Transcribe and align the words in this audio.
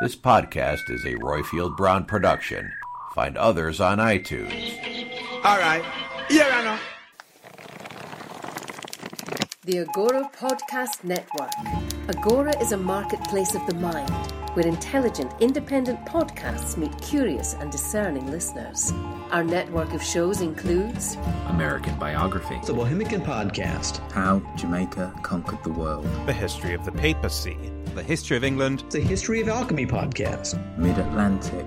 This 0.00 0.16
podcast 0.16 0.88
is 0.88 1.04
a 1.04 1.12
Royfield 1.16 1.76
Brown 1.76 2.06
production. 2.06 2.72
Find 3.14 3.36
others 3.36 3.82
on 3.82 3.98
iTunes. 3.98 4.72
All 5.44 5.58
right. 5.58 5.84
Here 6.30 6.48
I 6.50 6.64
know. 6.64 6.78
The 9.64 9.80
Agora 9.80 10.30
Podcast 10.34 11.04
Network. 11.04 11.50
Agora 12.10 12.52
is 12.60 12.72
a 12.72 12.76
marketplace 12.76 13.54
of 13.54 13.64
the 13.66 13.74
mind 13.74 14.10
where 14.54 14.66
intelligent, 14.66 15.32
independent 15.38 16.04
podcasts 16.06 16.76
meet 16.76 16.90
curious 17.00 17.54
and 17.60 17.70
discerning 17.70 18.28
listeners. 18.28 18.92
Our 19.30 19.44
network 19.44 19.94
of 19.94 20.02
shows 20.02 20.40
includes 20.40 21.16
American 21.46 21.96
Biography, 22.00 22.58
The 22.64 22.72
Bohemian 22.72 23.20
Podcast, 23.20 23.98
How 24.10 24.40
Jamaica 24.56 25.14
Conquered 25.22 25.62
the 25.62 25.70
World, 25.70 26.04
The 26.26 26.32
History 26.32 26.74
of 26.74 26.84
the 26.84 26.90
Papacy, 26.90 27.56
The 27.94 28.02
History 28.02 28.36
of 28.36 28.42
England, 28.42 28.82
The 28.90 28.98
History 28.98 29.40
of 29.40 29.48
Alchemy 29.48 29.86
Podcast, 29.86 30.58
Mid 30.76 30.98
Atlantic, 30.98 31.64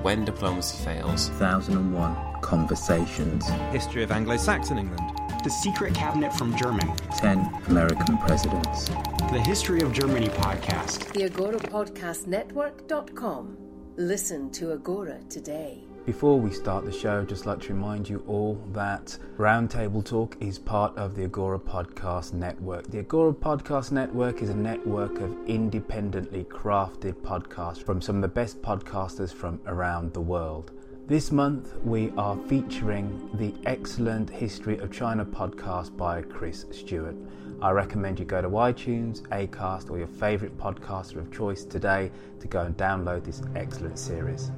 When 0.00 0.24
Diplomacy 0.24 0.82
Fails, 0.82 1.28
1001 1.32 2.40
Conversations, 2.40 3.46
History 3.72 4.02
of 4.02 4.10
Anglo-Saxon 4.10 4.78
England, 4.78 5.21
The 5.42 5.50
Secret 5.50 5.92
Cabinet 5.92 6.32
from 6.32 6.56
Germany, 6.56 6.92
10 7.16 7.64
American 7.66 8.16
Presidents, 8.18 8.88
The 9.32 9.42
History 9.44 9.80
of 9.80 9.92
Germany 9.92 10.28
Podcast, 10.28 11.12
the 11.14 11.24
Agora 11.24 11.58
Podcast 11.58 12.28
Network.com. 12.28 13.56
Listen 13.96 14.52
to 14.52 14.70
Agora 14.70 15.18
today. 15.28 15.82
Before 16.06 16.38
we 16.38 16.52
start 16.52 16.84
the 16.84 16.92
show, 16.92 17.20
I'd 17.20 17.28
just 17.28 17.44
like 17.44 17.58
to 17.62 17.74
remind 17.74 18.08
you 18.08 18.22
all 18.28 18.54
that 18.70 19.18
Roundtable 19.36 20.04
Talk 20.04 20.36
is 20.38 20.60
part 20.60 20.96
of 20.96 21.16
the 21.16 21.24
Agora 21.24 21.58
Podcast 21.58 22.34
Network. 22.34 22.88
The 22.88 23.00
Agora 23.00 23.32
Podcast 23.32 23.90
Network 23.90 24.42
is 24.42 24.50
a 24.50 24.56
network 24.56 25.20
of 25.20 25.36
independently 25.48 26.44
crafted 26.44 27.14
podcasts 27.14 27.82
from 27.82 28.00
some 28.00 28.14
of 28.14 28.22
the 28.22 28.28
best 28.28 28.62
podcasters 28.62 29.34
from 29.34 29.60
around 29.66 30.12
the 30.12 30.20
world. 30.20 30.70
This 31.08 31.32
month, 31.32 31.74
we 31.84 32.12
are 32.16 32.36
featuring 32.46 33.28
the 33.34 33.52
excellent 33.66 34.30
History 34.30 34.78
of 34.78 34.92
China 34.92 35.24
podcast 35.24 35.96
by 35.96 36.22
Chris 36.22 36.64
Stewart. 36.70 37.16
I 37.60 37.72
recommend 37.72 38.20
you 38.20 38.24
go 38.24 38.40
to 38.40 38.48
iTunes, 38.48 39.22
Acast, 39.30 39.90
or 39.90 39.98
your 39.98 40.06
favourite 40.06 40.56
podcaster 40.56 41.16
of 41.16 41.32
choice 41.32 41.64
today 41.64 42.12
to 42.38 42.46
go 42.46 42.60
and 42.60 42.76
download 42.76 43.24
this 43.24 43.42
excellent 43.56 43.98
series. 43.98 44.52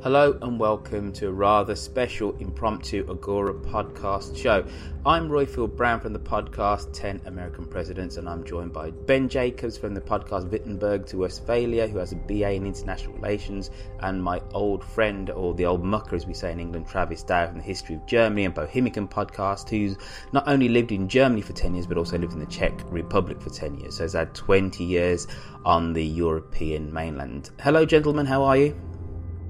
Hello 0.00 0.38
and 0.42 0.60
welcome 0.60 1.12
to 1.14 1.26
a 1.26 1.32
rather 1.32 1.74
special 1.74 2.32
impromptu 2.36 3.04
Agora 3.10 3.52
podcast 3.52 4.36
show. 4.36 4.64
I'm 5.04 5.28
Royfield 5.28 5.74
Brown 5.74 5.98
from 5.98 6.12
the 6.12 6.20
podcast 6.20 6.92
10 6.92 7.22
American 7.26 7.66
Presidents, 7.66 8.16
and 8.16 8.28
I'm 8.28 8.44
joined 8.44 8.72
by 8.72 8.92
Ben 8.92 9.28
Jacobs 9.28 9.76
from 9.76 9.94
the 9.94 10.00
podcast 10.00 10.52
Wittenberg 10.52 11.04
to 11.06 11.18
Westphalia, 11.18 11.88
who 11.88 11.98
has 11.98 12.12
a 12.12 12.16
BA 12.16 12.52
in 12.52 12.64
International 12.64 13.12
Relations, 13.14 13.72
and 13.98 14.22
my 14.22 14.40
old 14.52 14.84
friend, 14.84 15.30
or 15.30 15.52
the 15.54 15.66
old 15.66 15.84
mucker 15.84 16.14
as 16.14 16.28
we 16.28 16.34
say 16.34 16.52
in 16.52 16.60
England, 16.60 16.86
Travis 16.86 17.24
Dow 17.24 17.48
from 17.48 17.58
the 17.58 17.64
History 17.64 17.96
of 17.96 18.06
Germany 18.06 18.44
and 18.44 18.54
Bohemian 18.54 19.08
podcast, 19.08 19.68
who's 19.68 19.96
not 20.32 20.46
only 20.46 20.68
lived 20.68 20.92
in 20.92 21.08
Germany 21.08 21.42
for 21.42 21.54
10 21.54 21.74
years 21.74 21.88
but 21.88 21.98
also 21.98 22.16
lived 22.16 22.34
in 22.34 22.38
the 22.38 22.46
Czech 22.46 22.84
Republic 22.92 23.42
for 23.42 23.50
10 23.50 23.78
years. 23.78 23.96
So 23.96 24.04
has 24.04 24.12
had 24.12 24.32
20 24.32 24.84
years 24.84 25.26
on 25.64 25.92
the 25.92 26.04
European 26.04 26.92
mainland. 26.92 27.50
Hello, 27.58 27.84
gentlemen, 27.84 28.26
how 28.26 28.44
are 28.44 28.56
you? 28.56 28.87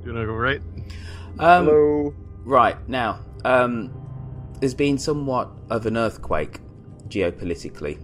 Doing 0.04 0.16
all 0.16 0.36
right. 0.36 0.62
Um, 1.38 1.66
Hello. 1.66 2.14
Right 2.44 2.88
now, 2.88 3.20
um, 3.44 3.92
there's 4.60 4.74
been 4.74 4.98
somewhat 4.98 5.50
of 5.70 5.86
an 5.86 5.96
earthquake 5.96 6.60
geopolitically. 7.08 7.98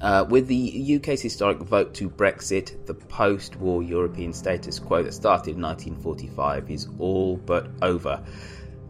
Uh, 0.00 0.24
with 0.28 0.48
the 0.48 0.96
UK's 0.96 1.22
historic 1.22 1.58
vote 1.58 1.94
to 1.94 2.10
Brexit, 2.10 2.86
the 2.86 2.94
post 2.94 3.54
war 3.56 3.82
European 3.82 4.32
status 4.32 4.80
quo 4.80 5.02
that 5.04 5.14
started 5.14 5.54
in 5.54 5.62
1945 5.62 6.70
is 6.70 6.88
all 6.98 7.36
but 7.36 7.68
over. 7.82 8.24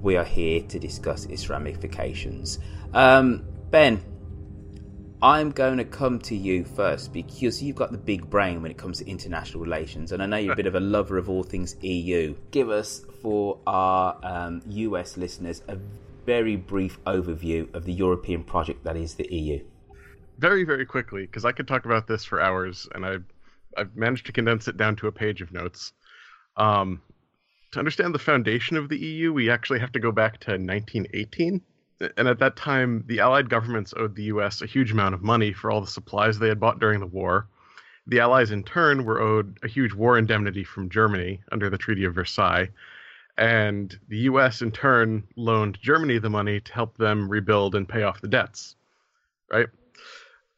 We 0.01 0.17
are 0.17 0.25
here 0.25 0.63
to 0.63 0.79
discuss 0.79 1.27
its 1.27 1.51
ramifications. 1.51 2.59
Um, 2.95 3.45
ben, 3.71 4.03
I'm 5.23 5.53
going 5.53 5.77
to 5.79 5.85
come 5.85 6.19
to 6.21 6.35
you 6.35 6.65
first 6.65 7.13
because 7.13 7.63
you've 7.63 7.77
got 7.77 7.93
the 7.93 7.99
big 7.99 8.29
brain 8.29 8.61
when 8.61 8.73
it 8.73 8.77
comes 8.77 8.99
to 8.99 9.09
international 9.09 9.63
relations, 9.63 10.11
and 10.11 10.21
I 10.21 10.27
know 10.27 10.37
you're 10.37 10.55
a 10.55 10.57
bit 10.57 10.67
of 10.67 10.75
a 10.75 10.81
lover 10.81 11.17
of 11.17 11.31
all 11.31 11.45
things 11.45 11.77
EU. 11.81 12.35
Give 12.51 12.71
us, 12.71 13.05
for 13.23 13.61
our 13.65 14.19
um, 14.25 14.63
US 14.67 15.17
listeners, 15.17 15.63
a 15.69 15.79
very 16.27 16.57
brief 16.57 16.99
overview 17.05 17.73
of 17.73 17.85
the 17.85 17.93
European 17.93 18.43
project 18.43 18.83
that 18.83 18.97
is 18.97 19.15
the 19.15 19.33
EU. 19.33 19.61
Very, 20.39 20.65
very 20.65 20.85
quickly, 20.85 21.23
because 21.23 21.45
I 21.45 21.53
could 21.53 21.69
talk 21.69 21.85
about 21.85 22.09
this 22.09 22.25
for 22.25 22.41
hours, 22.41 22.89
and 22.93 23.07
I've, 23.07 23.25
I've 23.77 23.95
managed 23.95 24.27
to 24.27 24.33
condense 24.33 24.67
it 24.67 24.77
down 24.77 24.97
to 24.97 25.07
a 25.07 25.13
page 25.13 25.41
of 25.41 25.53
notes. 25.53 25.93
Um, 26.57 27.01
to 27.71 27.79
understand 27.79 28.13
the 28.13 28.19
foundation 28.19 28.77
of 28.77 28.89
the 28.89 28.99
EU, 28.99 29.33
we 29.33 29.51
actually 29.51 29.79
have 29.79 29.93
to 29.93 30.01
go 30.01 30.11
back 30.11 30.41
to 30.41 30.51
1918. 30.51 31.63
And 32.17 32.29
at 32.29 32.39
that 32.39 32.57
time, 32.57 33.05
the 33.07 33.21
Allied 33.21 33.49
governments 33.49 33.95
owed 33.97 34.15
the 34.15 34.25
US 34.25 34.63
a 34.63 34.67
huge 34.67 34.93
amount 34.93 35.15
of 35.15 35.23
money 35.23 35.53
for 35.53 35.71
all 35.71 35.81
the 35.81 35.87
supplies 35.87 36.39
they 36.39 36.49
had 36.49 36.61
bought 36.61 36.79
during 36.79 37.01
the 37.01 37.07
war. 37.07 37.49
The 38.07 38.21
Allies, 38.21 38.51
in 38.51 38.65
turn, 38.65 39.05
were 39.05 39.21
owed 39.21 39.59
a 39.63 39.69
huge 39.69 39.95
war 39.95 40.19
indemnity 40.19 40.65
from 40.65 40.91
Germany 40.91 41.41
under 41.53 41.71
the 41.71 41.79
Treaty 41.79 42.05
of 42.05 42.15
Versailles. 42.15 42.69
And 43.39 43.99
the 44.09 44.19
US, 44.19 44.63
in 44.63 44.73
turn, 44.73 45.23
loaned 45.37 45.79
Germany 45.81 46.19
the 46.19 46.31
money 46.31 46.61
to 46.61 46.73
help 46.73 46.97
them 46.97 47.29
rebuild 47.29 47.75
and 47.75 47.89
pay 47.89 48.03
off 48.03 48.21
the 48.21 48.29
debts. 48.29 48.77
Right? 49.51 49.69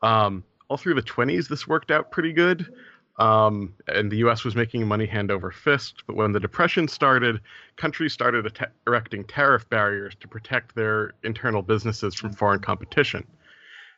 Um, 0.03 0.45
all 0.69 0.77
through 0.77 0.95
the 0.95 1.03
20s, 1.03 1.49
this 1.49 1.69
worked 1.69 1.91
out 1.91 2.11
pretty 2.11 2.33
good. 2.33 2.73
Um, 3.19 3.75
and 3.87 4.11
the 4.11 4.17
U.S. 4.19 4.45
was 4.45 4.57
making 4.57 4.87
money 4.87 5.07
hand 5.07 5.31
over 5.31 5.51
fist. 5.51 6.03
But 6.07 6.17
when 6.17 6.33
the 6.33 6.41
Depression 6.41 6.89
started, 6.89 7.41
countries 7.77 8.13
started 8.13 8.59
erecting 8.87 9.25
tariff 9.25 9.69
barriers 9.69 10.15
to 10.21 10.29
protect 10.29 10.75
their 10.75 11.13
internal 11.23 11.63
businesses 11.63 12.15
from 12.15 12.33
foreign 12.33 12.61
competition. 12.61 13.27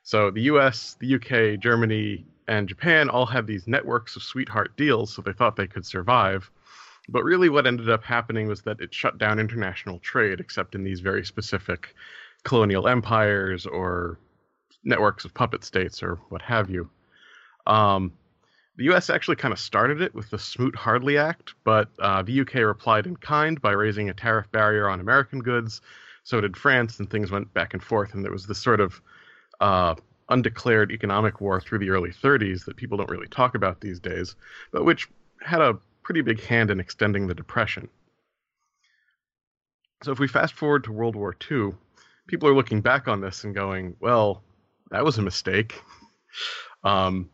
So 0.02 0.30
the 0.30 0.42
U.S., 0.42 0.96
the 1.00 1.06
U.K., 1.06 1.56
Germany, 1.56 2.26
and 2.46 2.68
Japan 2.68 3.08
all 3.08 3.26
had 3.26 3.46
these 3.46 3.66
networks 3.66 4.16
of 4.16 4.22
sweetheart 4.22 4.76
deals, 4.76 5.14
so 5.14 5.22
they 5.22 5.32
thought 5.32 5.56
they 5.56 5.66
could 5.66 5.86
survive. 5.86 6.50
But 7.08 7.24
really, 7.24 7.48
what 7.48 7.66
ended 7.66 7.88
up 7.88 8.04
happening 8.04 8.48
was 8.48 8.62
that 8.62 8.80
it 8.80 8.92
shut 8.92 9.18
down 9.18 9.38
international 9.38 9.98
trade, 10.00 10.40
except 10.40 10.74
in 10.74 10.84
these 10.84 11.00
very 11.00 11.24
specific 11.24 11.94
colonial 12.44 12.86
empires 12.86 13.66
or 13.66 14.18
networks 14.84 15.24
of 15.24 15.34
puppet 15.34 15.64
states 15.64 16.02
or 16.02 16.16
what 16.28 16.42
have 16.42 16.70
you. 16.70 16.88
Um, 17.66 18.12
the 18.76 18.84
U.S. 18.84 19.08
actually 19.08 19.36
kind 19.36 19.52
of 19.52 19.58
started 19.58 20.02
it 20.02 20.14
with 20.14 20.28
the 20.30 20.38
Smoot-Hawley 20.38 21.16
Act, 21.16 21.54
but 21.64 21.88
uh, 21.98 22.22
the 22.22 22.32
U.K. 22.32 22.62
replied 22.62 23.06
in 23.06 23.16
kind 23.16 23.60
by 23.60 23.72
raising 23.72 24.10
a 24.10 24.14
tariff 24.14 24.50
barrier 24.52 24.88
on 24.88 25.00
American 25.00 25.40
goods. 25.40 25.80
So 26.24 26.40
did 26.40 26.56
France, 26.56 26.98
and 26.98 27.08
things 27.08 27.30
went 27.30 27.52
back 27.54 27.72
and 27.72 27.82
forth, 27.82 28.14
and 28.14 28.24
there 28.24 28.32
was 28.32 28.46
this 28.46 28.58
sort 28.58 28.80
of 28.80 29.00
uh, 29.60 29.94
undeclared 30.28 30.92
economic 30.92 31.40
war 31.40 31.60
through 31.60 31.78
the 31.78 31.90
early 31.90 32.10
30s 32.10 32.64
that 32.64 32.76
people 32.76 32.98
don't 32.98 33.10
really 33.10 33.28
talk 33.28 33.54
about 33.54 33.80
these 33.80 34.00
days, 34.00 34.34
but 34.72 34.84
which 34.84 35.08
had 35.40 35.60
a 35.60 35.78
pretty 36.02 36.20
big 36.20 36.40
hand 36.42 36.70
in 36.70 36.80
extending 36.80 37.26
the 37.26 37.34
Depression. 37.34 37.88
So 40.02 40.12
if 40.12 40.18
we 40.18 40.28
fast 40.28 40.54
forward 40.54 40.84
to 40.84 40.92
World 40.92 41.16
War 41.16 41.34
II, 41.50 41.72
people 42.26 42.48
are 42.48 42.54
looking 42.54 42.80
back 42.82 43.08
on 43.08 43.20
this 43.20 43.44
and 43.44 43.54
going, 43.54 43.96
well, 44.00 44.42
that 44.90 45.04
was 45.04 45.18
a 45.18 45.22
mistake. 45.22 45.80
Um, 46.84 47.30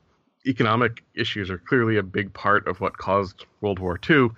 economic 0.46 1.04
issues 1.14 1.50
are 1.50 1.58
clearly 1.58 1.96
a 1.96 2.02
big 2.02 2.32
part 2.32 2.66
of 2.66 2.80
what 2.80 2.96
caused 2.96 3.46
World 3.60 3.78
War 3.78 3.98
II. 4.08 4.30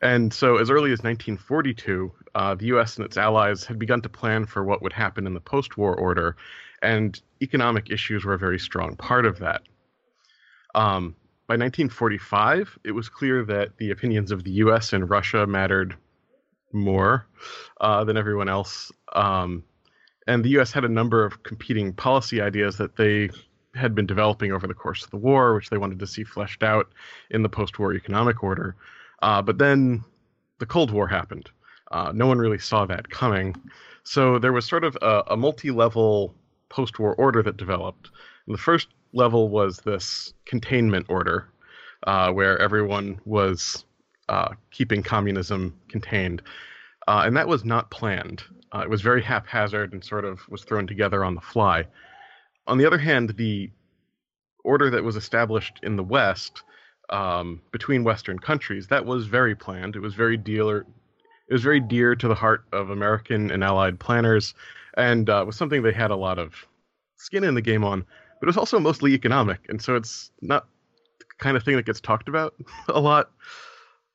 And 0.00 0.32
so, 0.32 0.56
as 0.56 0.70
early 0.70 0.92
as 0.92 0.98
1942, 0.98 2.12
uh, 2.34 2.54
the 2.54 2.66
U.S. 2.66 2.96
and 2.96 3.04
its 3.04 3.16
allies 3.16 3.64
had 3.64 3.78
begun 3.78 4.02
to 4.02 4.08
plan 4.08 4.46
for 4.46 4.64
what 4.64 4.82
would 4.82 4.92
happen 4.92 5.26
in 5.26 5.34
the 5.34 5.40
post 5.40 5.76
war 5.76 5.94
order, 5.94 6.36
and 6.82 7.20
economic 7.40 7.90
issues 7.90 8.24
were 8.24 8.34
a 8.34 8.38
very 8.38 8.58
strong 8.58 8.96
part 8.96 9.26
of 9.26 9.38
that. 9.38 9.62
Um, 10.74 11.14
by 11.46 11.54
1945, 11.54 12.78
it 12.84 12.92
was 12.92 13.08
clear 13.08 13.44
that 13.44 13.76
the 13.76 13.90
opinions 13.90 14.32
of 14.32 14.42
the 14.42 14.52
U.S. 14.52 14.92
and 14.92 15.08
Russia 15.08 15.46
mattered 15.46 15.96
more 16.72 17.26
uh, 17.80 18.04
than 18.04 18.16
everyone 18.16 18.48
else. 18.48 18.90
Um, 19.12 19.62
and 20.26 20.44
the 20.44 20.50
U.S. 20.50 20.72
had 20.72 20.84
a 20.84 20.88
number 20.88 21.24
of 21.24 21.42
competing 21.42 21.92
policy 21.92 22.40
ideas 22.40 22.78
that 22.78 22.96
they 22.96 23.30
had 23.74 23.94
been 23.94 24.06
developing 24.06 24.52
over 24.52 24.66
the 24.66 24.74
course 24.74 25.04
of 25.04 25.10
the 25.10 25.16
war, 25.16 25.54
which 25.54 25.70
they 25.70 25.78
wanted 25.78 25.98
to 25.98 26.06
see 26.06 26.24
fleshed 26.24 26.62
out 26.62 26.92
in 27.30 27.42
the 27.42 27.48
post-war 27.48 27.94
economic 27.94 28.42
order. 28.42 28.76
Uh, 29.22 29.40
but 29.40 29.58
then 29.58 30.04
the 30.58 30.66
Cold 30.66 30.90
War 30.90 31.06
happened. 31.08 31.50
Uh, 31.90 32.12
no 32.14 32.26
one 32.26 32.38
really 32.38 32.58
saw 32.58 32.86
that 32.86 33.08
coming. 33.10 33.54
So 34.04 34.38
there 34.38 34.52
was 34.52 34.66
sort 34.66 34.84
of 34.84 34.96
a, 35.00 35.22
a 35.28 35.36
multi-level 35.36 36.34
post-war 36.68 37.14
order 37.14 37.42
that 37.42 37.56
developed. 37.56 38.10
And 38.46 38.54
the 38.54 38.58
first 38.60 38.88
level 39.12 39.48
was 39.48 39.78
this 39.78 40.34
containment 40.44 41.06
order, 41.08 41.48
uh, 42.06 42.32
where 42.32 42.58
everyone 42.58 43.20
was 43.24 43.84
uh, 44.28 44.54
keeping 44.70 45.02
communism 45.02 45.74
contained. 45.88 46.42
Uh, 47.08 47.22
and 47.26 47.36
that 47.36 47.48
was 47.48 47.64
not 47.64 47.90
planned. 47.90 48.42
Uh, 48.74 48.80
it 48.80 48.90
was 48.90 49.02
very 49.02 49.22
haphazard 49.22 49.92
and 49.92 50.02
sort 50.02 50.24
of 50.24 50.40
was 50.48 50.64
thrown 50.64 50.86
together 50.86 51.24
on 51.24 51.34
the 51.34 51.40
fly. 51.40 51.86
On 52.66 52.78
the 52.78 52.86
other 52.86 52.98
hand, 52.98 53.30
the 53.36 53.70
order 54.64 54.90
that 54.90 55.02
was 55.02 55.16
established 55.16 55.80
in 55.82 55.96
the 55.96 56.04
West 56.04 56.62
um, 57.10 57.60
between 57.72 58.04
Western 58.04 58.38
countries 58.38 58.86
that 58.88 59.04
was 59.04 59.26
very 59.26 59.54
planned. 59.54 59.96
It 59.96 60.00
was 60.00 60.14
very 60.14 60.36
dealer. 60.36 60.86
It 61.48 61.52
was 61.52 61.62
very 61.62 61.80
dear 61.80 62.14
to 62.14 62.28
the 62.28 62.34
heart 62.34 62.64
of 62.72 62.90
American 62.90 63.50
and 63.50 63.62
Allied 63.62 63.98
planners, 64.00 64.54
and 64.96 65.28
uh, 65.28 65.44
was 65.46 65.56
something 65.56 65.82
they 65.82 65.92
had 65.92 66.10
a 66.10 66.16
lot 66.16 66.38
of 66.38 66.54
skin 67.16 67.44
in 67.44 67.54
the 67.54 67.62
game 67.62 67.84
on. 67.84 68.04
But 68.40 68.46
it 68.46 68.46
was 68.46 68.56
also 68.56 68.80
mostly 68.80 69.12
economic, 69.12 69.60
and 69.68 69.80
so 69.80 69.94
it's 69.94 70.30
not 70.40 70.66
the 71.18 71.26
kind 71.38 71.56
of 71.56 71.62
thing 71.62 71.76
that 71.76 71.86
gets 71.86 72.00
talked 72.00 72.28
about 72.28 72.54
a 72.88 73.00
lot 73.00 73.30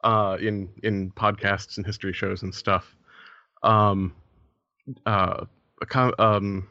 uh, 0.03 0.38
in 0.39 0.69
in 0.83 1.11
podcasts 1.11 1.77
and 1.77 1.85
history 1.85 2.13
shows 2.13 2.41
and 2.44 2.53
stuff. 2.53 2.95
Um, 3.63 4.15
uh, 5.05 5.45
um, 6.17 6.67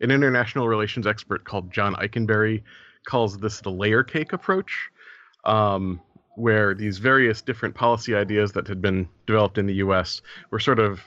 an 0.00 0.10
international 0.10 0.68
relations 0.68 1.06
expert 1.06 1.44
called 1.44 1.72
John 1.72 1.94
Ikenberry 1.96 2.62
calls 3.06 3.38
this 3.38 3.60
the 3.60 3.70
layer 3.70 4.02
cake 4.02 4.32
approach, 4.32 4.90
um, 5.44 6.00
where 6.36 6.74
these 6.74 6.98
various 6.98 7.42
different 7.42 7.74
policy 7.74 8.14
ideas 8.14 8.52
that 8.52 8.68
had 8.68 8.80
been 8.80 9.08
developed 9.26 9.58
in 9.58 9.66
the 9.66 9.74
U.S. 9.74 10.20
were 10.50 10.60
sort 10.60 10.78
of 10.78 11.00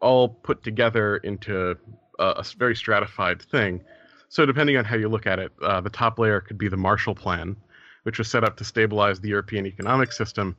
all 0.00 0.28
put 0.28 0.62
together 0.62 1.16
into 1.18 1.76
a, 2.18 2.24
a 2.24 2.44
very 2.58 2.76
stratified 2.76 3.40
thing. 3.40 3.80
So, 4.28 4.44
depending 4.44 4.76
on 4.76 4.84
how 4.84 4.96
you 4.96 5.08
look 5.08 5.26
at 5.26 5.38
it, 5.38 5.52
uh, 5.62 5.80
the 5.80 5.90
top 5.90 6.18
layer 6.18 6.40
could 6.40 6.58
be 6.58 6.68
the 6.68 6.76
Marshall 6.76 7.14
Plan, 7.14 7.56
which 8.02 8.18
was 8.18 8.28
set 8.28 8.44
up 8.44 8.56
to 8.56 8.64
stabilize 8.64 9.20
the 9.20 9.28
European 9.28 9.66
economic 9.66 10.12
system. 10.12 10.56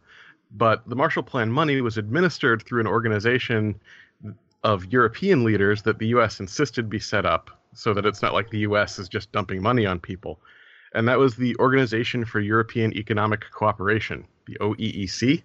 But 0.52 0.88
the 0.88 0.96
Marshall 0.96 1.24
Plan 1.24 1.52
money 1.52 1.82
was 1.82 1.98
administered 1.98 2.64
through 2.64 2.80
an 2.80 2.88
organization 2.88 3.80
of 4.66 4.92
European 4.92 5.44
leaders 5.44 5.84
that 5.84 6.00
the 6.00 6.08
U.S. 6.08 6.40
insisted 6.40 6.90
be 6.90 7.00
set 7.00 7.24
up 7.24 7.52
so 7.74 7.94
that 7.94 8.06
it's 8.06 8.24
not 8.24 8.34
like 8.34 8.50
the 8.50 8.60
U.S. 8.60 8.98
is 8.98 9.08
just 9.08 9.32
dumping 9.32 9.62
money 9.62 9.86
on 9.86 10.00
people. 10.00 10.42
And 10.96 11.08
that 11.08 11.20
was 11.20 11.36
the 11.36 11.56
Organization 11.58 12.26
for 12.26 12.40
European 12.40 12.92
Economic 12.98 13.46
Cooperation, 13.52 14.26
the 14.48 14.58
OEEC, 14.60 15.44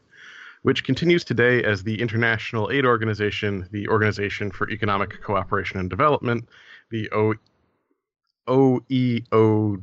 which 0.63 0.85
continues 0.85 1.23
today 1.23 1.63
as 1.63 1.83
the 1.83 2.01
International 2.01 2.71
Aid 2.71 2.87
Organization, 2.87 3.69
the 3.73 3.87
Organization 3.89 4.51
for 4.51 4.71
Economic 4.71 5.23
Cooperation 5.23 5.79
and 5.79 5.91
Development, 5.91 6.49
the 6.91 7.11
o- 7.11 7.35
OEO, 8.49 9.83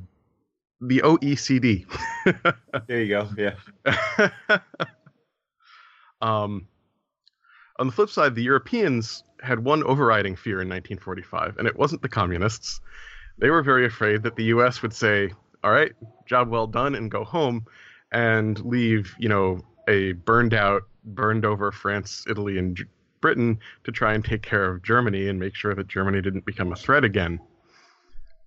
the 0.81 1.01
OECD. 1.03 1.85
there 2.87 3.01
you 3.03 3.09
go. 3.09 3.29
Yeah. 3.37 3.55
um, 6.21 6.67
on 7.77 7.85
the 7.85 7.93
flip 7.93 8.09
side, 8.09 8.33
the 8.33 8.41
Europeans 8.41 9.23
had 9.41 9.63
one 9.63 9.83
overriding 9.83 10.35
fear 10.35 10.61
in 10.61 10.69
1945, 10.69 11.57
and 11.57 11.67
it 11.67 11.75
wasn't 11.75 12.01
the 12.01 12.09
communists. 12.09 12.79
They 13.37 13.49
were 13.49 13.61
very 13.61 13.85
afraid 13.85 14.23
that 14.23 14.35
the 14.35 14.45
U.S. 14.45 14.81
would 14.81 14.93
say, 14.93 15.33
"All 15.63 15.71
right, 15.71 15.93
job 16.25 16.49
well 16.49 16.67
done," 16.67 16.95
and 16.95 17.11
go 17.11 17.23
home, 17.23 17.65
and 18.11 18.63
leave, 18.65 19.15
you 19.19 19.29
know, 19.29 19.59
a 19.87 20.13
burned 20.13 20.53
out, 20.53 20.83
burned 21.03 21.45
over 21.45 21.71
France, 21.71 22.25
Italy, 22.29 22.57
and 22.57 22.79
Britain 23.21 23.59
to 23.83 23.91
try 23.91 24.13
and 24.13 24.23
take 24.23 24.41
care 24.41 24.65
of 24.65 24.83
Germany 24.83 25.27
and 25.27 25.39
make 25.39 25.55
sure 25.55 25.73
that 25.75 25.87
Germany 25.87 26.21
didn't 26.21 26.45
become 26.45 26.71
a 26.71 26.75
threat 26.75 27.03
again. 27.03 27.39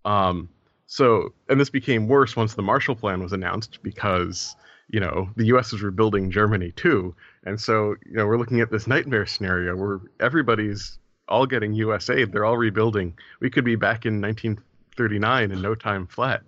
Um, 0.05 0.49
so, 0.87 1.33
and 1.49 1.61
this 1.61 1.71
became 1.71 2.09
worse 2.09 2.37
once 2.37 2.55
the 2.55 2.63
Marshall 2.63 2.97
Plan 2.97 3.23
was 3.23 3.33
announced 3.33 3.79
because 3.83 4.57
you 4.89 5.01
know 5.01 5.31
the 5.37 5.47
U.S. 5.47 5.73
is 5.73 5.83
rebuilding 5.83 6.31
Germany 6.31 6.73
too, 6.73 7.15
and 7.45 7.61
so 7.61 7.95
you 8.07 8.17
know 8.17 8.27
we're 8.27 8.39
looking 8.39 8.61
at 8.61 8.71
this 8.71 8.87
nightmare 8.87 9.27
scenario 9.27 9.77
where 9.77 10.01
everybody's 10.21 10.99
all 11.29 11.47
getting 11.47 11.73
U.S. 11.75 12.11
aid, 12.11 12.33
they're 12.33 12.45
all 12.45 12.59
rebuilding. 12.59 13.17
We 13.41 13.51
could 13.51 13.65
be 13.65 13.77
back 13.77 14.05
in 14.05 14.21
1939 14.21 15.53
in 15.53 15.63
no 15.63 15.77
time 15.77 16.09
flat. 16.09 16.43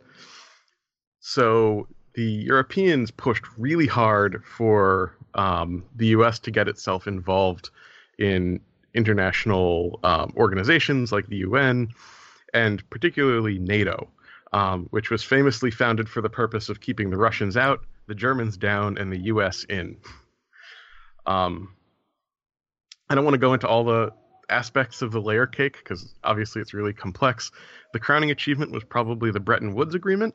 So 1.21 1.87
the 2.15 2.25
Europeans 2.25 3.13
pushed 3.13 3.45
really 3.57 3.87
hard 3.87 4.43
for 4.45 5.17
um, 5.35 5.85
the 5.95 6.09
U.S. 6.09 6.41
to 6.41 6.51
get 6.51 6.67
itself 6.67 7.07
involved 7.07 7.71
in 8.19 8.61
international 8.95 10.01
um, 10.03 10.33
organizations 10.37 11.13
like 11.13 11.29
the 11.29 11.37
UN 11.37 11.89
and 12.53 12.89
particularly 12.91 13.59
NATO, 13.59 14.09
um, 14.53 14.89
which 14.91 15.11
was 15.11 15.23
famously 15.23 15.71
founded 15.71 16.09
for 16.09 16.21
the 16.21 16.29
purpose 16.29 16.69
of 16.69 16.81
keeping 16.81 17.09
the 17.09 17.17
Russians 17.17 17.57
out 17.57 17.85
the 18.07 18.15
Germans 18.15 18.57
down, 18.57 18.99
and 18.99 19.13
the 19.13 19.19
U.S. 19.19 19.65
in. 19.69 19.97
Um, 21.27 21.75
I 23.09 23.15
don't 23.15 23.25
want 23.25 23.35
to 23.35 23.39
go 23.39 23.55
into 23.55 23.69
all 23.69 23.85
the 23.85 24.13
aspects 24.49 25.03
of 25.03 25.13
the 25.13 25.21
layer 25.21 25.47
cake 25.47 25.77
because 25.79 26.15
obviously 26.23 26.63
it's 26.63 26.75
really 26.75 26.93
complex. 26.93 27.51
The 27.93 27.99
crowning 27.99 28.31
achievement 28.31 28.73
was 28.73 28.85
probably 28.85 29.31
the 29.31 29.41
Bretton 29.41 29.75
Woods 29.75 29.95
Agreement, 29.95 30.35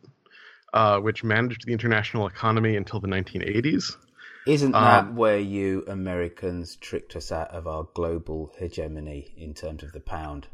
uh, 0.74 1.00
which 1.00 1.24
managed 1.24 1.66
the 1.66 1.74
international 1.74 2.28
economy 2.28 2.76
until 2.76 3.00
the 3.00 3.08
1980s. 3.08 3.96
Isn't 4.48 4.72
that 4.72 5.06
um, 5.06 5.16
where 5.16 5.40
you 5.40 5.84
Americans 5.88 6.78
tricked 6.78 7.16
us 7.18 7.32
out 7.32 7.52
of 7.52 7.68
our 7.68 7.88
global 7.94 8.54
hegemony 8.58 9.34
in 9.36 9.54
terms 9.54 9.84
of 9.84 9.92
the 9.92 10.00
pound? 10.00 10.48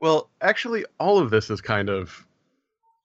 Well, 0.00 0.30
actually, 0.40 0.84
all 0.98 1.18
of 1.18 1.30
this 1.30 1.48
is 1.48 1.60
kind 1.60 1.88
of 1.88 2.26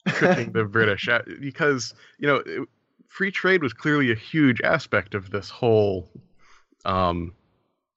tricking 0.08 0.52
the 0.52 0.64
British 0.72 1.08
because 1.40 1.94
you 2.18 2.28
know 2.28 2.66
free 3.08 3.32
trade 3.32 3.62
was 3.62 3.74
clearly 3.74 4.12
a 4.12 4.16
huge 4.16 4.62
aspect 4.62 5.14
of 5.14 5.30
this 5.30 5.50
whole 5.50 6.10
um, 6.86 7.34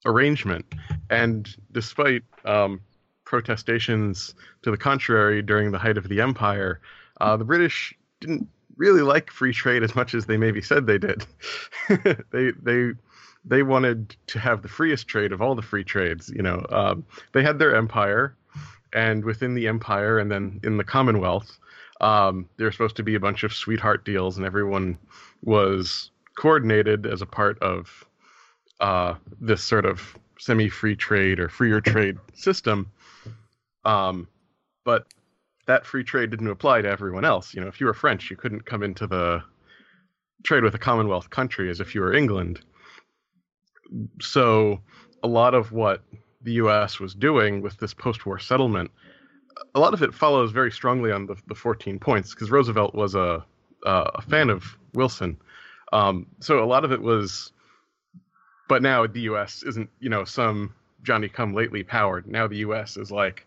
arrangement. 0.05 0.67
And 1.11 1.55
despite 1.73 2.23
um, 2.45 2.81
protestations 3.25 4.35
to 4.63 4.71
the 4.71 4.77
contrary 4.77 5.43
during 5.43 5.71
the 5.71 5.79
height 5.79 5.99
of 5.99 6.09
the 6.09 6.21
empire, 6.21 6.81
uh, 7.21 7.37
the 7.37 7.45
British 7.45 7.95
didn't 8.21 8.49
really 8.77 9.03
like 9.03 9.31
free 9.31 9.53
trade 9.53 9.83
as 9.83 9.95
much 9.95 10.15
as 10.15 10.27
they 10.27 10.37
maybe 10.37 10.61
said 10.61 10.87
they 10.87 10.99
did. 10.99 11.27
they 12.31 12.53
they 12.63 12.93
they 13.45 13.63
wanted 13.63 14.17
to 14.29 14.39
have 14.39 14.63
the 14.63 14.69
freest 14.69 15.09
trade 15.09 15.33
of 15.33 15.43
all 15.43 15.55
the 15.55 15.63
free 15.63 15.85
trades. 15.85 16.31
You 16.35 16.43
know, 16.43 16.65
um, 16.71 17.05
they 17.33 17.43
had 17.43 17.59
their 17.59 17.75
empire, 17.75 18.37
and 18.93 19.25
within 19.25 19.55
the 19.55 19.69
empire, 19.69 20.19
and 20.19 20.31
then 20.31 20.61
in 20.63 20.77
the 20.77 20.85
Commonwealth, 20.85 21.59
um, 22.01 22.49
there 22.57 22.67
were 22.67 22.73
supposed 22.73 22.97
to 22.97 23.03
be 23.03 23.15
a 23.15 23.21
bunch 23.21 23.43
of 23.43 23.53
sweetheart 23.53 24.05
deals, 24.05 24.37
and 24.37 24.47
everyone 24.47 24.99
was 25.43 26.11
coordinated 26.37 27.07
as 27.07 27.21
a 27.21 27.27
part 27.27 27.59
of 27.61 28.07
uh, 28.83 29.15
this 29.41 29.63
sort 29.63 29.87
of 29.87 30.17
semi-free 30.39 30.97
trade 30.97 31.41
or 31.41 31.49
freer 31.49 31.81
trade 31.81 32.19
system. 32.35 32.91
Um, 33.85 34.29
but 34.85 35.07
that 35.67 35.87
free 35.87 36.05
trade 36.05 36.31
didn't 36.31 36.49
apply 36.49 36.83
to 36.83 36.89
everyone 36.89 37.25
else. 37.25 37.55
You 37.55 37.63
know, 37.63 37.69
if 37.69 37.81
you 37.81 37.87
were 37.87 37.95
French, 37.95 38.31
you 38.31 38.37
couldn't 38.37 38.67
come 38.67 38.83
into 38.83 39.07
the 39.07 39.43
trade 40.43 40.65
with 40.65 40.75
a 40.75 40.79
Commonwealth 40.79 41.31
country 41.31 41.71
as 41.71 41.81
if 41.81 41.95
you 41.95 42.01
were 42.01 42.13
England. 42.13 42.61
So, 44.21 44.81
a 45.23 45.29
lot 45.29 45.55
of 45.55 45.73
what 45.73 46.03
the 46.43 46.53
U.S. 46.55 46.99
was 46.99 47.15
doing 47.15 47.63
with 47.63 47.79
this 47.79 47.95
post-war 47.95 48.39
settlement 48.39 48.91
a 49.75 49.81
lot 49.81 49.95
of 49.95 50.03
it 50.03 50.15
follows 50.15 50.53
very 50.53 50.71
strongly 50.71 51.13
on 51.13 51.27
the, 51.27 51.37
the 51.47 51.55
14 51.55 51.99
points 51.99 52.35
because 52.35 52.51
Roosevelt 52.51 52.95
was 52.95 53.15
a, 53.15 53.45
a 53.85 54.23
fan 54.23 54.51
of 54.51 54.77
Wilson. 54.95 55.39
Um, 55.93 56.27
so 56.41 56.63
a 56.63 56.67
lot 56.67 56.85
of 56.85 56.93
it 56.93 57.01
was, 57.01 57.53
but 58.73 58.81
now 58.81 59.07
the 59.07 59.21
U.S. 59.21 59.63
isn't, 59.65 59.91
you 60.01 60.09
know, 60.09 60.25
some 60.25 60.73
Johnny 61.03 61.29
Come 61.29 61.53
Lately 61.53 61.83
powered. 61.83 62.27
Now 62.27 62.47
the 62.47 62.57
U.S. 62.69 62.97
is 62.97 63.11
like, 63.11 63.47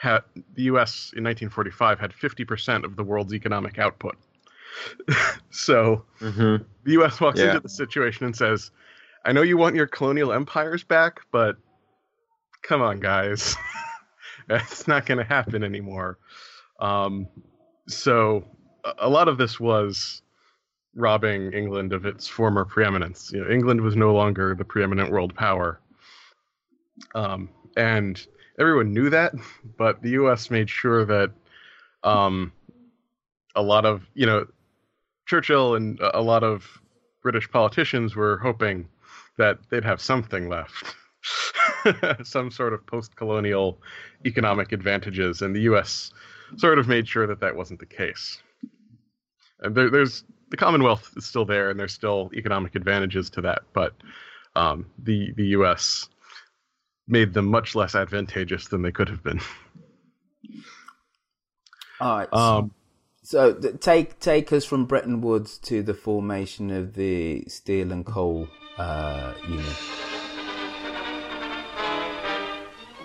ha- 0.00 0.22
the 0.54 0.62
U.S. 0.62 1.12
in 1.14 1.22
1945 1.24 2.00
had 2.00 2.10
50% 2.10 2.84
of 2.84 2.96
the 2.96 3.04
world's 3.04 3.34
economic 3.34 3.78
output. 3.78 4.16
so 5.50 6.06
mm-hmm. 6.20 6.64
the 6.84 6.92
U.S. 6.92 7.20
walks 7.20 7.38
yeah. 7.38 7.48
into 7.48 7.60
the 7.60 7.68
situation 7.68 8.24
and 8.24 8.34
says, 8.34 8.70
"I 9.26 9.32
know 9.32 9.42
you 9.42 9.58
want 9.58 9.76
your 9.76 9.86
colonial 9.86 10.32
empires 10.32 10.82
back, 10.82 11.20
but 11.30 11.58
come 12.62 12.80
on, 12.80 12.98
guys, 12.98 13.54
that's 14.48 14.88
not 14.88 15.04
going 15.04 15.18
to 15.18 15.24
happen 15.24 15.64
anymore." 15.64 16.16
Um, 16.80 17.28
so 17.88 18.46
a 18.98 19.10
lot 19.10 19.28
of 19.28 19.36
this 19.36 19.60
was 19.60 20.21
robbing 20.94 21.52
England 21.52 21.92
of 21.92 22.04
its 22.04 22.28
former 22.28 22.64
preeminence. 22.64 23.30
You 23.32 23.44
know, 23.44 23.50
England 23.50 23.80
was 23.80 23.96
no 23.96 24.12
longer 24.12 24.54
the 24.54 24.64
preeminent 24.64 25.10
world 25.10 25.34
power, 25.34 25.80
um, 27.14 27.48
and 27.76 28.24
everyone 28.58 28.92
knew 28.92 29.10
that. 29.10 29.34
But 29.78 30.02
the 30.02 30.10
U.S. 30.10 30.50
made 30.50 30.68
sure 30.68 31.04
that 31.04 31.30
um, 32.04 32.52
a 33.54 33.62
lot 33.62 33.84
of 33.84 34.06
you 34.14 34.26
know 34.26 34.46
Churchill 35.26 35.74
and 35.74 35.98
a 36.00 36.20
lot 36.20 36.44
of 36.44 36.80
British 37.22 37.50
politicians 37.50 38.14
were 38.14 38.38
hoping 38.38 38.88
that 39.38 39.58
they'd 39.70 39.84
have 39.84 40.00
something 40.00 40.48
left. 40.48 40.94
some 42.24 42.50
sort 42.50 42.72
of 42.72 42.84
post-colonial 42.86 43.80
economic 44.24 44.72
advantages, 44.72 45.42
and 45.42 45.54
the 45.54 45.62
U.S. 45.62 46.12
sort 46.56 46.78
of 46.78 46.88
made 46.88 47.08
sure 47.08 47.26
that 47.26 47.40
that 47.40 47.56
wasn't 47.56 47.80
the 47.80 47.86
case. 47.86 48.42
And 49.60 49.74
there, 49.74 49.90
there's 49.90 50.24
the 50.52 50.56
Commonwealth 50.58 51.14
is 51.16 51.24
still 51.24 51.46
there, 51.46 51.70
and 51.70 51.80
there's 51.80 51.94
still 51.94 52.30
economic 52.34 52.74
advantages 52.74 53.30
to 53.30 53.40
that, 53.40 53.62
but 53.72 53.94
um, 54.54 54.84
the 55.02 55.32
the 55.32 55.46
U.S. 55.46 56.10
made 57.08 57.32
them 57.32 57.46
much 57.46 57.74
less 57.74 57.94
advantageous 57.94 58.68
than 58.68 58.82
they 58.82 58.92
could 58.92 59.08
have 59.08 59.22
been. 59.22 59.40
All 62.00 62.18
right. 62.18 62.32
Um, 62.34 62.70
so 63.22 63.54
th- 63.54 63.80
take 63.80 64.20
take 64.20 64.52
us 64.52 64.66
from 64.66 64.84
Bretton 64.84 65.22
Woods 65.22 65.56
to 65.60 65.82
the 65.82 65.94
formation 65.94 66.70
of 66.70 66.94
the 66.94 67.44
Steel 67.48 67.90
and 67.90 68.04
Coal 68.04 68.46
uh, 68.76 69.32
Union. 69.48 69.64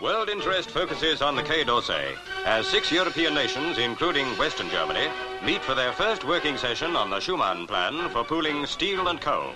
World 0.01 0.29
interest 0.29 0.69
focuses 0.69 1.23
on 1.23 1.35
the 1.35 1.41
Quai 1.41 1.63
d'Orsay 1.63 2.15
as 2.45 2.67
six 2.67 2.91
European 2.91 3.33
nations, 3.33 3.79
including 3.79 4.27
Western 4.37 4.69
Germany, 4.69 5.07
meet 5.43 5.63
for 5.63 5.73
their 5.73 5.91
first 5.91 6.23
working 6.23 6.55
session 6.55 6.95
on 6.95 7.09
the 7.09 7.17
Schuman 7.17 7.67
Plan 7.67 8.07
for 8.09 8.23
pooling 8.23 8.67
steel 8.67 9.07
and 9.07 9.19
coal. 9.19 9.53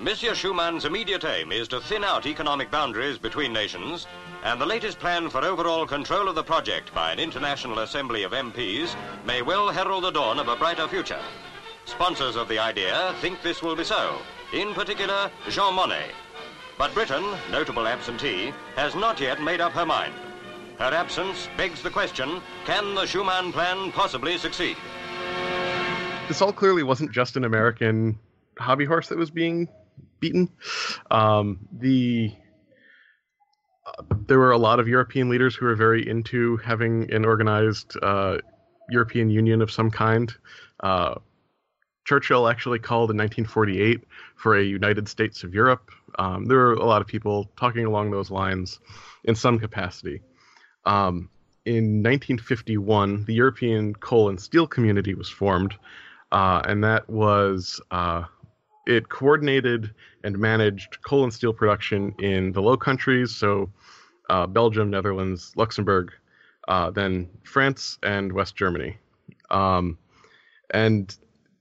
Monsieur 0.00 0.32
Schuman's 0.32 0.86
immediate 0.86 1.26
aim 1.26 1.52
is 1.52 1.68
to 1.68 1.78
thin 1.78 2.04
out 2.04 2.24
economic 2.24 2.70
boundaries 2.70 3.18
between 3.18 3.52
nations 3.52 4.06
and 4.42 4.58
the 4.58 4.64
latest 4.64 4.98
plan 4.98 5.28
for 5.28 5.44
overall 5.44 5.86
control 5.86 6.26
of 6.26 6.34
the 6.34 6.42
project 6.42 6.94
by 6.94 7.12
an 7.12 7.18
international 7.18 7.80
assembly 7.80 8.22
of 8.22 8.32
MPs 8.32 8.94
may 9.26 9.42
well 9.42 9.68
herald 9.68 10.04
the 10.04 10.10
dawn 10.10 10.38
of 10.38 10.48
a 10.48 10.56
brighter 10.56 10.88
future. 10.88 11.20
Sponsors 11.84 12.34
of 12.34 12.48
the 12.48 12.58
idea 12.58 13.14
think 13.20 13.42
this 13.42 13.62
will 13.62 13.76
be 13.76 13.84
so, 13.84 14.16
in 14.54 14.72
particular 14.72 15.30
Jean 15.50 15.74
Monnet. 15.74 16.12
But 16.78 16.94
Britain, 16.94 17.36
notable 17.50 17.86
absentee, 17.86 18.54
has 18.76 18.94
not 18.94 19.20
yet 19.20 19.42
made 19.42 19.60
up 19.60 19.72
her 19.72 19.84
mind. 19.84 20.14
Her 20.78 20.94
absence 20.94 21.50
begs 21.58 21.82
the 21.82 21.90
question, 21.90 22.40
can 22.64 22.94
the 22.94 23.02
Schuman 23.02 23.52
plan 23.52 23.92
possibly 23.92 24.38
succeed? 24.38 24.78
This 26.26 26.40
all 26.40 26.54
clearly 26.54 26.84
wasn't 26.84 27.12
just 27.12 27.36
an 27.36 27.44
American 27.44 28.18
hobby 28.58 28.86
horse 28.86 29.08
that 29.08 29.18
was 29.18 29.30
being 29.30 29.68
beaten. 30.20 30.50
Um, 31.10 31.68
the 31.72 32.32
there 34.26 34.38
were 34.38 34.52
a 34.52 34.58
lot 34.58 34.78
of 34.78 34.88
European 34.88 35.28
leaders 35.28 35.54
who 35.54 35.66
were 35.66 35.74
very 35.74 36.06
into 36.06 36.56
having 36.58 37.12
an 37.12 37.24
organized 37.24 37.96
uh, 38.02 38.38
European 38.88 39.30
Union 39.30 39.62
of 39.62 39.70
some 39.70 39.90
kind. 39.90 40.32
Uh, 40.78 41.14
Churchill 42.04 42.48
actually 42.48 42.78
called 42.78 43.10
in 43.10 43.16
1948 43.16 44.04
for 44.36 44.56
a 44.56 44.62
United 44.62 45.08
States 45.08 45.44
of 45.44 45.54
Europe. 45.54 45.90
Um, 46.18 46.46
there 46.46 46.58
were 46.58 46.72
a 46.72 46.84
lot 46.84 47.02
of 47.02 47.06
people 47.06 47.50
talking 47.56 47.86
along 47.86 48.10
those 48.10 48.30
lines 48.30 48.80
in 49.24 49.34
some 49.34 49.58
capacity. 49.58 50.22
Um, 50.84 51.28
in 51.64 52.02
1951, 52.02 53.26
the 53.26 53.34
European 53.34 53.94
Coal 53.94 54.30
and 54.30 54.40
Steel 54.40 54.66
Community 54.66 55.14
was 55.14 55.28
formed, 55.28 55.74
uh, 56.32 56.62
and 56.64 56.82
that 56.84 57.08
was 57.08 57.80
uh, 57.90 58.24
it 58.90 59.08
coordinated 59.08 59.94
and 60.24 60.36
managed 60.36 61.00
coal 61.02 61.22
and 61.22 61.32
steel 61.32 61.52
production 61.52 62.12
in 62.18 62.52
the 62.52 62.60
Low 62.60 62.76
Countries, 62.76 63.30
so 63.30 63.70
uh, 64.28 64.46
Belgium, 64.46 64.90
Netherlands, 64.90 65.52
Luxembourg, 65.56 66.12
uh, 66.66 66.90
then 66.90 67.28
France 67.44 67.98
and 68.02 68.32
West 68.32 68.56
Germany. 68.56 68.98
Um, 69.50 69.96
and 70.70 71.16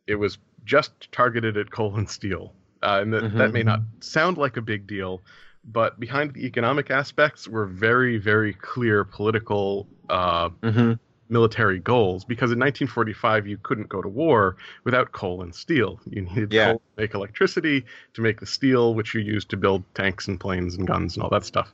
it 0.08 0.16
was 0.16 0.40
just 0.66 1.12
targeted 1.12 1.56
at 1.56 1.70
coal 1.72 1.96
and 1.96 2.10
steel. 2.10 2.54
Uh, 2.82 3.00
and 3.02 3.14
that, 3.14 3.24
mm-hmm. 3.24 3.38
that 3.38 3.52
may 3.52 3.64
not 3.64 3.82
sound 4.00 4.38
like 4.38 4.58
a 4.58 4.62
big 4.62 4.88
deal, 4.88 5.22
but 5.66 6.00
behind 6.00 6.34
the 6.34 6.46
economic 6.46 6.90
aspects 6.90 7.48
were 7.48 7.66
very, 7.66 8.18
very 8.18 8.54
clear 8.54 9.04
political 9.04 9.88
uh, 10.10 10.50
mm-hmm 10.50 10.94
military 11.30 11.80
goals 11.80 12.26
because 12.26 12.52
in 12.52 12.60
1945 12.60 13.48
you 13.48 13.58
couldn't 13.58 13.88
go 13.88 14.02
to 14.02 14.08
war 14.08 14.58
without 14.84 15.12
coal 15.12 15.42
and 15.42 15.54
steel. 15.54 16.00
You 16.10 16.22
needed 16.22 16.52
yeah. 16.52 16.72
coal 16.72 16.80
to 16.80 17.02
make 17.02 17.14
electricity, 17.14 17.86
to 18.14 18.22
make 18.22 18.40
the 18.40 18.46
steel, 18.46 18.96
which 18.96 19.14
you 19.14 19.22
used 19.22 19.50
to 19.50 19.58
build 19.58 19.84
tanks 19.94 20.28
and 20.28 20.40
planes 20.40 20.76
and 20.76 20.88
guns 20.88 21.16
and 21.16 21.24
all 21.24 21.30
that 21.30 21.46
stuff. 21.46 21.72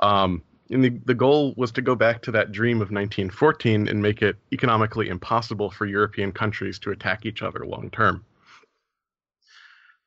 Um, 0.00 0.42
and 0.70 0.82
the, 0.82 0.90
the 1.04 1.14
goal 1.14 1.54
was 1.56 1.70
to 1.72 1.82
go 1.82 1.94
back 1.94 2.22
to 2.22 2.32
that 2.32 2.50
dream 2.50 2.78
of 2.78 2.90
1914 2.90 3.88
and 3.88 4.02
make 4.02 4.22
it 4.22 4.36
economically 4.52 5.08
impossible 5.08 5.70
for 5.70 5.86
European 5.86 6.32
countries 6.32 6.78
to 6.80 6.90
attack 6.90 7.24
each 7.24 7.42
other 7.42 7.64
long 7.64 7.90
term. 7.90 8.24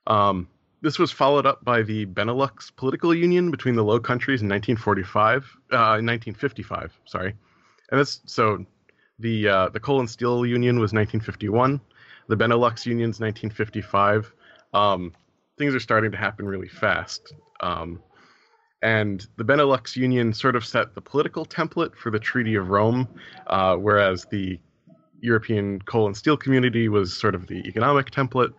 Um, 0.05 0.47
this 0.81 0.97
was 0.97 1.11
followed 1.11 1.45
up 1.45 1.63
by 1.63 1.83
the 1.83 2.05
Benelux 2.05 2.75
political 2.75 3.13
union 3.13 3.51
between 3.51 3.75
the 3.75 3.83
Low 3.83 3.99
Countries 3.99 4.41
in 4.41 4.47
1945, 4.47 5.43
uh, 5.71 5.99
1955, 6.01 6.97
sorry, 7.05 7.35
and 7.91 7.99
that's 7.99 8.21
so 8.25 8.65
the 9.19 9.47
uh, 9.47 9.69
the 9.69 9.79
Coal 9.79 9.99
and 9.99 10.09
Steel 10.09 10.45
Union 10.45 10.79
was 10.79 10.93
1951, 10.93 11.81
the 12.27 12.37
Benelux 12.37 12.85
Union's 12.85 13.19
1955. 13.19 14.31
Um, 14.73 15.13
things 15.57 15.75
are 15.75 15.79
starting 15.79 16.11
to 16.11 16.17
happen 16.17 16.47
really 16.47 16.69
fast. 16.69 17.33
Um, 17.59 18.01
and 18.81 19.27
the 19.35 19.43
Benelux 19.43 19.95
Union 19.95 20.33
sort 20.33 20.55
of 20.55 20.65
set 20.65 20.95
the 20.95 21.01
political 21.01 21.45
template 21.45 21.95
for 21.95 22.11
the 22.11 22.19
Treaty 22.19 22.55
of 22.55 22.69
Rome, 22.69 23.07
uh, 23.47 23.75
whereas 23.75 24.25
the 24.31 24.57
European 25.19 25.81
coal 25.81 26.05
and 26.07 26.15
steel 26.15 26.37
community 26.37 26.87
was 26.87 27.15
sort 27.15 27.35
of 27.35 27.47
the 27.47 27.57
economic 27.67 28.09
template. 28.11 28.53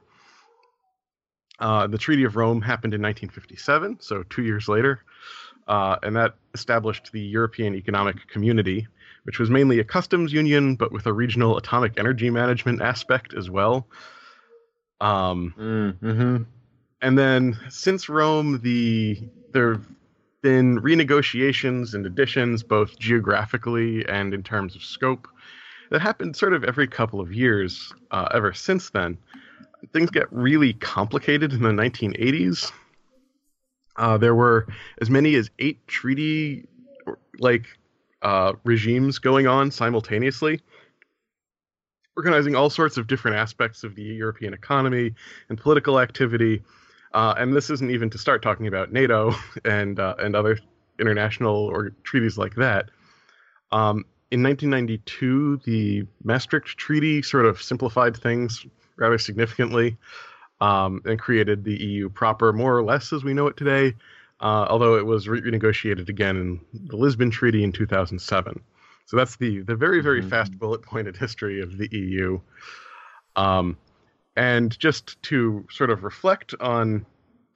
Uh, 1.58 1.86
the 1.86 1.96
Treaty 1.96 2.24
of 2.24 2.36
Rome 2.36 2.60
happened 2.60 2.92
in 2.92 3.00
1957, 3.00 3.98
so 4.00 4.22
two 4.24 4.42
years 4.42 4.68
later, 4.68 5.04
uh, 5.68 5.96
and 6.02 6.16
that 6.16 6.34
established 6.54 7.12
the 7.12 7.20
European 7.20 7.74
Economic 7.74 8.26
Community, 8.28 8.86
which 9.24 9.38
was 9.38 9.50
mainly 9.50 9.78
a 9.78 9.84
customs 9.84 10.32
union, 10.32 10.76
but 10.76 10.92
with 10.92 11.06
a 11.06 11.12
regional 11.12 11.56
atomic 11.56 11.98
energy 11.98 12.30
management 12.30 12.80
aspect 12.80 13.34
as 13.34 13.50
well. 13.50 13.86
Um, 15.00 15.54
mm-hmm. 15.58 16.42
And 17.02 17.18
then 17.18 17.58
since 17.68 18.08
Rome, 18.08 18.60
the 18.62 19.18
there 19.52 19.72
have 19.72 19.86
been 20.42 20.80
renegotiations 20.80 21.94
and 21.94 22.06
additions, 22.06 22.62
both 22.62 22.98
geographically 22.98 24.06
and 24.08 24.32
in 24.32 24.42
terms 24.42 24.74
of 24.74 24.82
scope, 24.82 25.28
that 25.90 26.00
happened 26.00 26.36
sort 26.36 26.54
of 26.54 26.64
every 26.64 26.86
couple 26.86 27.20
of 27.20 27.32
years 27.32 27.92
uh, 28.10 28.28
ever 28.32 28.52
since 28.52 28.90
then. 28.90 29.18
Things 29.92 30.10
get 30.10 30.30
really 30.32 30.74
complicated 30.74 31.52
in 31.52 31.62
the 31.62 31.70
1980s. 31.70 32.70
Uh, 33.96 34.16
there 34.18 34.34
were 34.34 34.66
as 35.00 35.10
many 35.10 35.34
as 35.34 35.50
eight 35.58 35.86
treaty 35.86 36.66
like 37.38 37.66
uh, 38.22 38.52
regimes 38.64 39.18
going 39.18 39.46
on 39.46 39.70
simultaneously, 39.70 40.60
organizing 42.16 42.54
all 42.54 42.70
sorts 42.70 42.96
of 42.96 43.06
different 43.06 43.36
aspects 43.36 43.84
of 43.84 43.94
the 43.94 44.02
European 44.02 44.54
economy 44.54 45.14
and 45.48 45.58
political 45.58 45.98
activity. 46.00 46.62
Uh, 47.12 47.34
and 47.38 47.54
this 47.54 47.70
isn't 47.70 47.90
even 47.90 48.10
to 48.10 48.18
start 48.18 48.42
talking 48.42 48.66
about 48.66 48.92
NATO 48.92 49.34
and 49.64 49.98
uh, 49.98 50.14
and 50.18 50.36
other 50.36 50.58
international 50.98 51.56
or 51.56 51.90
treaties 52.02 52.36
like 52.36 52.54
that. 52.56 52.90
Um, 53.72 54.04
in 54.30 54.42
1992, 54.42 55.62
the 55.64 56.06
Maastricht 56.22 56.76
Treaty 56.76 57.22
sort 57.22 57.46
of 57.46 57.60
simplified 57.60 58.16
things 58.16 58.64
rather 58.96 59.18
significantly 59.18 59.96
um, 60.60 61.00
and 61.04 61.18
created 61.18 61.64
the 61.64 61.74
EU 61.74 62.08
proper, 62.10 62.52
more 62.52 62.76
or 62.76 62.82
less 62.82 63.12
as 63.12 63.24
we 63.24 63.34
know 63.34 63.48
it 63.48 63.56
today 63.56 63.94
uh, 64.40 64.66
although 64.68 64.96
it 64.96 65.06
was 65.06 65.26
renegotiated 65.26 66.08
again 66.08 66.36
in 66.36 66.60
the 66.88 66.96
Lisbon 66.96 67.30
Treaty 67.30 67.62
in 67.62 67.72
2007. 67.72 68.60
So 69.06 69.16
that's 69.16 69.36
the 69.36 69.60
the 69.62 69.74
very 69.74 70.00
very 70.00 70.20
mm-hmm. 70.20 70.30
fast 70.30 70.58
bullet 70.58 70.82
pointed 70.82 71.16
history 71.16 71.60
of 71.60 71.76
the 71.76 71.88
EU. 71.90 72.40
Um, 73.36 73.76
and 74.36 74.78
just 74.78 75.20
to 75.24 75.66
sort 75.70 75.90
of 75.90 76.04
reflect 76.04 76.54
on 76.60 77.04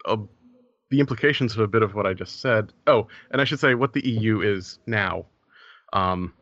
a, 0.06 0.18
the 0.90 1.00
implications 1.00 1.54
of 1.54 1.60
a 1.60 1.68
bit 1.68 1.82
of 1.82 1.94
what 1.94 2.06
I 2.06 2.14
just 2.14 2.40
said. 2.40 2.72
Oh, 2.86 3.08
and 3.30 3.40
I 3.40 3.44
should 3.44 3.60
say 3.60 3.74
what 3.74 3.92
the 3.92 4.06
EU 4.06 4.40
is 4.40 4.78
now. 4.86 5.26
Um, 5.92 6.32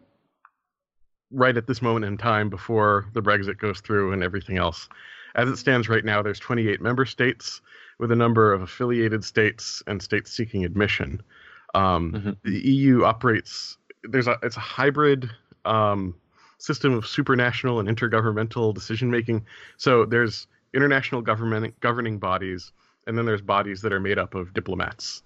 right 1.30 1.56
at 1.56 1.66
this 1.66 1.82
moment 1.82 2.04
in 2.04 2.18
time 2.18 2.50
before 2.50 3.06
the 3.14 3.22
Brexit 3.22 3.58
goes 3.58 3.80
through 3.80 4.12
and 4.12 4.22
everything 4.22 4.58
else. 4.58 4.88
As 5.34 5.48
it 5.48 5.56
stands 5.56 5.88
right 5.88 6.04
now, 6.04 6.22
there's 6.22 6.38
28 6.38 6.80
member 6.80 7.06
states 7.06 7.60
with 8.02 8.10
a 8.10 8.16
number 8.16 8.52
of 8.52 8.62
affiliated 8.62 9.22
states 9.22 9.80
and 9.86 10.02
states 10.02 10.32
seeking 10.32 10.64
admission. 10.64 11.22
Um, 11.72 12.12
mm-hmm. 12.12 12.30
The 12.42 12.58
EU 12.68 13.04
operates 13.04 13.78
there's 14.02 14.26
a 14.26 14.36
it's 14.42 14.56
a 14.56 14.60
hybrid 14.60 15.30
um, 15.64 16.16
system 16.58 16.94
of 16.94 17.04
supranational 17.04 17.78
and 17.78 17.88
intergovernmental 17.88 18.74
decision 18.74 19.08
making. 19.08 19.46
So 19.76 20.04
there's 20.04 20.48
international 20.74 21.22
government 21.22 21.78
governing 21.78 22.18
bodies, 22.18 22.72
and 23.06 23.16
then 23.16 23.24
there's 23.24 23.40
bodies 23.40 23.82
that 23.82 23.92
are 23.92 24.00
made 24.00 24.18
up 24.18 24.34
of 24.34 24.52
diplomats. 24.52 25.22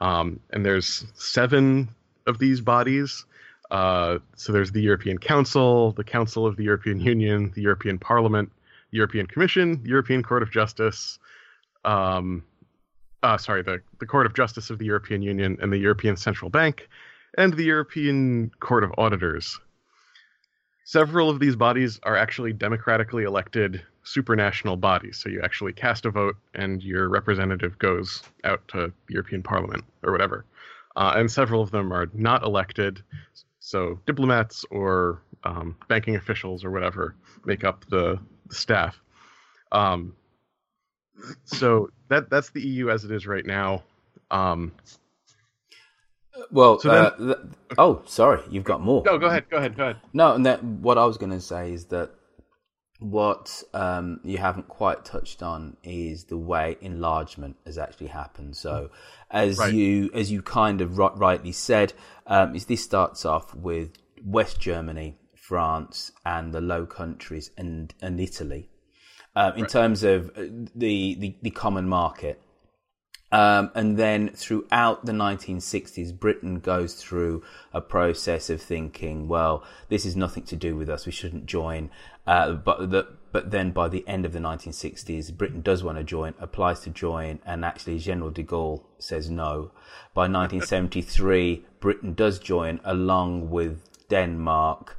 Um, 0.00 0.40
and 0.50 0.66
there's 0.66 1.06
seven 1.14 1.88
of 2.26 2.40
these 2.40 2.60
bodies 2.60 3.26
uh, 3.70 4.18
so 4.34 4.52
there's 4.52 4.72
the 4.72 4.80
European 4.80 5.18
Council, 5.18 5.92
the 5.92 6.02
Council 6.04 6.46
of 6.46 6.56
the 6.56 6.64
European 6.64 7.00
Union, 7.00 7.52
the 7.54 7.62
European 7.62 7.98
Parliament, 7.98 8.50
the 8.90 8.96
European 8.96 9.26
Commission, 9.26 9.82
the 9.82 9.90
European 9.90 10.22
Court 10.22 10.42
of 10.42 10.50
Justice, 10.50 11.18
um, 11.88 12.44
uh, 13.22 13.38
sorry, 13.38 13.62
the, 13.62 13.80
the 13.98 14.06
Court 14.06 14.26
of 14.26 14.34
Justice 14.34 14.68
of 14.70 14.78
the 14.78 14.84
European 14.84 15.22
Union, 15.22 15.56
and 15.60 15.72
the 15.72 15.78
European 15.78 16.16
Central 16.16 16.50
Bank, 16.50 16.88
and 17.36 17.54
the 17.54 17.64
European 17.64 18.50
Court 18.60 18.84
of 18.84 18.92
Auditors. 18.98 19.58
Several 20.84 21.30
of 21.30 21.40
these 21.40 21.56
bodies 21.56 21.98
are 22.02 22.16
actually 22.16 22.52
democratically 22.52 23.24
elected 23.24 23.82
supranational 24.04 24.78
bodies. 24.78 25.18
So 25.18 25.28
you 25.28 25.40
actually 25.42 25.72
cast 25.72 26.04
a 26.04 26.10
vote, 26.10 26.36
and 26.54 26.82
your 26.82 27.08
representative 27.08 27.78
goes 27.78 28.22
out 28.44 28.66
to 28.68 28.92
the 29.06 29.12
European 29.14 29.42
Parliament 29.42 29.84
or 30.02 30.12
whatever. 30.12 30.44
Uh, 30.96 31.14
and 31.16 31.30
several 31.30 31.62
of 31.62 31.70
them 31.70 31.92
are 31.92 32.08
not 32.12 32.42
elected. 32.42 33.02
So 33.60 33.98
diplomats 34.06 34.64
or 34.70 35.22
um, 35.44 35.76
banking 35.88 36.16
officials 36.16 36.64
or 36.64 36.70
whatever 36.70 37.14
make 37.44 37.64
up 37.64 37.84
the, 37.88 38.18
the 38.48 38.54
staff. 38.54 39.00
Um, 39.72 40.14
so 41.44 41.90
that 42.08 42.30
that's 42.30 42.50
the 42.50 42.60
EU 42.60 42.90
as 42.90 43.04
it 43.04 43.10
is 43.10 43.26
right 43.26 43.46
now. 43.46 43.82
Um, 44.30 44.72
well, 46.50 46.78
so 46.78 46.88
then, 46.88 47.04
uh, 47.04 47.34
th- 47.34 47.54
oh, 47.78 48.02
sorry, 48.06 48.42
you've 48.50 48.64
got 48.64 48.80
more. 48.80 49.02
No, 49.04 49.18
go 49.18 49.26
ahead, 49.26 49.48
go 49.50 49.56
ahead, 49.56 49.76
go 49.76 49.84
ahead. 49.84 49.96
No, 50.12 50.34
and 50.34 50.46
that, 50.46 50.62
what 50.62 50.98
I 50.98 51.04
was 51.04 51.18
going 51.18 51.32
to 51.32 51.40
say 51.40 51.72
is 51.72 51.86
that 51.86 52.10
what 53.00 53.62
um, 53.74 54.20
you 54.24 54.38
haven't 54.38 54.68
quite 54.68 55.04
touched 55.04 55.42
on 55.42 55.76
is 55.82 56.24
the 56.24 56.36
way 56.36 56.76
enlargement 56.80 57.56
has 57.64 57.78
actually 57.78 58.08
happened. 58.08 58.56
So, 58.56 58.90
as 59.30 59.58
right. 59.58 59.72
you 59.72 60.10
as 60.14 60.30
you 60.30 60.42
kind 60.42 60.80
of 60.80 60.98
rightly 60.98 61.52
said, 61.52 61.92
um, 62.26 62.54
is 62.54 62.66
this 62.66 62.82
starts 62.82 63.24
off 63.24 63.54
with 63.54 63.92
West 64.24 64.60
Germany, 64.60 65.16
France, 65.34 66.12
and 66.24 66.52
the 66.52 66.60
Low 66.60 66.86
Countries 66.86 67.50
and 67.56 67.94
and 68.00 68.20
Italy. 68.20 68.68
Um, 69.38 69.52
in 69.54 69.60
right. 69.62 69.70
terms 69.70 70.02
of 70.02 70.30
uh, 70.30 70.42
the, 70.74 71.14
the, 71.14 71.36
the 71.42 71.50
common 71.50 71.88
market, 71.88 72.40
um, 73.30 73.70
and 73.74 73.96
then 73.96 74.30
throughout 74.30 75.04
the 75.04 75.12
1960s, 75.12 76.18
Britain 76.18 76.60
goes 76.60 76.94
through 76.94 77.44
a 77.72 77.80
process 77.80 78.48
of 78.48 78.62
thinking, 78.62 79.28
well, 79.28 79.62
this 79.90 80.06
is 80.06 80.16
nothing 80.16 80.44
to 80.44 80.56
do 80.56 80.74
with 80.76 80.88
us. 80.88 81.06
We 81.06 81.12
shouldn't 81.12 81.46
join. 81.46 81.90
Uh, 82.26 82.54
but 82.54 82.90
the, 82.90 83.06
but 83.30 83.50
then 83.50 83.70
by 83.70 83.88
the 83.88 84.06
end 84.08 84.24
of 84.24 84.32
the 84.32 84.38
1960s, 84.38 85.36
Britain 85.36 85.60
does 85.60 85.84
want 85.84 85.98
to 85.98 86.04
join, 86.04 86.34
applies 86.40 86.80
to 86.80 86.90
join, 86.90 87.40
and 87.44 87.64
actually 87.64 87.98
General 87.98 88.30
de 88.30 88.42
Gaulle 88.42 88.84
says 88.98 89.30
no. 89.30 89.72
By 90.14 90.22
1973, 90.22 91.64
Britain 91.80 92.14
does 92.14 92.38
join 92.38 92.80
along 92.82 93.50
with 93.50 94.08
Denmark. 94.08 94.98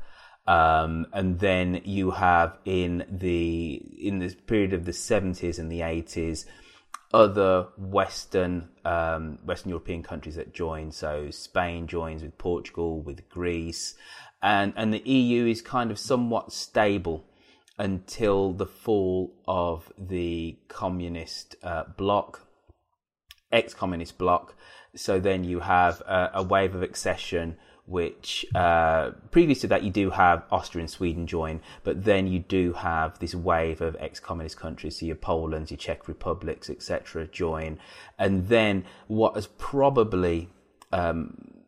Um, 0.49 1.05
and 1.13 1.37
then 1.37 1.81
you 1.85 2.09
have 2.09 2.57
in 2.65 3.05
the 3.07 3.73
in 3.99 4.17
this 4.17 4.33
period 4.33 4.73
of 4.73 4.83
the 4.85 4.91
70s 4.91 5.59
and 5.59 5.71
the 5.71 5.81
80s 5.81 6.45
other 7.13 7.67
Western 7.77 8.69
um, 8.83 9.37
Western 9.45 9.69
European 9.69 10.01
countries 10.01 10.37
that 10.37 10.51
join. 10.51 10.91
So 10.91 11.29
Spain 11.29 11.85
joins 11.85 12.23
with 12.23 12.35
Portugal, 12.39 12.99
with 12.99 13.29
Greece, 13.29 13.93
and 14.41 14.73
and 14.75 14.91
the 14.91 15.07
EU 15.07 15.45
is 15.45 15.61
kind 15.61 15.91
of 15.91 15.99
somewhat 15.99 16.51
stable 16.51 17.25
until 17.77 18.51
the 18.51 18.65
fall 18.65 19.31
of 19.47 19.93
the 19.99 20.57
communist 20.67 21.57
uh, 21.61 21.83
bloc, 21.95 22.47
ex-communist 23.51 24.17
bloc. 24.17 24.55
So 24.95 25.19
then 25.19 25.43
you 25.43 25.59
have 25.59 26.01
a, 26.01 26.31
a 26.33 26.43
wave 26.43 26.73
of 26.73 26.81
accession 26.81 27.57
which 27.89 28.45
uh, 28.53 29.11
previous 29.31 29.61
to 29.61 29.67
that 29.67 29.83
you 29.83 29.89
do 29.89 30.11
have 30.11 30.43
Austria 30.51 30.83
and 30.83 30.89
Sweden 30.89 31.25
join, 31.25 31.59
but 31.83 32.05
then 32.05 32.27
you 32.27 32.39
do 32.39 32.73
have 32.73 33.17
this 33.19 33.33
wave 33.33 33.81
of 33.81 33.97
ex-communist 33.99 34.57
countries, 34.57 34.99
so 34.99 35.05
your 35.05 35.15
Poland, 35.15 35.71
your 35.71 35.77
Czech 35.77 36.07
republics, 36.07 36.69
etc., 36.69 37.27
join, 37.27 37.79
and 38.17 38.47
then 38.47 38.85
what 39.07 39.35
has 39.35 39.47
probably 39.57 40.49
um, 40.91 41.63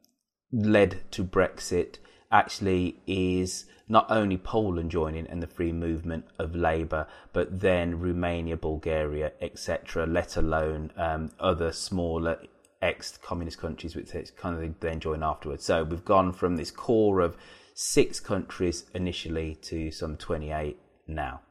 led 0.51 0.99
to 1.12 1.23
Brexit 1.23 1.97
actually 2.31 3.01
is 3.07 3.65
not 3.89 4.05
only 4.10 4.38
Poland 4.38 4.89
joining 4.89 5.27
and 5.27 5.43
the 5.43 5.47
free 5.47 5.73
movement 5.73 6.25
of 6.39 6.55
labour, 6.55 7.07
but 7.34 7.60
then 7.60 7.99
Romania, 7.99 8.55
Bulgaria, 8.55 9.34
etc., 9.41 10.05
let 10.05 10.38
alone 10.38 10.91
um, 10.95 11.31
other 11.39 11.71
smaller 11.71 12.39
ex-communist 12.82 13.60
countries, 13.60 13.96
which 13.96 14.12
kind 14.38 14.63
of 14.63 14.80
then 14.80 15.00
join 15.00 15.24
afterwards. 15.24 15.65
So 15.65 15.84
we've 15.84 16.06
gone 16.06 16.34
from 16.34 16.56
this 16.56 16.72
core 16.72 17.22
of 17.22 17.38
six 17.76 18.20
countries 18.20 18.86
initially 18.94 19.56
to 19.63 19.91
some 19.91 20.17
28 20.17 20.78
now. 21.08 21.41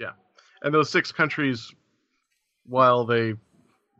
Yeah, 0.00 0.12
and 0.62 0.74
those 0.74 0.90
six 0.90 1.12
countries, 1.12 1.72
while 2.64 3.04
they 3.04 3.34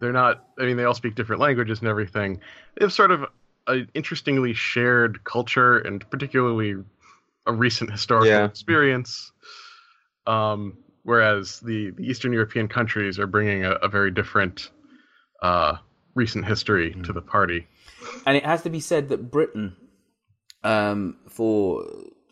they're 0.01 0.13
not, 0.13 0.45
I 0.59 0.65
mean, 0.65 0.77
they 0.77 0.85
all 0.85 0.95
speak 0.95 1.15
different 1.15 1.41
languages 1.41 1.81
and 1.81 1.89
everything. 1.89 2.41
They 2.77 2.85
have 2.85 2.93
sort 2.93 3.11
of 3.11 3.25
an 3.67 3.89
interestingly 3.95 4.55
shared 4.55 5.25
culture 5.25 5.79
and 5.79 6.09
particularly 6.11 6.77
a 7.47 7.53
recent 7.53 7.91
historical 7.91 8.29
yeah. 8.29 8.45
experience. 8.45 9.33
Um, 10.27 10.79
whereas 11.03 11.61
the, 11.61 11.91
the 11.91 12.05
Eastern 12.05 12.33
European 12.33 12.69
countries 12.69 13.19
are 13.19 13.27
bringing 13.27 13.65
a, 13.65 13.73
a 13.73 13.89
very 13.89 14.11
different 14.11 14.71
uh, 15.43 15.77
recent 16.19 16.45
history 16.45 16.93
mm. 16.93 17.05
to 17.05 17.13
the 17.13 17.23
party. 17.23 17.67
And 18.27 18.37
it 18.37 18.45
has 18.45 18.63
to 18.63 18.71
be 18.71 18.81
said 18.81 19.09
that 19.09 19.31
Britain, 19.31 19.77
um, 20.63 21.17
for 21.29 21.85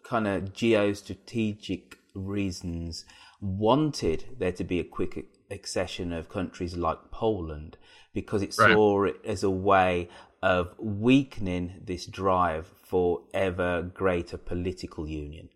kind 0.02 0.26
of 0.26 0.52
geostrategic 0.52 1.94
reasons, 2.14 3.04
wanted 3.40 4.24
there 4.38 4.52
to 4.52 4.64
be 4.64 4.80
a 4.80 4.84
quick 4.84 5.26
accession 5.50 6.12
of 6.12 6.28
countries 6.28 6.76
like 6.76 6.98
Poland 7.10 7.76
because 8.12 8.42
it 8.42 8.52
saw 8.52 9.04
it 9.04 9.16
as 9.24 9.42
a 9.42 9.50
way 9.50 10.08
of 10.42 10.74
weakening 10.78 11.82
this 11.84 12.06
drive 12.06 12.66
for 12.82 13.22
ever 13.34 13.82
greater 13.82 14.36
political 14.36 15.08
union. 15.08 15.48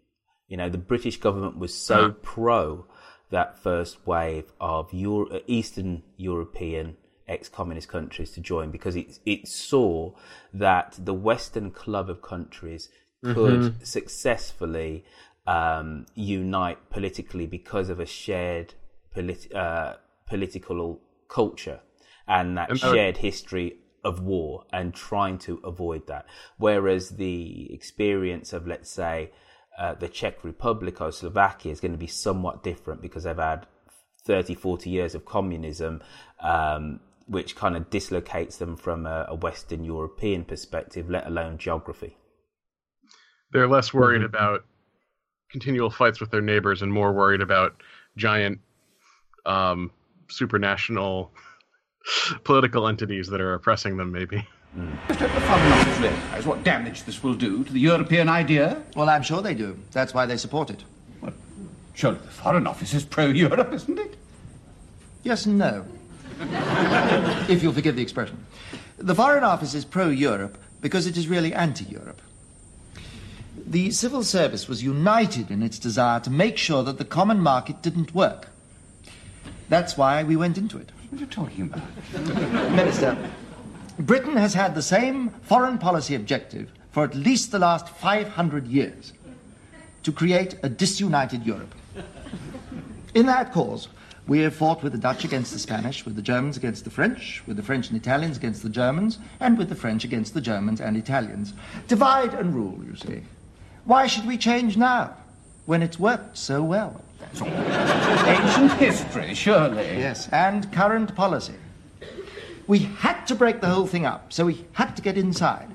You 0.49 0.57
know, 0.57 0.69
the 0.69 0.79
British 0.79 1.19
government 1.19 1.59
was 1.59 1.75
so 1.75 2.07
uh-huh. 2.07 2.15
pro 2.23 2.87
that 3.31 3.59
first 3.63 4.07
wave 4.07 4.53
of 4.61 4.93
Euro- 4.93 5.41
Eastern 5.47 6.03
European 6.17 6.97
ex-communist 7.31 7.89
countries 7.89 8.31
to 8.33 8.41
join 8.41 8.71
because 8.71 8.97
it 8.97 9.19
it 9.25 9.49
saw 9.49 10.13
that 10.53 10.99
the 10.99 11.15
Western 11.15 11.71
club 11.71 12.11
of 12.11 12.21
countries 12.21 12.89
could 13.23 13.61
mm-hmm. 13.61 13.85
successfully 13.85 15.05
um, 15.47 16.07
unite 16.15 16.79
politically 16.91 17.47
because 17.47 17.89
of 17.89 18.01
a 18.01 18.07
shared 18.07 18.75
politi- 19.15 19.55
uh, 19.55 19.95
political 20.27 21.01
culture 21.29 21.81
and 22.27 22.57
that 22.57 22.71
and 22.71 22.79
shared 22.79 23.19
history 23.19 23.77
of 24.05 24.21
war 24.21 24.65
and 24.73 24.95
trying 24.95 25.39
to 25.39 25.61
avoid 25.65 26.07
that. 26.07 26.27
Whereas 26.57 27.11
the 27.11 27.73
experience 27.73 28.53
of, 28.53 28.67
let's 28.67 28.91
say, 28.91 29.31
uh, 29.79 29.95
the 29.95 30.09
Czech 30.09 30.45
Republic 30.45 31.01
or 31.01 31.13
Slovakia 31.13 31.73
is 31.73 31.81
going 31.81 31.93
to 31.93 31.99
be 31.99 32.07
somewhat 32.07 32.63
different 32.63 33.03
because 33.03 33.25
they've 33.25 33.37
had 33.37 33.67
30, 34.25 34.55
40 34.55 34.91
years 34.91 35.15
of 35.15 35.25
communism. 35.25 36.03
Um, 36.41 37.01
which 37.31 37.55
kind 37.55 37.77
of 37.77 37.89
dislocates 37.91 38.57
them 38.57 38.77
from 38.77 39.07
a, 39.07 39.25
a, 39.29 39.35
Western 39.37 39.85
European 39.85 40.45
perspective, 40.45 41.09
let 41.09 41.25
alone 41.29 41.59
geography. 41.59 42.17
They're 43.53 43.69
less 43.69 43.95
worried 43.95 44.19
mm-hmm. 44.19 44.35
about 44.35 44.65
continual 45.53 45.91
fights 45.91 46.21
with 46.21 46.33
their 46.33 46.41
neighbors 46.41 46.83
and 46.83 46.93
more 46.93 47.13
worried 47.13 47.41
about 47.41 47.81
giant 48.17 48.59
um, 49.47 49.93
supranational 50.27 51.29
political 52.45 52.89
entities 52.89 53.29
that 53.29 53.41
are 53.41 53.55
oppressing 53.55 53.97
them, 53.97 54.11
maybe. 54.11 54.45
Just 55.07 55.21
hope 55.21 55.33
the 55.33 55.41
Foreign 55.41 55.73
Office 55.73 55.99
realise 55.99 56.47
what 56.47 56.65
damage 56.65 57.05
this 57.05 57.23
will 57.23 57.35
do 57.35 57.63
to 57.63 57.73
the 57.73 57.81
European 57.81 58.29
idea. 58.29 58.83
Well, 58.97 59.09
I'm 59.09 59.23
sure 59.23 59.41
they 59.41 59.55
do. 59.55 59.79
That's 59.93 60.13
why 60.13 60.27
they 60.27 60.37
support 60.37 60.69
it. 60.71 60.83
Well, 61.21 61.33
surely 61.95 62.19
the 62.19 62.29
Foreign 62.29 62.67
Office 62.67 62.93
is 62.93 63.05
pro-Europe, 63.05 63.73
isn't 63.73 63.99
it? 64.01 64.17
Yes 65.23 65.47
and 65.47 65.59
no. 65.59 65.87
if 67.51 67.63
you'll 67.63 67.73
forgive 67.73 67.97
the 67.97 68.03
expression. 68.03 68.45
The 68.99 69.15
Foreign 69.15 69.45
Office 69.45 69.75
is 69.75 69.85
pro-Europe 69.85 70.57
because 70.81 71.07
it 71.07 71.17
is 71.17 71.29
really 71.29 71.53
anti-Europe. 71.53 72.21
The 73.67 73.91
civil 73.91 74.23
service 74.23 74.69
was 74.69 74.83
united 74.83 75.51
in 75.51 75.63
its 75.63 75.79
desire 75.79 76.21
to 76.21 76.31
make 76.31 76.57
sure 76.57 76.83
that 76.83 76.99
the 76.99 77.05
common 77.05 77.41
market 77.41 77.83
didn't 77.83 78.15
work. 78.15 78.49
That's 79.69 79.97
why 79.97 80.25
we 80.25 80.35
went 80.35 80.57
into 80.57 80.79
it. 80.79 80.91
What 81.11 81.19
are 81.19 81.25
you 81.25 81.27
talking 81.27 81.63
about? 81.63 82.73
Minister, 82.73 83.17
Britain 83.99 84.37
has 84.37 84.55
had 84.55 84.75
the 84.75 84.83
same 84.83 85.31
foreign 85.43 85.79
policy 85.79 86.15
objective 86.15 86.73
for 86.91 87.05
at 87.05 87.15
least 87.15 87.53
the 87.53 87.59
last 87.59 87.89
500 87.89 88.67
years 88.67 89.13
to 90.03 90.13
create 90.13 90.57
a 90.63 90.69
disunited 90.69 91.45
Europe. 91.45 91.75
In 93.15 93.27
that 93.27 93.53
cause, 93.53 93.89
we 94.31 94.39
have 94.39 94.55
fought 94.55 94.81
with 94.85 94.93
the 94.93 94.99
Dutch 94.99 95.25
against 95.25 95.53
the 95.53 95.59
Spanish, 95.59 96.05
with 96.05 96.15
the 96.15 96.23
Germans 96.23 96.57
against 96.57 96.85
the 96.85 96.91
French, 96.91 97.43
with 97.49 97.57
the 97.57 97.65
French 97.65 97.89
and 97.89 97.97
Italians 97.97 98.37
against 98.37 98.63
the 98.63 98.69
Germans, 98.69 99.19
and 99.41 99.59
with 99.59 99.69
the 99.69 99.75
French 99.75 100.05
against 100.05 100.35
the 100.35 100.41
Germans 100.41 100.81
and 100.81 100.97
Italians. 100.97 101.53
Divide 101.89 102.35
and 102.35 102.55
rule, 102.55 102.79
you 102.85 102.95
see. 102.95 103.23
Why 103.87 104.07
should 104.07 104.29
we 104.29 104.37
change 104.37 104.77
now, 104.77 105.17
when 105.67 105.83
it's 105.83 105.99
worked 105.99 106.39
so 106.39 106.63
well? 106.63 107.03
Ancient 107.43 108.73
history, 108.75 109.35
surely. 109.35 109.99
Yes, 109.99 110.29
and 110.29 110.73
current 110.73 111.17
policy. 111.17 111.59
We 112.69 112.79
had 112.79 113.25
to 113.25 113.35
break 113.35 113.61
the 113.61 113.67
whole 113.67 113.89
thing 113.89 114.07
up, 114.07 114.33
so 114.33 114.47
we 114.47 114.65
had 114.75 114.95
to 114.95 115.03
get 115.03 115.19
inside. 115.19 115.71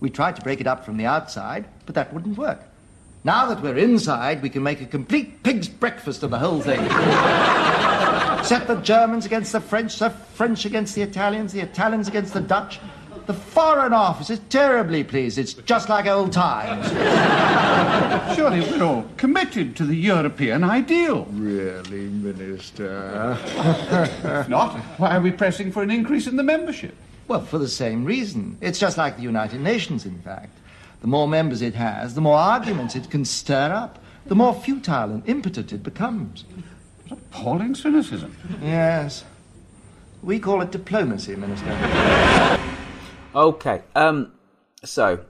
We 0.00 0.08
tried 0.08 0.36
to 0.36 0.42
break 0.42 0.62
it 0.62 0.66
up 0.66 0.86
from 0.86 0.96
the 0.96 1.04
outside, 1.04 1.66
but 1.84 1.94
that 1.94 2.14
wouldn't 2.14 2.38
work. 2.38 2.62
Now 3.26 3.46
that 3.46 3.60
we're 3.60 3.76
inside, 3.76 4.40
we 4.40 4.48
can 4.48 4.62
make 4.62 4.80
a 4.80 4.86
complete 4.86 5.42
pig's 5.42 5.66
breakfast 5.66 6.22
of 6.22 6.30
the 6.30 6.38
whole 6.38 6.60
thing. 6.60 6.78
Set 8.44 8.68
the 8.68 8.80
Germans 8.84 9.26
against 9.26 9.50
the 9.50 9.60
French, 9.60 9.98
the 9.98 10.10
French 10.10 10.64
against 10.64 10.94
the 10.94 11.02
Italians, 11.02 11.52
the 11.52 11.58
Italians 11.58 12.06
against 12.06 12.34
the 12.34 12.40
Dutch. 12.40 12.78
The 13.26 13.34
Foreign 13.34 13.92
Office 13.92 14.30
is 14.30 14.38
terribly 14.48 15.02
pleased. 15.02 15.38
It's 15.38 15.54
just 15.54 15.88
like 15.88 16.06
old 16.06 16.32
times. 16.32 16.86
Surely 18.36 18.60
we're 18.60 18.84
all 18.84 19.04
committed 19.16 19.74
to 19.74 19.84
the 19.84 19.96
European 19.96 20.62
ideal. 20.62 21.26
Really, 21.32 22.06
Minister? 22.06 23.36
if 24.22 24.48
not, 24.48 24.78
why 24.98 25.16
are 25.16 25.20
we 25.20 25.32
pressing 25.32 25.72
for 25.72 25.82
an 25.82 25.90
increase 25.90 26.28
in 26.28 26.36
the 26.36 26.44
membership? 26.44 26.94
Well, 27.26 27.40
for 27.40 27.58
the 27.58 27.66
same 27.66 28.04
reason. 28.04 28.56
It's 28.60 28.78
just 28.78 28.96
like 28.96 29.16
the 29.16 29.24
United 29.24 29.60
Nations, 29.62 30.06
in 30.06 30.16
fact. 30.20 30.56
The 31.00 31.06
more 31.06 31.28
members 31.28 31.62
it 31.62 31.74
has, 31.74 32.14
the 32.14 32.20
more 32.20 32.38
arguments 32.38 32.96
it 32.96 33.10
can 33.10 33.24
stir 33.24 33.72
up, 33.72 33.98
the 34.26 34.34
more 34.34 34.54
futile 34.54 35.10
and 35.10 35.28
impotent 35.28 35.72
it 35.72 35.82
becomes. 35.82 36.44
What 37.08 37.20
appalling 37.20 37.74
cynicism. 37.74 38.36
Yes. 38.60 39.24
We 40.22 40.40
call 40.40 40.62
it 40.62 40.72
diplomacy, 40.72 41.36
Minister. 41.36 42.58
Okay. 43.34 43.82
Um. 43.94 44.32
So, 44.84 45.24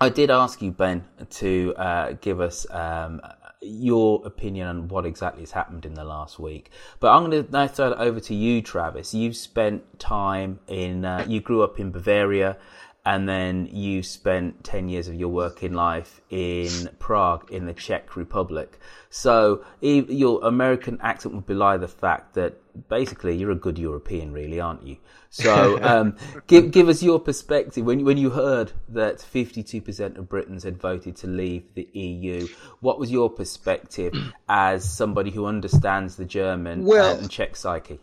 I 0.00 0.08
did 0.08 0.30
ask 0.30 0.60
you, 0.62 0.70
Ben, 0.70 1.04
to 1.30 1.74
uh, 1.76 2.12
give 2.20 2.40
us 2.40 2.66
um, 2.70 3.20
your 3.60 4.20
opinion 4.26 4.66
on 4.66 4.88
what 4.88 5.06
exactly 5.06 5.42
has 5.42 5.52
happened 5.52 5.86
in 5.86 5.94
the 5.94 6.04
last 6.04 6.38
week. 6.38 6.70
But 7.00 7.12
I'm 7.12 7.30
going 7.30 7.44
to 7.44 7.50
now 7.50 7.66
throw 7.68 7.92
it 7.92 7.98
over 7.98 8.20
to 8.20 8.34
you, 8.34 8.60
Travis. 8.62 9.14
You've 9.14 9.36
spent 9.36 9.98
time 9.98 10.58
in. 10.66 11.04
Uh, 11.04 11.24
you 11.28 11.40
grew 11.40 11.62
up 11.62 11.78
in 11.78 11.90
Bavaria. 11.90 12.56
And 13.04 13.28
then 13.28 13.66
you 13.66 14.04
spent 14.04 14.62
10 14.62 14.88
years 14.88 15.08
of 15.08 15.14
your 15.14 15.28
working 15.28 15.72
life 15.72 16.20
in 16.30 16.88
Prague 17.00 17.50
in 17.50 17.66
the 17.66 17.74
Czech 17.74 18.16
Republic. 18.16 18.78
So 19.10 19.64
your 19.80 20.44
American 20.44 21.00
accent 21.02 21.34
would 21.34 21.46
belie 21.46 21.78
the 21.78 21.88
fact 21.88 22.34
that 22.34 22.60
basically 22.88 23.36
you're 23.36 23.50
a 23.50 23.56
good 23.56 23.78
European, 23.78 24.32
really, 24.32 24.60
aren't 24.60 24.86
you? 24.86 24.98
So 25.30 25.78
um, 25.82 26.16
give 26.46 26.70
give 26.70 26.88
us 26.88 27.02
your 27.02 27.18
perspective 27.18 27.84
when 27.84 28.04
when 28.04 28.18
you 28.18 28.30
heard 28.30 28.72
that 28.90 29.18
52% 29.18 30.18
of 30.18 30.28
Britons 30.28 30.62
had 30.62 30.78
voted 30.78 31.16
to 31.16 31.26
leave 31.26 31.74
the 31.74 31.88
EU. 31.92 32.46
What 32.80 32.98
was 32.98 33.10
your 33.10 33.30
perspective 33.30 34.14
as 34.48 34.88
somebody 34.88 35.30
who 35.30 35.46
understands 35.46 36.16
the 36.16 36.24
German 36.24 36.84
well, 36.84 37.18
and 37.18 37.30
Czech 37.30 37.56
psyche? 37.56 37.98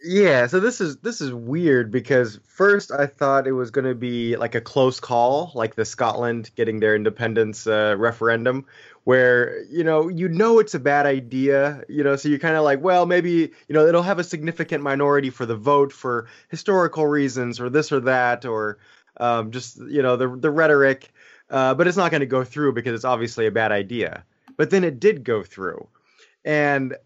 Yeah, 0.00 0.46
so 0.46 0.60
this 0.60 0.80
is 0.80 0.98
this 0.98 1.20
is 1.20 1.32
weird 1.32 1.90
because 1.90 2.38
first 2.44 2.92
I 2.92 3.06
thought 3.06 3.48
it 3.48 3.52
was 3.52 3.72
going 3.72 3.84
to 3.84 3.96
be 3.96 4.36
like 4.36 4.54
a 4.54 4.60
close 4.60 5.00
call, 5.00 5.50
like 5.56 5.74
the 5.74 5.84
Scotland 5.84 6.52
getting 6.54 6.78
their 6.78 6.94
independence 6.94 7.66
uh, 7.66 7.96
referendum, 7.98 8.66
where 9.02 9.64
you 9.64 9.82
know 9.82 10.08
you 10.08 10.28
know 10.28 10.60
it's 10.60 10.74
a 10.74 10.78
bad 10.78 11.04
idea, 11.06 11.82
you 11.88 12.04
know, 12.04 12.14
so 12.14 12.28
you're 12.28 12.38
kind 12.38 12.54
of 12.54 12.62
like, 12.62 12.80
well, 12.80 13.06
maybe 13.06 13.30
you 13.30 13.74
know 13.74 13.86
it'll 13.88 14.02
have 14.02 14.20
a 14.20 14.24
significant 14.24 14.84
minority 14.84 15.30
for 15.30 15.46
the 15.46 15.56
vote 15.56 15.92
for 15.92 16.28
historical 16.48 17.04
reasons 17.08 17.58
or 17.58 17.68
this 17.68 17.90
or 17.90 17.98
that 18.00 18.44
or 18.44 18.78
um, 19.16 19.50
just 19.50 19.78
you 19.88 20.02
know 20.02 20.16
the 20.16 20.28
the 20.28 20.50
rhetoric, 20.50 21.10
uh, 21.50 21.74
but 21.74 21.88
it's 21.88 21.96
not 21.96 22.12
going 22.12 22.20
to 22.20 22.26
go 22.26 22.44
through 22.44 22.72
because 22.72 22.94
it's 22.94 23.04
obviously 23.04 23.46
a 23.46 23.50
bad 23.50 23.72
idea. 23.72 24.24
But 24.56 24.70
then 24.70 24.84
it 24.84 25.00
did 25.00 25.24
go 25.24 25.42
through, 25.42 25.88
and 26.44 26.96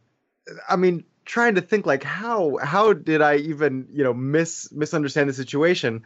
I 0.68 0.76
mean 0.76 1.04
trying 1.24 1.54
to 1.54 1.60
think 1.60 1.86
like 1.86 2.02
how 2.02 2.58
how 2.62 2.92
did 2.92 3.22
I 3.22 3.36
even 3.36 3.86
you 3.90 4.04
know 4.04 4.14
miss 4.14 4.70
misunderstand 4.72 5.28
the 5.28 5.34
situation 5.34 6.04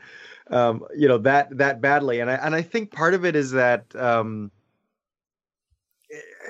um, 0.50 0.84
you 0.96 1.08
know 1.08 1.18
that 1.18 1.56
that 1.58 1.80
badly 1.80 2.20
and 2.20 2.30
I 2.30 2.34
and 2.34 2.54
I 2.54 2.62
think 2.62 2.90
part 2.90 3.14
of 3.14 3.24
it 3.24 3.36
is 3.36 3.52
that 3.52 3.94
um, 3.96 4.50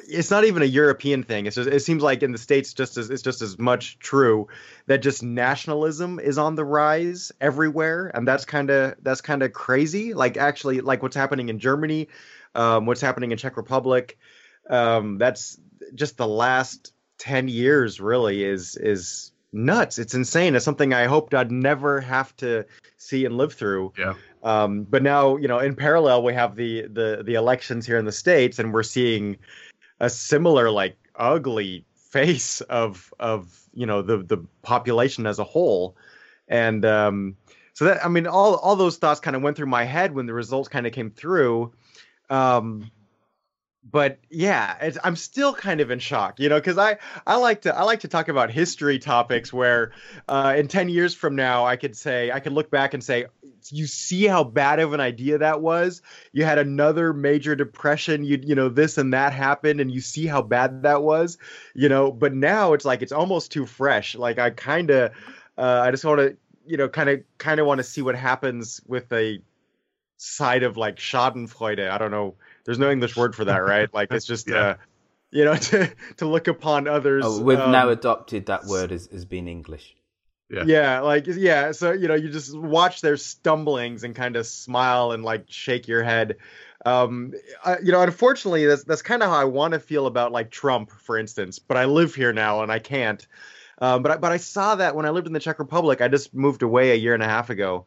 it's 0.09 0.31
not 0.31 0.45
even 0.45 0.63
a 0.63 0.67
European 0.67 1.23
thing. 1.23 1.45
Just 1.47 1.59
it 1.59 1.83
seems 1.83 2.03
like 2.03 2.23
in 2.23 2.33
the 2.33 2.39
states 2.39 2.75
just 2.75 2.97
as 2.97 3.11
it's 3.11 3.23
just 3.23 3.43
as 3.43 3.59
much 3.59 3.99
true 3.99 4.49
that 4.87 4.99
just 4.99 5.23
nationalism 5.23 6.19
is 6.21 6.39
on 6.39 6.55
the 6.55 6.65
rise 6.65 7.33
everywhere, 7.41 8.11
and 8.15 8.27
that's 8.29 8.45
kind 8.45 8.71
of 8.71 8.95
that's 9.03 9.21
kind 9.21 9.43
of 9.43 9.53
crazy. 9.53 10.15
Like 10.15 10.37
actually, 10.37 10.81
like 10.81 11.03
what's 11.03 11.17
happening 11.17 11.49
in 11.49 11.59
Germany, 11.59 12.09
um, 12.55 12.87
what's 12.87 13.01
happening 13.01 13.33
in 13.33 13.39
Czech 13.39 13.57
Republic. 13.57 14.19
Um, 14.69 15.19
that's 15.19 15.59
just 15.95 16.17
the 16.17 16.27
last 16.27 16.93
10 17.19 17.49
years 17.49 18.01
really 18.01 18.45
is 18.45 18.77
is 18.77 19.33
nuts. 19.53 19.99
It's 19.99 20.15
insane. 20.15 20.55
It's 20.55 20.65
something 20.65 20.93
i 20.93 21.07
hoped 21.07 21.35
i'd 21.35 21.51
never 21.51 22.01
have 22.01 22.37
to 22.37 22.65
see 22.97 23.25
and 23.25 23.37
live 23.37 23.55
through. 23.55 23.93
Yeah. 23.99 24.15
Um, 24.43 24.85
but 24.85 25.03
now 25.03 25.37
you 25.37 25.49
know 25.49 25.59
in 25.59 25.75
parallel 25.75 26.23
we 26.23 26.35
have 26.35 26.57
the 26.57 26.83
the 26.83 27.23
the 27.25 27.35
elections 27.35 27.87
here 27.87 27.99
in 27.99 28.05
the 28.05 28.13
states 28.13 28.59
and 28.59 28.73
we're 28.73 28.83
seeing 28.83 29.37
a 30.01 30.11
similar 30.11 30.71
like 30.71 30.97
ugly 31.17 31.85
face 31.95 32.61
of 32.63 33.13
of 33.19 33.61
you 33.73 33.87
know 33.87 34.03
the 34.03 34.19
the 34.19 34.39
population 34.63 35.27
as 35.27 35.39
a 35.39 35.45
whole. 35.45 35.97
And 36.49 36.85
um 36.85 37.37
so 37.73 37.85
that 37.87 38.05
i 38.05 38.09
mean 38.09 38.27
all 38.27 38.57
all 38.57 38.77
those 38.77 38.97
thoughts 38.97 39.21
kind 39.21 39.37
of 39.37 39.43
went 39.43 39.57
through 39.57 39.67
my 39.67 39.85
head 39.85 40.15
when 40.15 40.27
the 40.27 40.35
results 40.35 40.69
kind 40.69 40.87
of 40.87 40.93
came 40.93 41.11
through. 41.11 41.73
Um 42.31 42.91
but 43.91 44.19
yeah, 44.31 44.91
I'm 45.05 45.17
still 45.17 45.55
kind 45.55 45.81
of 45.81 45.91
in 45.91 46.01
shock, 46.01 46.41
you 46.41 46.49
know, 46.49 46.57
because 46.57 46.77
I 46.77 46.99
I 47.27 47.37
like 47.37 47.63
to 47.63 47.77
I 47.77 47.83
like 47.85 48.01
to 48.01 48.09
talk 48.09 48.29
about 48.29 48.51
history 48.51 48.99
topics 48.99 49.53
where 49.53 49.93
uh, 50.29 50.55
in 50.57 50.67
ten 50.67 50.89
years 50.89 51.15
from 51.15 51.37
now 51.37 51.65
I 51.65 51.77
could 51.77 51.97
say 51.97 52.33
I 52.33 52.41
could 52.41 52.53
look 52.53 52.71
back 52.71 52.95
and 52.95 53.05
say 53.05 53.27
you 53.71 53.87
see 53.87 54.27
how 54.27 54.45
bad 54.45 54.81
of 54.81 54.93
an 54.93 55.01
idea 55.01 55.39
that 55.39 55.61
was. 55.61 56.03
You 56.33 56.45
had 56.45 56.59
another 56.59 57.13
major 57.13 57.55
depression, 57.55 58.25
you 58.25 58.41
you 58.43 58.55
know 58.57 58.69
this 58.69 58.99
and 58.99 59.15
that 59.15 59.33
happened, 59.33 59.81
and 59.81 59.91
you 59.91 60.01
see 60.01 60.27
how 60.27 60.43
bad 60.43 60.83
that 60.83 61.03
was, 61.03 61.39
you 61.75 61.89
know. 61.89 62.11
But 62.11 62.35
now 62.35 62.73
it's 62.73 62.85
like 62.85 63.03
it's 63.03 63.13
almost 63.13 63.53
too 63.53 63.67
fresh. 63.67 64.17
Like 64.17 64.39
I 64.39 64.51
kind 64.51 64.91
of 64.91 65.13
uh, 65.57 65.83
I 65.85 65.93
just 65.93 66.05
want 66.05 66.19
to 66.19 66.37
you 66.67 66.77
know 66.77 66.89
kind 66.89 67.09
of 67.09 67.21
kind 67.39 67.61
of 67.61 67.67
want 67.67 67.79
to 67.79 67.85
see 67.85 68.03
what 68.03 68.17
happens 68.17 68.81
with 68.87 69.13
a 69.13 69.41
side 70.17 70.65
of 70.65 70.77
like 70.77 70.97
Schadenfreude. 70.97 71.89
I 71.89 71.99
don't 71.99 72.11
know 72.11 72.35
there's 72.67 72.79
no 72.79 72.91
English 72.91 73.17
word 73.17 73.35
for 73.35 73.47
that, 73.47 73.59
right? 73.59 73.93
Like 73.95 74.13
it's 74.13 74.27
just 74.27 74.49
yeah. 74.51 74.57
uh, 74.57 74.77
you 75.31 75.45
know 75.45 75.55
to 75.71 75.93
to 76.19 76.27
look 76.27 76.49
upon 76.49 76.89
others. 76.89 77.25
Oh, 77.27 77.41
we've 77.41 77.59
um, 77.59 77.73
now 77.73 77.89
adopted 77.89 78.47
that 78.47 78.65
word 78.67 78.93
as 78.93 79.07
as 79.07 79.25
being 79.25 79.49
English. 79.49 79.97
Yeah. 80.49 80.63
yeah, 80.65 81.01
like 81.01 81.27
yeah. 81.27 81.73
So 81.73 81.93
you 81.93 82.07
know, 82.07 82.15
you 82.15 82.29
just 82.29 82.57
watch 82.57 83.01
their 83.01 83.17
stumblings 83.17 84.05
and 84.05 84.15
kind 84.15 84.37
of 84.37 84.47
smile 84.47 85.13
and 85.13 85.25
like 85.25 85.47
shake 85.49 85.89
your 85.89 86.05
head. 86.05 86.37
Um, 86.85 87.33
I, 87.65 87.79
you 87.83 87.91
know, 87.91 88.01
unfortunately, 88.03 88.65
that's 88.67 88.85
that's 88.85 89.03
kind 89.03 89.23
of 89.23 89.31
how 89.31 89.37
I 89.37 89.45
want 89.45 89.75
to 89.75 89.81
feel 89.81 90.07
about 90.07 90.31
like 90.31 90.51
Trump, 90.51 90.91
for 90.91 91.19
instance. 91.19 91.59
But 91.59 91.77
I 91.77 91.87
live 91.87 92.15
here 92.15 92.33
now 92.33 92.63
and 92.63 92.71
I 92.71 92.79
can't. 92.79 93.27
Um, 93.79 94.03
but 94.03 94.13
I, 94.13 94.17
but 94.19 94.33
I 94.33 94.37
saw 94.37 94.77
that 94.77 94.95
when 94.95 95.05
I 95.05 95.11
lived 95.11 95.27
in 95.27 95.33
the 95.33 95.41
Czech 95.41 95.59
Republic. 95.59 96.01
I 96.01 96.09
just 96.09 96.33
moved 96.33 96.63
away 96.63 96.93
a 96.93 96.95
year 96.95 97.13
and 97.13 97.23
a 97.23 97.29
half 97.29 97.51
ago, 97.51 97.87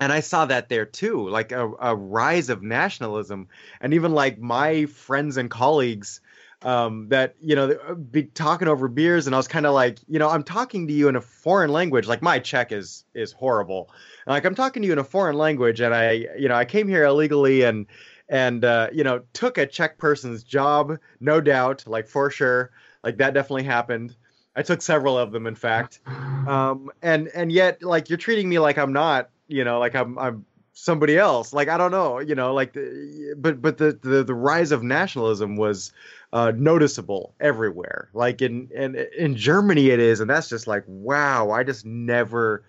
and 0.00 0.12
I 0.12 0.20
saw 0.20 0.46
that 0.46 0.68
there 0.68 0.86
too, 0.86 1.28
like 1.28 1.52
a, 1.52 1.70
a 1.80 1.94
rise 1.94 2.50
of 2.50 2.62
nationalism, 2.62 3.48
and 3.80 3.94
even 3.94 4.12
like 4.12 4.38
my 4.38 4.86
friends 4.86 5.36
and 5.36 5.50
colleagues 5.50 6.20
um, 6.62 7.08
that 7.08 7.36
you 7.40 7.54
know 7.54 7.70
uh, 7.88 7.94
be 7.94 8.24
talking 8.24 8.68
over 8.68 8.88
beers, 8.88 9.26
and 9.26 9.34
I 9.34 9.38
was 9.38 9.48
kind 9.48 9.66
of 9.66 9.74
like, 9.74 9.98
you 10.08 10.18
know, 10.18 10.28
I'm 10.28 10.42
talking 10.42 10.86
to 10.88 10.92
you 10.92 11.08
in 11.08 11.16
a 11.16 11.20
foreign 11.20 11.70
language. 11.70 12.06
Like 12.06 12.22
my 12.22 12.38
Czech 12.38 12.72
is 12.72 13.04
is 13.14 13.32
horrible. 13.32 13.90
And 14.26 14.32
like 14.32 14.44
I'm 14.44 14.54
talking 14.54 14.82
to 14.82 14.86
you 14.86 14.92
in 14.92 14.98
a 14.98 15.04
foreign 15.04 15.36
language, 15.36 15.80
and 15.80 15.94
I, 15.94 16.26
you 16.38 16.48
know, 16.48 16.54
I 16.54 16.64
came 16.64 16.88
here 16.88 17.04
illegally 17.04 17.62
and 17.62 17.86
and 18.28 18.64
uh, 18.64 18.88
you 18.92 19.04
know 19.04 19.22
took 19.32 19.58
a 19.58 19.66
Czech 19.66 19.98
person's 19.98 20.42
job, 20.42 20.98
no 21.20 21.40
doubt, 21.40 21.84
like 21.86 22.08
for 22.08 22.30
sure, 22.30 22.70
like 23.04 23.18
that 23.18 23.34
definitely 23.34 23.64
happened. 23.64 24.16
I 24.56 24.62
took 24.62 24.82
several 24.82 25.16
of 25.16 25.30
them, 25.30 25.46
in 25.46 25.54
fact, 25.54 26.00
um, 26.06 26.90
and 27.02 27.28
and 27.28 27.52
yet 27.52 27.82
like 27.84 28.10
you're 28.10 28.18
treating 28.18 28.48
me 28.48 28.58
like 28.58 28.78
I'm 28.78 28.92
not, 28.92 29.30
you 29.48 29.64
know, 29.64 29.78
like 29.78 29.94
I'm 29.94 30.18
I'm 30.18 30.46
somebody 30.72 31.18
else. 31.18 31.52
Like 31.52 31.68
I 31.68 31.76
don't 31.76 31.90
know, 31.90 32.20
you 32.20 32.34
know, 32.34 32.54
like 32.54 32.72
the, 32.72 33.34
but 33.36 33.60
but 33.60 33.78
the, 33.78 33.98
the 34.00 34.22
the 34.22 34.34
rise 34.34 34.70
of 34.70 34.82
nationalism 34.82 35.56
was 35.56 35.92
uh, 36.32 36.52
noticeable 36.54 37.34
everywhere. 37.40 38.10
Like 38.12 38.42
in, 38.42 38.70
in 38.74 38.94
in 39.16 39.36
Germany, 39.36 39.90
it 39.90 39.98
is, 39.98 40.20
and 40.20 40.30
that's 40.30 40.48
just 40.48 40.66
like 40.66 40.84
wow. 40.86 41.50
I 41.50 41.64
just 41.64 41.84
never 41.84 42.64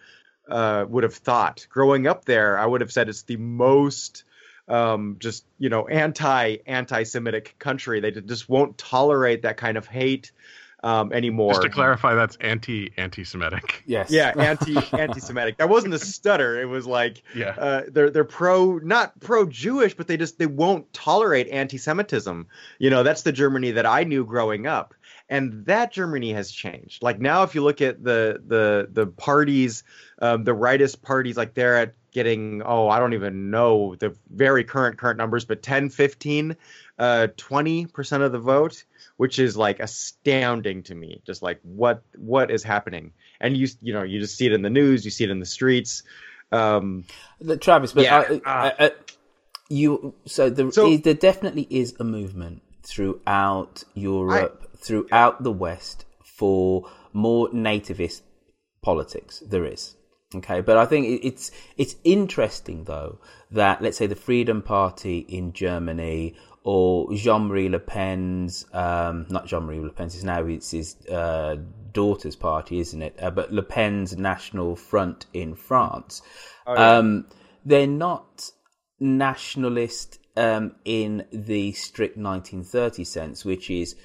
uh, 0.50 0.86
would 0.90 1.04
have 1.04 1.14
thought. 1.14 1.68
Growing 1.70 2.08
up 2.08 2.26
there, 2.26 2.58
I 2.58 2.66
would 2.66 2.82
have 2.82 2.92
said 2.92 3.10
it's 3.10 3.24
the 3.24 3.38
most 3.38 4.24
um, 4.68 5.18
just 5.20 5.46
you 5.60 5.70
know 5.70 5.88
anti 5.88 6.58
anti 6.66 7.04
Semitic 7.04 7.56
country. 7.60 8.00
They 8.00 8.12
just 8.12 8.50
won't 8.50 8.78
tolerate 8.78 9.44
that 9.44 9.58
kind 9.58 9.78
of 9.78 9.86
hate 9.86 10.32
um, 10.84 11.12
anymore. 11.12 11.54
Just 11.54 11.64
to 11.64 11.70
clarify, 11.70 12.16
that's 12.16 12.38
anti 12.38 12.92
anti 12.98 13.24
Semitic. 13.24 13.84
Yes. 13.90 14.12
Yeah, 14.12 14.34
anti 14.38 14.78
anti 14.94 15.20
Semitic. 15.20 15.58
That 15.58 15.70
wasn't 15.70 15.94
a 15.94 16.00
stutter. 16.00 16.62
It 16.62 16.66
was 16.66 16.86
like 16.86 17.24
yeah. 17.36 17.56
Uh, 17.58 17.82
they're 17.88 18.10
they're 18.10 18.24
pro 18.24 18.78
not 18.78 19.20
pro 19.20 19.46
Jewish, 19.46 19.96
but 19.96 20.08
they 20.08 20.18
just 20.18 20.38
they 20.38 20.46
won't 20.46 20.92
tolerate 20.94 21.48
anti 21.50 21.78
Semitism. 21.78 22.48
You 22.78 22.90
know, 22.90 23.04
that's 23.04 23.24
the 23.24 23.32
Germany 23.32 23.72
that 23.72 23.86
I 23.86 24.04
knew 24.04 24.26
growing 24.26 24.68
up. 24.68 24.94
And 25.28 25.66
that 25.66 25.92
Germany 25.92 26.34
has 26.34 26.52
changed. 26.52 27.04
Like 27.04 27.20
now, 27.20 27.44
if 27.44 27.54
you 27.54 27.64
look 27.64 27.82
at 27.82 28.04
the 28.04 28.42
the 28.46 28.90
the 28.92 29.08
parties, 29.08 29.84
um, 30.22 30.44
the 30.44 30.56
rightist 30.56 31.02
parties, 31.02 31.38
like 31.38 31.54
they're 31.54 31.78
at 31.78 31.94
getting 32.12 32.62
oh 32.66 32.88
I 32.90 33.00
don't 33.00 33.14
even 33.14 33.52
know 33.52 33.96
the 33.96 34.16
very 34.30 34.64
current 34.64 34.98
current 34.98 35.18
numbers, 35.18 35.46
but 35.46 35.62
10, 35.62 35.90
15, 35.90 36.56
uh, 37.00 37.28
20 37.38 37.88
percent 37.88 38.22
of 38.22 38.32
the 38.32 38.40
vote 38.40 38.84
which 39.20 39.38
is 39.38 39.58
like 39.58 39.82
astounding 39.82 40.82
to 40.82 40.96
me. 40.96 41.22
Just 41.26 41.42
like 41.42 41.60
what 41.64 42.02
what 42.16 42.50
is 42.50 42.64
happening, 42.64 43.12
and 43.42 43.58
you 43.58 43.68
you 43.82 43.94
know 43.94 44.04
you 44.04 44.18
just 44.22 44.38
see 44.38 44.46
it 44.46 44.54
in 44.54 44.62
the 44.62 44.70
news, 44.70 45.04
you 45.04 45.12
see 45.12 45.26
it 45.26 45.30
in 45.30 45.42
the 45.42 45.46
streets. 45.46 46.04
Um, 46.54 47.04
the, 47.42 47.58
Travis, 47.58 47.92
but 47.92 48.06
yeah, 48.06 48.40
I, 48.46 48.70
I, 48.70 48.74
I, 48.80 48.92
you 49.68 50.16
so, 50.26 50.50
the, 50.50 50.72
so 50.72 50.96
there 50.96 51.14
definitely 51.14 51.68
is 51.70 51.98
a 52.00 52.06
movement 52.06 52.62
throughout 52.84 53.84
Europe, 53.94 54.72
throughout 54.78 55.44
the 55.44 55.52
West 55.52 56.06
for 56.24 56.90
more 57.12 57.50
nativist 57.50 58.22
politics. 58.82 59.44
There 59.46 59.66
is. 59.66 59.98
Okay, 60.34 60.62
but 60.62 60.78
I 60.78 60.86
think 60.86 61.26
it's 61.26 61.52
it's 61.76 61.98
interesting 62.06 62.86
though 62.86 63.20
that 63.52 63.82
let's 63.82 63.98
say 63.98 64.08
the 64.08 64.16
Freedom 64.16 64.62
Party 64.62 65.20
in 65.28 65.52
Germany 65.52 66.36
or 66.64 67.14
Jean-Marie 67.14 67.70
Le 67.70 67.80
Pen's, 67.80 68.66
um, 68.74 69.26
not 69.30 69.48
Jean-Marie 69.48 69.80
Le 69.80 69.92
Pen's, 69.92 70.16
it's 70.16 70.24
now 70.24 70.46
it's 70.46 70.72
his 70.72 70.96
uh, 71.08 71.56
daughter's 71.94 72.36
party, 72.36 72.80
isn't 72.80 73.02
it? 73.02 73.16
Uh, 73.22 73.32
but 73.32 73.52
Le 73.52 73.64
Pen's 73.64 74.18
National 74.18 74.76
Front 74.76 75.26
in 75.34 75.56
France. 75.56 76.22
Oh, 76.68 76.74
yeah. 76.74 76.98
um, 76.98 77.26
they're 77.66 77.88
not 77.88 78.52
nationalist 79.00 80.20
um, 80.36 80.76
in 80.86 81.26
the 81.32 81.72
strict 81.74 82.18
1930 82.18 83.04
sense, 83.04 83.46
which 83.46 83.70
is 83.70 83.96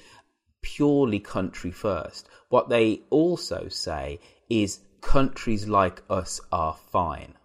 purely 0.61 1.19
country 1.19 1.71
first. 1.71 2.27
What 2.49 2.69
they 2.69 3.01
also 3.09 3.67
say 3.69 4.19
is 4.49 4.79
countries 5.01 5.67
like 5.67 6.01
us 6.09 6.41
are 6.51 6.75
fine. 6.91 7.35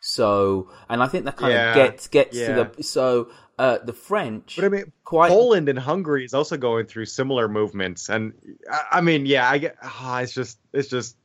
So, 0.00 0.70
and 0.88 1.02
I 1.02 1.06
think 1.06 1.24
that 1.24 1.36
kind 1.36 1.52
yeah, 1.52 1.70
of 1.70 1.74
gets 1.74 2.08
gets 2.08 2.36
yeah. 2.36 2.48
to 2.48 2.70
the 2.76 2.82
so 2.82 3.30
uh, 3.58 3.78
the 3.84 3.92
French. 3.92 4.56
But 4.56 4.64
I 4.64 4.68
mean, 4.68 4.92
quite... 5.04 5.30
Poland 5.30 5.68
and 5.68 5.78
Hungary 5.78 6.24
is 6.24 6.34
also 6.34 6.56
going 6.56 6.86
through 6.86 7.06
similar 7.06 7.48
movements, 7.48 8.08
and 8.08 8.32
I, 8.70 8.98
I 8.98 9.00
mean, 9.00 9.26
yeah, 9.26 9.48
I 9.48 9.58
get. 9.58 9.76
Oh, 9.82 10.18
it's 10.22 10.32
just, 10.32 10.58
it's 10.72 10.88
just, 10.88 11.16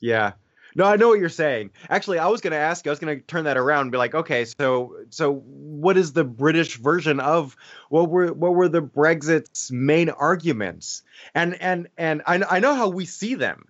yeah. 0.00 0.32
No, 0.74 0.84
I 0.84 0.96
know 0.96 1.08
what 1.08 1.18
you're 1.18 1.28
saying. 1.28 1.70
Actually, 1.88 2.18
I 2.18 2.28
was 2.28 2.40
going 2.40 2.52
to 2.52 2.58
ask. 2.58 2.86
I 2.86 2.90
was 2.90 2.98
going 2.98 3.18
to 3.18 3.26
turn 3.26 3.44
that 3.44 3.56
around 3.56 3.82
and 3.82 3.92
be 3.92 3.98
like, 3.98 4.14
okay, 4.14 4.44
so, 4.44 4.96
so 5.10 5.34
what 5.34 5.96
is 5.96 6.12
the 6.12 6.24
British 6.24 6.76
version 6.76 7.20
of 7.20 7.56
what 7.88 8.10
were 8.10 8.32
what 8.32 8.54
were 8.54 8.68
the 8.68 8.82
Brexit's 8.82 9.72
main 9.72 10.10
arguments? 10.10 11.02
And 11.34 11.60
and 11.60 11.88
and 11.96 12.22
I 12.26 12.42
I 12.48 12.60
know 12.60 12.74
how 12.74 12.88
we 12.88 13.06
see 13.06 13.34
them 13.34 13.66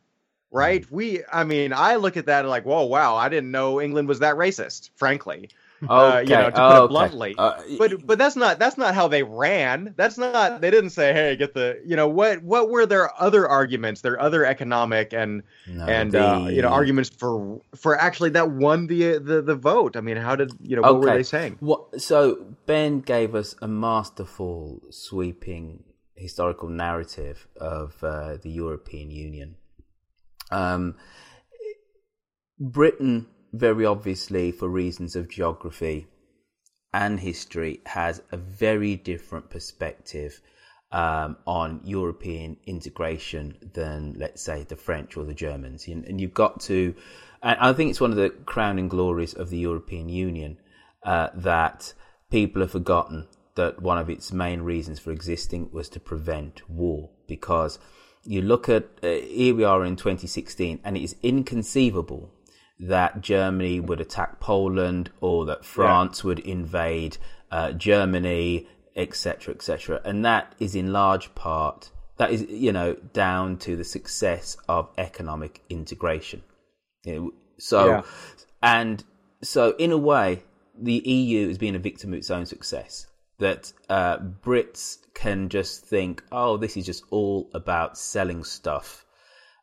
right? 0.50 0.83
Mm. 0.87 0.90
We, 0.90 1.22
I 1.31 1.44
mean, 1.44 1.72
I 1.72 1.96
look 1.96 2.16
at 2.16 2.26
that 2.26 2.40
and 2.40 2.48
like, 2.48 2.64
whoa, 2.64 2.85
wow, 2.85 3.16
I 3.16 3.28
didn't 3.28 3.50
know 3.50 3.81
England 3.81 4.09
was 4.09 4.20
that 4.20 4.37
racist, 4.37 4.90
frankly. 4.96 5.50
Okay. 5.83 5.93
Uh, 5.93 6.19
you 6.21 6.29
know, 6.31 6.51
to 6.51 6.57
put 6.57 6.85
it 6.85 6.88
bluntly. 6.88 7.35
Uh, 7.38 7.61
but 7.79 8.05
but 8.07 8.19
that's 8.19 8.35
not 8.35 8.59
that's 8.59 8.77
not 8.77 8.95
how 8.95 9.07
they 9.07 9.23
ran. 9.23 9.95
That's 9.97 10.19
not 10.19 10.61
they 10.61 10.71
didn't 10.71 10.91
say, 10.91 11.12
hey, 11.12 11.37
get 11.37 11.55
the 11.55 11.81
you 11.85 11.95
know 11.95 12.09
what 12.09 12.43
what 12.43 12.69
were 12.69 12.85
their 12.85 13.11
other 13.21 13.49
arguments, 13.49 14.01
their 14.01 14.21
other 14.21 14.45
economic 14.45 15.12
and 15.12 15.45
no, 15.69 15.85
and 15.87 16.14
uh, 16.17 16.47
you 16.51 16.62
know 16.62 16.69
arguments 16.69 17.11
for 17.11 17.61
for 17.77 17.97
actually 17.97 18.31
that 18.31 18.51
won 18.51 18.88
the 18.88 19.19
the 19.19 19.41
the 19.41 19.55
vote. 19.55 19.97
I 19.97 20.01
mean, 20.01 20.17
how 20.17 20.35
did 20.35 20.53
you 20.61 20.75
know 20.75 20.83
what 20.83 20.91
okay. 20.95 21.11
were 21.11 21.17
they 21.17 21.23
saying? 21.23 21.57
What 21.61 22.01
so 22.01 22.45
Ben 22.67 23.01
gave 23.01 23.37
us 23.37 23.55
a 23.62 23.69
masterful, 23.69 24.83
sweeping 24.91 25.85
historical 26.17 26.69
narrative 26.69 27.47
of 27.57 28.03
uh, 28.03 28.37
the 28.37 28.51
European 28.51 29.11
Union. 29.11 29.55
Um, 30.51 30.97
Britain 32.59 33.27
very 33.53 33.87
obviously, 33.87 34.53
for 34.53 34.69
reasons 34.69 35.17
of 35.17 35.29
geography 35.29 36.07
and 36.93 37.21
history, 37.21 37.81
has 37.87 38.23
a 38.33 38.37
very 38.37 38.97
different 38.97 39.51
perspective 39.51 40.41
um, 40.91 41.37
on 41.47 41.81
European 41.85 42.57
integration 42.67 43.57
than, 43.75 44.15
let's 44.19 44.43
say, 44.43 44.65
the 44.65 44.77
French 44.77 45.17
or 45.17 45.25
the 45.25 45.35
Germans. 45.35 45.87
And 45.87 46.21
you've 46.21 46.35
got 46.35 46.61
to, 46.63 46.95
and 47.43 47.59
I 47.61 47.73
think 47.73 47.91
it's 47.91 48.01
one 48.01 48.11
of 48.11 48.17
the 48.17 48.31
crowning 48.31 48.89
glories 48.89 49.35
of 49.35 49.51
the 49.51 49.59
European 49.59 50.09
Union 50.09 50.59
uh, 51.03 51.29
that 51.35 51.93
people 52.31 52.63
have 52.63 52.73
forgotten 52.73 53.29
that 53.55 53.83
one 53.83 53.99
of 53.99 54.09
its 54.09 54.33
main 54.33 54.63
reasons 54.63 54.99
for 54.99 55.11
existing 55.11 55.71
was 55.73 55.89
to 55.91 56.01
prevent 56.01 56.69
war. 56.71 57.11
Because 57.27 57.79
you 58.25 58.41
look 58.41 58.69
at, 58.69 58.85
uh, 59.03 59.09
here 59.09 59.55
we 59.55 59.65
are 59.65 59.85
in 59.85 59.97
2016, 59.97 60.81
and 60.85 60.97
it 60.97 61.03
is 61.03 61.17
inconceivable 61.23 62.33
that 62.81 63.21
Germany 63.21 63.81
would 63.81 64.01
attack 64.01 64.41
Poland 64.41 65.11
or 65.21 65.45
that 65.47 65.64
France 65.64 66.21
yeah. 66.21 66.29
would 66.29 66.38
invade 66.41 67.19
uh, 67.51 67.73
Germany, 67.73 68.69
etc., 68.97 69.55
etc. 69.55 70.01
And 70.05 70.25
that 70.25 70.55
is 70.59 70.75
in 70.75 70.93
large 70.93 71.35
part 71.35 71.91
that 72.19 72.33
is 72.33 72.47
you 72.49 72.73
know 72.73 72.95
down 73.12 73.57
to 73.59 73.77
the 73.77 73.85
success 73.85 74.57
of 74.69 74.91
economic 74.99 75.62
integration. 75.71 76.43
You 77.05 77.14
know, 77.14 77.31
so 77.59 77.87
yeah. 77.87 78.03
and 78.62 79.03
so 79.43 79.75
in 79.79 79.93
a 79.93 79.99
way, 79.99 80.43
the 80.79 80.95
EU 80.95 81.49
has 81.49 81.59
been 81.59 81.75
a 81.75 81.81
victim 81.81 82.12
of 82.12 82.19
its 82.19 82.31
own 82.31 82.45
success. 82.45 83.07
That 83.38 83.73
uh, 83.88 84.19
Brits 84.19 84.99
can 85.14 85.49
just 85.49 85.85
think, 85.85 86.25
oh, 86.33 86.57
this 86.57 86.77
is 86.77 86.85
just 86.85 87.05
all 87.11 87.49
about 87.55 87.97
selling 87.97 88.43
stuff, 88.43 89.05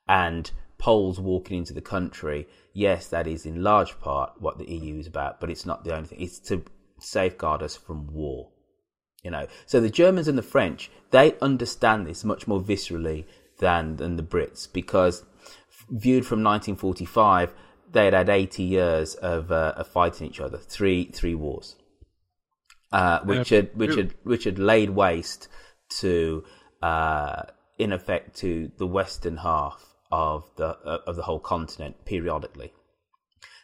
and 0.08 0.50
Poles 0.86 1.20
walking 1.20 1.58
into 1.58 1.74
the 1.74 1.82
country 1.82 2.48
yes, 2.76 3.08
that 3.08 3.26
is 3.26 3.48
in 3.48 3.64
large 3.64 4.00
part 4.00 4.34
what 4.38 4.60
the 4.60 4.70
EU 4.70 5.00
is 5.00 5.08
about, 5.08 5.40
but 5.40 5.50
it's 5.50 5.66
not 5.66 5.84
the 5.84 5.96
only 5.96 6.08
thing. 6.08 6.22
It's 6.22 6.38
to 6.40 6.64
safeguard 7.00 7.64
us 7.64 7.76
from 7.76 8.14
war. 8.14 8.52
You 9.24 9.32
know, 9.32 9.48
so 9.66 9.82
the 9.82 9.90
Germans 9.90 10.28
and 10.28 10.38
the 10.38 10.44
French 10.44 10.92
they 11.10 11.36
understand 11.42 12.06
this 12.06 12.24
much 12.24 12.48
more 12.48 12.62
viscerally 12.62 13.26
than 13.58 13.96
than 13.96 14.18
the 14.18 14.24
Brits 14.24 14.72
because 14.72 15.24
viewed 15.90 16.28
from 16.28 16.44
1945, 16.44 17.56
they 17.92 18.06
had 18.06 18.14
had 18.14 18.30
80 18.30 18.64
years 18.64 19.16
of, 19.16 19.52
uh, 19.52 19.74
of 19.78 19.88
fighting 19.88 20.28
each 20.28 20.40
other, 20.40 20.60
three 20.60 21.06
three 21.06 21.34
wars, 21.34 21.76
uh, 22.92 23.22
which 23.22 23.50
had 23.50 23.76
which 23.76 23.96
had 23.96 24.14
which 24.24 24.44
had 24.44 24.60
laid 24.60 24.92
waste 24.92 25.48
to, 26.02 26.44
uh, 26.84 27.42
in 27.80 27.92
effect, 27.92 28.36
to 28.38 28.72
the 28.78 28.86
western 28.86 29.38
half 29.38 29.95
of 30.12 30.50
the 30.56 30.78
uh, 30.86 31.00
of 31.08 31.16
the 31.16 31.24
whole 31.24 31.40
continent 31.40 32.06
periodically. 32.06 32.72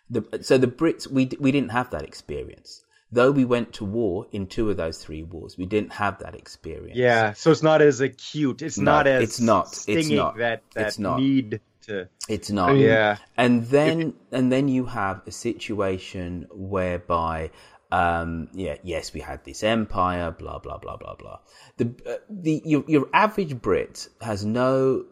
The, 0.09 0.39
so 0.41 0.57
the 0.57 0.67
Brits, 0.67 1.07
we 1.07 1.29
we 1.39 1.51
didn't 1.51 1.71
have 1.71 1.89
that 1.91 2.03
experience. 2.03 2.83
Though 3.11 3.31
we 3.31 3.45
went 3.45 3.73
to 3.73 3.85
war 3.85 4.27
in 4.31 4.47
two 4.47 4.69
of 4.69 4.77
those 4.77 5.03
three 5.03 5.23
wars, 5.23 5.57
we 5.57 5.65
didn't 5.65 5.93
have 5.93 6.19
that 6.19 6.35
experience. 6.35 6.97
Yeah, 6.97 7.33
so 7.33 7.51
it's 7.51 7.63
not 7.63 7.81
as 7.81 8.01
acute. 8.01 8.61
It's 8.61 8.77
no, 8.77 8.91
not 8.91 9.07
as 9.07 9.23
it's 9.23 9.39
not. 9.39 9.85
It's 9.87 10.09
not. 10.09 10.37
That 10.37 10.63
that 10.75 10.87
it's 10.87 10.99
not. 10.99 11.19
need 11.19 11.61
to. 11.87 12.07
It's 12.27 12.49
not. 12.49 12.77
Yeah. 12.77 13.17
And 13.37 13.65
then 13.65 14.13
and 14.31 14.51
then 14.51 14.67
you 14.67 14.85
have 14.85 15.21
a 15.27 15.31
situation 15.31 16.47
whereby 16.51 17.51
Um, 17.91 18.47
yeah, 18.53 18.77
yes, 18.83 19.13
we 19.13 19.19
had 19.19 19.43
this 19.43 19.63
empire, 19.63 20.31
blah 20.31 20.59
blah 20.59 20.77
blah 20.77 20.95
blah 20.95 21.15
blah. 21.15 21.39
The 21.75 21.91
uh, 22.07 22.19
the 22.29 22.61
your, 22.63 22.85
your 22.87 23.09
average 23.11 23.59
Brit 23.61 24.07
has 24.21 24.45
no 24.45 25.03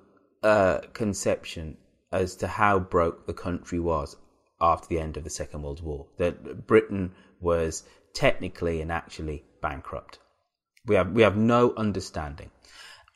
uh, 0.43 0.80
conception 0.93 1.78
as 2.12 2.36
to 2.38 2.47
how 2.47 2.80
broke 2.80 3.28
the 3.28 3.34
country 3.34 3.80
was 3.80 4.15
after 4.60 4.88
the 4.88 4.99
end 4.99 5.15
of 5.17 5.23
the 5.23 5.30
Second 5.30 5.62
World 5.63 5.82
War. 5.82 6.08
That 6.17 6.67
Britain 6.67 7.13
was 7.39 7.84
technically 8.13 8.82
and 8.82 8.91
actually 8.91 9.45
bankrupt. 9.62 10.19
We 10.86 10.95
have 10.95 11.12
we 11.12 11.21
have 11.21 11.38
no 11.38 11.73
understanding. 11.75 12.52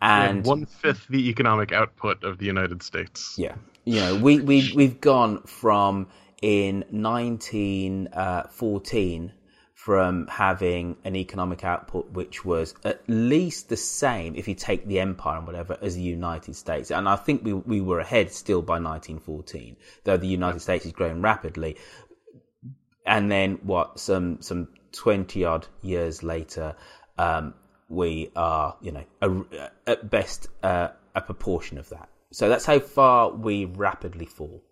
And 0.02 0.46
one 0.46 0.66
fifth 0.66 1.08
the 1.08 1.30
economic 1.30 1.72
output 1.72 2.24
of 2.24 2.38
the 2.38 2.46
United 2.46 2.84
States. 2.84 3.36
Yeah, 3.38 3.56
you 3.86 4.02
know, 4.02 4.16
we 4.16 4.42
we 4.42 4.74
we've 4.76 5.00
gone 5.00 5.44
from 5.44 6.08
in 6.42 6.84
1914 6.90 9.32
from 9.84 10.26
having 10.28 10.96
an 11.04 11.14
economic 11.14 11.66
output 11.66 12.10
which 12.12 12.46
was 12.46 12.74
at 12.86 13.02
least 13.10 13.68
the 13.68 13.76
same 13.76 14.34
if 14.34 14.48
you 14.48 14.56
take 14.56 14.88
the 14.88 14.98
empire 14.98 15.40
and 15.40 15.46
whatever 15.46 15.78
as 15.82 15.96
the 15.96 16.02
United 16.02 16.56
States. 16.56 16.90
And 16.90 17.10
I 17.10 17.18
think 17.18 17.44
we, 17.44 17.52
we 17.52 17.82
were 17.82 18.00
ahead 18.00 18.32
still 18.32 18.62
by 18.62 18.76
1914, 18.76 19.76
though 20.06 20.16
the 20.16 20.26
United 20.26 20.62
States 20.62 20.86
is 20.86 20.94
growing 20.94 21.22
rapidly. 21.22 21.76
And 23.06 23.30
then 23.30 23.60
what, 23.64 24.00
some, 24.00 24.42
some 24.42 24.70
20 24.94 25.44
odd 25.44 25.68
years 25.82 26.24
later, 26.24 26.78
um, 27.18 27.54
we 27.90 28.32
are, 28.38 28.78
you 28.80 28.94
know, 28.94 29.04
a, 29.22 29.68
at 29.86 30.10
best 30.10 30.48
uh, 30.64 30.92
a 31.14 31.20
proportion 31.20 31.78
of 31.78 31.90
that. 31.90 32.08
So 32.32 32.48
that's 32.48 32.66
how 32.66 32.80
far 32.80 33.32
we 33.32 33.66
rapidly 33.66 34.28
fall. 34.28 34.64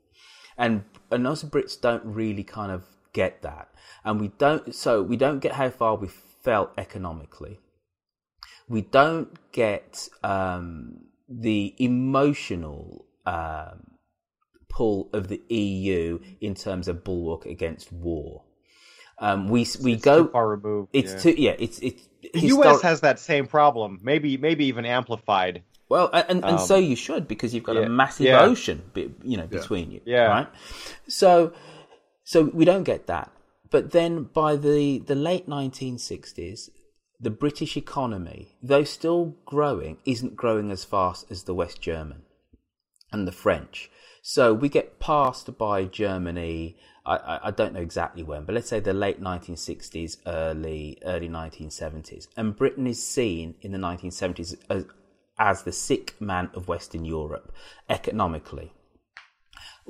And, 0.57 0.85
and 1.11 1.23
most 1.23 1.51
Brits 1.51 1.81
don't 1.81 2.05
really 2.05 2.45
kind 2.45 2.71
of 2.71 2.85
get 3.13 3.41
that 3.41 3.69
and 4.03 4.19
we 4.19 4.29
don't 4.37 4.73
so 4.73 5.01
we 5.01 5.17
don't 5.17 5.39
get 5.39 5.53
how 5.53 5.69
far 5.69 5.95
we 5.95 6.07
felt 6.07 6.71
economically 6.77 7.59
we 8.71 8.81
don't 8.81 9.51
get 9.51 10.07
um, 10.23 11.01
the 11.27 11.75
emotional 11.77 13.05
um, 13.25 13.97
pull 14.69 15.09
of 15.13 15.27
the 15.27 15.41
EU 15.53 16.19
in 16.39 16.55
terms 16.55 16.87
of 16.87 17.03
bulwark 17.03 17.45
against 17.45 17.91
war. 17.91 18.43
Um, 19.19 19.49
we 19.49 19.67
we 19.83 19.93
it's 19.93 20.03
go 20.03 20.23
too 20.23 20.29
far 20.31 20.47
removed. 20.47 20.89
It's 20.93 21.11
yeah. 21.13 21.19
too 21.19 21.35
yeah. 21.37 21.55
It's 21.59 21.79
it's 21.79 22.07
the 22.33 22.47
U.S. 22.47 22.81
has 22.81 23.01
that 23.01 23.19
same 23.19 23.45
problem, 23.45 23.99
maybe 24.01 24.37
maybe 24.37 24.65
even 24.65 24.85
amplified. 24.85 25.63
Well, 25.89 26.09
and, 26.13 26.25
and 26.29 26.45
Um, 26.45 26.57
so 26.57 26.77
you 26.77 26.95
should 26.95 27.27
because 27.27 27.53
you've 27.53 27.65
got 27.65 27.75
yeah, 27.75 27.81
a 27.81 27.89
massive 27.89 28.25
yeah. 28.27 28.41
ocean, 28.41 28.81
you 28.95 29.35
know, 29.35 29.45
between 29.45 29.91
you. 29.91 29.99
Yeah. 30.05 30.27
Right. 30.27 30.47
So, 31.09 31.51
so 32.31 32.43
we 32.43 32.63
don't 32.63 32.83
get 32.83 33.07
that. 33.07 33.29
But 33.69 33.91
then 33.91 34.23
by 34.23 34.55
the 34.55 34.99
the 34.99 35.15
late 35.15 35.49
1960s, 35.49 36.69
the 37.19 37.29
British 37.29 37.75
economy, 37.75 38.55
though 38.63 38.85
still 38.85 39.35
growing, 39.45 39.97
isn't 40.05 40.37
growing 40.37 40.71
as 40.71 40.85
fast 40.85 41.29
as 41.29 41.43
the 41.43 41.53
West 41.53 41.81
German 41.81 42.21
and 43.11 43.27
the 43.27 43.33
French. 43.33 43.91
So 44.21 44.53
we 44.53 44.69
get 44.69 44.97
passed 44.97 45.57
by 45.57 45.83
Germany. 45.83 46.77
I, 47.05 47.17
I, 47.17 47.47
I 47.47 47.51
don't 47.51 47.73
know 47.73 47.81
exactly 47.81 48.23
when, 48.23 48.45
but 48.45 48.55
let's 48.55 48.69
say 48.69 48.79
the 48.79 48.93
late 48.93 49.21
1960s, 49.21 50.15
early 50.25 50.99
early 51.03 51.27
1970s, 51.27 52.29
and 52.37 52.55
Britain 52.55 52.87
is 52.87 53.05
seen 53.05 53.55
in 53.59 53.73
the 53.73 53.77
1970s 53.77 54.55
as, 54.69 54.85
as 55.37 55.63
the 55.63 55.73
sick 55.73 56.15
man 56.21 56.49
of 56.53 56.69
Western 56.69 57.03
Europe 57.03 57.53
economically. 57.89 58.71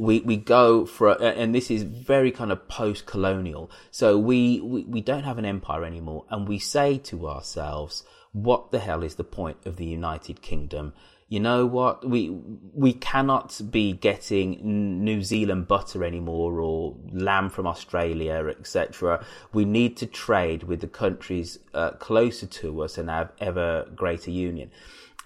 We 0.01 0.21
we 0.21 0.35
go 0.35 0.87
for 0.87 1.09
and 1.21 1.53
this 1.53 1.69
is 1.69 1.83
very 1.83 2.31
kind 2.31 2.51
of 2.51 2.67
post 2.67 3.05
colonial. 3.05 3.69
So 3.91 4.17
we, 4.17 4.59
we 4.59 4.83
we 4.85 4.99
don't 4.99 5.25
have 5.25 5.37
an 5.37 5.45
empire 5.45 5.85
anymore, 5.85 6.25
and 6.31 6.47
we 6.47 6.57
say 6.57 6.97
to 7.09 7.27
ourselves, 7.27 8.03
"What 8.31 8.71
the 8.71 8.79
hell 8.79 9.03
is 9.03 9.13
the 9.13 9.23
point 9.23 9.57
of 9.63 9.75
the 9.75 9.85
United 9.85 10.41
Kingdom?" 10.41 10.93
You 11.29 11.39
know 11.39 11.67
what? 11.67 12.03
We 12.03 12.31
we 12.73 12.93
cannot 12.93 13.61
be 13.69 13.93
getting 13.93 15.03
New 15.03 15.21
Zealand 15.21 15.67
butter 15.67 16.03
anymore 16.03 16.59
or 16.59 16.97
lamb 17.13 17.51
from 17.51 17.67
Australia, 17.67 18.47
etc. 18.47 19.23
We 19.53 19.65
need 19.65 19.97
to 19.97 20.07
trade 20.07 20.63
with 20.63 20.81
the 20.81 20.87
countries 20.87 21.59
uh, 21.75 21.91
closer 21.91 22.47
to 22.47 22.81
us 22.81 22.97
and 22.97 23.07
have 23.07 23.33
ever 23.39 23.85
greater 23.95 24.31
union. 24.31 24.71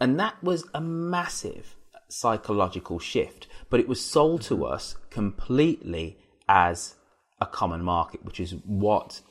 And 0.02 0.20
that 0.20 0.36
was 0.44 0.66
a 0.74 0.82
massive 0.82 1.78
psychological 2.08 3.00
shift, 3.00 3.48
but 3.70 3.80
it 3.80 3.88
was 3.88 4.02
sold 4.02 4.42
to 4.44 4.66
us 4.66 4.96
completely 5.10 6.18
as 6.48 6.96
a 7.42 7.46
common 7.46 7.84
market, 7.84 8.24
which 8.24 8.40
is 8.40 8.56
what 8.66 9.22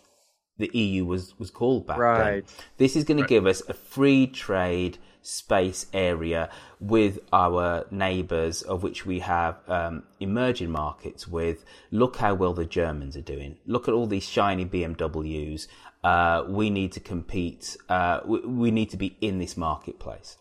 the 0.59 0.71
EU 0.73 1.05
was, 1.05 1.39
was 1.39 1.51
called 1.51 1.87
back 1.87 1.99
Right. 1.99 2.47
then. 2.47 2.57
This 2.77 2.97
is 2.97 3.05
going 3.05 3.21
to 3.21 3.27
give 3.27 3.47
us 3.47 3.63
a 3.69 3.75
free 3.75 4.27
trade 4.27 4.99
space 5.23 5.87
area 5.93 6.51
with 6.81 7.19
our 7.33 7.87
neighbours, 7.91 8.63
of 8.63 8.83
which 8.83 9.07
we 9.07 9.21
have 9.21 9.57
um, 9.69 10.05
emerging 10.21 10.71
markets 10.71 11.27
with. 11.27 11.65
Look 11.91 12.17
how 12.17 12.35
well 12.35 12.53
the 12.53 12.67
Germans 12.67 13.17
are 13.17 13.23
doing. 13.23 13.57
Look 13.67 13.89
at 13.89 13.95
all 13.95 14.07
these 14.07 14.29
shiny 14.29 14.67
BMWs. 14.67 15.67
Uh, 16.05 16.45
we 16.47 16.69
need 16.71 16.93
to 16.93 17.01
compete. 17.01 17.77
Uh, 17.89 18.21
we, 18.27 18.41
we 18.41 18.71
need 18.71 18.91
to 18.91 18.97
be 18.97 19.17
in 19.21 19.39
this 19.39 19.57
marketplace. 19.57 20.37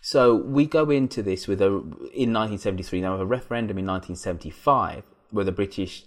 So 0.00 0.34
we 0.34 0.66
go 0.66 0.90
into 0.90 1.22
this 1.22 1.46
with 1.46 1.60
a 1.60 1.66
in 1.66 2.32
1973 2.32 3.02
now 3.02 3.12
with 3.12 3.20
a 3.20 3.26
referendum 3.26 3.78
in 3.78 3.86
1975 3.86 5.04
where 5.30 5.44
the 5.44 5.52
British 5.52 6.04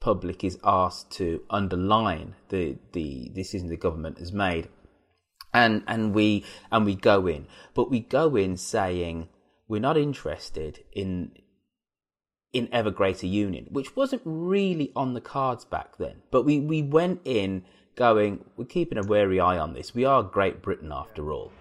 public 0.00 0.42
is 0.44 0.58
asked 0.64 1.10
to 1.12 1.42
underline 1.50 2.34
the 2.48 2.78
the 2.92 3.30
decision 3.34 3.68
the 3.68 3.76
government 3.76 4.18
has 4.18 4.32
made, 4.32 4.68
and 5.54 5.82
and 5.86 6.14
we 6.14 6.44
and 6.70 6.84
we 6.84 6.94
go 6.94 7.26
in, 7.26 7.46
but 7.74 7.90
we 7.90 8.00
go 8.00 8.36
in 8.36 8.56
saying 8.56 9.28
we're 9.68 9.80
not 9.80 9.96
interested 9.96 10.80
in 10.92 11.32
in 12.52 12.68
ever 12.72 12.90
greater 12.90 13.26
union, 13.26 13.68
which 13.70 13.96
wasn't 13.96 14.22
really 14.24 14.92
on 14.96 15.14
the 15.14 15.20
cards 15.20 15.64
back 15.64 15.96
then. 15.98 16.16
But 16.30 16.44
we 16.44 16.58
we 16.60 16.82
went 16.82 17.20
in 17.24 17.64
going 17.96 18.44
we're 18.56 18.64
keeping 18.64 18.98
a 18.98 19.06
wary 19.06 19.40
eye 19.40 19.58
on 19.58 19.72
this. 19.72 19.94
We 19.94 20.04
are 20.04 20.22
Great 20.22 20.60
Britain 20.60 20.92
after 20.92 21.32
all. 21.32 21.52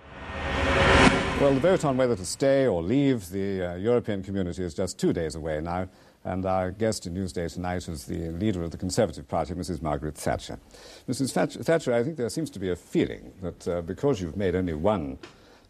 Well, 1.39 1.53
the 1.53 1.61
vote 1.61 1.85
on 1.85 1.95
whether 1.95 2.17
to 2.17 2.25
stay 2.25 2.67
or 2.67 2.83
leave 2.83 3.29
the 3.29 3.71
uh, 3.71 3.75
European 3.75 4.21
community 4.23 4.61
is 4.61 4.73
just 4.73 4.99
two 4.99 5.13
days 5.13 5.35
away 5.35 5.61
now, 5.61 5.87
and 6.25 6.45
our 6.45 6.69
guest 6.69 7.07
in 7.07 7.13
Newsday 7.13 7.51
tonight 7.51 7.87
is 7.87 8.03
the 8.03 8.31
leader 8.31 8.61
of 8.61 8.71
the 8.71 8.77
Conservative 8.77 9.25
Party, 9.25 9.53
Mrs. 9.53 9.81
Margaret 9.81 10.15
Thatcher. 10.15 10.59
Mrs. 11.07 11.63
Thatcher, 11.63 11.93
I 11.93 12.03
think 12.03 12.17
there 12.17 12.27
seems 12.27 12.49
to 12.49 12.59
be 12.59 12.71
a 12.71 12.75
feeling 12.75 13.31
that 13.41 13.67
uh, 13.69 13.79
because 13.79 14.19
you've 14.19 14.35
made 14.35 14.53
only 14.53 14.73
one 14.73 15.17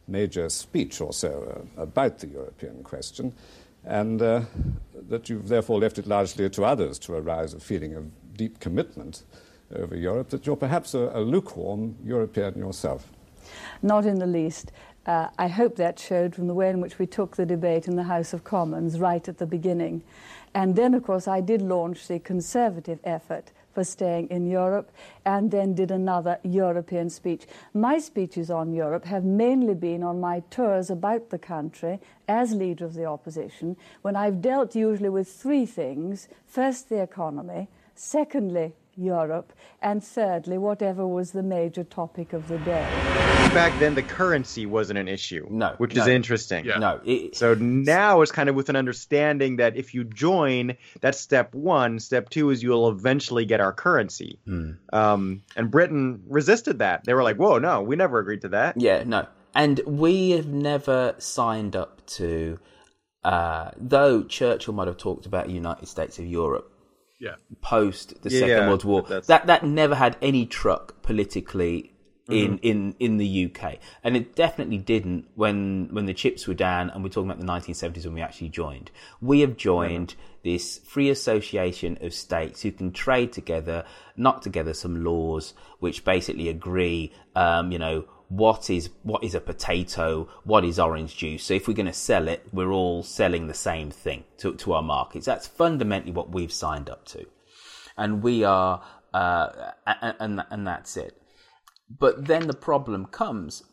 major 0.08 0.50
speech 0.50 1.02
or 1.02 1.14
so 1.14 1.64
uh, 1.78 1.84
about 1.84 2.18
the 2.18 2.28
European 2.30 2.82
question, 2.82 3.32
and 3.86 4.24
uh, 4.24 4.42
that 5.08 5.30
you've 5.30 5.50
therefore 5.50 5.80
left 5.80 6.00
it 6.00 6.08
largely 6.08 6.50
to 6.50 6.66
others 6.66 6.98
to 6.98 7.14
arouse 7.14 7.54
a 7.54 7.60
feeling 7.60 7.94
of 7.94 8.06
deep 8.36 8.60
commitment 8.60 9.22
over 9.76 9.96
Europe, 9.96 10.30
that 10.30 10.48
you're 10.48 10.56
perhaps 10.56 10.96
a, 10.96 11.12
a 11.14 11.22
lukewarm 11.22 11.96
European 12.04 12.58
yourself. 12.58 13.08
Not 13.82 14.06
in 14.06 14.20
the 14.20 14.28
least. 14.28 14.72
Uh, 15.06 15.30
I 15.38 15.48
hope 15.48 15.76
that 15.78 15.98
showed 16.00 16.36
from 16.36 16.48
the 16.48 16.54
way 16.54 16.70
in 16.70 16.82
which 16.82 17.00
we 17.00 17.08
took 17.08 17.36
the 17.36 17.46
debate 17.46 17.88
in 17.88 17.96
the 17.96 18.04
House 18.04 18.34
of 18.34 18.44
Commons 18.44 19.00
right 19.00 19.28
at 19.28 19.38
the 19.38 19.46
beginning. 19.46 20.04
And 20.54 20.76
then, 20.76 20.94
of 20.94 21.04
course, 21.04 21.28
I 21.28 21.42
did 21.42 21.62
launch 21.62 22.08
the 22.08 22.20
Conservative 22.20 23.00
effort 23.04 23.52
for 23.74 23.84
staying 23.84 24.28
in 24.30 24.46
Europe 24.46 24.92
and 25.26 25.52
then 25.52 25.74
did 25.74 25.92
another 25.92 26.40
European 26.44 27.10
speech. 27.10 27.46
My 27.74 28.00
speeches 28.00 28.50
on 28.50 28.74
Europe 28.74 29.06
have 29.06 29.24
mainly 29.24 29.76
been 29.76 30.04
on 30.04 30.20
my 30.20 30.42
tours 30.50 30.90
about 30.90 31.30
the 31.30 31.38
country 31.38 32.00
as 32.28 32.54
leader 32.54 32.86
of 32.86 32.94
the 32.94 33.06
opposition 33.06 33.78
when 34.02 34.16
I've 34.16 34.42
dealt 34.42 34.76
usually 34.76 35.10
with 35.10 35.32
three 35.32 35.66
things 35.66 36.28
first, 36.46 36.90
the 36.90 37.02
economy, 37.02 37.70
secondly, 37.96 38.74
Europe, 38.96 39.54
and 39.82 40.04
thirdly, 40.04 40.58
whatever 40.58 41.08
was 41.08 41.32
the 41.32 41.44
major 41.44 41.84
topic 41.84 42.34
of 42.34 42.48
the 42.48 42.58
day. 42.60 42.88
Back 43.54 43.78
then, 43.80 43.96
the 43.96 44.04
currency 44.04 44.66
wasn't 44.66 45.00
an 45.00 45.08
issue. 45.08 45.48
No, 45.50 45.74
which 45.78 45.96
no. 45.96 46.02
is 46.02 46.08
interesting. 46.08 46.66
Yeah. 46.66 46.78
No, 46.78 47.00
it- 47.06 47.36
so 47.36 47.54
now 47.56 48.22
it's 48.22 48.32
kind 48.32 48.50
of 48.50 48.56
with 48.56 48.70
an 48.70 48.76
understanding 48.76 49.56
that 49.58 49.76
if 49.78 49.94
you 49.94 50.04
join, 50.04 50.76
that's 51.02 51.20
step 51.20 51.56
one. 51.56 52.00
Step 52.00 52.30
two 52.30 52.50
is 52.50 52.62
you'll 52.62 52.90
eventually 52.90 53.46
get 53.46 53.60
our 53.60 53.74
currency. 53.74 54.40
Hmm. 54.46 54.72
Um, 54.94 55.42
and 55.56 55.72
Britain 55.72 56.24
resisted 56.28 56.80
that. 56.80 57.06
They 57.06 57.14
were 57.14 57.24
like, 57.24 57.38
"Whoa, 57.38 57.58
no, 57.58 57.82
we 57.82 57.96
never 57.96 58.20
agreed 58.20 58.42
to 58.42 58.50
that." 58.50 58.80
Yeah, 58.80 59.04
no. 59.06 59.26
And 59.56 59.82
we 59.86 60.32
have 60.32 60.48
never 60.48 61.16
signed 61.18 61.76
up 61.76 62.06
to, 62.08 62.60
uh, 63.24 63.72
though 63.78 64.24
Churchill 64.24 64.74
might 64.74 64.88
have 64.88 64.98
talked 64.98 65.26
about 65.26 65.50
United 65.50 65.88
States 65.88 66.20
of 66.20 66.26
Europe 66.26 66.72
Yeah. 67.20 67.36
post 67.62 68.22
the 68.22 68.30
Yeah, 68.30 68.40
Second 68.40 68.68
World 68.68 68.84
War. 68.86 69.02
That 69.28 69.48
that 69.48 69.64
never 69.66 69.96
had 69.96 70.18
any 70.22 70.46
truck 70.46 71.02
politically 71.02 71.94
in, 72.30 72.58
Mhm. 72.58 72.60
in, 72.62 72.96
in 73.00 73.18
the 73.18 73.26
UK. 73.46 73.80
And 74.04 74.16
it 74.16 74.36
definitely 74.36 74.78
didn't 74.78 75.26
when, 75.34 75.90
when 75.92 76.06
the 76.06 76.14
chips 76.14 76.48
were 76.48 76.54
down 76.54 76.92
and 76.92 77.04
we're 77.04 77.10
talking 77.10 77.30
about 77.30 77.40
the 77.40 77.46
1970s 77.46 78.06
when 78.06 78.14
we 78.14 78.22
actually 78.22 78.50
joined. 78.50 78.92
We 79.20 79.40
have 79.40 79.58
joined 79.58 80.14
this 80.44 80.78
free 80.86 81.10
association 81.10 81.98
of 82.02 82.14
states 82.14 82.62
who 82.62 82.72
can 82.72 82.92
trade 82.92 83.34
together, 83.34 83.84
knock 84.16 84.42
together 84.42 84.74
some 84.76 85.04
laws 85.04 85.56
which 85.80 86.06
basically 86.06 86.50
agree, 86.50 87.12
um, 87.36 87.72
you 87.72 87.80
know, 87.80 88.06
what 88.30 88.70
is 88.70 88.90
what 89.04 89.24
is 89.24 89.36
a 89.36 89.42
potato, 89.42 90.30
what 90.44 90.64
is 90.64 90.80
orange 90.80 91.18
juice. 91.18 91.44
So 91.44 91.56
if 91.56 91.68
we're 91.68 91.74
going 91.74 91.88
to 91.88 91.94
sell 91.94 92.28
it, 92.28 92.48
we're 92.54 92.72
all 92.72 93.04
selling 93.04 93.48
the 93.48 93.54
same 93.54 93.92
thing 93.92 94.24
to, 94.38 94.54
to 94.56 94.74
our 94.74 94.84
markets. 94.84 95.26
That's 95.26 95.48
fundamentally 95.48 96.12
what 96.12 96.32
we've 96.32 96.54
signed 96.54 96.90
up 96.90 97.06
to, 97.06 97.26
and 97.98 98.24
we 98.24 98.44
are, 98.44 98.84
uh, 99.14 99.72
and, 99.86 100.16
and 100.20 100.44
and 100.50 100.68
that's 100.68 100.96
it. 100.96 101.20
But 101.90 102.28
then 102.28 102.46
the 102.46 102.54
problem 102.54 103.08
comes 103.08 103.64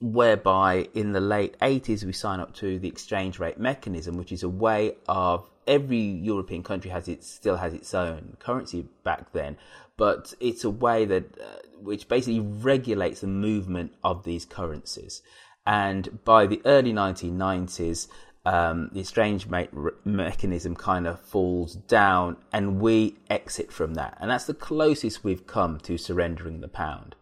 whereby 0.00 0.88
in 0.92 1.12
the 1.12 1.20
late 1.20 1.58
80s 1.60 2.04
we 2.04 2.12
sign 2.12 2.40
up 2.40 2.54
to 2.54 2.78
the 2.78 2.88
exchange 2.88 3.38
rate 3.38 3.58
mechanism 3.58 4.16
which 4.16 4.30
is 4.30 4.42
a 4.42 4.48
way 4.48 4.94
of 5.08 5.48
every 5.66 5.96
european 5.98 6.62
country 6.62 6.90
has 6.90 7.08
its 7.08 7.26
still 7.28 7.56
has 7.56 7.72
its 7.72 7.94
own 7.94 8.36
currency 8.38 8.86
back 9.04 9.32
then 9.32 9.56
but 9.96 10.34
it's 10.40 10.64
a 10.64 10.70
way 10.70 11.04
that 11.04 11.38
uh, 11.40 11.44
which 11.80 12.08
basically 12.08 12.40
regulates 12.40 13.20
the 13.20 13.26
movement 13.26 13.94
of 14.02 14.24
these 14.24 14.44
currencies. 14.44 15.22
And 15.66 16.24
by 16.24 16.46
the 16.46 16.62
early 16.64 16.92
1990s 16.92 18.08
um, 18.44 18.90
the 18.92 19.00
exchange 19.00 19.46
rate 19.46 19.70
re- 19.72 19.90
mechanism 20.04 20.76
kind 20.76 21.08
of 21.08 21.20
falls 21.20 21.74
down 21.74 22.36
and 22.52 22.80
we 22.80 23.16
exit 23.28 23.72
from 23.72 23.94
that. 23.94 24.16
And 24.20 24.30
that's 24.30 24.46
the 24.46 24.54
closest 24.54 25.24
we've 25.24 25.48
come 25.48 25.80
to 25.80 25.98
surrendering 25.98 26.60
the 26.60 26.68
pound 26.68 27.15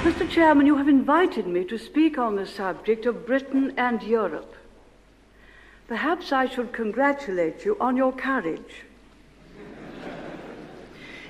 Mr. 0.00 0.26
Chairman, 0.30 0.64
you 0.64 0.76
have 0.76 0.88
invited 0.88 1.46
me 1.46 1.62
to 1.62 1.76
speak 1.76 2.16
on 2.16 2.34
the 2.34 2.46
subject 2.46 3.04
of 3.04 3.26
Britain 3.26 3.74
and 3.76 4.02
Europe. 4.02 4.54
Perhaps 5.88 6.32
I 6.32 6.46
should 6.48 6.72
congratulate 6.72 7.66
you 7.66 7.76
on 7.78 7.98
your 7.98 8.10
courage. 8.10 8.84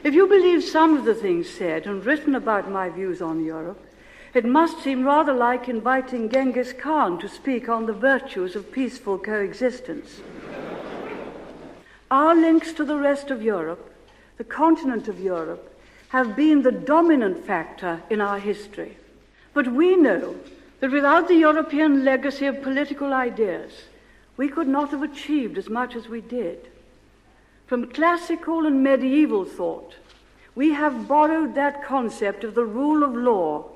If 0.05 0.15
you 0.15 0.29
believe 0.29 0.63
some 0.63 0.97
of 0.97 1.05
the 1.05 1.17
things 1.17 1.51
said 1.51 1.85
and 1.87 2.07
written 2.07 2.37
about 2.37 2.71
my 2.71 2.89
views 2.91 3.21
on 3.21 3.45
Europe, 3.45 3.85
it 4.35 4.45
must 4.45 4.81
seem 4.85 5.05
rather 5.05 5.33
like 5.33 5.69
inviting 5.69 6.31
Genghis 6.31 6.73
Khan 6.73 7.19
to 7.19 7.29
speak 7.29 7.69
on 7.69 7.87
the 7.87 7.93
virtues 7.93 8.55
of 8.55 8.71
peaceful 8.71 9.19
coexistence. 9.19 10.21
Our 12.09 12.37
links 12.37 12.73
to 12.75 12.85
the 12.85 12.99
rest 12.99 13.33
of 13.33 13.43
Europe, 13.43 13.93
the 14.39 14.45
continent 14.45 15.09
of 15.09 15.19
Europe, 15.19 15.70
have 16.11 16.35
been 16.35 16.63
the 16.63 16.73
dominant 16.73 17.45
factor 17.47 18.03
in 18.11 18.21
our 18.21 18.39
history. 18.39 18.97
But 19.55 19.69
we 19.69 19.97
know 19.97 20.37
that 20.81 20.91
without 20.91 21.29
the 21.29 21.37
European 21.37 22.05
legacy 22.05 22.47
of 22.47 22.63
political 22.63 23.13
ideas, 23.13 23.85
we 24.37 24.49
could 24.49 24.67
not 24.67 24.91
have 24.91 25.03
achieved 25.03 25.57
as 25.57 25.69
much 25.69 25.95
as 25.95 26.09
we 26.09 26.21
did. 26.21 26.69
From 27.67 27.93
classical 27.93 28.67
and 28.67 28.83
medieval 28.83 29.45
thought, 29.45 29.95
we 30.57 30.73
have 30.73 31.07
borrowed 31.07 31.55
that 31.55 31.85
concept 31.85 32.43
of 32.43 32.55
the 32.55 32.65
rule 32.65 33.05
of 33.05 33.15
law 33.15 33.67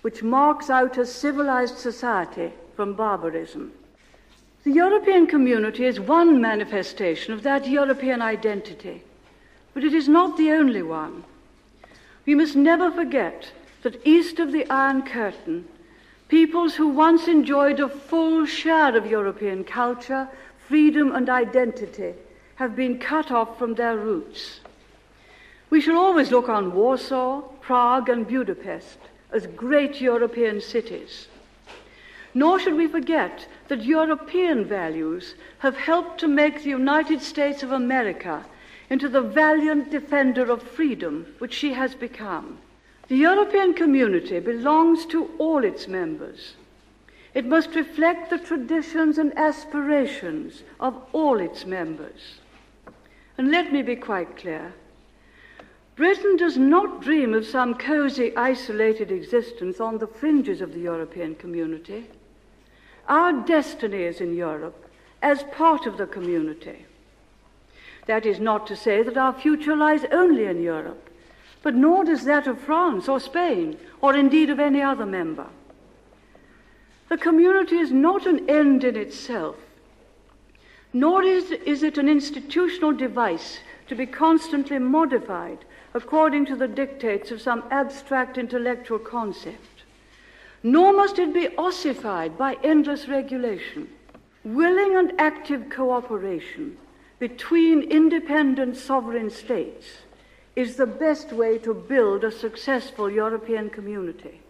which 0.00 0.22
marks 0.22 0.70
out 0.70 0.96
a 0.96 1.04
civilized 1.04 1.76
society 1.76 2.52
from 2.74 2.94
barbarism. 2.94 3.70
The 4.64 4.72
European 4.72 5.26
community 5.26 5.84
is 5.84 6.00
one 6.00 6.40
manifestation 6.40 7.34
of 7.34 7.42
that 7.42 7.68
European 7.68 8.22
identity, 8.22 9.02
but 9.74 9.84
it 9.84 9.92
is 9.92 10.08
not 10.08 10.38
the 10.38 10.52
only 10.52 10.82
one. 10.82 11.24
We 12.24 12.34
must 12.34 12.54
never 12.54 12.90
forget 12.90 13.52
that 13.82 14.06
east 14.06 14.38
of 14.38 14.52
the 14.52 14.68
Iron 14.70 15.02
Curtain, 15.02 15.66
peoples 16.28 16.76
who 16.76 16.88
once 16.88 17.26
enjoyed 17.26 17.80
a 17.80 17.88
full 17.88 18.46
share 18.46 18.96
of 18.96 19.06
European 19.06 19.64
culture, 19.64 20.28
freedom, 20.68 21.12
and 21.14 21.28
identity 21.28 22.14
have 22.56 22.76
been 22.76 22.98
cut 22.98 23.30
off 23.30 23.58
from 23.58 23.74
their 23.74 23.96
roots. 23.96 24.60
We 25.68 25.80
shall 25.80 25.98
always 25.98 26.30
look 26.30 26.48
on 26.48 26.74
Warsaw, 26.74 27.40
Prague, 27.60 28.08
and 28.08 28.28
Budapest 28.28 28.98
as 29.32 29.46
great 29.48 30.00
European 30.00 30.60
cities. 30.60 31.26
Nor 32.34 32.60
should 32.60 32.74
we 32.74 32.86
forget 32.86 33.46
that 33.68 33.84
European 33.84 34.64
values 34.64 35.34
have 35.58 35.76
helped 35.76 36.20
to 36.20 36.28
make 36.28 36.62
the 36.62 36.70
United 36.70 37.20
States 37.20 37.62
of 37.62 37.72
America 37.72 38.44
into 38.92 39.08
the 39.08 39.22
valiant 39.22 39.90
defender 39.90 40.50
of 40.50 40.62
freedom 40.62 41.24
which 41.38 41.54
she 41.54 41.72
has 41.72 41.94
become. 41.94 42.58
The 43.08 43.16
European 43.16 43.72
community 43.72 44.38
belongs 44.38 45.06
to 45.06 45.30
all 45.38 45.64
its 45.64 45.88
members. 45.88 46.56
It 47.32 47.46
must 47.46 47.74
reflect 47.74 48.28
the 48.28 48.36
traditions 48.36 49.16
and 49.16 49.32
aspirations 49.38 50.62
of 50.78 50.94
all 51.14 51.40
its 51.40 51.64
members. 51.64 52.34
And 53.38 53.50
let 53.50 53.72
me 53.72 53.80
be 53.80 53.96
quite 53.96 54.36
clear. 54.36 54.74
Britain 55.96 56.36
does 56.36 56.58
not 56.58 57.00
dream 57.00 57.32
of 57.32 57.46
some 57.46 57.74
cozy, 57.74 58.36
isolated 58.36 59.10
existence 59.10 59.80
on 59.80 59.96
the 59.96 60.06
fringes 60.06 60.60
of 60.60 60.74
the 60.74 60.80
European 60.80 61.34
community. 61.34 62.08
Our 63.08 63.32
destiny 63.46 64.02
is 64.02 64.20
in 64.20 64.36
Europe 64.36 64.86
as 65.22 65.44
part 65.44 65.86
of 65.86 65.96
the 65.96 66.06
community. 66.06 66.84
That 68.06 68.26
is 68.26 68.40
not 68.40 68.66
to 68.66 68.76
say 68.76 69.02
that 69.02 69.16
our 69.16 69.32
future 69.32 69.76
lies 69.76 70.04
only 70.10 70.44
in 70.44 70.62
Europe, 70.62 71.10
but 71.62 71.74
nor 71.74 72.04
does 72.04 72.24
that 72.24 72.46
of 72.46 72.60
France 72.60 73.08
or 73.08 73.20
Spain, 73.20 73.78
or 74.00 74.16
indeed 74.16 74.50
of 74.50 74.58
any 74.58 74.82
other 74.82 75.06
member. 75.06 75.46
The 77.08 77.18
community 77.18 77.76
is 77.76 77.92
not 77.92 78.26
an 78.26 78.48
end 78.48 78.84
in 78.84 78.96
itself, 78.96 79.56
nor 80.92 81.22
is, 81.22 81.50
is 81.52 81.82
it 81.82 81.98
an 81.98 82.08
institutional 82.08 82.92
device 82.92 83.60
to 83.86 83.94
be 83.94 84.06
constantly 84.06 84.78
modified 84.78 85.64
according 85.94 86.46
to 86.46 86.56
the 86.56 86.68
dictates 86.68 87.30
of 87.30 87.40
some 87.40 87.62
abstract 87.70 88.38
intellectual 88.38 88.98
concept. 88.98 89.82
Nor 90.62 90.92
must 90.92 91.18
it 91.18 91.34
be 91.34 91.54
ossified 91.56 92.38
by 92.38 92.56
endless 92.62 93.08
regulation. 93.08 93.88
Willing 94.44 94.96
and 94.96 95.12
active 95.18 95.68
cooperation 95.68 96.76
between 97.22 97.82
independent 97.82 98.76
sovereign 98.76 99.30
states 99.30 99.98
is 100.56 100.74
the 100.74 100.84
best 100.84 101.32
way 101.32 101.56
to 101.56 101.72
build 101.72 102.24
a 102.24 102.32
successful 102.32 103.08
European 103.08 103.70
community. 103.70 104.40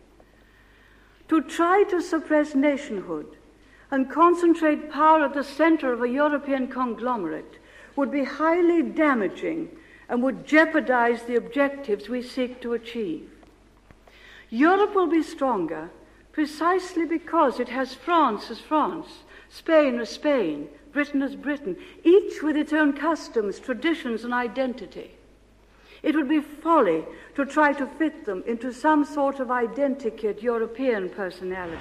To 1.28 1.42
try 1.42 1.84
to 1.90 2.00
suppress 2.00 2.54
nationhood 2.54 3.26
and 3.90 4.10
concentrate 4.10 4.90
power 4.90 5.26
at 5.26 5.34
the 5.34 5.44
center 5.44 5.92
of 5.92 6.02
a 6.02 6.08
European 6.08 6.66
conglomerate 6.66 7.58
would 7.94 8.10
be 8.10 8.24
highly 8.24 8.80
damaging 8.80 9.68
and 10.08 10.22
would 10.22 10.46
jeopardize 10.46 11.24
the 11.24 11.36
objectives 11.36 12.08
we 12.08 12.22
seek 12.22 12.62
to 12.62 12.72
achieve. 12.72 13.28
Europe 14.48 14.94
will 14.94 15.08
be 15.08 15.22
stronger 15.22 15.90
precisely 16.32 17.06
because 17.06 17.60
it 17.60 17.68
has 17.68 17.94
France 17.94 18.50
as 18.50 18.58
France, 18.58 19.24
Spain 19.48 20.00
as 20.00 20.10
Spain, 20.10 20.68
Britain 20.92 21.22
as 21.22 21.36
Britain, 21.36 21.76
each 22.04 22.42
with 22.42 22.56
its 22.56 22.72
own 22.72 22.92
customs, 22.92 23.58
traditions, 23.58 24.24
and 24.24 24.34
identity. 24.34 25.12
It 26.02 26.16
would 26.16 26.28
be 26.28 26.40
folly 26.40 27.04
to 27.36 27.46
try 27.46 27.72
to 27.74 27.86
fit 27.86 28.24
them 28.24 28.42
into 28.46 28.72
some 28.72 29.04
sort 29.04 29.38
of 29.38 29.48
identikit 29.48 30.42
European 30.42 31.08
personality. 31.10 31.78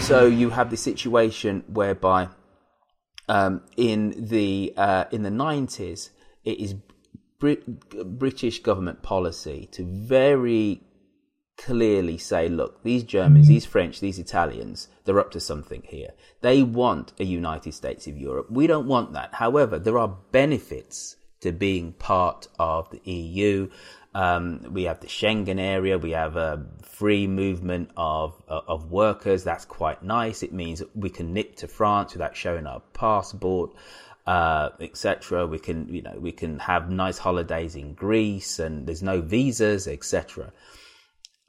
So 0.00 0.26
you 0.26 0.50
have 0.50 0.70
the 0.70 0.76
situation 0.76 1.62
whereby 1.68 2.28
um, 3.28 3.62
in 3.76 4.26
the 4.28 4.74
uh, 4.76 5.04
in 5.12 5.22
the 5.22 5.30
nineties, 5.30 6.10
it 6.44 6.58
is 6.58 6.74
Brit- 7.38 8.18
British 8.18 8.62
government 8.62 9.02
policy 9.02 9.68
to 9.72 9.84
very 9.84 10.82
clearly 11.56 12.18
say, 12.18 12.48
look, 12.48 12.82
these 12.82 13.04
Germans, 13.04 13.48
these 13.48 13.64
French, 13.64 14.00
these 14.00 14.18
Italians, 14.18 14.88
they're 15.04 15.20
up 15.20 15.30
to 15.32 15.40
something 15.40 15.82
here. 15.86 16.10
They 16.40 16.62
want 16.62 17.12
a 17.18 17.24
United 17.24 17.74
States 17.74 18.06
of 18.06 18.18
Europe. 18.18 18.50
We 18.50 18.66
don't 18.66 18.86
want 18.86 19.12
that. 19.12 19.34
However, 19.34 19.78
there 19.78 19.98
are 19.98 20.16
benefits 20.32 21.16
to 21.40 21.52
being 21.52 21.92
part 21.92 22.48
of 22.58 22.90
the 22.90 23.00
EU. 23.10 23.68
Um, 24.14 24.60
we 24.70 24.84
have 24.84 25.00
the 25.00 25.06
Schengen 25.06 25.60
area. 25.60 25.98
We 25.98 26.12
have 26.12 26.36
a 26.36 26.64
free 26.82 27.26
movement 27.26 27.90
of 27.96 28.40
of 28.48 28.90
workers. 28.90 29.44
That's 29.44 29.64
quite 29.64 30.02
nice. 30.02 30.42
It 30.42 30.52
means 30.52 30.82
we 30.94 31.10
can 31.10 31.32
nip 31.34 31.56
to 31.56 31.68
France 31.68 32.12
without 32.12 32.36
showing 32.36 32.66
our 32.66 32.80
passport, 32.92 33.72
uh, 34.26 34.70
etc. 34.80 35.46
We 35.46 35.58
can, 35.58 35.88
you 35.92 36.02
know, 36.02 36.16
we 36.18 36.32
can 36.32 36.60
have 36.60 36.90
nice 36.90 37.18
holidays 37.18 37.74
in 37.74 37.94
Greece, 37.94 38.58
and 38.58 38.86
there's 38.86 39.02
no 39.02 39.20
visas, 39.20 39.88
etc. 39.88 40.52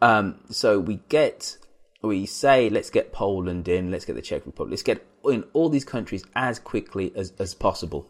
Um, 0.01 0.39
so 0.49 0.79
we 0.79 1.01
get, 1.09 1.57
we 2.01 2.25
say, 2.25 2.69
let's 2.69 2.89
get 2.89 3.11
Poland 3.11 3.67
in, 3.67 3.91
let's 3.91 4.05
get 4.05 4.15
the 4.15 4.21
Czech 4.21 4.45
Republic, 4.45 4.71
let's 4.71 4.83
get 4.83 5.05
in 5.25 5.43
all 5.53 5.69
these 5.69 5.85
countries 5.85 6.23
as 6.35 6.59
quickly 6.59 7.11
as, 7.15 7.33
as 7.39 7.53
possible 7.53 8.07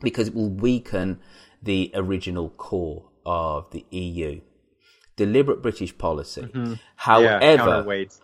because 0.00 0.28
it 0.28 0.34
will 0.34 0.50
weaken 0.50 1.20
the 1.62 1.90
original 1.94 2.50
core 2.50 3.10
of 3.26 3.70
the 3.72 3.84
EU. 3.90 4.40
deliberate 5.18 5.60
British 5.60 5.98
policy. 5.98 6.42
Mm-hmm. 6.42 6.74
However, 6.96 7.26
yeah, 7.26 7.40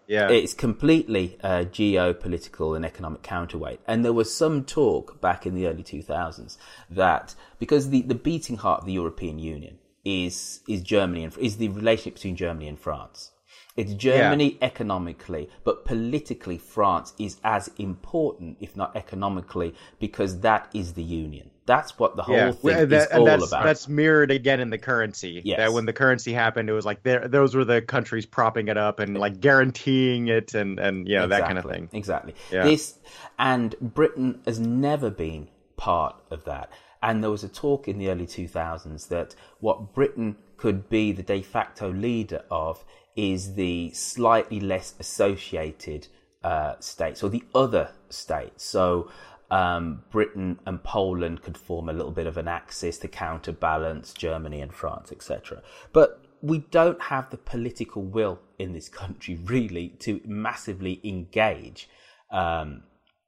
yeah. 0.06 0.28
it's 0.30 0.54
completely 0.54 1.36
uh, 1.42 1.64
geopolitical 1.64 2.74
and 2.76 2.86
economic 2.86 3.22
counterweight. 3.22 3.80
And 3.86 4.04
there 4.04 4.12
was 4.12 4.32
some 4.32 4.64
talk 4.64 5.20
back 5.20 5.44
in 5.44 5.54
the 5.54 5.66
early 5.66 5.82
2000s 5.82 6.56
that 6.88 7.34
because 7.58 7.90
the, 7.90 8.02
the 8.02 8.14
beating 8.14 8.56
heart 8.56 8.80
of 8.80 8.86
the 8.86 8.92
European 8.92 9.38
Union 9.38 9.78
is 10.04 10.60
is 10.68 10.82
Germany 10.82 11.24
and 11.24 11.36
is 11.38 11.56
the 11.56 11.68
relationship 11.68 12.14
between 12.14 12.36
Germany 12.36 12.68
and 12.68 12.78
France. 12.78 13.32
It's 13.76 13.92
Germany 13.94 14.56
yeah. 14.60 14.66
economically, 14.66 15.50
but 15.64 15.84
politically, 15.84 16.58
France 16.58 17.12
is 17.18 17.38
as 17.42 17.68
important, 17.76 18.56
if 18.60 18.76
not 18.76 18.94
economically, 18.94 19.74
because 19.98 20.40
that 20.40 20.70
is 20.72 20.92
the 20.92 21.02
union. 21.02 21.50
That's 21.66 21.98
what 21.98 22.14
the 22.14 22.22
whole 22.22 22.36
yeah. 22.36 22.52
thing 22.52 22.88
that, 22.90 22.92
is 22.92 23.06
all 23.12 23.24
that's, 23.24 23.48
about. 23.48 23.64
That's 23.64 23.88
mirrored 23.88 24.30
again 24.30 24.60
in 24.60 24.70
the 24.70 24.78
currency. 24.78 25.40
Yes. 25.44 25.56
That 25.56 25.72
when 25.72 25.86
the 25.86 25.92
currency 25.92 26.32
happened, 26.32 26.68
it 26.68 26.72
was 26.72 26.84
like 26.84 27.02
those 27.02 27.56
were 27.56 27.64
the 27.64 27.82
countries 27.82 28.26
propping 28.26 28.68
it 28.68 28.76
up 28.76 29.00
and 29.00 29.18
like 29.18 29.40
guaranteeing 29.40 30.28
it, 30.28 30.54
and 30.54 30.78
and 30.78 31.08
yeah, 31.08 31.24
exactly. 31.24 31.40
that 31.40 31.46
kind 31.46 31.58
of 31.58 31.64
thing. 31.64 31.88
Exactly. 31.98 32.34
Yeah. 32.52 32.64
This 32.64 32.98
and 33.40 33.74
Britain 33.80 34.40
has 34.46 34.60
never 34.60 35.10
been 35.10 35.48
part 35.76 36.14
of 36.30 36.44
that. 36.44 36.70
And 37.04 37.22
there 37.22 37.30
was 37.30 37.44
a 37.44 37.50
talk 37.50 37.86
in 37.86 37.98
the 37.98 38.08
early 38.08 38.26
2000s 38.26 39.08
that 39.08 39.34
what 39.60 39.92
Britain 39.92 40.36
could 40.56 40.88
be 40.88 41.12
the 41.12 41.22
de 41.22 41.42
facto 41.42 41.92
leader 41.92 42.42
of 42.50 42.82
is 43.14 43.56
the 43.56 43.90
slightly 43.92 44.58
less 44.58 44.94
associated 44.98 46.08
uh, 46.42 46.76
states 46.80 47.22
or 47.22 47.28
the 47.28 47.44
other 47.54 47.90
states. 48.08 48.64
So 48.64 49.10
um, 49.50 50.02
Britain 50.10 50.58
and 50.64 50.82
Poland 50.82 51.42
could 51.42 51.58
form 51.58 51.90
a 51.90 51.92
little 51.92 52.10
bit 52.10 52.26
of 52.26 52.38
an 52.38 52.48
axis 52.48 52.96
to 53.00 53.08
counterbalance 53.08 54.14
Germany 54.14 54.62
and 54.62 54.72
France, 54.72 55.12
etc. 55.12 55.62
But 55.92 56.24
we 56.40 56.60
don't 56.70 57.02
have 57.02 57.28
the 57.28 57.36
political 57.36 58.00
will 58.00 58.40
in 58.58 58.72
this 58.72 58.88
country 58.88 59.34
really 59.44 59.90
to 60.00 60.22
massively 60.24 61.02
engage 61.04 61.86
um, 62.30 62.84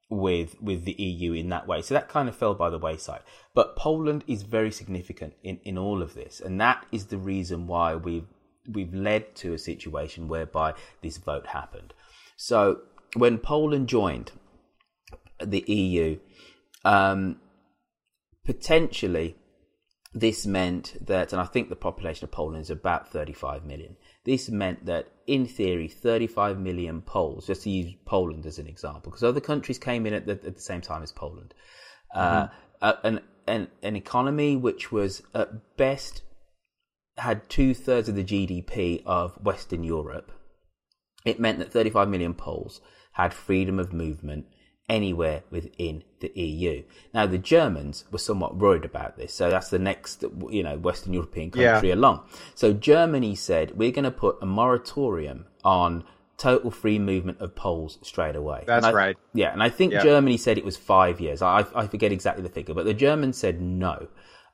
with 0.09 0.61
with 0.61 0.85
the 0.85 0.93
EU 0.93 1.33
in 1.33 1.49
that 1.49 1.67
way. 1.67 1.81
So 1.81 1.93
that 1.93 2.09
kind 2.09 2.29
of 2.29 2.35
fell 2.35 2.53
by 2.53 2.69
the 2.69 2.79
wayside. 2.79 3.21
But 3.53 3.75
Poland 3.75 4.23
is 4.27 4.43
very 4.43 4.71
significant 4.71 5.33
in, 5.43 5.59
in 5.63 5.77
all 5.77 6.01
of 6.01 6.13
this, 6.13 6.39
and 6.39 6.59
that 6.61 6.85
is 6.91 7.07
the 7.07 7.17
reason 7.17 7.67
why 7.67 7.95
we've 7.95 8.27
we've 8.67 8.93
led 8.93 9.35
to 9.35 9.53
a 9.53 9.57
situation 9.57 10.27
whereby 10.27 10.73
this 11.01 11.17
vote 11.17 11.47
happened. 11.47 11.93
So 12.35 12.81
when 13.15 13.37
Poland 13.37 13.87
joined 13.87 14.31
the 15.43 15.63
EU, 15.67 16.19
um, 16.83 17.39
potentially 18.45 19.35
this 20.13 20.45
meant 20.45 21.05
that, 21.05 21.31
and 21.31 21.41
I 21.41 21.45
think 21.45 21.69
the 21.69 21.75
population 21.75 22.25
of 22.25 22.31
Poland 22.31 22.61
is 22.61 22.69
about 22.69 23.11
35 23.11 23.65
million. 23.65 23.97
This 24.27 24.49
meant 24.49 24.87
that, 24.87 25.07
in 25.25 25.45
theory, 25.45 25.87
35 25.87 26.59
million 26.59 27.01
Poles, 27.01 27.47
just 27.47 27.63
to 27.63 27.69
use 27.69 27.95
Poland 28.03 28.45
as 28.45 28.59
an 28.59 28.67
example, 28.67 29.09
because 29.09 29.23
other 29.23 29.39
countries 29.39 29.79
came 29.79 30.05
in 30.05 30.13
at 30.13 30.25
the, 30.25 30.33
at 30.33 30.55
the 30.57 30.61
same 30.61 30.81
time 30.81 31.01
as 31.01 31.13
Poland, 31.13 31.53
uh, 32.13 32.47
mm-hmm. 32.47 32.55
uh, 32.81 32.93
an, 33.05 33.21
an, 33.47 33.69
an 33.81 33.95
economy 33.95 34.57
which 34.57 34.91
was 34.91 35.23
at 35.33 35.77
best 35.77 36.23
had 37.17 37.49
two 37.49 37.73
thirds 37.73 38.09
of 38.09 38.15
the 38.15 38.23
GDP 38.23 39.01
of 39.05 39.41
Western 39.41 39.85
Europe, 39.85 40.29
it 41.23 41.39
meant 41.39 41.59
that 41.59 41.71
35 41.71 42.09
million 42.09 42.33
Poles 42.33 42.81
had 43.13 43.33
freedom 43.33 43.79
of 43.79 43.93
movement 43.93 44.47
anywhere 44.89 45.43
within 45.49 46.03
the 46.19 46.31
EU. 46.35 46.83
Now, 47.13 47.25
the 47.25 47.37
Germans 47.37 48.05
were 48.11 48.19
somewhat 48.19 48.55
worried 48.55 48.85
about 48.85 49.17
this, 49.17 49.33
so 49.33 49.49
that's 49.49 49.69
the 49.69 49.79
next, 49.79 50.23
you 50.49 50.63
know, 50.63 50.77
Western 50.77 51.13
European 51.13 51.51
country 51.51 51.89
yeah. 51.89 51.95
along. 51.95 52.21
So 52.55 52.73
Germany 52.73 53.35
said, 53.35 53.77
we're 53.77 53.91
going 53.91 54.05
to 54.05 54.11
put 54.11 54.37
a 54.41 54.45
moratorium 54.45 55.45
on 55.63 56.05
total 56.37 56.71
free 56.71 56.99
movement 56.99 57.41
of 57.41 57.55
Poles 57.55 57.97
straight 58.01 58.35
away. 58.35 58.63
That's 58.67 58.85
I, 58.85 58.93
right. 58.93 59.17
Yeah, 59.33 59.51
and 59.51 59.61
I 59.61 59.69
think 59.69 59.91
yeah. 59.91 60.03
Germany 60.03 60.37
said 60.37 60.57
it 60.57 60.65
was 60.65 60.77
five 60.77 61.19
years. 61.19 61.41
I, 61.41 61.65
I 61.75 61.87
forget 61.87 62.11
exactly 62.11 62.43
the 62.43 62.49
figure, 62.49 62.73
but 62.73 62.85
the 62.85 62.93
Germans 62.93 63.37
said 63.37 63.59
no 63.61 64.07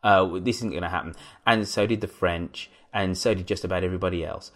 uh, 0.03 0.39
this 0.39 0.57
isn't 0.57 0.71
going 0.71 0.84
to 0.84 0.89
happen. 0.89 1.15
And 1.45 1.67
so 1.67 1.88
did 1.88 2.01
the 2.01 2.07
French, 2.07 2.69
and 2.93 3.17
so 3.17 3.34
did 3.34 3.47
just 3.47 3.63
about 3.63 3.84
everybody 3.84 4.23
else. 4.23 4.51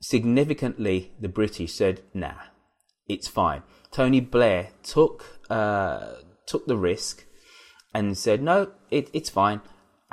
Significantly, 0.00 1.12
the 1.18 1.28
British 1.28 1.74
said, 1.74 2.02
nah, 2.14 2.34
it's 3.08 3.28
fine. 3.28 3.62
Tony 3.90 4.20
Blair 4.20 4.70
took, 4.82 5.40
uh, 5.50 6.14
took 6.46 6.66
the 6.66 6.76
risk 6.76 7.24
and 7.94 8.16
said, 8.16 8.42
no, 8.42 8.70
it, 8.90 9.10
it's 9.12 9.30
fine. 9.30 9.60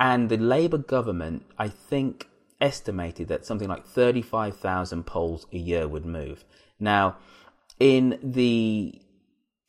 And 0.00 0.28
the 0.28 0.36
Labour 0.36 0.78
government, 0.78 1.44
I 1.58 1.68
think, 1.68 2.28
estimated 2.60 3.28
that 3.28 3.46
something 3.46 3.68
like 3.68 3.86
35,000 3.86 5.04
Poles 5.04 5.46
a 5.52 5.58
year 5.58 5.86
would 5.86 6.04
move. 6.04 6.44
Now, 6.80 7.16
in 7.78 8.18
the 8.22 9.00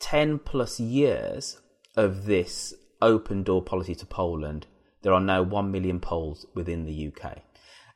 10 0.00 0.40
plus 0.40 0.80
years 0.80 1.60
of 1.96 2.26
this 2.26 2.74
open 3.00 3.42
door 3.42 3.62
policy 3.62 3.94
to 3.96 4.06
Poland, 4.06 4.66
there 5.02 5.12
are 5.12 5.20
now 5.20 5.42
1 5.42 5.70
million 5.70 6.00
Poles 6.00 6.46
within 6.54 6.84
the 6.84 7.08
UK. 7.08 7.38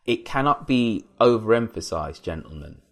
It 0.07 0.25
cannot 0.25 0.67
be 0.67 1.07
overemphasized, 1.21 2.23
gentlemen, 2.23 2.83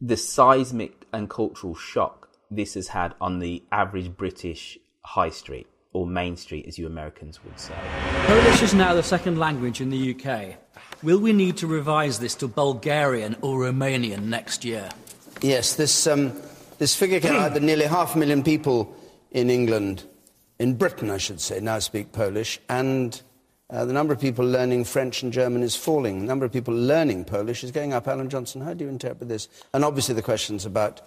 the 0.00 0.16
seismic 0.16 1.06
and 1.12 1.28
cultural 1.28 1.74
shock 1.74 2.21
this 2.56 2.74
has 2.74 2.88
had 2.88 3.14
on 3.20 3.38
the 3.38 3.62
average 3.72 4.16
British 4.16 4.78
high 5.04 5.30
street 5.30 5.66
or 5.92 6.06
main 6.06 6.36
street, 6.36 6.66
as 6.66 6.78
you 6.78 6.86
Americans 6.86 7.42
would 7.44 7.58
say. 7.58 7.74
Polish 8.26 8.62
is 8.62 8.74
now 8.74 8.94
the 8.94 9.02
second 9.02 9.38
language 9.38 9.80
in 9.80 9.90
the 9.90 10.14
UK. 10.14 10.56
Will 11.02 11.18
we 11.18 11.32
need 11.32 11.56
to 11.58 11.66
revise 11.66 12.18
this 12.18 12.34
to 12.36 12.48
Bulgarian 12.48 13.36
or 13.42 13.58
Romanian 13.58 14.24
next 14.24 14.64
year? 14.64 14.88
Yes, 15.42 15.74
this, 15.74 16.06
um, 16.06 16.32
this 16.78 16.94
figure 16.94 17.20
came 17.20 17.34
out 17.34 17.54
that 17.54 17.62
nearly 17.70 17.84
half 17.84 18.14
a 18.14 18.18
million 18.18 18.42
people 18.42 18.94
in 19.32 19.50
England, 19.50 20.04
in 20.58 20.76
Britain, 20.76 21.10
I 21.10 21.18
should 21.18 21.40
say, 21.40 21.60
now 21.60 21.78
speak 21.80 22.12
Polish, 22.12 22.60
and 22.68 23.20
uh, 23.72 23.86
the 23.86 23.92
number 23.92 24.12
of 24.12 24.20
people 24.20 24.44
learning 24.44 24.84
French 24.84 25.22
and 25.22 25.32
German 25.32 25.62
is 25.62 25.74
falling. 25.74 26.20
The 26.20 26.26
number 26.26 26.44
of 26.44 26.52
people 26.52 26.74
learning 26.74 27.24
Polish 27.24 27.64
is 27.64 27.70
going 27.70 27.94
up. 27.94 28.06
Alan 28.06 28.28
Johnson, 28.28 28.60
how 28.60 28.74
do 28.74 28.84
you 28.84 28.90
interpret 28.90 29.28
this? 29.30 29.48
And 29.72 29.82
obviously, 29.82 30.14
the 30.14 30.22
questions 30.22 30.66
about 30.66 31.00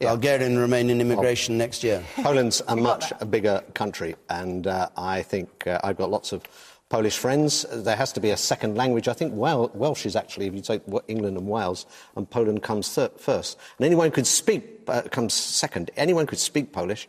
yeah. 0.00 0.10
Bulgarian 0.10 0.56
and 0.56 0.72
Romanian 0.72 1.00
immigration 1.00 1.54
well, 1.54 1.66
next 1.66 1.82
year. 1.82 2.02
Poland's 2.16 2.62
a 2.68 2.76
much 2.76 3.12
a 3.20 3.26
bigger 3.26 3.62
country, 3.74 4.14
and 4.30 4.66
uh, 4.66 4.88
I 4.96 5.22
think 5.22 5.66
uh, 5.66 5.80
I've 5.82 5.96
got 5.96 6.10
lots 6.10 6.32
of 6.32 6.42
Polish 6.88 7.18
friends. 7.18 7.66
There 7.70 7.96
has 7.96 8.12
to 8.12 8.20
be 8.20 8.30
a 8.30 8.36
second 8.36 8.76
language. 8.76 9.08
I 9.08 9.12
think 9.12 9.34
Welsh 9.34 10.06
is 10.06 10.16
actually, 10.16 10.46
if 10.46 10.54
you 10.54 10.62
take 10.62 10.82
England 11.06 11.36
and 11.36 11.46
Wales, 11.46 11.84
and 12.16 12.28
Poland 12.28 12.62
comes 12.62 12.98
first. 13.16 13.58
And 13.78 13.86
anyone 13.86 14.06
who 14.06 14.12
could 14.12 14.26
speak, 14.26 14.80
uh, 14.88 15.02
comes 15.02 15.34
second. 15.34 15.90
Anyone 15.96 16.26
could 16.26 16.38
speak 16.38 16.72
Polish 16.72 17.08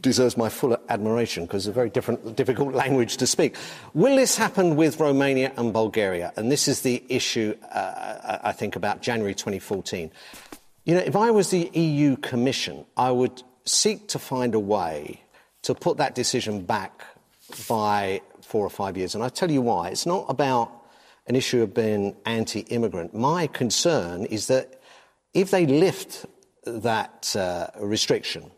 deserves 0.00 0.36
my 0.36 0.48
full 0.48 0.76
admiration 0.88 1.44
because 1.44 1.66
it's 1.66 1.70
a 1.70 1.74
very 1.74 1.90
different, 1.90 2.36
difficult 2.36 2.74
language 2.82 3.18
to 3.18 3.26
speak. 3.26 3.56
Will 3.92 4.16
this 4.16 4.36
happen 4.36 4.76
with 4.76 4.98
Romania 4.98 5.52
and 5.56 5.72
Bulgaria? 5.72 6.32
And 6.36 6.50
this 6.50 6.66
is 6.66 6.80
the 6.80 7.02
issue, 7.08 7.54
uh, 7.70 8.38
I 8.42 8.52
think, 8.52 8.76
about 8.76 9.02
January 9.02 9.34
2014. 9.34 10.10
You 10.84 10.96
know, 10.96 11.00
if 11.00 11.14
I 11.14 11.30
was 11.30 11.50
the 11.50 11.70
EU 11.74 12.16
Commission, 12.16 12.84
I 12.96 13.12
would 13.12 13.44
seek 13.64 14.08
to 14.08 14.18
find 14.18 14.52
a 14.52 14.58
way 14.58 15.22
to 15.62 15.76
put 15.76 15.98
that 15.98 16.16
decision 16.16 16.62
back 16.62 17.04
by 17.68 18.20
four 18.40 18.66
or 18.66 18.70
five 18.70 18.96
years. 18.96 19.14
And 19.14 19.22
I 19.22 19.28
tell 19.28 19.48
you 19.48 19.62
why. 19.62 19.90
It's 19.90 20.06
not 20.06 20.26
about 20.28 20.72
an 21.28 21.36
issue 21.36 21.62
of 21.62 21.72
being 21.72 22.16
anti 22.26 22.60
immigrant. 22.60 23.14
My 23.14 23.46
concern 23.46 24.24
is 24.24 24.48
that 24.48 24.82
if 25.34 25.52
they 25.52 25.66
lift 25.66 26.26
that 26.64 27.36
uh, 27.36 27.68
restriction, 27.78 28.50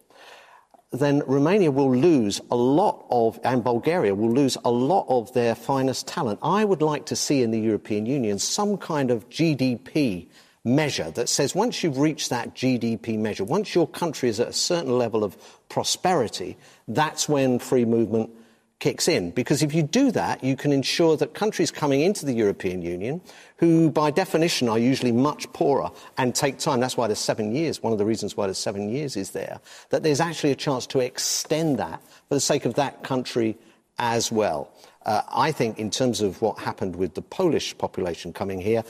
then 0.92 1.22
Romania 1.26 1.70
will 1.70 1.94
lose 1.94 2.40
a 2.50 2.56
lot 2.56 3.04
of, 3.10 3.38
and 3.44 3.62
Bulgaria 3.62 4.14
will 4.14 4.32
lose 4.32 4.56
a 4.64 4.70
lot 4.70 5.04
of 5.10 5.30
their 5.34 5.54
finest 5.54 6.06
talent. 6.06 6.38
I 6.42 6.64
would 6.64 6.80
like 6.80 7.04
to 7.06 7.16
see 7.16 7.42
in 7.42 7.50
the 7.50 7.60
European 7.60 8.06
Union 8.06 8.38
some 8.38 8.78
kind 8.78 9.10
of 9.10 9.28
GDP 9.28 10.28
measure 10.64 11.10
that 11.10 11.28
says 11.28 11.54
once 11.54 11.82
you've 11.84 11.98
reached 11.98 12.30
that 12.30 12.54
GDP 12.54 13.18
measure, 13.18 13.44
once 13.44 13.74
your 13.74 13.86
country 13.86 14.28
is 14.28 14.40
at 14.40 14.48
a 14.48 14.52
certain 14.52 14.96
level 14.96 15.22
of 15.22 15.36
prosperity, 15.68 16.56
that's 16.88 17.28
when 17.28 17.58
free 17.58 17.84
movement 17.84 18.30
kicks 18.80 19.08
in. 19.08 19.30
Because 19.30 19.62
if 19.62 19.74
you 19.74 19.82
do 19.82 20.10
that, 20.10 20.42
you 20.42 20.56
can 20.56 20.72
ensure 20.72 21.16
that 21.16 21.34
countries 21.34 21.70
coming 21.70 22.00
into 22.00 22.26
the 22.26 22.32
European 22.32 22.82
Union, 22.82 23.20
who 23.58 23.90
by 23.90 24.10
definition 24.10 24.68
are 24.68 24.78
usually 24.78 25.12
much 25.12 25.50
poorer 25.52 25.90
and 26.18 26.34
take 26.34 26.58
time, 26.58 26.80
that's 26.80 26.96
why 26.96 27.06
there's 27.06 27.18
seven 27.18 27.54
years, 27.54 27.82
one 27.82 27.92
of 27.92 27.98
the 27.98 28.04
reasons 28.04 28.36
why 28.36 28.46
there's 28.46 28.58
seven 28.58 28.88
years 28.88 29.16
is 29.16 29.30
there, 29.30 29.60
that 29.90 30.02
there's 30.02 30.20
actually 30.20 30.50
a 30.50 30.56
chance 30.56 30.86
to 30.86 31.00
extend 31.00 31.78
that 31.78 32.02
for 32.28 32.34
the 32.34 32.40
sake 32.40 32.64
of 32.64 32.74
that 32.74 33.02
country 33.02 33.56
as 33.98 34.32
well. 34.32 34.70
Uh, 35.06 35.20
I 35.30 35.52
think, 35.52 35.78
in 35.78 35.90
terms 35.90 36.22
of 36.22 36.40
what 36.40 36.58
happened 36.58 36.96
with 36.96 37.14
the 37.14 37.20
Polish 37.20 37.76
population 37.76 38.32
coming 38.32 38.60
here, 38.60 38.82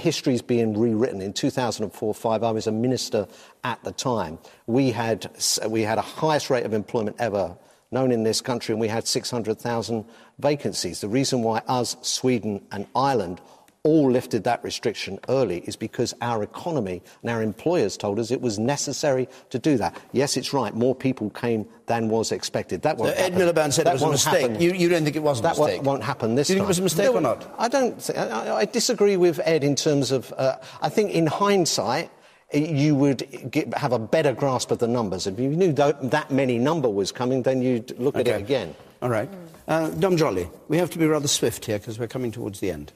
history 0.00 0.34
is 0.34 0.42
being 0.42 0.76
rewritten. 0.76 1.20
In 1.20 1.32
2004 1.32 2.14
5, 2.14 2.42
I 2.42 2.50
was 2.50 2.66
a 2.66 2.72
minister 2.72 3.28
at 3.62 3.82
the 3.84 3.92
time. 3.92 4.38
We 4.66 4.90
had, 4.90 5.30
we 5.68 5.82
had 5.82 5.98
a 5.98 6.02
highest 6.02 6.50
rate 6.50 6.64
of 6.64 6.72
employment 6.72 7.16
ever 7.18 7.56
known 7.92 8.12
in 8.12 8.22
this 8.22 8.40
country, 8.40 8.72
and 8.72 8.80
we 8.80 8.88
had 8.88 9.06
600,000 9.06 10.04
vacancies. 10.38 11.00
The 11.00 11.08
reason 11.08 11.42
why 11.42 11.62
us, 11.66 11.96
Sweden, 12.02 12.64
and 12.72 12.86
Ireland 12.94 13.40
all 13.82 14.10
lifted 14.10 14.44
that 14.44 14.62
restriction 14.62 15.18
early 15.28 15.60
is 15.60 15.74
because 15.74 16.12
our 16.20 16.42
economy 16.42 17.02
and 17.22 17.30
our 17.30 17.42
employers 17.42 17.96
told 17.96 18.18
us 18.18 18.30
it 18.30 18.40
was 18.42 18.58
necessary 18.58 19.26
to 19.48 19.58
do 19.58 19.78
that. 19.78 19.96
Yes, 20.12 20.36
it's 20.36 20.52
right. 20.52 20.74
More 20.74 20.94
people 20.94 21.30
came 21.30 21.66
than 21.86 22.08
was 22.08 22.30
expected. 22.30 22.82
That 22.82 22.98
won't 22.98 23.16
So 23.16 23.22
Ed. 23.22 23.32
Miliband 23.32 23.72
said 23.72 23.86
that 23.86 23.92
it 23.92 23.94
was 23.94 24.02
a 24.02 24.10
mistake. 24.10 24.60
You, 24.60 24.72
you 24.72 24.88
don't 24.90 25.04
think 25.04 25.16
it 25.16 25.22
was 25.22 25.40
a 25.40 25.42
that 25.44 25.56
mistake? 25.56 25.76
won't, 25.76 25.86
won't 25.86 26.02
happen 26.04 26.34
this 26.34 26.48
Do 26.48 26.54
you 26.54 26.58
think 26.58 26.64
time. 26.64 26.66
it 26.66 26.68
was 26.68 26.78
a 26.78 26.82
mistake 26.82 27.06
No, 27.06 27.14
or 27.14 27.20
not? 27.22 27.54
I 27.58 27.68
don't. 27.68 28.00
Think, 28.02 28.18
I, 28.18 28.56
I 28.56 28.64
disagree 28.66 29.16
with 29.16 29.40
Ed 29.44 29.64
in 29.64 29.76
terms 29.76 30.12
of. 30.12 30.32
Uh, 30.36 30.56
I 30.82 30.88
think 30.88 31.12
in 31.12 31.26
hindsight. 31.26 32.10
You 32.52 32.96
would 32.96 33.48
get, 33.52 33.72
have 33.78 33.92
a 33.92 33.98
better 34.00 34.32
grasp 34.32 34.72
of 34.72 34.80
the 34.80 34.88
numbers. 34.88 35.28
If 35.28 35.38
you 35.38 35.50
knew 35.50 35.72
that, 35.74 36.10
that 36.10 36.32
many 36.32 36.58
number 36.58 36.90
was 36.90 37.12
coming, 37.12 37.42
then 37.44 37.62
you'd 37.62 37.96
look 38.00 38.16
at 38.16 38.26
it 38.26 38.40
again. 38.40 38.74
All 39.00 39.08
right. 39.08 39.28
Uh, 39.68 39.88
Dom 39.90 40.16
Jolly, 40.16 40.50
we 40.66 40.76
have 40.76 40.90
to 40.90 40.98
be 40.98 41.06
rather 41.06 41.28
swift 41.28 41.66
here 41.66 41.78
because 41.78 41.96
we're 42.00 42.08
coming 42.08 42.32
towards 42.32 42.58
the 42.58 42.72
end. 42.72 42.92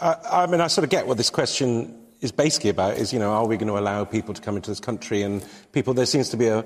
I, 0.00 0.42
I 0.42 0.46
mean, 0.46 0.60
I 0.60 0.66
sort 0.66 0.84
of 0.84 0.90
get 0.90 1.06
what 1.06 1.16
this 1.16 1.30
question 1.30 1.94
is 2.20 2.32
basically 2.32 2.70
about. 2.70 2.96
Is 2.98 3.12
you 3.12 3.18
know, 3.18 3.30
are 3.30 3.46
we 3.46 3.56
going 3.56 3.68
to 3.68 3.78
allow 3.78 4.04
people 4.04 4.34
to 4.34 4.42
come 4.42 4.56
into 4.56 4.70
this 4.70 4.80
country? 4.80 5.22
And 5.22 5.44
people, 5.72 5.94
there 5.94 6.06
seems 6.06 6.28
to 6.30 6.36
be 6.36 6.46
a 6.46 6.64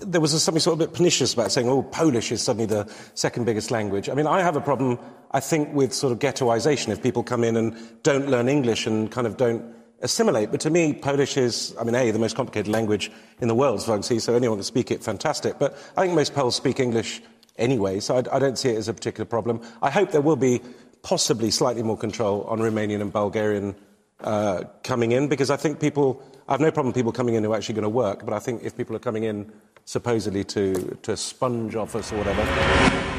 there 0.00 0.20
was 0.20 0.32
a, 0.32 0.40
something 0.40 0.60
sort 0.60 0.74
of 0.74 0.80
a 0.80 0.86
bit 0.86 0.96
pernicious 0.96 1.34
about 1.34 1.52
saying, 1.52 1.68
oh, 1.68 1.82
Polish 1.82 2.32
is 2.32 2.42
suddenly 2.42 2.66
the 2.66 2.90
second 3.14 3.44
biggest 3.44 3.70
language. 3.70 4.08
I 4.08 4.14
mean, 4.14 4.26
I 4.26 4.40
have 4.40 4.56
a 4.56 4.60
problem, 4.60 4.98
I 5.30 5.40
think, 5.40 5.72
with 5.72 5.92
sort 5.92 6.12
of 6.12 6.18
ghettoization. 6.18 6.88
If 6.88 7.02
people 7.02 7.22
come 7.22 7.44
in 7.44 7.56
and 7.56 7.76
don't 8.02 8.28
learn 8.28 8.48
English 8.48 8.86
and 8.86 9.10
kind 9.10 9.26
of 9.26 9.36
don't 9.36 9.64
assimilate. 10.00 10.50
But 10.50 10.60
to 10.60 10.70
me, 10.70 10.92
Polish 10.92 11.36
is, 11.36 11.74
I 11.80 11.84
mean, 11.84 11.94
A, 11.94 12.10
the 12.10 12.18
most 12.18 12.36
complicated 12.36 12.70
language 12.70 13.10
in 13.40 13.48
the 13.48 13.54
world, 13.54 13.82
so 13.82 13.94
anyone 14.34 14.58
can 14.58 14.64
speak 14.64 14.90
it, 14.90 15.02
fantastic. 15.02 15.58
But 15.58 15.78
I 15.96 16.02
think 16.02 16.14
most 16.14 16.34
Poles 16.34 16.56
speak 16.56 16.80
English 16.80 17.22
anyway, 17.56 18.00
so 18.00 18.16
I, 18.16 18.36
I 18.36 18.38
don't 18.38 18.58
see 18.58 18.70
it 18.70 18.76
as 18.76 18.88
a 18.88 18.94
particular 18.94 19.24
problem. 19.24 19.60
I 19.80 19.90
hope 19.90 20.10
there 20.10 20.20
will 20.20 20.36
be 20.36 20.60
possibly 21.04 21.50
slightly 21.52 21.84
more 21.84 21.96
control 21.96 22.42
on 22.44 22.58
Romanian 22.58 23.00
and 23.00 23.12
Bulgarian 23.12 23.76
uh, 24.20 24.64
coming 24.82 25.12
in, 25.12 25.28
because 25.28 25.50
I 25.50 25.56
think 25.56 25.78
people, 25.78 26.20
I 26.48 26.52
have 26.54 26.60
no 26.60 26.72
problem 26.72 26.92
people 26.92 27.12
coming 27.12 27.34
in 27.36 27.44
who 27.44 27.52
are 27.52 27.56
actually 27.56 27.76
going 27.76 27.84
to 27.84 27.96
work, 28.06 28.24
but 28.24 28.34
I 28.34 28.40
think 28.40 28.64
if 28.64 28.76
people 28.76 28.96
are 28.96 29.04
coming 29.08 29.22
in 29.22 29.52
supposedly 29.84 30.44
to, 30.44 30.98
to 31.02 31.16
sponge 31.16 31.76
off 31.76 31.94
us 31.94 32.10
or 32.10 32.16
whatever, 32.16 32.42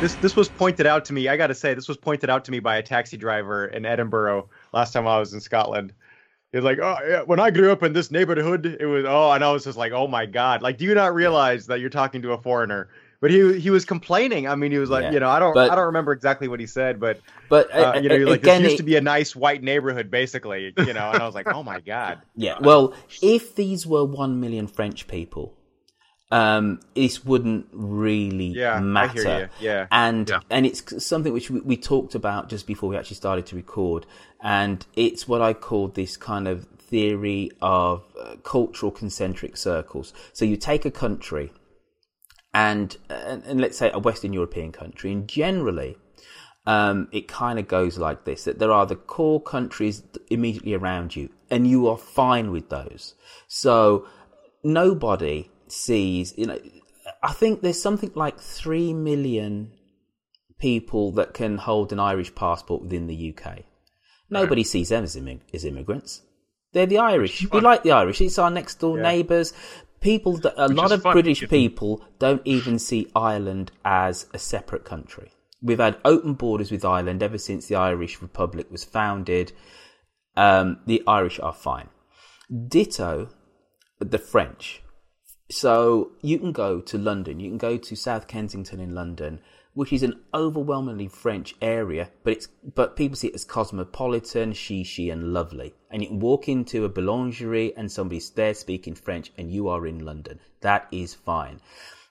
This 0.01 0.15
this 0.15 0.35
was 0.35 0.49
pointed 0.49 0.85
out 0.87 1.05
to 1.05 1.13
me. 1.13 1.29
I 1.29 1.37
got 1.37 1.47
to 1.47 1.55
say, 1.55 1.73
this 1.73 1.87
was 1.87 1.95
pointed 1.95 2.29
out 2.29 2.43
to 2.45 2.51
me 2.51 2.59
by 2.59 2.75
a 2.77 2.83
taxi 2.83 3.17
driver 3.17 3.67
in 3.67 3.85
Edinburgh 3.85 4.49
last 4.73 4.91
time 4.91 5.07
I 5.07 5.19
was 5.19 5.33
in 5.33 5.39
Scotland. 5.39 5.93
He's 6.51 6.63
like, 6.63 6.79
oh, 6.79 6.97
yeah, 7.07 7.21
when 7.21 7.39
I 7.39 7.49
grew 7.51 7.71
up 7.71 7.83
in 7.83 7.93
this 7.93 8.11
neighborhood, 8.11 8.65
it 8.65 8.85
was 8.85 9.05
oh, 9.07 9.31
and 9.31 9.43
I 9.43 9.51
was 9.51 9.63
just 9.63 9.77
like, 9.77 9.93
oh 9.93 10.07
my 10.07 10.25
god, 10.25 10.61
like, 10.61 10.77
do 10.77 10.85
you 10.85 10.95
not 10.95 11.13
realize 11.13 11.67
that 11.67 11.79
you're 11.79 11.89
talking 11.89 12.21
to 12.23 12.31
a 12.31 12.41
foreigner? 12.41 12.89
But 13.21 13.31
he 13.31 13.59
he 13.59 13.69
was 13.69 13.85
complaining. 13.85 14.47
I 14.47 14.55
mean, 14.55 14.71
he 14.71 14.77
was 14.77 14.89
like, 14.89 15.03
Yeah. 15.03 15.11
you 15.13 15.19
know, 15.19 15.29
I 15.29 15.39
don't 15.39 15.53
But- 15.53 15.71
I 15.71 15.75
don't 15.75 15.85
remember 15.87 16.11
exactly 16.11 16.47
what 16.47 16.59
he 16.59 16.67
said, 16.67 16.99
but 16.99 17.19
But, 17.49 17.73
uh, 17.73 17.99
you 18.01 18.09
know, 18.09 18.17
like 18.17 18.41
again, 18.41 18.61
this 18.61 18.71
used 18.71 18.73
it- 18.75 18.83
to 18.83 18.83
be 18.83 18.95
a 18.97 19.01
nice 19.01 19.35
white 19.35 19.63
neighborhood, 19.63 20.11
basically, 20.11 20.73
you 20.77 20.93
know, 20.93 21.11
and 21.11 21.21
I 21.21 21.25
was 21.25 21.35
like, 21.35 21.47
oh 21.47 21.63
my 21.63 21.79
god. 21.79 22.19
Yeah. 22.35 22.57
Well, 22.59 22.93
if 23.21 23.55
these 23.55 23.87
were 23.87 24.03
one 24.03 24.39
million 24.39 24.67
French 24.67 25.07
people, 25.07 25.53
um, 26.31 26.79
this 26.95 27.23
wouldn't 27.23 27.67
really 27.71 28.47
Yeah, 28.47 28.75
I 28.75 28.79
matter. 28.79 29.23
hear 29.23 29.39
you. 29.39 29.67
Yeah. 29.67 29.87
And 29.91 30.29
Yeah. 30.29 30.39
and 30.49 30.65
it's 30.65 31.03
something 31.05 31.31
which 31.33 31.49
we, 31.49 31.61
we 31.61 31.77
talked 31.77 32.15
about 32.15 32.49
just 32.49 32.67
before 32.67 32.89
we 32.89 32.97
actually 32.97 33.15
started 33.17 33.45
to 33.47 33.55
record, 33.55 34.05
and 34.43 34.85
it's 34.95 35.27
what 35.27 35.41
I 35.41 35.53
call 35.53 35.87
this 35.87 36.17
kind 36.17 36.47
of 36.47 36.65
theory 36.79 37.51
of 37.61 38.03
uh, 38.21 38.35
cultural 38.43 38.91
concentric 38.91 39.55
circles. 39.57 40.13
So 40.33 40.45
you 40.45 40.57
take 40.57 40.83
a 40.85 40.91
country, 40.91 41.51
and, 42.55 42.97
and 43.09 43.43
and 43.43 43.61
let's 43.61 43.77
say 43.77 43.91
a 43.93 43.99
Western 43.99 44.33
European 44.33 44.71
country, 44.71 45.11
and 45.11 45.27
generally. 45.27 45.97
Um, 46.67 47.09
it 47.11 47.27
kind 47.27 47.59
of 47.59 47.67
goes 47.67 47.99
like 47.99 48.25
this 48.25 48.45
that 48.45 48.57
there 48.57 48.71
are 48.71 48.87
the 48.87 48.95
core 48.95 49.39
countries 49.39 50.01
immediately 50.31 50.73
around 50.73 51.15
you, 51.15 51.29
and 51.51 51.67
you 51.67 51.87
are 51.87 51.95
fine 51.95 52.49
with 52.49 52.69
those. 52.69 53.13
So 53.47 54.07
nobody 54.63 55.51
sees, 55.67 56.33
you 56.35 56.47
know, 56.47 56.59
I 57.21 57.33
think 57.33 57.61
there's 57.61 57.79
something 57.79 58.11
like 58.15 58.39
3 58.39 58.93
million 58.95 59.73
people 60.57 61.11
that 61.11 61.35
can 61.35 61.59
hold 61.59 61.91
an 61.91 61.99
Irish 61.99 62.33
passport 62.33 62.81
within 62.81 63.05
the 63.05 63.35
UK. 63.37 63.59
Nobody 64.31 64.63
sees 64.63 64.89
them 64.89 65.03
as, 65.03 65.15
immig- 65.15 65.53
as 65.53 65.65
immigrants. 65.65 66.23
They're 66.73 66.85
the 66.85 66.97
Irish. 66.97 67.49
We 67.51 67.61
like 67.61 67.83
the 67.83 67.91
Irish. 67.91 68.19
It's 68.21 68.39
our 68.39 68.51
next 68.51 68.79
door 68.79 68.97
Yeah. 68.97 69.03
neighbours. 69.03 69.53
People, 70.05 70.37
that, 70.37 70.53
a 70.55 70.67
Which 70.67 70.77
lot 70.77 70.91
of 70.91 71.01
British 71.01 71.49
people 71.49 72.05
don't 72.19 72.43
even 72.45 72.77
see 72.77 73.11
Ireland 73.15 73.71
as 73.83 74.27
a 74.35 74.37
separate 74.37 74.85
country. 74.85 75.31
We've 75.63 75.79
had 75.79 75.97
open 76.05 76.35
borders 76.35 76.69
with 76.71 76.85
Ireland 76.85 77.23
ever 77.23 77.39
since 77.39 77.65
the 77.65 77.75
Irish 77.75 78.21
Republic 78.21 78.67
was 78.69 78.83
founded. 78.83 79.51
Um, 80.37 80.77
the 80.85 81.01
Irish 81.07 81.39
are 81.39 81.53
fine. 81.53 81.89
Ditto 82.67 83.29
the 83.99 84.19
French. 84.19 84.83
So 85.49 86.11
you 86.21 86.37
can 86.37 86.51
go 86.51 86.81
to 86.81 86.97
London, 86.99 87.39
you 87.39 87.49
can 87.49 87.57
go 87.57 87.77
to 87.77 87.95
South 87.95 88.27
Kensington 88.27 88.79
in 88.79 88.93
London, 88.93 89.39
which 89.75 89.93
is 89.93 90.01
an 90.03 90.19
overwhelmingly 90.33 91.07
French 91.07 91.53
area, 91.61 92.09
but 92.23 92.33
it's 92.33 92.47
but 92.73 92.95
people 92.95 93.15
see 93.15 93.27
it 93.27 93.35
as 93.35 93.43
cosmopolitan, 93.43 94.53
chic 94.53 94.97
and 95.11 95.33
lovely. 95.33 95.73
And 95.91 96.01
you 96.01 96.07
can 96.07 96.19
walk 96.19 96.49
into 96.49 96.85
a 96.85 96.89
boulangerie 96.89 97.73
and 97.77 97.91
somebody's 97.91 98.29
there 98.31 98.53
speaking 98.53 98.95
French 98.95 99.31
and 99.37 99.51
you 99.51 99.67
are 99.67 99.85
in 99.85 99.99
London. 100.03 100.39
That 100.61 100.87
is 100.91 101.13
fine. 101.13 101.59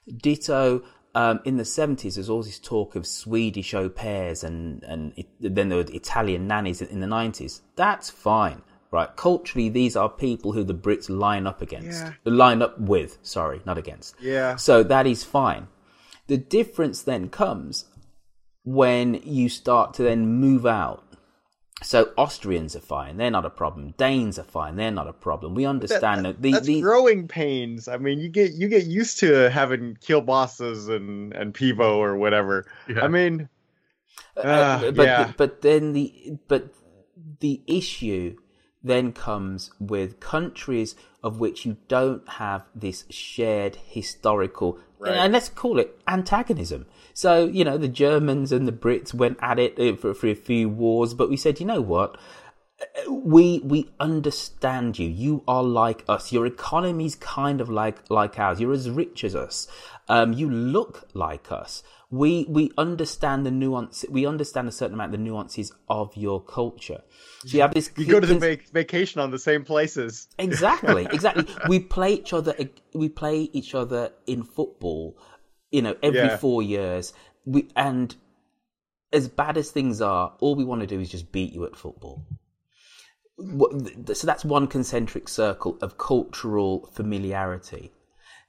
Ditto 0.07 0.83
um, 1.15 1.39
in 1.43 1.57
the 1.57 1.63
70s, 1.63 2.15
there's 2.15 2.29
all 2.29 2.43
this 2.43 2.59
talk 2.59 2.95
of 2.95 3.07
Swedish 3.07 3.73
au 3.73 3.89
pairs 3.89 4.43
and, 4.43 4.83
and 4.83 5.13
it, 5.17 5.27
then 5.39 5.69
there 5.69 5.79
were 5.79 5.85
Italian 5.87 6.47
nannies 6.47 6.81
in 6.81 6.99
the 6.99 7.07
90s. 7.07 7.61
That's 7.75 8.09
fine, 8.09 8.61
right? 8.91 9.15
Culturally, 9.15 9.69
these 9.69 9.95
are 9.95 10.09
people 10.09 10.51
who 10.51 10.63
the 10.63 10.75
Brits 10.75 11.09
line 11.09 11.47
up 11.47 11.61
against. 11.61 12.03
Yeah. 12.03 12.13
Line 12.25 12.61
up 12.61 12.79
with, 12.79 13.17
sorry, 13.23 13.61
not 13.65 13.77
against. 13.77 14.15
Yeah. 14.21 14.57
So 14.57 14.83
that 14.83 15.07
is 15.07 15.23
fine. 15.23 15.67
The 16.27 16.37
difference 16.37 17.01
then 17.01 17.29
comes 17.29 17.85
when 18.63 19.15
you 19.23 19.49
start 19.49 19.93
to 19.95 20.03
then 20.03 20.25
move 20.27 20.65
out. 20.65 21.03
So 21.83 22.11
Austrians 22.17 22.75
are 22.75 22.79
fine; 22.81 23.17
they're 23.17 23.29
not 23.29 23.45
a 23.45 23.49
problem. 23.49 23.93
Danes 23.97 24.39
are 24.39 24.43
fine; 24.43 24.75
they're 24.77 24.91
not 24.91 25.07
a 25.07 25.13
problem. 25.13 25.53
We 25.55 25.65
understand 25.65 26.25
that, 26.25 26.41
the, 26.41 26.53
That's 26.53 26.65
the, 26.65 26.81
growing 26.81 27.27
pains. 27.27 27.87
I 27.87 27.97
mean, 27.97 28.19
you 28.19 28.29
get 28.29 28.53
you 28.53 28.69
get 28.69 28.85
used 28.85 29.19
to 29.19 29.49
having 29.49 29.95
kielbasa's 29.95 30.87
and 30.87 31.33
and 31.33 31.53
pivo 31.53 31.97
or 31.97 32.15
whatever. 32.15 32.65
I 32.99 33.07
mean, 33.07 33.49
Uh, 34.37 34.39
uh, 34.39 34.91
but 34.91 35.03
yeah. 35.03 35.33
but 35.37 35.61
then 35.61 35.93
the 35.93 36.37
but 36.47 36.73
the 37.39 37.61
issue 37.67 38.35
then 38.85 39.11
comes 39.11 39.71
with 39.79 40.19
countries 40.19 40.95
of 41.23 41.39
which 41.39 41.65
you 41.65 41.77
don't 41.87 42.27
have 42.29 42.63
this 42.75 43.05
shared 43.09 43.75
historical 43.87 44.79
Right. 44.97 45.17
and 45.17 45.33
let's 45.33 45.49
call 45.49 45.77
it 45.77 45.99
antagonism. 46.07 46.85
So 47.13 47.45
you 47.45 47.63
know 47.65 47.77
the 47.77 47.89
Germans 47.89 48.51
and 48.51 48.67
the 48.67 48.71
Brits 48.71 49.13
went 49.13 49.37
at 49.41 49.59
it 49.59 49.77
uh, 49.77 49.95
for, 49.97 50.13
for 50.13 50.27
a 50.27 50.35
few 50.35 50.69
wars, 50.69 51.13
but 51.13 51.29
we 51.29 51.37
said, 51.37 51.59
you 51.59 51.65
know 51.65 51.81
what? 51.81 52.17
we 53.09 53.59
we 53.59 53.89
understand 53.99 54.99
you. 54.99 55.07
You 55.07 55.43
are 55.47 55.63
like 55.63 56.03
us. 56.07 56.31
Your 56.31 56.45
economy's 56.45 57.15
kind 57.15 57.61
of 57.61 57.69
like 57.69 58.09
like 58.09 58.37
ours. 58.39 58.59
You're 58.59 58.73
as 58.73 58.89
rich 58.89 59.23
as 59.23 59.35
us. 59.35 59.67
Um, 60.07 60.33
you 60.33 60.49
look 60.49 61.07
like 61.13 61.51
us. 61.51 61.83
We 62.11 62.45
we 62.47 62.71
understand 62.77 63.45
the 63.45 63.51
nuance. 63.51 64.05
We 64.09 64.25
understand 64.25 64.67
a 64.67 64.71
certain 64.71 64.93
amount 64.93 65.13
of 65.13 65.19
the 65.19 65.23
nuances 65.23 65.71
of 65.89 66.15
your 66.15 66.43
culture. 66.43 67.01
So 67.45 67.57
you 67.57 67.61
have 67.61 67.73
this. 67.73 67.89
you 67.97 68.05
go 68.05 68.19
to 68.19 68.27
the 68.27 68.39
vac- 68.39 68.69
vacation 68.71 69.21
on 69.21 69.31
the 69.31 69.39
same 69.39 69.63
places. 69.65 70.27
Exactly, 70.37 71.05
exactly. 71.11 71.45
we 71.67 71.79
play 71.79 72.13
each 72.13 72.33
other. 72.33 72.55
We 72.93 73.09
play 73.09 73.49
each 73.53 73.73
other 73.75 74.11
in 74.27 74.43
football. 74.43 75.17
You 75.71 75.81
know, 75.81 75.95
every 76.03 76.19
Yeah. 76.19 76.37
four 76.37 76.61
years. 76.61 77.13
We 77.45 77.69
and 77.75 78.15
as 79.11 79.27
bad 79.27 79.57
as 79.57 79.71
things 79.71 80.01
are, 80.01 80.35
all 80.39 80.55
we 80.55 80.63
want 80.65 80.81
to 80.81 80.87
do 80.87 80.99
is 80.99 81.09
just 81.09 81.31
beat 81.31 81.53
you 81.53 81.65
at 81.65 81.75
football. 81.75 82.25
So 84.13 84.25
that's 84.27 84.45
one 84.45 84.67
concentric 84.67 85.27
circle 85.27 85.77
of 85.81 85.97
cultural 85.97 86.89
familiarity. 86.93 87.91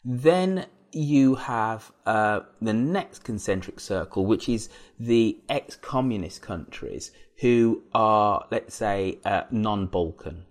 Then 0.05 0.67
you 0.93 1.35
have 1.35 1.93
uh, 2.05 2.41
the 2.61 2.73
next 2.73 3.25
concentric 3.25 3.81
circle, 3.81 4.27
which 4.27 4.49
is 4.49 4.69
the 4.99 5.39
ex-communist 5.49 6.43
countries 6.43 7.11
who 7.41 7.83
are, 7.95 8.47
let's 8.51 8.75
say, 8.75 9.19
uh, 9.25 9.43
non-Balkan. 9.51 10.45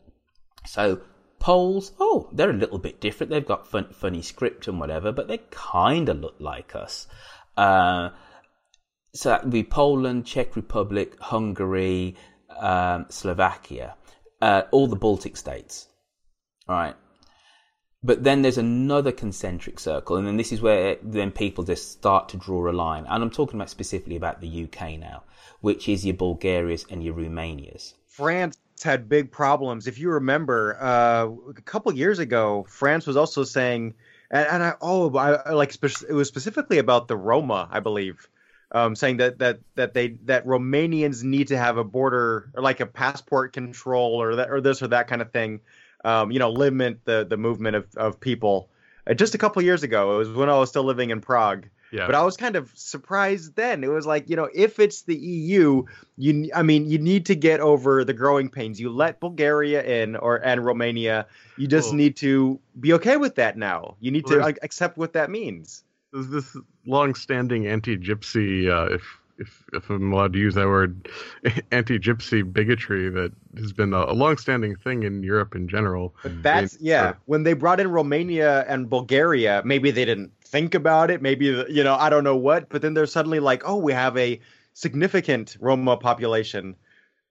So 0.65 1.01
Poles, 1.39 1.91
oh, 1.99 2.29
they're 2.31 2.49
a 2.49 2.53
little 2.53 2.79
bit 2.79 2.99
different. 2.99 3.29
They've 3.29 3.45
got 3.45 3.67
fun, 3.67 3.88
funny 3.91 4.21
script 4.21 4.67
and 4.67 4.79
whatever, 4.79 5.11
but 5.11 5.27
they 5.27 5.39
kind 5.51 6.09
of 6.09 6.19
look 6.19 6.36
like 6.39 6.75
us. 6.75 7.07
Uh, 7.55 8.09
so 9.13 9.29
that 9.29 9.43
would 9.43 9.53
be 9.53 9.63
Poland, 9.63 10.25
Czech 10.25 10.55
Republic, 10.55 11.19
Hungary, 11.19 12.15
um, 12.59 13.05
Slovakia, 13.09 13.95
uh, 14.41 14.63
all 14.71 14.88
the 14.88 14.95
Baltic 14.95 15.38
states. 15.38 15.88
All 16.67 16.75
right. 16.75 16.95
But 18.05 18.23
then 18.23 18.43
there's 18.43 18.59
another 18.59 19.11
concentric 19.11 19.79
circle, 19.79 20.15
and 20.15 20.27
then 20.27 20.37
this 20.37 20.51
is 20.51 20.61
where 20.61 20.97
then 21.01 21.31
people 21.31 21.63
just 21.63 21.91
start 21.91 22.29
to 22.29 22.37
draw 22.37 22.69
a 22.69 22.71
line. 22.71 23.07
And 23.09 23.23
I'm 23.23 23.31
talking 23.31 23.59
about 23.59 23.71
specifically 23.71 24.15
about 24.15 24.41
the 24.41 24.65
UK 24.65 24.99
now, 24.99 25.23
which 25.61 25.89
is 25.89 26.05
your 26.05 26.15
Bulgarias 26.15 26.85
and 26.91 27.03
your 27.03 27.15
Romanias. 27.15 27.95
France 28.05 28.57
had 28.83 29.09
big 29.09 29.31
problems. 29.31 29.87
If 29.87 29.97
you 29.97 30.11
remember, 30.11 30.77
uh, 30.79 31.29
a 31.49 31.61
couple 31.61 31.91
years 31.93 32.19
ago, 32.19 32.67
France 32.69 33.07
was 33.07 33.17
also 33.17 33.43
saying, 33.43 33.95
and, 34.29 34.47
and 34.47 34.63
I 34.63 34.73
oh, 34.81 35.15
I, 35.17 35.53
like 35.53 35.73
it 35.73 36.13
was 36.13 36.27
specifically 36.27 36.77
about 36.77 37.07
the 37.07 37.17
Roma, 37.17 37.67
I 37.71 37.79
believe, 37.79 38.29
um, 38.71 38.95
saying 38.95 39.17
that 39.17 39.39
that 39.39 39.61
that 39.73 39.95
they 39.95 40.09
that 40.25 40.45
Romanians 40.45 41.23
need 41.23 41.47
to 41.47 41.57
have 41.57 41.77
a 41.77 41.83
border 41.83 42.51
or 42.53 42.61
like 42.61 42.81
a 42.81 42.85
passport 42.85 43.53
control 43.53 44.21
or 44.21 44.35
that 44.35 44.51
or 44.51 44.61
this 44.61 44.83
or 44.83 44.89
that 44.89 45.07
kind 45.07 45.23
of 45.23 45.31
thing, 45.31 45.61
um, 46.05 46.31
you 46.31 46.39
know, 46.39 46.51
limit 46.51 46.99
the 47.05 47.25
the 47.25 47.37
movement 47.37 47.75
of 47.75 47.85
of 47.97 48.19
people. 48.19 48.69
Uh, 49.07 49.13
just 49.13 49.35
a 49.35 49.37
couple 49.37 49.61
years 49.61 49.83
ago, 49.83 50.15
it 50.15 50.17
was 50.17 50.29
when 50.31 50.49
I 50.49 50.57
was 50.57 50.69
still 50.69 50.83
living 50.83 51.09
in 51.09 51.19
Prague. 51.21 51.67
Yeah. 51.91 52.07
But 52.07 52.15
I 52.15 52.23
was 52.23 52.35
kind 52.35 52.55
of 52.55 52.71
surprised 52.73 53.55
then. 53.55 53.83
It 53.83 53.87
was 53.87 54.05
like, 54.05 54.29
you 54.29 54.35
know, 54.35 54.49
if 54.53 54.79
it's 54.79 55.03
the 55.03 55.15
EU, 55.15 55.85
you 56.17 56.49
I 56.53 56.63
mean, 56.63 56.89
you 56.89 56.97
need 56.97 57.27
to 57.27 57.35
get 57.35 57.59
over 57.59 58.03
the 58.03 58.13
growing 58.13 58.49
pains. 58.49 58.79
You 58.79 58.89
let 58.89 59.19
Bulgaria 59.19 59.81
in 59.83 60.15
or 60.15 60.37
and 60.37 60.65
Romania. 60.65 61.27
You 61.57 61.67
just 61.67 61.89
Well- 61.89 61.97
need 61.97 62.15
to 62.17 62.59
be 62.79 62.93
okay 62.93 63.17
with 63.17 63.35
that 63.35 63.57
now. 63.57 63.95
You 64.01 64.11
need 64.11 64.25
Well, 64.25 64.39
to 64.39 64.41
like, 64.43 64.59
accept 64.61 64.97
what 64.97 65.13
that 65.13 65.29
means. 65.29 65.83
There's 66.11 66.27
this 66.29 66.57
long-standing 66.85 67.67
anti-gypsy, 67.67 68.69
uh, 68.69 68.93
if 68.95 69.03
if 69.38 69.63
if 69.73 69.89
I'm 69.89 70.11
allowed 70.13 70.33
to 70.33 70.39
use 70.39 70.55
that 70.55 70.67
word, 70.67 71.09
anti-gypsy 71.71 72.51
bigotry 72.51 73.09
that 73.09 73.31
has 73.57 73.73
been 73.73 73.93
a, 73.93 74.05
a 74.05 74.13
long-standing 74.13 74.75
thing 74.77 75.03
in 75.03 75.23
Europe 75.23 75.55
in 75.55 75.67
general. 75.67 76.15
But 76.23 76.43
that's 76.43 76.77
yeah. 76.79 77.13
When 77.25 77.43
they 77.43 77.53
brought 77.53 77.79
in 77.79 77.89
Romania 77.91 78.65
and 78.67 78.89
Bulgaria, 78.89 79.61
maybe 79.65 79.91
they 79.91 80.05
didn't 80.05 80.31
think 80.43 80.75
about 80.75 81.11
it. 81.11 81.21
Maybe 81.21 81.45
you 81.69 81.83
know 81.83 81.95
I 81.95 82.09
don't 82.09 82.23
know 82.23 82.38
what. 82.38 82.69
But 82.69 82.81
then 82.81 82.93
they're 82.93 83.05
suddenly 83.07 83.39
like, 83.39 83.63
oh, 83.65 83.77
we 83.77 83.93
have 83.93 84.15
a 84.17 84.39
significant 84.73 85.57
Roma 85.59 85.97
population, 85.97 86.75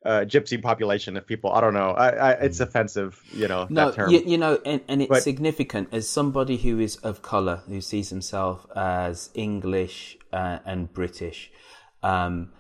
uh, 0.05 0.25
Gypsy 0.27 0.61
population 0.61 1.17
of 1.17 1.27
people. 1.27 1.53
I 1.53 1.61
don't 1.61 1.75
know. 1.75 1.91
I, 1.91 2.09
I 2.09 2.31
it's 2.33 2.61
offensive. 2.61 3.23
You 3.33 3.49
know 3.49 3.67
No, 3.71 3.87
that 3.87 3.95
term. 3.95 4.11
you, 4.11 4.21
you 4.27 4.39
know, 4.39 4.59
and, 4.65 4.81
and 4.89 5.03
it's 5.03 5.09
But- 5.09 5.23
significant 5.23 5.89
as 5.93 6.09
somebody 6.09 6.57
who 6.57 6.79
is 6.81 6.97
of 6.97 7.23
color, 7.23 7.63
who 7.69 7.81
sees 7.81 8.11
himself 8.11 8.67
as 8.77 9.31
English 9.35 10.19
uh, 10.33 10.59
and 10.67 10.93
British. 10.93 11.51
Um, 12.05 12.53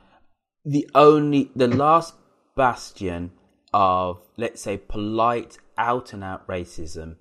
the 0.64 0.88
only, 0.94 1.50
the 1.54 1.68
last 1.68 2.14
bastion 2.56 3.32
of, 3.72 4.20
let's 4.36 4.62
say, 4.62 4.78
polite, 4.78 5.58
out 5.76 6.12
and 6.12 6.24
out 6.24 6.46
racism 6.48 7.16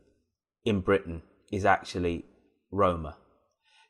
in 0.63 0.80
Britain 0.80 1.21
is 1.51 1.65
actually 1.65 2.26
Roma. 2.71 3.17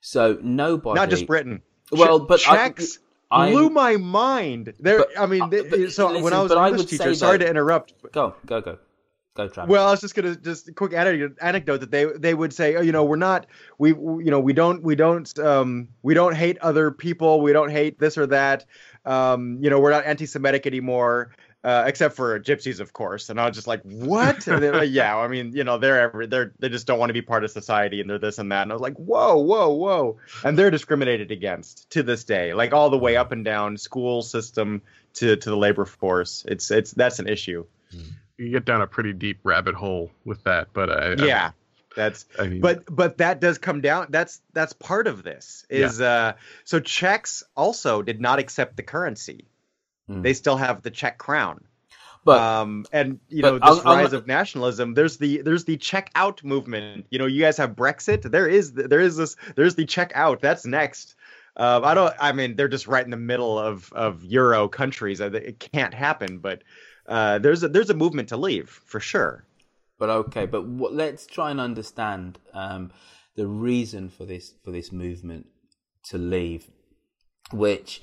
So 0.01 0.37
nobody, 0.41 0.99
Not 0.99 1.09
just 1.09 1.27
Britain. 1.27 1.61
Well, 1.91 2.19
but 2.19 2.41
I- 2.47 2.55
Czechs 2.55 2.99
I'm- 3.29 3.51
blew 3.51 3.69
my 3.69 3.97
mind. 3.97 4.73
There, 4.79 5.05
I 5.17 5.25
mean, 5.27 5.49
th- 5.49 5.91
so 5.91 6.19
when 6.21 6.33
I 6.33 6.41
was 6.41 6.49
but 6.49 6.57
an 6.57 6.67
English 6.69 6.87
teacher, 6.87 7.13
sorry 7.15 7.37
that- 7.37 7.45
to 7.45 7.49
interrupt. 7.49 7.93
but- 8.01 8.11
Go, 8.13 8.35
go, 8.45 8.61
go, 8.61 8.79
go, 9.35 9.47
Travis. 9.47 9.69
Well, 9.69 9.87
I 9.87 9.91
was 9.91 10.01
just 10.01 10.15
gonna 10.15 10.35
just 10.35 10.69
a 10.69 10.73
quick 10.73 10.93
anecdote, 10.93 11.37
anecdote 11.41 11.77
that 11.77 11.91
they 11.91 12.05
they 12.05 12.33
would 12.33 12.53
say, 12.53 12.75
oh, 12.75 12.81
you 12.81 12.91
know, 12.91 13.03
we're 13.03 13.15
not 13.15 13.47
we 13.77 13.93
we- 13.93 14.25
you 14.25 14.31
know 14.31 14.39
we 14.39 14.53
don't 14.53 14.83
we 14.83 14.95
don't 14.95 15.37
um 15.39 15.87
we 16.01 16.13
don't 16.13 16.35
hate 16.35 16.57
other 16.59 16.91
people, 16.91 17.41
we 17.41 17.53
don't 17.53 17.71
hate 17.71 17.99
this 17.99 18.17
or 18.17 18.27
that, 18.27 18.65
um 19.05 19.57
you 19.61 19.69
know 19.69 19.79
we're 19.79 19.91
not 19.91 20.05
anti-Semitic 20.05 20.65
anymore. 20.67 21.31
Uh, 21.65 21.85
except 21.87 22.13
for 22.17 22.37
gypsies, 22.41 22.81
of 22.81 22.91
course, 22.91 23.29
and 23.29 23.39
I 23.39 23.47
was 23.47 23.55
just 23.55 23.67
like, 23.67 23.81
"What?" 23.83 24.45
And 24.47 24.61
they're 24.61 24.73
like, 24.73 24.89
yeah, 24.91 25.15
I 25.15 25.29
mean, 25.29 25.53
you 25.53 25.63
know, 25.63 25.77
they're 25.77 25.97
every, 25.97 26.27
they're 26.27 26.51
they 26.59 26.67
just 26.67 26.85
don't 26.85 26.99
want 26.99 27.09
to 27.11 27.13
be 27.13 27.21
part 27.21 27.45
of 27.45 27.51
society, 27.51 28.01
and 28.01 28.09
they're 28.09 28.19
this 28.19 28.37
and 28.37 28.51
that. 28.51 28.63
And 28.63 28.71
I 28.73 28.75
was 28.75 28.81
like, 28.81 28.97
"Whoa, 28.97 29.37
whoa, 29.37 29.69
whoa!" 29.69 30.17
And 30.43 30.59
they're 30.59 30.71
discriminated 30.71 31.31
against 31.31 31.89
to 31.91 32.03
this 32.03 32.25
day, 32.25 32.53
like 32.53 32.73
all 32.73 32.89
the 32.89 32.97
way 32.97 33.15
up 33.15 33.31
and 33.31 33.45
down 33.45 33.77
school 33.77 34.21
system 34.23 34.81
to 35.13 35.37
to 35.37 35.49
the 35.49 35.55
labor 35.55 35.85
force. 35.85 36.43
It's 36.49 36.69
it's 36.69 36.91
that's 36.91 37.19
an 37.19 37.29
issue. 37.29 37.63
You 38.43 38.51
get 38.51 38.65
down 38.65 38.81
a 38.81 38.87
pretty 38.87 39.13
deep 39.13 39.39
rabbit 39.43 39.75
hole 39.75 40.11
with 40.25 40.43
that, 40.43 40.67
but 40.73 40.89
I, 40.89 41.13
I- 41.13 41.25
yeah 41.25 41.51
that's 41.95 42.25
I 42.39 42.47
mean- 42.47 42.61
but 42.61 42.83
but 42.89 43.19
that 43.19 43.39
does 43.39 43.59
come 43.59 43.79
down 43.81 44.07
that's 44.09 44.41
that's 44.53 44.73
part 44.73 45.05
of 45.05 45.21
this 45.21 45.63
is 45.69 46.01
uh 46.01 46.33
so 46.63 46.79
czechs 46.79 47.43
also 47.55 48.01
did 48.01 48.19
not 48.19 48.39
accept 48.39 48.77
the 48.77 48.83
currency 48.83 49.45
they 50.07 50.33
still 50.33 50.57
have 50.57 50.81
the 50.81 50.89
czech 50.89 51.17
crown 51.19 51.63
But- 52.25 52.39
um 52.41 52.85
and 52.91 53.19
you 53.29 53.43
but 53.43 53.53
know 53.53 53.59
I'll- 53.61 53.75
this 53.75 53.85
I'll- 53.85 53.95
rise 53.97 54.13
of 54.13 54.25
nationalism 54.25 54.95
there's 54.95 55.17
the 55.17 55.43
there's 55.43 55.65
the 55.65 55.77
check 55.77 56.09
out 56.15 56.43
movement 56.43 57.05
you 57.11 57.19
know 57.19 57.27
you 57.27 57.39
guys 57.41 57.57
have 57.57 57.71
brexit 57.75 58.23
there 58.23 58.47
is 58.47 58.71
there 58.73 58.99
is 58.99 59.15
this 59.15 59.35
there's 59.55 59.75
the 59.75 59.85
check 59.85 60.11
out 60.15 60.41
that's 60.41 60.65
next 60.65 61.13
um, 61.55 61.85
I 61.85 61.93
don't. 61.93 62.11
I 62.19 62.31
mean, 62.31 62.55
they're 62.55 62.67
just 62.67 62.87
right 62.87 63.05
in 63.05 63.11
the 63.11 63.15
middle 63.17 63.59
of 63.59 63.93
of 63.93 64.23
Euro 64.23 64.67
countries. 64.67 65.19
It 65.19 65.59
can't 65.59 65.93
happen, 65.93 66.39
but 66.39 66.63
uh, 67.07 67.39
there's 67.39 67.63
a 67.63 67.67
there's 67.67 67.89
a 67.89 67.93
movement 67.93 68.29
to 68.29 68.37
leave 68.37 68.69
for 68.69 68.99
sure. 68.99 69.45
But 69.99 70.09
okay, 70.09 70.45
but 70.45 70.65
what, 70.65 70.93
let's 70.93 71.25
try 71.25 71.51
and 71.51 71.59
understand 71.59 72.39
um, 72.53 72.91
the 73.35 73.47
reason 73.47 74.09
for 74.09 74.25
this 74.25 74.53
for 74.63 74.71
this 74.71 74.91
movement 74.91 75.47
to 76.09 76.17
leave, 76.17 76.67
which 77.51 78.01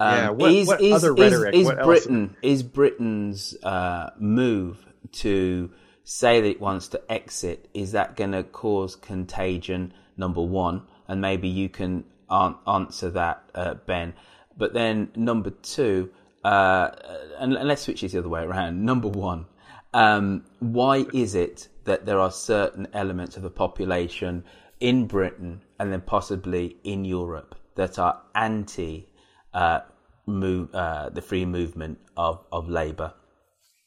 um, 0.00 0.14
Yeah, 0.14 0.30
what- 0.30 0.52
is 0.52 0.66
what 0.68 0.80
is 0.80 1.04
is, 1.04 1.44
is? 1.54 1.70
Britain 1.84 2.36
is 2.42 2.62
Britain's 2.62 3.54
uh, 3.62 4.10
move 4.18 4.84
to 5.12 5.70
say 6.04 6.40
that 6.40 6.48
it 6.48 6.60
wants 6.60 6.88
to 6.88 7.00
exit. 7.10 7.68
Is 7.74 7.92
that 7.92 8.16
going 8.16 8.32
to 8.32 8.42
cause 8.42 8.96
contagion? 8.96 9.92
Number 10.16 10.42
one, 10.42 10.82
and 11.06 11.20
maybe 11.20 11.46
you 11.48 11.68
can 11.68 12.04
an- 12.28 12.56
answer 12.66 13.08
that, 13.10 13.44
uh, 13.54 13.74
Ben. 13.74 14.14
But 14.56 14.74
then 14.74 15.10
number 15.14 15.50
two, 15.50 16.10
uh, 16.48 16.90
and, 17.38 17.52
and 17.52 17.68
let's 17.68 17.82
switch 17.82 18.02
it 18.02 18.12
the 18.12 18.18
other 18.18 18.28
way 18.30 18.42
around. 18.42 18.82
Number 18.82 19.08
one, 19.08 19.44
um, 19.92 20.46
why 20.60 21.04
is 21.12 21.34
it 21.34 21.68
that 21.84 22.06
there 22.06 22.18
are 22.18 22.30
certain 22.30 22.88
elements 22.94 23.36
of 23.36 23.42
the 23.42 23.50
population 23.50 24.44
in 24.80 25.06
Britain 25.06 25.60
and 25.78 25.92
then 25.92 26.00
possibly 26.00 26.78
in 26.84 27.04
Europe 27.04 27.54
that 27.74 27.98
are 27.98 28.22
anti 28.34 29.08
uh, 29.52 29.80
move, 30.24 30.74
uh, 30.74 31.10
the 31.10 31.20
free 31.20 31.44
movement 31.44 31.98
of, 32.16 32.42
of 32.50 32.66
labour? 32.70 33.12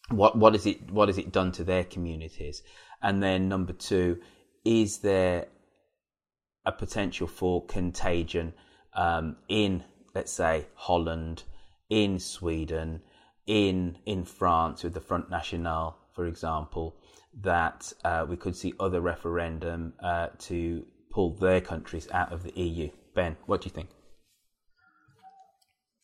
What 0.09 0.37
what 0.37 0.53
is 0.53 0.67
it 0.67 0.91
what 0.91 1.07
has 1.09 1.17
it 1.17 1.31
done 1.31 1.51
to 1.53 1.63
their 1.63 1.83
communities? 1.83 2.61
And 3.01 3.23
then 3.23 3.49
number 3.49 3.73
two, 3.73 4.19
is 4.63 4.99
there 4.99 5.47
a 6.63 6.71
potential 6.71 7.25
for 7.25 7.65
contagion 7.65 8.53
um, 8.93 9.37
in, 9.49 9.83
let's 10.13 10.31
say, 10.31 10.67
Holland, 10.75 11.41
in 11.91 12.17
Sweden, 12.19 13.01
in 13.45 13.97
in 14.05 14.23
France 14.23 14.83
with 14.83 14.93
the 14.93 15.01
Front 15.01 15.29
National, 15.29 15.97
for 16.15 16.25
example, 16.25 16.95
that 17.41 17.93
uh, 18.05 18.25
we 18.27 18.37
could 18.37 18.55
see 18.55 18.73
other 18.79 19.01
referendum 19.01 19.93
uh, 20.01 20.29
to 20.39 20.85
pull 21.11 21.35
their 21.35 21.59
countries 21.59 22.07
out 22.11 22.31
of 22.31 22.43
the 22.43 22.53
EU. 22.59 22.89
Ben, 23.13 23.35
what 23.45 23.61
do 23.61 23.65
you 23.67 23.71
think? 23.71 23.89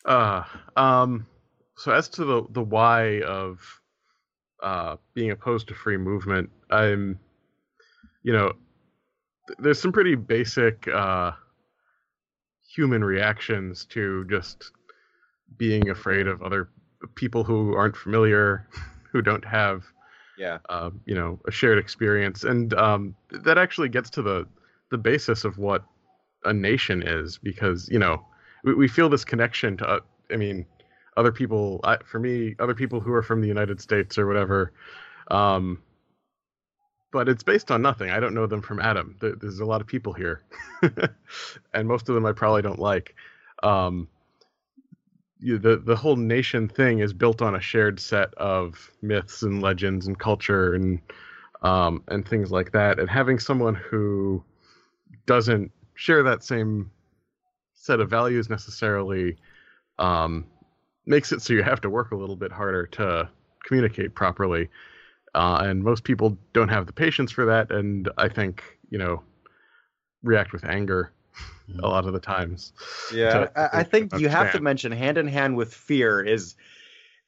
Uh, 0.05 0.43
um, 0.75 1.25
so 1.77 1.91
as 1.93 2.09
to 2.09 2.25
the 2.25 2.43
the 2.49 2.61
why 2.61 3.21
of 3.21 3.59
uh, 4.61 4.97
being 5.13 5.31
opposed 5.31 5.69
to 5.69 5.73
free 5.73 5.97
movement, 5.97 6.49
I'm, 6.69 7.17
you 8.23 8.33
know, 8.33 8.51
th- 9.47 9.59
there's 9.59 9.79
some 9.79 9.93
pretty 9.93 10.15
basic 10.15 10.85
uh, 10.89 11.31
human 12.75 13.05
reactions 13.05 13.85
to 13.85 14.25
just 14.29 14.71
being 15.57 15.89
afraid 15.89 16.27
of 16.27 16.41
other 16.41 16.69
people 17.15 17.43
who 17.43 17.73
aren't 17.75 17.95
familiar, 17.95 18.67
who 19.11 19.21
don't 19.21 19.45
have 19.45 19.83
Yeah. 20.37 20.59
uh, 20.69 20.89
you 21.05 21.15
know 21.15 21.39
a 21.47 21.51
shared 21.51 21.77
experience. 21.77 22.43
And 22.43 22.73
um, 22.73 23.15
that 23.31 23.57
actually 23.57 23.89
gets 23.89 24.09
to 24.11 24.21
the 24.21 24.45
the 24.89 24.97
basis 24.97 25.45
of 25.45 25.57
what 25.57 25.83
a 26.45 26.53
nation 26.53 27.03
is 27.05 27.37
because 27.37 27.89
you 27.89 27.99
know 27.99 28.23
we, 28.63 28.73
we 28.73 28.87
feel 28.87 29.09
this 29.09 29.25
connection 29.25 29.75
to 29.77 29.85
uh, 29.85 29.99
i 30.31 30.35
mean 30.37 30.65
other 31.17 31.31
people 31.31 31.79
I, 31.83 31.97
for 32.05 32.19
me 32.19 32.55
other 32.59 32.75
people 32.75 32.99
who 33.01 33.11
are 33.11 33.23
from 33.23 33.41
the 33.41 33.47
united 33.47 33.81
states 33.81 34.17
or 34.17 34.27
whatever 34.27 34.71
um, 35.29 35.81
but 37.11 37.27
it's 37.27 37.43
based 37.43 37.71
on 37.71 37.81
nothing. 37.81 38.11
I 38.11 38.19
don't 38.19 38.33
know 38.33 38.47
them 38.47 38.61
from 38.61 38.79
adam. 38.79 39.15
There- 39.19 39.35
there's 39.35 39.59
a 39.59 39.65
lot 39.65 39.81
of 39.81 39.87
people 39.87 40.13
here 40.13 40.43
and 41.73 41.87
most 41.87 42.07
of 42.09 42.15
them 42.15 42.25
i 42.25 42.31
probably 42.31 42.61
don't 42.61 42.79
like. 42.79 43.15
Um, 43.63 44.07
the 45.41 45.81
the 45.83 45.95
whole 45.95 46.15
nation 46.15 46.67
thing 46.67 46.99
is 46.99 47.13
built 47.13 47.41
on 47.41 47.55
a 47.55 47.61
shared 47.61 47.99
set 47.99 48.33
of 48.35 48.91
myths 49.01 49.43
and 49.43 49.61
legends 49.61 50.07
and 50.07 50.17
culture 50.17 50.73
and 50.73 50.99
um, 51.61 52.03
and 52.07 52.27
things 52.27 52.51
like 52.51 52.71
that. 52.71 52.99
And 52.99 53.09
having 53.09 53.39
someone 53.39 53.75
who 53.75 54.43
doesn't 55.25 55.71
share 55.95 56.23
that 56.23 56.43
same 56.43 56.91
set 57.73 57.99
of 57.99 58.09
values 58.09 58.49
necessarily 58.49 59.37
um, 59.99 60.45
makes 61.05 61.31
it 61.31 61.41
so 61.41 61.53
you 61.53 61.63
have 61.63 61.81
to 61.81 61.89
work 61.89 62.11
a 62.11 62.15
little 62.15 62.35
bit 62.35 62.51
harder 62.51 62.85
to 62.87 63.29
communicate 63.65 64.15
properly. 64.15 64.69
Uh, 65.35 65.61
and 65.63 65.83
most 65.83 66.03
people 66.03 66.37
don't 66.53 66.69
have 66.69 66.87
the 66.87 66.93
patience 66.93 67.31
for 67.31 67.45
that, 67.45 67.71
and 67.71 68.09
I 68.17 68.27
think 68.27 68.63
you 68.89 68.97
know 68.97 69.21
react 70.23 70.51
with 70.51 70.65
anger 70.65 71.11
a 71.81 71.87
lot 71.87 72.05
of 72.05 72.13
the 72.13 72.19
times. 72.19 72.73
Yeah, 73.13 73.29
to- 73.45 73.59
I, 73.59 73.79
I 73.79 73.83
think 73.83 74.17
you 74.17 74.29
have 74.29 74.51
to 74.53 74.61
mention 74.61 74.91
hand 74.91 75.17
in 75.17 75.27
hand 75.27 75.55
with 75.55 75.73
fear 75.73 76.21
is 76.23 76.55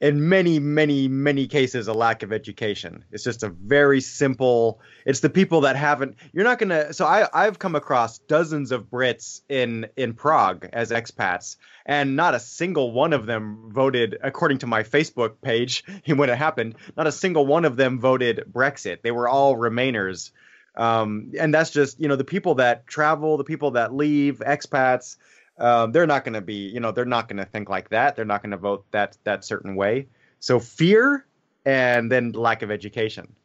in 0.01 0.29
many, 0.29 0.59
many, 0.59 1.09
many 1.09 1.45
cases, 1.47 1.89
a 1.89 1.93
lack 1.93 2.23
of 2.23 2.31
education. 2.31 3.03
It's 3.11 3.23
just 3.23 3.43
a 3.43 3.49
very 3.49 3.99
simple. 3.99 4.79
It's 5.05 5.19
the 5.19 5.29
people 5.29 5.61
that 5.61 5.75
haven't. 5.75 6.15
You're 6.31 6.45
not 6.45 6.57
gonna. 6.57 6.93
So 6.93 7.05
I, 7.05 7.27
I've 7.33 7.59
come 7.59 7.75
across 7.75 8.19
dozens 8.19 8.71
of 8.71 8.85
Brits 8.89 9.41
in 9.49 9.87
in 9.97 10.13
Prague 10.13 10.69
as 10.71 10.91
expats, 10.91 11.57
and 11.85 12.15
not 12.15 12.33
a 12.33 12.39
single 12.39 12.91
one 12.93 13.11
of 13.11 13.25
them 13.25 13.71
voted, 13.73 14.17
according 14.23 14.59
to 14.59 14.67
my 14.67 14.83
Facebook 14.83 15.41
page, 15.41 15.83
when 16.05 16.29
it 16.29 16.37
happened. 16.37 16.75
Not 16.95 17.07
a 17.07 17.11
single 17.11 17.45
one 17.45 17.65
of 17.65 17.75
them 17.75 17.99
voted 17.99 18.45
Brexit. 18.51 19.01
They 19.01 19.11
were 19.11 19.27
all 19.27 19.55
Remainers. 19.57 20.31
Um, 20.79 21.33
and 21.37 21.53
that's 21.53 21.69
just 21.69 21.99
you 21.99 22.07
know 22.07 22.15
the 22.15 22.23
people 22.23 22.55
that 22.55 22.87
travel, 22.87 23.37
the 23.37 23.43
people 23.43 23.71
that 23.71 23.93
leave, 23.93 24.39
expats 24.39 25.17
um, 25.59 25.91
they're 25.91 26.07
not 26.07 26.23
going 26.23 26.33
to 26.33 26.41
be, 26.41 26.55
you 26.55 26.79
know, 26.79 26.91
they're 26.91 27.05
not 27.05 27.27
going 27.27 27.37
to 27.37 27.45
think 27.45 27.69
like 27.69 27.89
that. 27.89 28.15
They're 28.15 28.25
not 28.25 28.41
going 28.41 28.51
to 28.51 28.57
vote 28.57 28.85
that 28.91 29.17
that 29.25 29.43
certain 29.43 29.75
way. 29.75 30.07
So 30.39 30.59
fear 30.59 31.25
and 31.65 32.11
then 32.11 32.31
lack 32.31 32.61
of 32.61 32.71
education. 32.71 33.35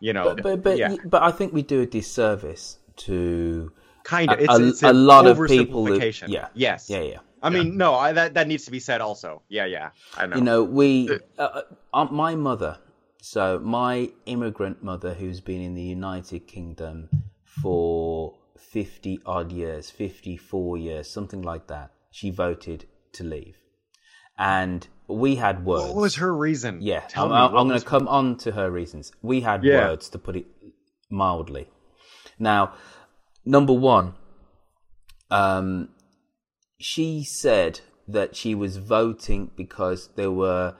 You 0.00 0.12
know, 0.12 0.24
but 0.24 0.42
but 0.42 0.62
but, 0.62 0.78
yeah. 0.78 0.96
but 1.06 1.22
I 1.22 1.30
think 1.30 1.52
we 1.52 1.62
do 1.62 1.80
a 1.80 1.86
disservice 1.86 2.78
to 2.96 3.72
kind 4.02 4.30
of 4.30 4.38
a, 4.38 4.42
it's, 4.42 4.58
a, 4.58 4.68
it's 4.68 4.82
a 4.82 4.92
lot 4.92 5.26
of 5.26 5.46
people. 5.46 5.88
Yeah, 6.28 6.48
Yes. 6.52 6.90
yeah, 6.90 7.00
yeah. 7.00 7.18
I 7.42 7.50
mean, 7.50 7.76
no, 7.76 7.94
I, 7.94 8.12
that 8.12 8.34
that 8.34 8.48
needs 8.48 8.64
to 8.66 8.70
be 8.70 8.80
said 8.80 9.00
also. 9.00 9.42
Yeah, 9.48 9.66
yeah. 9.66 9.90
I 10.16 10.26
know. 10.26 10.36
You 10.36 10.42
know, 10.42 10.64
we, 10.64 11.10
uh, 11.38 11.62
uh, 11.92 12.04
my 12.10 12.34
mother, 12.34 12.78
so 13.24 13.58
my 13.58 14.10
immigrant 14.26 14.82
mother, 14.82 15.14
who's 15.14 15.40
been 15.40 15.62
in 15.62 15.74
the 15.74 15.82
United 15.82 16.46
Kingdom 16.46 17.08
for 17.62 18.34
50 18.58 19.20
odd 19.24 19.50
years, 19.50 19.88
54 19.88 20.76
years, 20.76 21.10
something 21.10 21.40
like 21.40 21.66
that, 21.68 21.90
she 22.10 22.28
voted 22.30 22.84
to 23.12 23.24
leave. 23.24 23.56
And 24.38 24.86
we 25.08 25.36
had 25.36 25.64
words. 25.64 25.86
What 25.86 26.02
was 26.02 26.16
her 26.16 26.36
reason? 26.36 26.80
Yeah, 26.82 27.00
Tell 27.08 27.32
I'm, 27.32 27.56
I'm 27.56 27.66
going 27.66 27.80
to 27.80 27.86
come 27.86 28.08
on 28.08 28.36
to 28.38 28.52
her 28.52 28.70
reasons. 28.70 29.10
We 29.22 29.40
had 29.40 29.64
Yeah. 29.64 29.86
words, 29.86 30.10
to 30.10 30.18
put 30.18 30.36
it 30.36 30.46
mildly. 31.08 31.68
Now, 32.38 32.74
number 33.46 33.72
one, 33.72 34.16
um, 35.30 35.88
she 36.78 37.24
said 37.24 37.80
that 38.06 38.36
she 38.36 38.54
was 38.54 38.76
voting 38.76 39.50
because 39.56 40.10
there 40.14 40.30
were 40.30 40.76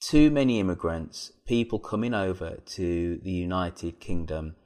too 0.00 0.30
many 0.30 0.60
immigrants, 0.60 1.32
people 1.46 1.78
coming 1.78 2.14
over 2.14 2.58
to 2.64 3.20
the 3.22 3.30
United 3.30 4.00
Kingdom, 4.00 4.56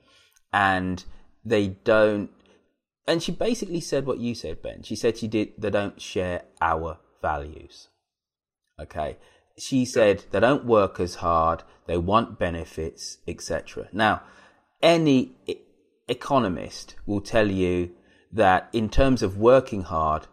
and 0.53 1.05
they 1.45 1.69
don't. 1.69 2.31
And 3.07 3.23
she 3.23 3.33
basically 3.33 3.81
said 3.81 4.07
what 4.07 4.19
you 4.19 4.35
said, 4.35 4.63
Ben. 4.63 4.83
She 4.83 4.95
said 4.95 5.19
she 5.19 5.27
did. 5.29 5.53
They 5.59 5.71
don't 5.71 6.01
share 6.01 6.43
our 6.61 6.99
values. 7.21 7.89
Okay. 8.81 9.17
She 9.59 9.85
said 9.85 10.25
they 10.31 10.41
don't 10.41 10.65
work 10.65 11.01
as 11.01 11.17
hard. 11.17 11.63
They 11.87 11.97
want 11.99 12.39
benefits, 12.39 13.19
etc. 13.27 13.89
Now, 13.93 14.23
any 14.81 15.37
economist 16.09 16.95
will 17.07 17.21
tell 17.21 17.51
you 17.51 17.91
that 18.33 18.69
in 18.73 18.89
terms 18.89 19.23
of 19.23 19.37
working 19.37 19.83
hard, 19.83 20.27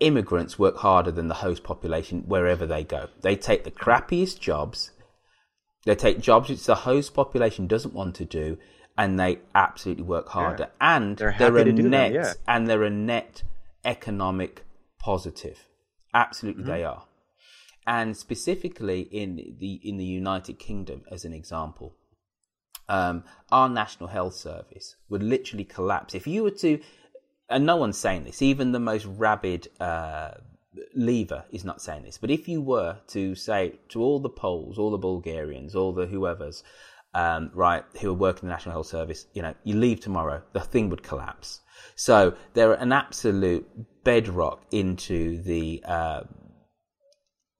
immigrants 0.00 0.58
work 0.58 0.76
harder 0.78 1.10
than 1.10 1.28
the 1.28 1.34
host 1.36 1.62
population 1.64 2.22
wherever 2.26 2.66
they 2.66 2.84
go. 2.84 3.08
They 3.22 3.36
take 3.36 3.64
the 3.64 3.70
crappiest 3.70 4.40
jobs. 4.40 4.90
They 5.84 5.94
take 5.94 6.20
jobs 6.20 6.48
which 6.48 6.64
the 6.64 6.74
host 6.74 7.14
population 7.14 7.66
doesn't 7.66 7.94
want 7.94 8.14
to 8.16 8.24
do, 8.24 8.58
and 8.98 9.18
they 9.18 9.38
absolutely 9.54 10.04
work 10.04 10.28
harder. 10.28 10.68
And 10.80 11.16
They're 11.16 11.34
they're, 11.38 11.56
a 11.56 11.64
do 11.64 11.82
them, 11.82 11.90
net, 11.90 12.12
yeah. 12.12 12.32
and 12.48 12.66
they're 12.68 12.82
a 12.82 12.90
net 12.90 13.42
economic 13.84 14.64
positive. 14.98 15.66
Absolutely, 16.12 16.62
Mm-hmm. 16.64 16.72
they 16.72 16.84
are. 16.84 17.04
And 17.86 18.16
specifically 18.16 19.02
in 19.02 19.56
the 19.60 19.74
in 19.84 19.96
the 19.96 20.04
United 20.04 20.58
Kingdom, 20.58 21.02
as 21.10 21.24
an 21.24 21.32
example, 21.32 21.94
um, 22.88 23.22
our 23.52 23.68
national 23.68 24.08
health 24.08 24.34
service 24.34 24.96
would 25.08 25.22
literally 25.22 25.64
collapse 25.64 26.14
if 26.14 26.26
you 26.26 26.42
were 26.42 26.50
to. 26.50 26.80
And 27.48 27.64
no 27.64 27.76
one's 27.76 27.98
saying 27.98 28.24
this. 28.24 28.42
Even 28.42 28.72
the 28.72 28.80
most 28.80 29.06
rabid 29.06 29.68
uh, 29.78 30.32
leaver 30.94 31.44
is 31.50 31.64
not 31.64 31.80
saying 31.80 32.02
this. 32.02 32.18
But 32.18 32.30
if 32.30 32.48
you 32.48 32.60
were 32.60 32.98
to 33.08 33.34
say 33.34 33.78
to 33.90 34.02
all 34.02 34.20
the 34.20 34.28
Poles, 34.28 34.78
all 34.78 34.90
the 34.90 34.98
Bulgarians, 34.98 35.74
all 35.74 35.92
the 35.92 36.06
whoever's, 36.06 36.64
um, 37.14 37.50
right, 37.54 37.84
who 38.00 38.10
are 38.10 38.14
working 38.14 38.42
in 38.42 38.48
the 38.48 38.54
National 38.54 38.72
Health 38.72 38.88
Service, 38.88 39.26
you 39.32 39.42
know, 39.42 39.54
you 39.64 39.76
leave 39.76 40.00
tomorrow, 40.00 40.42
the 40.52 40.60
thing 40.60 40.90
would 40.90 41.02
collapse. 41.02 41.60
So 41.94 42.34
they're 42.54 42.74
an 42.74 42.92
absolute 42.92 43.66
bedrock 44.04 44.62
into 44.70 45.42
the 45.42 45.82
uh, 45.86 46.22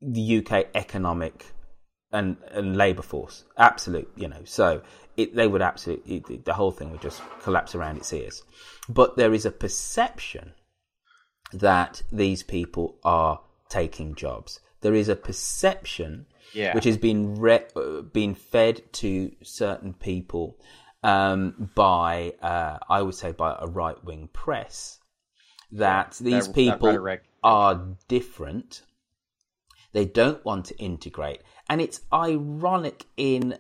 the 0.00 0.38
UK 0.38 0.66
economic 0.74 1.46
and 2.12 2.36
and 2.50 2.76
labour 2.76 3.02
force. 3.02 3.44
Absolute, 3.56 4.10
you 4.16 4.28
know. 4.28 4.42
So 4.44 4.82
it, 5.16 5.34
they 5.34 5.46
would 5.46 5.62
absolutely 5.62 6.22
it, 6.28 6.44
the 6.44 6.54
whole 6.54 6.70
thing 6.72 6.90
would 6.90 7.02
just 7.02 7.22
collapse 7.42 7.74
around 7.74 7.96
its 7.96 8.12
ears. 8.12 8.42
But 8.88 9.16
there 9.16 9.32
is 9.34 9.46
a 9.46 9.50
perception 9.50 10.52
that 11.52 12.02
these 12.12 12.42
people 12.42 12.98
are 13.04 13.40
taking 13.68 14.14
jobs. 14.14 14.60
There 14.80 14.94
is 14.94 15.08
a 15.08 15.16
perception 15.16 16.26
Yeah. 16.52 16.74
which 16.74 16.84
has 16.84 16.96
been 16.98 17.36
re- 17.40 17.66
uh, 17.74 18.02
been 18.02 18.34
fed 18.34 18.82
to 18.94 19.32
certain 19.42 19.94
people 19.94 20.58
um, 21.02 21.70
by, 21.74 22.34
uh, 22.42 22.78
I 22.88 23.02
would 23.02 23.14
say, 23.14 23.32
by 23.32 23.56
a 23.58 23.66
right 23.66 24.02
wing 24.04 24.28
press 24.32 24.98
that 25.72 26.16
these 26.20 26.46
that 26.46 26.54
people 26.54 26.88
rhetoric. 26.88 27.22
are 27.42 27.96
different. 28.08 28.82
They 29.92 30.04
don't 30.04 30.44
want 30.44 30.66
to 30.66 30.76
integrate, 30.78 31.42
and 31.68 31.80
it's 31.80 32.00
ironic 32.12 33.06
in 33.16 33.56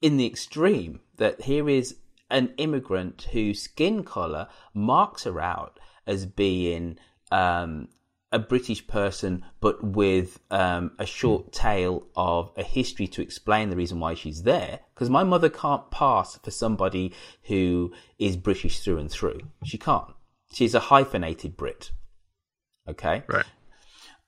in 0.00 0.16
the 0.16 0.26
extreme 0.26 1.00
that 1.16 1.42
here 1.42 1.68
is 1.68 1.96
an 2.30 2.52
immigrant 2.56 3.28
whose 3.32 3.62
skin 3.62 4.04
color 4.04 4.48
marks 4.72 5.24
her 5.24 5.40
out 5.40 5.78
as 6.06 6.26
being 6.26 6.98
um, 7.32 7.88
a 8.32 8.38
British 8.38 8.86
person, 8.86 9.44
but 9.60 9.82
with 9.82 10.38
um, 10.50 10.92
a 10.98 11.06
short 11.06 11.52
tale 11.52 12.06
of 12.14 12.52
a 12.56 12.62
history 12.62 13.08
to 13.08 13.22
explain 13.22 13.70
the 13.70 13.76
reason 13.76 13.98
why 13.98 14.14
she's 14.14 14.44
there. 14.44 14.80
Because 14.94 15.10
my 15.10 15.24
mother 15.24 15.48
can't 15.48 15.90
pass 15.90 16.38
for 16.38 16.50
somebody 16.50 17.12
who 17.44 17.92
is 18.18 18.36
British 18.36 18.78
through 18.80 18.98
and 18.98 19.10
through. 19.10 19.40
She 19.64 19.78
can't. 19.78 20.12
She's 20.52 20.74
a 20.74 20.80
hyphenated 20.80 21.56
Brit. 21.56 21.90
Okay? 22.88 23.22
Right. 23.26 23.44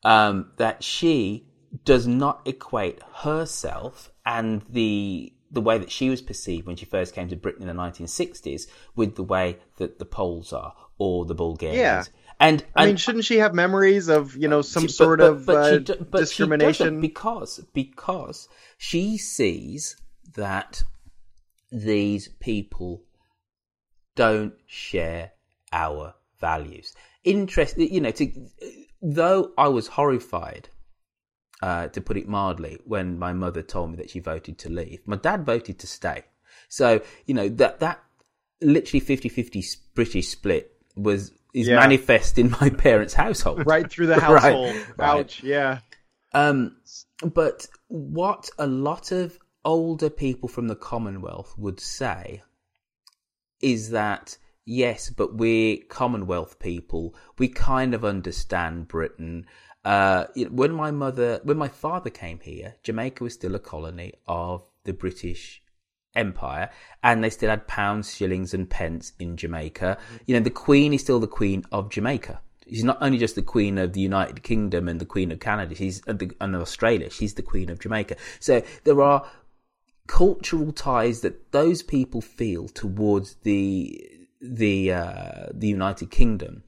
um, 0.05 0.53
that 0.57 0.83
she 0.85 1.47
does 1.85 2.07
not 2.07 2.43
equate 2.47 3.01
herself 3.23 4.11
and 4.27 4.63
the 4.69 5.33
the 5.53 5.61
way 5.61 5.77
that 5.79 5.91
she 5.93 6.09
was 6.11 6.23
perceived 6.23 6.67
when 6.67 6.77
she 6.77 6.87
first 6.87 7.15
came 7.15 7.29
to 7.29 7.37
Britain 7.37 7.69
in 7.69 7.77
the 7.77 7.81
1960s 7.83 8.67
with 8.97 9.15
the 9.17 9.23
way 9.23 9.59
that 9.77 9.99
the 9.99 10.05
Poles 10.07 10.53
are 10.53 10.75
or 10.99 11.25
the 11.27 11.35
Bulgarians. 11.35 11.79
Yeah. 11.79 12.05
And, 12.41 12.65
I 12.75 12.87
mean, 12.87 12.97
shouldn't 12.97 13.25
she 13.27 13.37
have 13.37 13.55
memories 13.55 14.09
of 14.09 14.35
you 14.37 14.49
know 14.49 14.63
some 14.63 14.85
But- 14.85 14.91
sort 14.93 15.19
but- 15.21 15.31
of 15.31 15.47
but 15.47 15.57
uh, 15.57 15.79
she 15.95 16.03
but 16.05 16.19
she 16.19 16.23
discrimination? 16.25 17.01
because 17.01 17.61
because 17.73 18.49
she 18.79 19.19
sees 19.19 19.97
that 20.35 20.83
these 21.71 22.29
people 22.41 23.03
don't 24.17 24.55
share 24.67 25.33
our 25.73 26.15
values. 26.41 26.95
Interest, 27.25 27.79
you 27.79 28.01
know, 28.01 28.11
to, 28.11 28.31
though 29.01 29.53
I 29.57 29.69
was 29.69 29.87
horrified, 29.87 30.69
uh, 31.63 31.87
to 31.89 32.01
put 32.01 32.17
it 32.17 32.29
mildly, 32.29 32.79
when 32.85 33.19
my 33.19 33.33
mother 33.33 33.63
told 33.63 33.91
me 33.93 33.97
that 33.97 34.11
she 34.11 34.19
voted 34.21 34.59
to 34.59 34.69
leave. 34.69 35.01
My 35.07 35.17
dad 35.17 35.47
voted 35.47 35.79
to 35.79 35.87
stay. 35.87 36.25
So, 36.69 37.01
you 37.27 37.35
know, 37.35 37.49
that, 37.49 37.81
that 37.81 38.03
literally 38.61 39.01
50-50 39.05 39.77
British 39.95 40.29
split 40.29 40.73
was, 40.97 41.31
is 41.55 41.69
Yeah. 41.69 41.77
manifest 41.77 42.37
in 42.39 42.51
my 42.61 42.69
parents' 42.87 43.15
household. 43.15 43.65
right 43.67 43.89
through 43.91 44.09
the 44.09 44.21
household. 44.29 44.75
right. 44.97 45.21
Ouch. 45.21 45.43
Yeah. 45.43 45.79
Um, 46.35 46.77
but 47.25 47.67
what 47.89 48.51
a 48.59 48.67
lot 48.67 49.13
of 49.13 49.39
older 49.65 50.11
people 50.11 50.49
from 50.49 50.67
the 50.69 50.75
Commonwealth 50.77 51.55
would 51.57 51.79
say 51.79 52.43
is 53.61 53.91
that 53.91 54.37
yes, 54.65 55.11
but 55.11 55.35
we're 55.35 55.79
Commonwealth 55.89 56.59
people. 56.59 57.15
We 57.39 57.49
kind 57.49 57.95
of 57.95 58.05
understand 58.05 58.89
Britain. 58.89 59.47
Uh, 59.85 60.27
when 60.51 60.73
my 60.73 60.91
mother, 60.91 61.41
when 61.43 61.57
my 61.57 61.69
father 61.69 62.11
came 62.11 62.41
here, 62.41 62.77
Jamaica 62.83 63.25
was 63.25 63.35
still 63.35 63.55
a 63.55 63.59
colony 63.59 64.15
of 64.27 64.63
the 64.85 64.93
British 64.93 65.63
Empire, 66.15 66.71
and 67.03 67.25
they 67.25 67.31
still 67.31 67.51
had 67.51 67.67
pounds, 67.67 68.15
shillings, 68.15 68.55
and 68.55 68.69
pence 68.69 69.13
in 69.19 69.37
Jamaica. 69.37 69.99
You 70.27 70.35
know, 70.35 70.43
the 70.43 70.51
Queen 70.51 70.93
is 70.93 71.01
still 71.01 71.21
the 71.21 71.27
Queen 71.27 71.65
of 71.73 71.91
Jamaica. 71.91 72.41
She's 72.69 72.85
not 72.85 72.99
only 73.01 73.19
just 73.19 73.35
the 73.35 73.43
Queen 73.43 73.77
of 73.79 73.93
the 73.93 74.01
United 74.01 74.43
Kingdom 74.43 74.89
and 74.89 75.01
the 75.01 75.07
Queen 75.07 75.33
of 75.33 75.41
Canada. 75.41 75.75
She's 75.75 76.03
and, 76.07 76.57
Australia. 76.57 77.11
She's 77.11 77.35
the 77.35 77.43
Queen 77.43 77.71
of 77.71 77.81
Jamaica. 77.81 78.17
So 78.41 78.63
there 78.85 79.03
are 79.03 79.29
cultural 80.07 80.73
ties 80.73 81.21
that 81.23 81.53
those 81.53 81.83
people 81.83 82.21
feel 82.21 82.69
towards 82.69 83.35
the 83.43 84.09
the 84.41 84.93
uh, 84.93 85.47
the 85.53 85.69
United 85.69 86.11
Kingdom, 86.11 86.63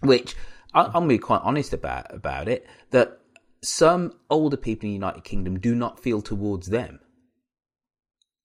which 0.00 0.36
I'm 0.84 0.92
going 0.92 1.04
to 1.04 1.14
be 1.14 1.18
quite 1.18 1.40
honest 1.42 1.72
about 1.72 2.12
about 2.14 2.48
it. 2.48 2.66
That 2.90 3.18
some 3.62 4.12
older 4.30 4.56
people 4.56 4.86
in 4.86 4.90
the 4.90 4.94
United 4.94 5.24
Kingdom 5.24 5.58
do 5.58 5.74
not 5.74 5.98
feel 6.00 6.20
towards 6.22 6.68
them. 6.68 7.00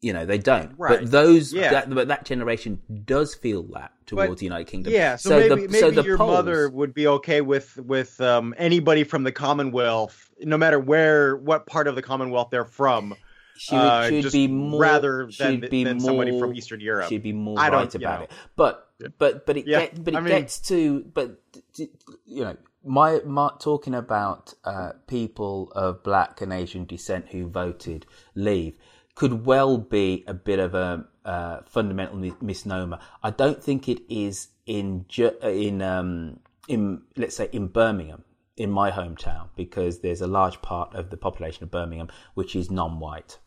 You 0.01 0.13
know, 0.13 0.25
they 0.25 0.39
don't. 0.39 0.73
Right. 0.79 1.01
But 1.01 1.11
those, 1.11 1.53
Yeah. 1.53 1.69
that, 1.71 1.93
but 1.93 2.07
that 2.07 2.25
generation 2.25 2.82
does 3.05 3.36
feel 3.36 3.61
that 3.73 3.91
towards 4.07 4.29
But- 4.32 4.38
the 4.39 4.45
United 4.45 4.65
Kingdom. 4.65 4.93
Yeah, 4.93 5.15
so, 5.15 5.29
maybe, 5.38 5.49
the, 5.49 5.55
maybe 5.57 5.73
so 5.79 5.91
the 5.91 6.01
your 6.03 6.17
Poles- 6.17 6.32
mother 6.38 6.69
would 6.69 6.93
be 6.95 7.05
okay 7.07 7.41
with 7.41 7.77
with 7.77 8.19
um, 8.19 8.55
anybody 8.57 9.03
from 9.03 9.23
the 9.23 9.32
Commonwealth, 9.32 10.32
no 10.39 10.57
matter 10.57 10.79
where, 10.79 11.36
what 11.38 11.67
part 11.67 11.88
of 11.88 11.93
the 11.95 12.01
Commonwealth 12.01 12.47
they're 12.49 12.65
from. 12.65 13.13
she 13.57 13.75
would, 13.75 13.82
uh, 13.82 14.07
she 14.07 14.13
would 14.15 14.21
just 14.23 14.34
be 14.34 14.47
more 14.47 14.79
rather 14.82 15.29
than, 15.38 15.61
she'd 15.61 15.69
be 15.69 15.84
than 15.84 15.97
more, 15.97 16.05
somebody 16.07 16.39
from 16.39 16.55
Eastern 16.55 16.79
Europe. 16.79 17.07
She'd 17.07 17.21
be 17.21 17.34
more 17.34 17.59
I 17.59 17.69
don't, 17.69 17.82
right 17.82 17.93
about 17.95 18.19
know. 18.21 18.23
it. 18.23 18.32
But 18.55 18.88
but 19.19 19.45
but 19.45 19.57
it 19.57 19.67
Yeah, 19.67 19.86
but 19.99 20.15
it 20.15 20.17
I 20.17 20.19
mean- 20.21 20.29
gets 20.29 20.59
to 20.69 21.01
but 21.13 21.39
you 21.78 22.43
know 22.43 22.57
my, 22.84 23.19
my 23.26 23.51
talking 23.59 23.93
about 23.93 24.53
uh, 24.65 24.93
people 25.07 25.72
of 25.76 26.03
black 26.03 26.41
and 26.41 26.51
Asian 26.51 26.86
descent 26.86 27.30
who 27.30 27.47
voted 27.47 28.05
Leave 28.36 28.76
could 29.15 29.45
well 29.45 29.78
be 29.78 30.24
a 30.28 30.34
bit 30.34 30.59
of 30.59 30.74
a 30.74 31.05
uh, 31.26 31.61
fundamental 31.63 32.17
mi- 32.17 32.34
misnomer. 32.41 32.99
I 33.22 33.30
don't 33.30 33.63
think 33.63 33.88
it 33.88 34.01
is 34.09 34.47
in 34.65 35.05
in 35.43 35.82
um, 35.82 36.39
in 36.67 37.01
let's 37.17 37.36
say 37.36 37.49
in 37.51 37.67
Birmingham 37.67 38.24
in 38.57 38.72
my 38.72 38.91
hometown 38.91 39.49
because 39.55 39.99
there's 39.99 40.22
a 40.22 40.28
large 40.28 40.61
part 40.61 40.93
of 40.95 41.09
the 41.09 41.17
population 41.17 41.63
of 41.63 41.72
Birmingham 41.72 42.09
which 42.34 42.55
is 42.55 42.69
non-white 42.69 43.38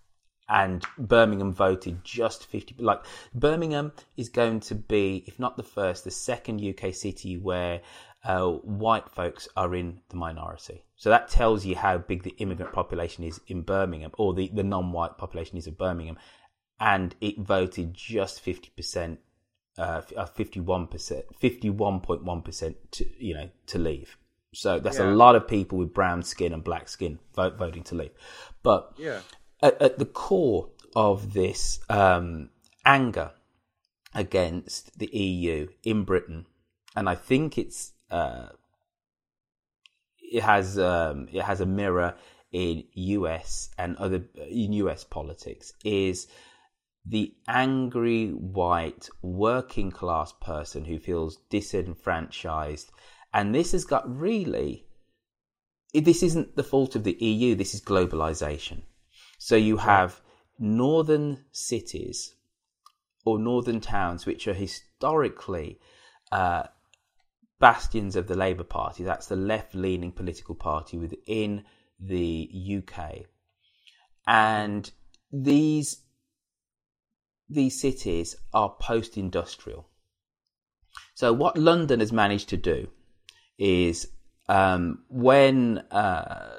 and 0.48 0.84
Birmingham 0.98 1.52
voted 1.52 2.04
just 2.04 2.46
50 2.46 2.76
like 2.78 3.00
Birmingham 3.34 3.92
is 4.16 4.28
going 4.28 4.60
to 4.60 4.74
be 4.74 5.24
if 5.26 5.38
not 5.38 5.56
the 5.56 5.62
first 5.62 6.04
the 6.04 6.10
second 6.10 6.60
UK 6.62 6.94
city 6.94 7.36
where 7.36 7.80
uh, 8.24 8.48
white 8.48 9.08
folks 9.10 9.46
are 9.56 9.74
in 9.74 10.00
the 10.08 10.16
minority 10.16 10.82
so 10.96 11.10
that 11.10 11.28
tells 11.28 11.64
you 11.66 11.74
how 11.76 11.98
big 11.98 12.22
the 12.22 12.34
immigrant 12.38 12.72
population 12.72 13.24
is 13.24 13.40
in 13.48 13.62
Birmingham 13.62 14.10
or 14.18 14.32
the, 14.34 14.50
the 14.54 14.62
non-white 14.62 15.18
population 15.18 15.58
is 15.58 15.66
of 15.66 15.76
Birmingham 15.76 16.16
and 16.80 17.14
it 17.20 17.38
voted 17.38 17.94
just 17.94 18.44
50% 18.44 19.18
uh, 19.76 20.00
51% 20.00 21.22
51.1% 21.42 22.74
to 22.92 23.24
you 23.24 23.34
know 23.34 23.50
to 23.66 23.78
leave 23.78 24.16
so 24.52 24.78
that's 24.78 24.98
Yeah. 24.98 25.10
a 25.10 25.14
lot 25.14 25.34
of 25.34 25.48
people 25.48 25.78
with 25.78 25.92
brown 25.92 26.22
skin 26.22 26.52
and 26.52 26.62
black 26.62 26.88
skin 26.88 27.18
vote, 27.34 27.56
voting 27.58 27.82
to 27.84 27.94
leave 27.94 28.12
but 28.62 28.92
Yeah. 28.96 29.20
at, 29.62 29.80
at 29.82 29.98
the 29.98 30.04
core 30.06 30.70
of 30.96 31.32
this 31.32 31.80
um, 31.88 32.50
anger 32.86 33.32
against 34.14 34.98
the 34.98 35.06
EU 35.06 35.68
in 35.82 36.04
Britain, 36.04 36.46
and 36.94 37.08
I 37.08 37.14
think 37.16 37.58
it's 37.58 37.92
uh, 38.10 38.48
it 40.20 40.42
has 40.42 40.78
um, 40.78 41.28
it 41.32 41.42
has 41.42 41.60
a 41.60 41.66
mirror 41.66 42.14
in 42.52 42.84
US 42.94 43.70
and 43.78 43.96
other 43.96 44.24
in 44.48 44.72
US 44.74 45.04
politics 45.04 45.72
is 45.84 46.28
the 47.06 47.34
angry 47.46 48.30
white 48.30 49.10
working 49.20 49.90
class 49.90 50.32
person 50.40 50.84
who 50.86 50.98
feels 50.98 51.36
disenfranchised, 51.50 52.90
and 53.32 53.54
this 53.54 53.72
has 53.72 53.84
got 53.84 54.04
really. 54.08 54.86
This 55.92 56.22
isn't 56.22 56.56
the 56.56 56.64
fault 56.64 56.96
of 56.96 57.04
the 57.04 57.16
EU. 57.20 57.54
This 57.54 57.74
is 57.74 57.80
globalization. 57.80 58.82
So 59.38 59.54
you 59.54 59.76
have 59.76 60.20
northern 60.58 61.44
cities 61.52 62.34
or 63.24 63.38
northern 63.38 63.80
towns 63.80 64.26
which 64.26 64.48
are 64.48 64.54
historically 64.54 65.78
uh, 66.32 66.64
bastions 67.58 68.16
of 68.16 68.26
the 68.26 68.36
Labour 68.36 68.64
Party. 68.64 69.04
That's 69.04 69.26
the 69.26 69.36
left-leaning 69.36 70.12
political 70.12 70.54
party 70.54 70.98
within 70.98 71.64
the 72.00 72.50
UK, 72.78 73.26
and 74.26 74.90
these 75.32 75.98
these 77.48 77.80
cities 77.80 78.36
are 78.52 78.74
post-industrial. 78.80 79.86
So 81.14 81.32
what 81.32 81.56
London 81.56 82.00
has 82.00 82.12
managed 82.12 82.48
to 82.50 82.56
do 82.56 82.88
is 83.58 84.08
um, 84.48 85.04
when 85.08 85.78
uh, 85.90 86.56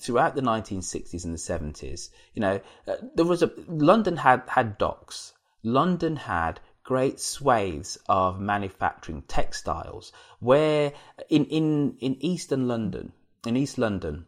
throughout 0.00 0.34
the 0.34 0.42
1960s 0.42 1.24
and 1.24 1.34
the 1.34 1.38
70s, 1.38 2.10
you 2.34 2.40
know, 2.40 2.60
uh, 2.86 2.96
there 3.14 3.24
was 3.24 3.42
a 3.42 3.50
London 3.66 4.16
had 4.16 4.42
had 4.46 4.78
docks. 4.78 5.32
London 5.62 6.16
had 6.16 6.60
great 6.88 7.20
swathes 7.20 7.98
of 8.08 8.40
manufacturing 8.40 9.20
textiles 9.28 10.10
where 10.40 10.90
in 11.28 11.44
in 11.44 11.94
in 12.00 12.16
eastern 12.20 12.66
London, 12.66 13.12
in 13.46 13.58
East 13.58 13.76
London, 13.76 14.24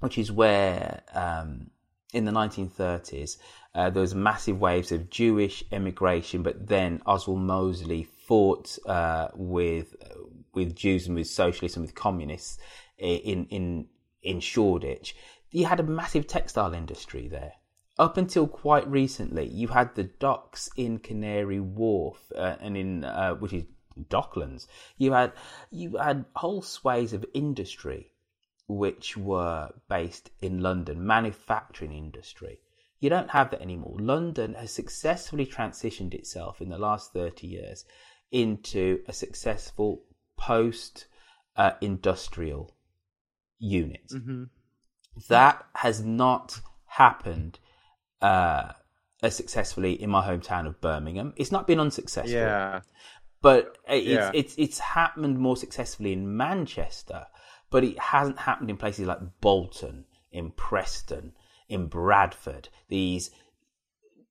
which 0.00 0.18
is 0.18 0.32
where 0.32 1.04
um, 1.14 1.70
in 2.12 2.24
the 2.24 2.32
1930s 2.32 3.36
uh, 3.76 3.88
there 3.90 4.00
was 4.00 4.16
massive 4.16 4.60
waves 4.60 4.90
of 4.90 5.10
Jewish 5.10 5.62
immigration, 5.70 6.42
but 6.42 6.66
then 6.66 7.00
Oswald 7.06 7.38
Mosley 7.38 8.08
fought 8.26 8.76
uh, 8.84 9.28
with 9.36 9.94
with 10.54 10.74
Jews 10.74 11.06
and 11.06 11.14
with 11.14 11.28
socialists 11.28 11.76
and 11.76 11.86
with 11.86 11.94
communists 11.94 12.58
in 12.98 13.46
in 13.46 13.86
in 14.24 14.40
Shoreditch. 14.40 15.14
You 15.52 15.66
had 15.66 15.78
a 15.78 15.84
massive 15.84 16.26
textile 16.26 16.74
industry 16.74 17.28
there. 17.28 17.52
Up 18.02 18.16
until 18.16 18.48
quite 18.48 18.88
recently, 18.90 19.46
you 19.46 19.68
had 19.68 19.94
the 19.94 20.02
docks 20.02 20.68
in 20.76 20.98
Canary 20.98 21.60
Wharf 21.60 22.32
uh, 22.34 22.56
and 22.58 22.76
in 22.76 23.04
uh, 23.04 23.34
which 23.34 23.52
is 23.52 23.62
Docklands. 24.10 24.66
You 24.96 25.12
had 25.12 25.32
you 25.70 25.98
had 25.98 26.24
whole 26.34 26.62
swathes 26.62 27.12
of 27.12 27.24
industry 27.32 28.10
which 28.66 29.16
were 29.16 29.70
based 29.88 30.30
in 30.40 30.60
London, 30.60 31.06
manufacturing 31.06 31.92
industry. 31.92 32.58
You 32.98 33.08
don't 33.08 33.30
have 33.30 33.52
that 33.52 33.62
anymore. 33.62 33.94
London 34.00 34.54
has 34.54 34.72
successfully 34.72 35.46
transitioned 35.46 36.12
itself 36.12 36.60
in 36.60 36.70
the 36.70 36.78
last 36.78 37.12
30 37.12 37.46
years 37.46 37.84
into 38.32 39.04
a 39.06 39.12
successful 39.12 40.02
post 40.36 41.06
uh, 41.54 41.74
industrial 41.80 42.74
unit. 43.60 44.08
Mhm. 44.08 44.50
That 45.28 45.64
has 45.76 46.04
not 46.04 46.62
happened 46.86 47.60
uh, 48.22 48.72
as 49.22 49.36
successfully 49.36 49.92
in 50.00 50.10
my 50.10 50.26
hometown 50.26 50.66
of 50.66 50.80
Birmingham. 50.80 51.32
It's 51.36 51.52
not 51.52 51.66
been 51.66 51.80
unsuccessful. 51.80 52.32
Yeah. 52.32 52.80
But 53.40 53.76
it's, 53.88 54.06
Yeah. 54.06 54.30
it's 54.34 54.54
it's 54.56 54.78
happened 54.78 55.38
more 55.38 55.56
successfully 55.56 56.12
in 56.12 56.36
Manchester, 56.36 57.26
but 57.70 57.84
it 57.84 57.98
hasn't 57.98 58.38
happened 58.38 58.70
in 58.70 58.76
places 58.76 59.06
like 59.06 59.18
Bolton, 59.40 60.04
in 60.30 60.52
Preston, 60.52 61.32
in 61.68 61.88
Bradford. 61.88 62.68
These 62.88 63.30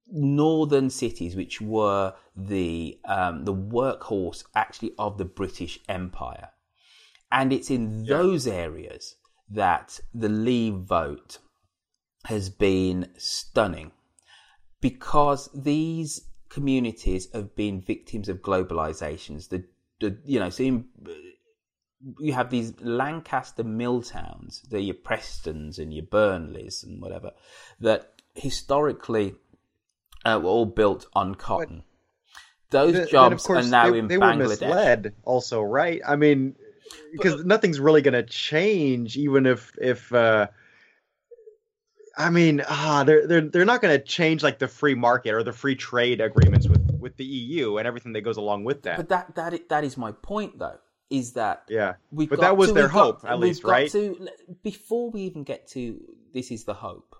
northern 0.07 0.89
cities, 0.89 1.35
which 1.35 1.61
were 1.61 2.13
the 2.35 2.99
um, 3.05 3.43
the 3.45 3.53
workhorse 3.53 4.43
actually 4.55 4.93
of 4.97 5.17
the 5.17 5.25
British 5.25 5.79
Empire, 5.89 6.49
and 7.31 7.51
it's 7.51 7.69
in 7.69 8.05
those 8.05 8.47
areas 8.47 9.15
that 9.49 9.99
the 10.13 10.29
Leave 10.29 10.75
vote 10.75 11.39
has 12.25 12.49
been 12.49 13.09
stunning 13.17 13.91
because 14.79 15.49
these 15.53 16.21
communities 16.49 17.27
have 17.33 17.55
been 17.55 17.81
victims 17.81 18.29
of 18.29 18.41
globalizations. 18.41 19.49
The, 19.49 19.63
the 19.99 20.17
you 20.25 20.39
know, 20.39 20.49
so 20.49 20.63
in, 20.63 20.85
you 22.19 22.33
have 22.33 22.49
these 22.49 22.73
Lancashire 22.81 23.63
mill 23.63 24.01
towns, 24.01 24.63
they're 24.69 24.79
your 24.79 24.95
Prestons 24.95 25.79
and 25.79 25.93
your 25.93 26.05
Burnleys 26.05 26.83
and 26.83 27.01
whatever, 27.01 27.31
that 27.79 28.21
historically 28.35 29.35
uh, 30.25 30.39
were 30.41 30.49
all 30.49 30.65
built 30.65 31.07
on 31.13 31.35
cotton. 31.35 31.83
Those 32.69 32.93
Th- 32.93 33.09
jobs 33.09 33.47
are 33.49 33.63
now 33.63 33.91
they, 33.91 33.99
in 33.99 34.07
they 34.07 34.17
were 34.17 34.23
Bangladesh. 34.23 34.61
misled 34.61 35.13
also 35.23 35.61
right 35.61 36.01
i 36.07 36.15
mean 36.15 36.55
because 37.11 37.43
nothing's 37.43 37.81
really 37.81 38.01
going 38.01 38.13
to 38.13 38.23
change 38.23 39.17
even 39.17 39.45
if 39.45 39.73
if 39.77 40.13
uh 40.13 40.47
i 42.17 42.29
mean 42.29 42.61
ah 42.67 43.03
they're 43.05 43.25
they're, 43.27 43.41
they're 43.41 43.65
not 43.65 43.81
going 43.81 43.97
to 43.97 44.03
change 44.03 44.43
like 44.43 44.59
the 44.59 44.67
free 44.67 44.95
market 44.95 45.33
or 45.33 45.43
the 45.43 45.53
free 45.53 45.75
trade 45.75 46.19
agreements 46.21 46.67
with 46.67 46.85
with 46.99 47.15
the 47.17 47.25
eu 47.25 47.77
and 47.77 47.87
everything 47.87 48.13
that 48.13 48.21
goes 48.21 48.37
along 48.37 48.63
with 48.63 48.83
that. 48.83 48.97
But 48.97 49.09
that 49.09 49.35
that 49.35 49.69
that 49.69 49.83
is 49.83 49.97
my 49.97 50.11
point, 50.11 50.59
though, 50.59 50.77
is 51.09 51.33
that 51.33 51.63
yeah. 51.69 51.93
we've 52.11 52.29
but 52.29 52.37
got 52.39 52.41
that 52.43 52.57
was 52.57 52.67
to- 52.69 52.73
their 52.75 52.83
we've 52.85 52.91
got- 52.93 53.03
hope 53.21 53.25
at 53.25 53.39
we've 53.39 53.47
least 53.49 53.63
got 53.63 53.71
right? 53.71 53.91
to- 53.91 54.27
before 54.61 55.09
we 55.09 55.21
even 55.21 55.43
get 55.43 55.67
to 55.69 55.99
this 56.33 56.51
is 56.51 56.63
the 56.65 56.73
hope. 56.75 57.15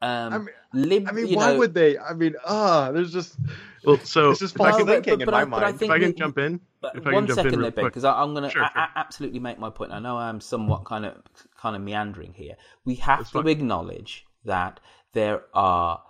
Um, 0.00 0.32
I 0.32 0.38
mean, 0.38 0.48
lib, 0.88 1.08
I 1.08 1.12
mean 1.12 1.26
you 1.26 1.36
why 1.36 1.52
know- 1.52 1.58
would 1.58 1.74
they? 1.74 1.98
I 1.98 2.12
mean 2.14 2.34
ah 2.46 2.92
there's 2.92 3.12
just 3.12 3.36
Well, 3.84 3.98
so 3.98 4.30
it's 4.30 4.38
just 4.40 4.54
if 4.54 4.58
false 4.58 4.76
thinking 4.76 5.18
but 5.18 5.22
in 5.22 5.34
I- 5.34 5.44
my 5.44 5.44
but 5.44 5.62
I 5.64 5.66
mind. 5.66 5.78
think 5.80 5.90
if 5.90 5.94
I 5.96 5.98
can 5.98 6.08
we- 6.10 6.14
jump 6.14 6.38
in, 6.38 6.60
But 6.80 7.04
one 7.04 7.28
second 7.28 7.60
there, 7.60 7.70
Ben, 7.70 7.84
because 7.86 8.04
I'm 8.04 8.34
going 8.34 8.44
to 8.44 8.50
Sure, 8.50 8.68
sure. 8.72 8.86
absolutely 8.94 9.40
make 9.40 9.58
my 9.58 9.70
point. 9.70 9.92
I 9.92 9.98
know 9.98 10.16
I'm 10.16 10.40
somewhat 10.40 10.84
kind 10.84 11.04
of 11.04 11.16
kind 11.56 11.74
of 11.74 11.82
meandering 11.82 12.34
here. 12.34 12.54
We 12.84 12.96
have 12.96 13.30
to 13.32 13.40
acknowledge 13.48 14.26
that 14.44 14.80
there 15.12 15.44
are 15.54 16.02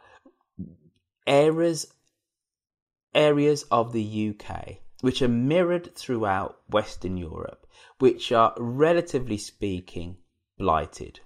areas 1.27 1.87
areas 3.14 3.64
of 3.71 3.93
the 3.93 4.35
UK 4.35 4.79
which 5.01 5.23
are 5.23 5.29
mirrored 5.29 5.95
throughout 5.95 6.61
Western 6.69 7.16
Europe, 7.16 7.66
which 7.99 8.33
are 8.33 8.53
relatively 8.59 9.39
speaking 9.39 10.16
blighted. 10.59 11.21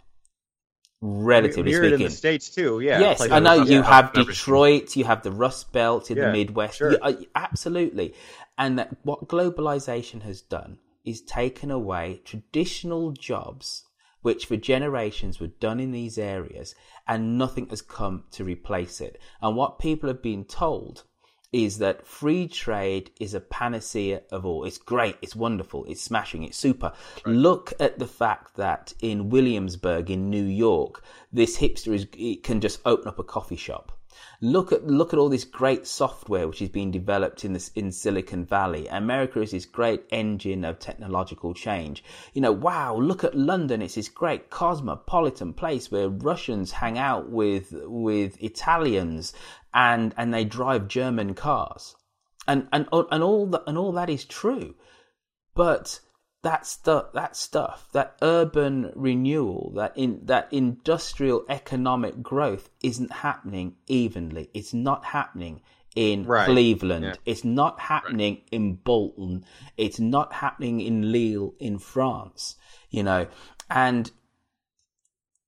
Relatively 1.05 1.73
Mirrored 1.73 1.89
speaking, 1.89 2.07
in 2.07 2.11
the 2.13 2.17
states 2.17 2.49
too. 2.49 2.79
Yeah. 2.81 3.01
yes, 3.01 3.21
I 3.21 3.41
know 3.41 3.55
you 3.55 3.83
that. 3.83 3.87
have 3.87 4.13
Detroit, 4.13 4.95
you 4.95 5.05
have 5.05 5.23
the 5.25 5.33
Rust 5.33 5.73
Belt 5.73 6.11
in 6.13 6.17
Yeah, 6.17 6.27
the 6.27 6.33
Midwest. 6.33 6.79
sure. 6.79 6.93
You- 6.93 6.99
uh, 7.03 7.13
absolutely. 7.35 8.15
And 8.57 8.79
that 8.79 8.97
what 9.03 9.27
globalization 9.27 10.23
has 10.23 10.41
done 10.41 10.79
is 11.05 11.21
taken 11.21 11.71
away 11.73 12.21
traditional 12.25 13.11
jobs 13.11 13.85
which 14.21 14.47
for 14.47 14.57
generations 14.57 15.41
were 15.41 15.49
done 15.49 15.81
in 15.81 15.91
these 15.91 16.17
areas 16.17 16.77
and 17.09 17.37
nothing 17.37 17.69
has 17.71 17.83
come 17.83 18.23
to 18.31 18.45
replace 18.45 19.01
it. 19.01 19.21
And 19.41 19.57
what 19.57 19.81
people 19.81 20.09
have 20.09 20.23
been 20.23 20.45
told 20.45 21.03
is 21.53 21.79
that 21.79 22.07
free 22.07 22.49
trade 22.49 23.11
is 23.21 23.35
a 23.35 23.41
panacea 23.41 24.23
of 24.31 24.47
all. 24.47 24.65
It's 24.65 24.79
great, 24.79 25.17
it's 25.21 25.37
wonderful, 25.37 25.85
it's 25.85 26.01
smashing, 26.01 26.43
it's 26.45 26.57
super. 26.57 26.93
Look 27.27 27.75
at 27.79 27.99
the 27.99 28.07
fact 28.07 28.57
that 28.57 28.95
in 29.01 29.29
Williamsburg 29.29 30.11
in 30.11 30.31
New 30.31 30.45
York, 30.45 31.05
this 31.33 31.59
hipster 31.59 31.95
is 31.95 32.07
can 32.43 32.61
just 32.61 32.81
open 32.87 33.09
up 33.09 33.19
a 33.19 33.25
coffee 33.25 33.57
shop. 33.57 33.93
Look 34.41 34.73
at 34.73 34.87
look 34.87 35.13
at 35.13 35.19
all 35.19 35.29
this 35.29 35.45
great 35.45 35.87
software 35.87 36.49
which 36.49 36.63
is 36.63 36.69
being 36.69 36.91
developed 36.91 37.45
in 37.45 37.53
this 37.53 37.71
in 37.75 37.93
Silicon 37.93 38.45
Valley. 38.45 38.87
America 38.89 39.41
is 39.41 39.53
this 39.53 39.67
great 39.67 40.05
engine 40.11 40.65
of 40.65 40.79
technological 40.79 41.55
change. 41.55 42.05
You 42.33 42.43
know, 42.43 42.53
wow, 42.53 42.97
look 42.97 43.25
at 43.25 43.35
London. 43.35 43.83
It's 43.83 43.95
this 43.95 44.09
great 44.09 44.51
cosmopolitan 44.51 45.55
place 45.55 45.91
where 45.91 46.09
Russians 46.09 46.73
hang 46.73 46.99
out 46.99 47.31
with 47.31 47.73
with 47.73 48.43
Italians 48.43 49.33
and 49.73 50.15
and 50.17 50.33
they 50.33 50.45
drive 50.45 50.89
German 50.89 51.35
cars. 51.35 51.95
And 52.47 52.69
and 52.73 52.89
and 52.93 53.23
all 53.23 53.47
that 53.47 53.63
and 53.67 53.79
all 53.79 53.93
that 53.93 54.11
is 54.11 54.25
true. 54.25 54.75
But 55.55 56.01
that 56.43 56.67
stuff, 56.67 57.13
that 57.15 57.37
stuff, 57.37 57.89
that 57.93 58.17
urban 58.21 58.93
renewal, 58.97 59.73
that 59.77 59.97
in 59.97 60.21
that 60.25 60.49
industrial 60.53 61.45
economic 61.49 62.23
growth 62.23 62.69
isn't 62.83 63.13
happening 63.13 63.77
evenly. 63.87 64.51
It's 64.53 64.75
not 64.75 65.05
happening 65.05 65.63
in 65.95 66.25
Right. 66.25 66.47
Cleveland. 66.47 67.05
Yeah. 67.05 67.15
It's 67.25 67.45
not 67.45 67.79
happening 67.79 68.43
in 68.51 68.75
Bolton. 68.75 69.45
It's 69.77 70.01
not 70.01 70.33
happening 70.33 70.81
in 70.81 71.13
Lille 71.13 71.55
in 71.59 71.79
France. 71.79 72.57
You 72.91 73.03
know, 73.05 73.27
and 73.71 74.11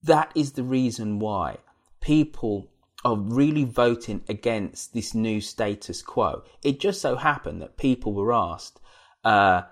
that 0.03 0.31
is 0.35 0.53
the 0.53 0.63
reason 0.63 1.19
why 1.19 1.59
people 2.01 2.71
are 3.05 3.17
really 3.17 3.65
voting 3.65 4.23
against 4.29 4.95
this 4.95 5.15
new 5.15 5.41
status 5.41 6.03
quo. 6.03 6.43
It 6.63 6.81
just 6.81 7.01
so 7.01 7.17
happened 7.17 7.61
that 7.61 7.77
people 7.77 8.15
were 8.15 8.33
asked, 8.33 8.81
uh, 9.25 9.63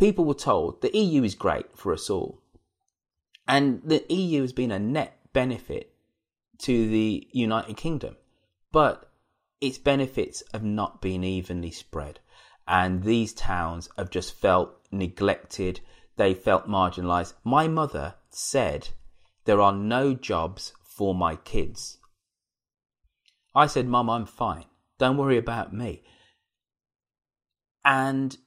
people 0.00 0.24
were 0.24 0.32
told 0.32 0.80
the 0.80 0.96
EU 0.96 1.22
is 1.22 1.34
great 1.34 1.76
for 1.76 1.92
us 1.92 2.08
all. 2.08 2.40
And 3.46 3.82
the 3.84 4.02
EU 4.08 4.40
has 4.40 4.54
been 4.54 4.72
a 4.72 4.78
net 4.78 5.18
benefit 5.34 5.92
to 6.60 6.88
the 6.88 7.28
United 7.32 7.76
Kingdom. 7.76 8.16
But 8.72 9.10
its 9.60 9.76
benefits 9.76 10.42
have 10.52 10.64
not 10.64 11.02
been 11.02 11.22
evenly 11.22 11.70
spread. 11.70 12.18
And 12.66 13.02
these 13.02 13.34
towns 13.34 13.90
have 13.98 14.08
just 14.10 14.32
felt 14.32 14.70
neglected. 14.90 15.80
They 16.16 16.32
felt 16.32 16.66
marginalized. 16.66 17.34
My 17.44 17.68
mother 17.68 18.14
said, 18.30 18.88
There 19.44 19.60
are 19.60 19.74
no 19.74 20.14
jobs 20.14 20.72
for 20.82 21.14
my 21.14 21.36
kids. 21.36 21.98
I 23.54 23.66
said, 23.66 23.86
Mum, 23.86 24.08
I'm 24.08 24.26
fine. 24.26 24.64
Don't 24.98 25.18
worry 25.18 25.36
about 25.36 25.74
me. 25.74 26.04
And 27.84 28.38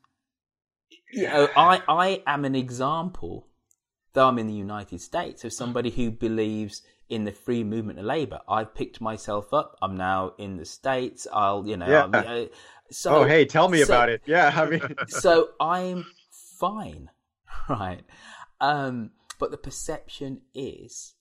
you 1.14 1.28
know, 1.28 1.47
I, 1.55 1.82
I 1.88 2.24
am 2.28 2.45
an 2.45 2.55
example, 2.55 3.47
though 4.14 4.28
I'm 4.28 4.39
in 4.39 4.47
the 4.47 4.53
United 4.53 5.01
States, 5.01 5.43
of 5.43 5.53
somebody 5.53 5.89
who 5.89 6.11
believes 6.11 6.82
in 7.09 7.24
the 7.26 7.32
free 7.32 7.64
movement 7.64 7.99
of 7.99 8.05
labor. 8.05 8.39
I've 8.47 8.74
picked 8.74 8.99
myself 9.01 9.53
up. 9.53 9.78
I'm 9.82 9.95
now 9.97 10.34
in 10.38 10.57
the 10.57 10.66
States. 10.66 11.28
I'll, 11.32 11.68
you 11.68 11.78
know, 11.78 11.88
Yeah. 11.88 12.09
I'll, 12.11 12.43
uh, 12.43 12.45
so, 12.91 13.16
oh, 13.18 13.24
hey, 13.26 13.45
tell 13.45 13.70
me 13.70 13.80
so- 13.80 13.86
about 13.86 14.09
it. 14.09 14.22
Yeah, 14.26 14.51
I 14.55 14.66
mean, 14.70 14.82
so 15.07 15.49
I'm 15.59 16.05
fine, 16.59 17.09
right? 17.70 18.03
Um, 18.61 19.11
but 19.39 19.51
the 19.51 19.57
perception 19.57 20.41
is 20.53 21.16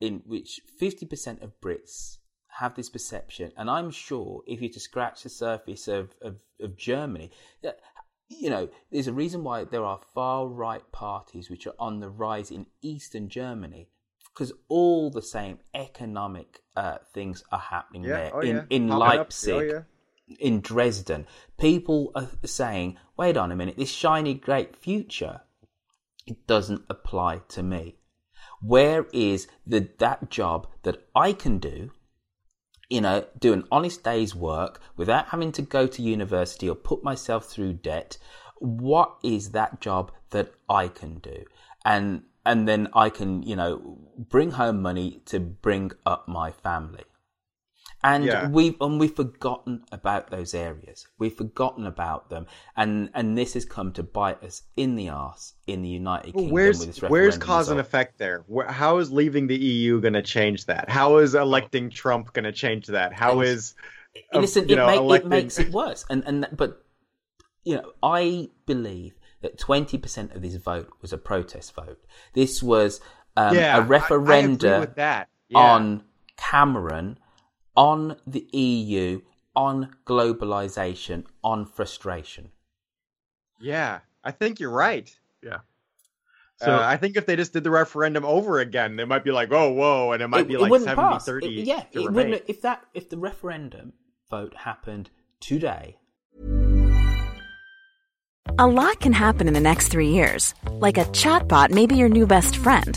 in 0.00 0.22
which 0.26 0.60
50% 0.80 1.42
of 1.42 1.52
Brits 1.60 2.18
have 2.58 2.74
this 2.74 2.88
perception, 2.88 3.52
and 3.56 3.68
I'm 3.70 3.90
sure 3.90 4.42
if 4.46 4.60
you 4.60 4.68
to 4.70 4.80
scratch 4.80 5.22
the 5.22 5.28
surface 5.28 5.88
of, 5.88 6.10
of, 6.22 6.36
of 6.60 6.76
Germany, 6.76 7.30
that 7.62 7.78
you 8.40 8.50
know, 8.50 8.68
there's 8.90 9.06
a 9.06 9.12
reason 9.12 9.44
why 9.44 9.64
there 9.64 9.84
are 9.84 10.00
far 10.14 10.46
right 10.46 10.82
parties 10.92 11.50
which 11.50 11.66
are 11.66 11.74
on 11.78 12.00
the 12.00 12.08
rise 12.08 12.50
in 12.50 12.66
Eastern 12.82 13.28
Germany 13.28 13.88
because 14.34 14.52
all 14.68 15.10
the 15.10 15.22
same 15.22 15.58
economic 15.74 16.60
uh, 16.76 16.98
things 17.12 17.44
are 17.52 17.58
happening 17.58 18.04
Yeah, 18.04 18.16
there 18.16 18.30
oh, 18.34 18.40
in 18.40 18.56
yeah. 18.56 18.64
in 18.70 18.88
Popping 18.88 18.90
up. 18.90 18.96
Oh, 18.96 19.16
Leipzig 19.16 19.70
yeah. 19.70 20.36
in 20.40 20.60
Dresden, 20.60 21.26
people 21.58 22.10
are 22.14 22.28
saying, 22.44 22.98
wait 23.16 23.36
on 23.36 23.52
a 23.52 23.56
minute, 23.56 23.76
this 23.76 23.90
shiny 23.90 24.34
great 24.34 24.76
future, 24.76 25.42
it 26.26 26.46
doesn't 26.46 26.82
apply 26.90 27.42
to 27.48 27.62
me. 27.62 27.96
Where 28.60 29.06
is 29.12 29.46
the 29.66 29.88
that 29.98 30.30
job 30.30 30.66
that 30.82 31.06
I 31.14 31.32
can 31.32 31.58
do, 31.58 31.90
you 32.88 33.00
know, 33.00 33.26
do 33.38 33.52
an 33.52 33.64
honest 33.70 34.02
day's 34.02 34.34
work 34.34 34.80
without 34.96 35.28
having 35.28 35.52
to 35.52 35.62
go 35.62 35.86
to 35.86 36.02
university 36.02 36.68
or 36.68 36.74
put 36.74 37.02
myself 37.02 37.46
through 37.46 37.74
debt? 37.74 38.18
What 38.58 39.16
is 39.22 39.50
that 39.50 39.80
job 39.80 40.12
that 40.30 40.52
I 40.68 40.88
can 40.88 41.18
do? 41.18 41.44
And 41.84 42.22
and 42.46 42.68
then 42.68 42.88
I 42.94 43.08
can, 43.08 43.42
you 43.42 43.56
know, 43.56 43.98
bring 44.18 44.52
home 44.52 44.82
money 44.82 45.22
to 45.26 45.40
bring 45.40 45.92
up 46.04 46.28
my 46.28 46.50
family. 46.50 47.04
And 48.06 48.24
Yeah. 48.26 48.48
we've 48.48 48.76
and 48.82 49.00
we've 49.00 49.16
forgotten 49.16 49.82
about 49.90 50.30
those 50.30 50.52
areas. 50.54 51.06
We've 51.18 51.32
forgotten 51.34 51.86
about 51.86 52.28
them, 52.28 52.46
and 52.76 53.08
and 53.14 53.36
this 53.36 53.54
has 53.54 53.64
come 53.64 53.92
to 53.92 54.02
bite 54.02 54.42
us 54.44 54.62
in 54.76 54.94
the 54.94 55.08
ass 55.08 55.54
in 55.66 55.80
the 55.80 55.88
United 55.88 56.34
Well, 56.34 56.42
Kingdom 56.42 56.52
where's 56.54 56.78
with 56.80 56.88
this 56.88 57.00
where's 57.02 57.34
referendum 57.36 57.46
cause 57.46 57.68
and 57.70 57.80
effect 57.80 58.18
there? 58.18 58.44
Where, 58.46 58.66
how 58.70 58.98
is 58.98 59.10
leaving 59.10 59.46
the 59.46 59.56
EU 59.56 60.02
going 60.02 60.12
to 60.12 60.22
change 60.22 60.66
that? 60.66 60.90
How 60.90 61.16
is 61.16 61.34
electing 61.34 61.88
Trump 61.88 62.34
going 62.34 62.44
to 62.44 62.52
change 62.52 62.88
that? 62.88 63.14
How 63.14 63.40
is 63.40 63.74
uh, 64.34 64.38
Listen, 64.40 64.68
it, 64.68 64.76
know, 64.76 64.86
ma- 64.86 65.14
it 65.14 65.26
makes 65.26 65.58
it 65.58 65.72
worse. 65.72 66.04
And 66.10 66.22
and 66.26 66.46
but 66.52 66.84
you 67.64 67.76
know, 67.76 67.92
I 68.02 68.50
believe 68.66 69.14
that 69.40 69.56
twenty 69.58 69.96
percent 69.96 70.32
of 70.32 70.42
this 70.42 70.56
vote 70.56 70.90
was 71.00 71.14
a 71.14 71.18
protest 71.18 71.74
vote. 71.74 72.04
This 72.34 72.62
was 72.62 73.00
um, 73.36 73.56
Yeah, 73.56 73.74
I- 73.76 73.80
I 73.80 73.80
a 74.10 74.18
with 74.80 74.94
that. 74.96 75.28
Yeah. 75.48 75.58
on 75.58 76.04
Cameron, 76.36 77.18
on 77.76 78.16
the 78.26 78.46
EU, 78.56 79.20
on 79.56 79.94
globalization, 80.06 81.24
on 81.42 81.66
frustration. 81.66 82.50
Yeah, 83.60 84.00
I 84.22 84.30
think 84.30 84.60
you're 84.60 84.70
right. 84.70 85.14
Yeah. 85.42 85.58
So 86.56 86.66
So- 86.66 86.78
I 86.82 86.96
think 86.96 87.16
if 87.16 87.26
they 87.26 87.36
just 87.36 87.52
did 87.52 87.64
the 87.64 87.70
referendum 87.70 88.24
over 88.24 88.60
again, 88.60 88.96
they 88.96 89.04
might 89.04 89.24
be 89.24 89.32
like, 89.32 89.50
"Oh, 89.52 89.70
whoa," 89.72 90.12
and 90.12 90.22
it 90.22 90.28
might 90.28 90.42
it, 90.42 90.48
be 90.48 90.56
like 90.56 90.70
wouldn't 90.70 90.88
70 90.88 91.12
pass. 91.14 91.24
30 91.26 91.60
It- 91.60 91.66
yeah, 91.66 91.84
it 91.92 91.98
remain. 91.98 92.12
wouldn't. 92.14 92.42
If 92.48 92.60
that, 92.62 92.84
if 92.94 93.08
the 93.10 93.18
referendum 93.18 93.92
vote 94.30 94.54
happened 94.54 95.10
today, 95.40 95.98
A 98.58 98.66
lot 98.68 99.00
can 99.00 99.12
happen 99.12 99.48
in 99.48 99.54
the 99.54 99.60
next 99.60 99.88
three 99.88 100.10
years. 100.10 100.54
Like 100.70 100.96
a 100.96 101.04
chatbot 101.06 101.70
may 101.70 101.86
be 101.86 101.96
your 101.96 102.08
new 102.10 102.24
best 102.26 102.56
friend. 102.56 102.96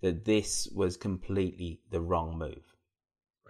that 0.00 0.24
this 0.24 0.68
was 0.74 0.96
completely 0.96 1.80
the 1.90 2.00
wrong 2.00 2.38
move. 2.38 2.62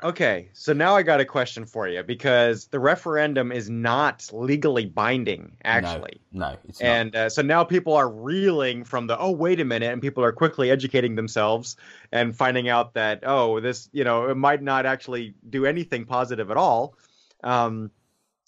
Okay, 0.03 0.51
so 0.53 0.73
now 0.73 0.95
I 0.95 1.03
got 1.03 1.21
a 1.21 1.25
question 1.25 1.65
for 1.67 1.89
you 1.89 2.05
because 2.05 2.69
the 2.69 2.79
referendum 2.79 3.51
is 3.51 3.69
not 3.69 4.31
legally 4.33 4.87
binding, 4.87 5.57
actually. 5.65 6.21
No, 6.31 6.51
no 6.51 6.57
it's 6.69 6.81
not. 6.81 6.87
And 6.87 7.17
uh, 7.17 7.29
so 7.29 7.43
now 7.43 7.65
people 7.65 7.95
are 7.95 8.09
reeling 8.09 8.85
from 8.85 9.09
the, 9.09 9.19
oh, 9.19 9.33
wait 9.33 9.59
a 9.59 9.65
minute, 9.65 9.93
and 9.93 10.01
people 10.01 10.23
are 10.23 10.31
quickly 10.31 10.71
educating 10.71 11.17
themselves 11.17 11.77
and 12.13 12.37
finding 12.37 12.69
out 12.69 12.95
that, 12.95 13.25
oh, 13.27 13.59
this, 13.59 13.89
you 13.93 14.05
know, 14.05 14.29
it 14.29 14.37
might 14.37 14.63
not 14.63 14.87
actually 14.87 15.35
do 15.51 15.67
anything 15.67 16.05
positive 16.05 16.53
at 16.53 16.57
all. 16.57 16.95
Um, 17.43 17.91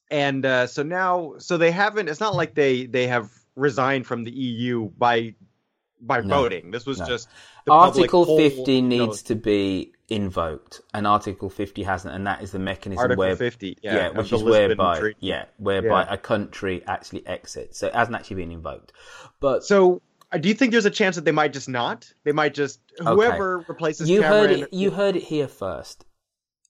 and 0.09 0.47
uh, 0.47 0.69
so 0.69 0.85
now, 0.85 1.35
so 1.39 1.57
they 1.57 1.73
haven't, 1.73 2.09
it's 2.09 2.21
not 2.21 2.37
like 2.37 2.55
they, 2.55 2.87
they 2.87 3.09
have 3.09 3.29
resigned 3.57 4.07
from 4.07 4.23
the 4.23 4.31
EU 4.31 4.89
by 4.91 5.35
by 6.01 6.21
No, 6.21 6.43
voting. 6.43 6.71
This 6.71 6.87
was 6.87 6.99
no. 6.99 7.07
just 7.07 7.29
Article 7.71 8.27
poll, 8.27 8.37
50 8.39 8.73
you 8.73 8.83
know, 8.83 8.89
needs 8.89 9.23
to 9.23 9.35
be 9.35 9.93
invoked, 10.09 10.81
and 10.93 11.07
Article 11.07 11.49
50 11.51 11.83
hasn't, 11.85 12.15
and 12.15 12.27
that 12.27 12.43
is 12.43 12.53
the 12.53 12.59
mechanism 12.59 13.03
Article 13.03 13.19
where 13.21 13.37
50, 13.37 13.79
yeah, 13.83 14.09
of 14.09 14.17
which 14.17 14.33
is 14.33 14.43
whereby 14.43 14.99
Treaty. 14.99 15.17
yeah, 15.21 15.45
whereby 15.59 16.03
Yeah. 16.03 16.13
a 16.15 16.17
country 16.19 16.83
actually 16.87 17.27
exits. 17.27 17.79
So 17.79 17.87
it 17.87 17.95
hasn't 17.95 18.17
actually 18.17 18.37
been 18.37 18.51
invoked. 18.53 18.93
But 19.41 19.65
so, 19.65 20.03
uh, 20.33 20.39
do 20.39 20.49
you 20.49 20.55
think 20.55 20.73
there's 20.73 20.85
a 20.87 20.91
chance 20.91 21.17
that 21.17 21.25
they 21.25 21.33
might 21.33 21.53
just 21.53 21.69
not? 21.69 22.13
They 22.25 22.33
might 22.33 22.55
just 22.55 22.81
whoever 22.99 23.59
Okay. 23.59 23.65
replaces 23.69 24.09
you 24.11 24.21
Cameron. 24.23 24.49
heard 24.51 24.59
it. 24.61 24.73
You 24.73 24.91
heard 24.91 25.17
it 25.17 25.23
here 25.25 25.49
first. 25.49 26.05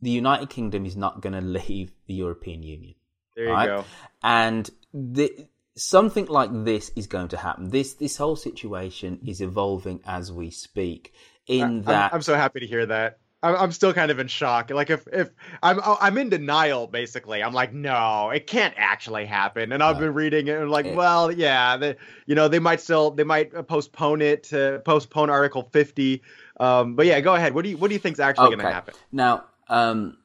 The 0.02 0.10
United 0.10 0.48
Kingdom 0.50 0.86
is 0.86 0.96
not 0.96 1.20
going 1.22 1.32
to 1.40 1.40
leave 1.40 1.92
the 2.06 2.14
European 2.14 2.62
Union. 2.62 2.94
There 3.36 3.46
you 3.46 3.50
right? 3.52 3.66
go. 3.66 3.84
And 4.22 4.68
the, 4.92 5.46
something 5.80 6.26
like 6.26 6.50
this 6.64 6.90
is 6.94 7.06
going 7.06 7.28
to 7.28 7.36
happen. 7.36 7.70
This 7.70 7.94
this 7.94 8.16
whole 8.16 8.36
situation 8.36 9.20
is 9.26 9.40
evolving 9.40 10.00
as 10.06 10.30
we 10.30 10.50
speak. 10.50 11.12
In 11.46 11.62
I'm- 11.62 11.82
that, 11.84 12.14
I'm, 12.14 12.22
so 12.22 12.36
happy 12.36 12.60
to 12.60 12.66
hear 12.66 12.86
that. 12.86 13.18
I'm, 13.42 13.56
I'm 13.56 13.72
still 13.72 13.92
kind 13.92 14.10
of 14.10 14.18
in 14.18 14.28
shock. 14.28 14.70
Like 14.70 14.90
if 14.90 15.08
if 15.12 15.30
I'm 15.62 15.80
I'm 15.82 16.18
in 16.18 16.28
denial 16.28 16.86
basically. 16.86 17.42
I'm 17.42 17.54
like, 17.54 17.72
no, 17.72 18.30
it 18.30 18.46
can't 18.46 18.74
actually 18.76 19.26
happen. 19.26 19.72
And 19.72 19.82
I've 19.82 19.98
been 19.98 20.14
reading 20.14 20.46
it 20.48 20.58
and 20.58 20.70
like, 20.70 20.94
well, 20.94 21.32
yeah, 21.32 21.76
the, 21.76 21.96
you 22.26 22.34
know, 22.34 22.48
they 22.48 22.58
might 22.58 22.80
still 22.80 23.10
they 23.10 23.24
might 23.24 23.66
postpone 23.66 24.20
it 24.20 24.44
to 24.44 24.82
postpone 24.84 25.30
Article 25.30 25.68
50. 25.72 26.22
Um, 26.58 26.94
but 26.94 27.06
yeah, 27.06 27.20
go 27.20 27.34
ahead. 27.34 27.54
What 27.54 27.64
do 27.64 27.70
you 27.70 27.78
what 27.78 27.88
do 27.88 27.94
you 27.94 28.00
think's 28.00 28.20
actually 28.20 28.48
going 28.48 28.58
to 28.58 28.72
happen? 28.72 28.94
Now, 29.10 29.44
um, 29.68 30.18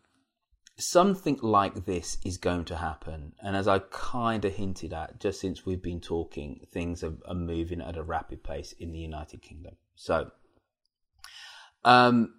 something 0.77 1.39
like 1.41 1.85
this 1.85 2.18
is 2.26 2.38
going 2.38 2.65
to 2.65 2.76
happen, 2.76 3.34
and 3.41 3.56
as 3.56 3.68
I 3.68 3.80
kind 3.80 4.43
of 4.45 4.53
hinted 4.53 4.93
at, 4.93 5.19
just 5.19 5.39
since 5.39 5.65
we've 5.65 5.81
been 5.81 6.02
talking, 6.02 6.65
things 6.72 7.03
are, 7.03 7.14
are 7.27 7.35
moving 7.35 7.81
at 7.81 7.97
a 7.97 8.03
rapid 8.03 8.43
pace 8.43 8.73
in 8.73 8.91
the 8.91 8.99
United 8.99 9.41
Kingdom. 9.41 9.76
So, 9.95 10.31
um, 11.84 12.34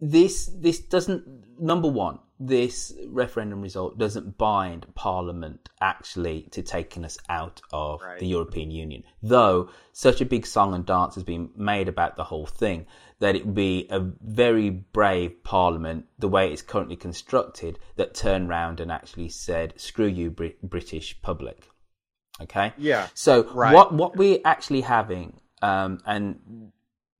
this 0.00 0.50
this 0.58 0.80
doesn't 0.80 1.24
number 1.60 1.88
one 1.88 2.18
this 2.40 2.92
referendum 3.06 3.62
result 3.62 3.96
doesn't 3.98 4.36
bind 4.36 4.84
parliament 4.96 5.68
actually 5.80 6.42
to 6.50 6.60
taking 6.60 7.04
us 7.04 7.16
out 7.28 7.60
of 7.72 8.00
the 8.18 8.26
european 8.26 8.70
union. 8.70 9.04
Though 9.22 9.70
such 9.92 10.20
a 10.20 10.26
big 10.26 10.44
song 10.44 10.74
and 10.74 10.84
dance 10.84 11.14
has 11.14 11.22
been 11.22 11.50
made 11.56 11.88
about 11.88 12.16
the 12.16 12.24
whole 12.24 12.46
thing 12.46 12.86
that 13.22 13.36
it 13.36 13.46
would 13.46 13.54
be 13.54 13.86
a 13.88 14.00
very 14.20 14.68
brave 14.68 15.32
parliament 15.44 16.06
the 16.18 16.28
way 16.28 16.52
it's 16.52 16.60
currently 16.62 16.96
constructed 16.96 17.78
that 17.96 18.14
turned 18.14 18.48
round 18.48 18.80
and 18.80 18.90
actually 18.90 19.28
said 19.28 19.72
screw 19.76 20.06
you 20.06 20.28
Brit- 20.30 20.60
british 20.74 21.08
public 21.22 21.68
okay 22.40 22.72
Yeah. 22.76 23.06
so 23.14 23.44
Right. 23.54 23.72
what 23.74 23.94
what 23.94 24.16
we're 24.16 24.40
actually 24.44 24.80
having, 24.82 25.40
um, 25.62 26.00
and 26.04 26.72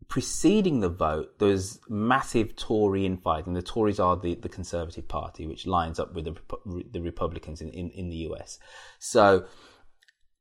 preceding 0.09 0.81
the 0.81 0.89
vote, 0.91 1.39
there 1.39 1.49
was 1.49 1.81
massive 1.89 2.55
Tory 2.57 3.07
infighting. 3.07 3.55
The 3.55 3.63
Tories 3.63 3.99
are 3.99 4.17
the, 4.17 4.35
the 4.35 4.49
Conservative 4.59 5.07
Party, 5.09 5.47
which 5.47 5.67
lines 5.67 5.99
up 5.99 6.13
with 6.15 6.25
the 6.27 6.35
the 6.91 7.01
Republicans 7.01 7.61
in, 7.63 7.69
in, 7.71 7.89
in 7.91 8.11
the 8.11 8.21
US. 8.29 8.59
So 8.99 9.47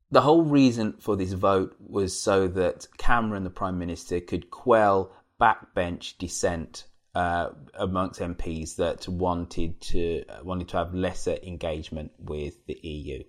the 0.09 0.21
whole 0.21 0.43
reason 0.43 0.95
for 0.99 1.15
this 1.15 1.33
vote 1.33 1.75
was 1.79 2.19
so 2.19 2.47
that 2.49 2.87
Cameron, 2.97 3.43
the 3.45 3.49
Prime 3.61 3.77
Minister, 3.79 4.19
could 4.19 4.49
quell 4.49 5.11
backbench 5.41 6.17
dissent 6.17 6.85
uh, 7.15 7.49
amongst 7.73 8.19
MPs 8.19 8.75
that 8.77 9.07
wanted 9.07 9.81
to 9.81 10.23
wanted 10.43 10.69
to 10.69 10.77
have 10.77 10.93
lesser 10.93 11.37
engagement 11.43 12.11
with 12.19 12.65
the 12.67 12.79
EU. 12.81 13.23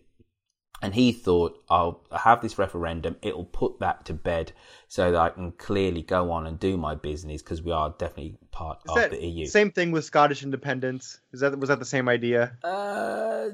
And 0.82 0.92
he 0.92 1.12
thought, 1.12 1.62
I'll 1.70 2.04
have 2.10 2.42
this 2.42 2.58
referendum, 2.58 3.14
it'll 3.22 3.44
put 3.44 3.78
that 3.80 4.06
to 4.06 4.14
bed 4.14 4.50
so 4.88 5.12
that 5.12 5.20
I 5.20 5.28
can 5.28 5.52
clearly 5.52 6.02
go 6.02 6.32
on 6.32 6.44
and 6.44 6.58
do 6.58 6.76
my 6.76 6.96
business 6.96 7.40
because 7.40 7.62
we 7.62 7.70
are 7.70 7.94
definitely 7.96 8.36
part 8.50 8.80
Is 8.86 9.04
of 9.04 9.10
the 9.12 9.24
EU. 9.24 9.46
same 9.46 9.70
thing 9.70 9.92
with 9.92 10.04
Scottish 10.04 10.42
independence? 10.42 11.20
Is 11.32 11.40
that 11.40 11.56
was 11.56 11.68
that 11.68 11.78
the 11.78 11.84
same 11.84 12.08
idea? 12.08 12.56
Uh, 12.64 13.50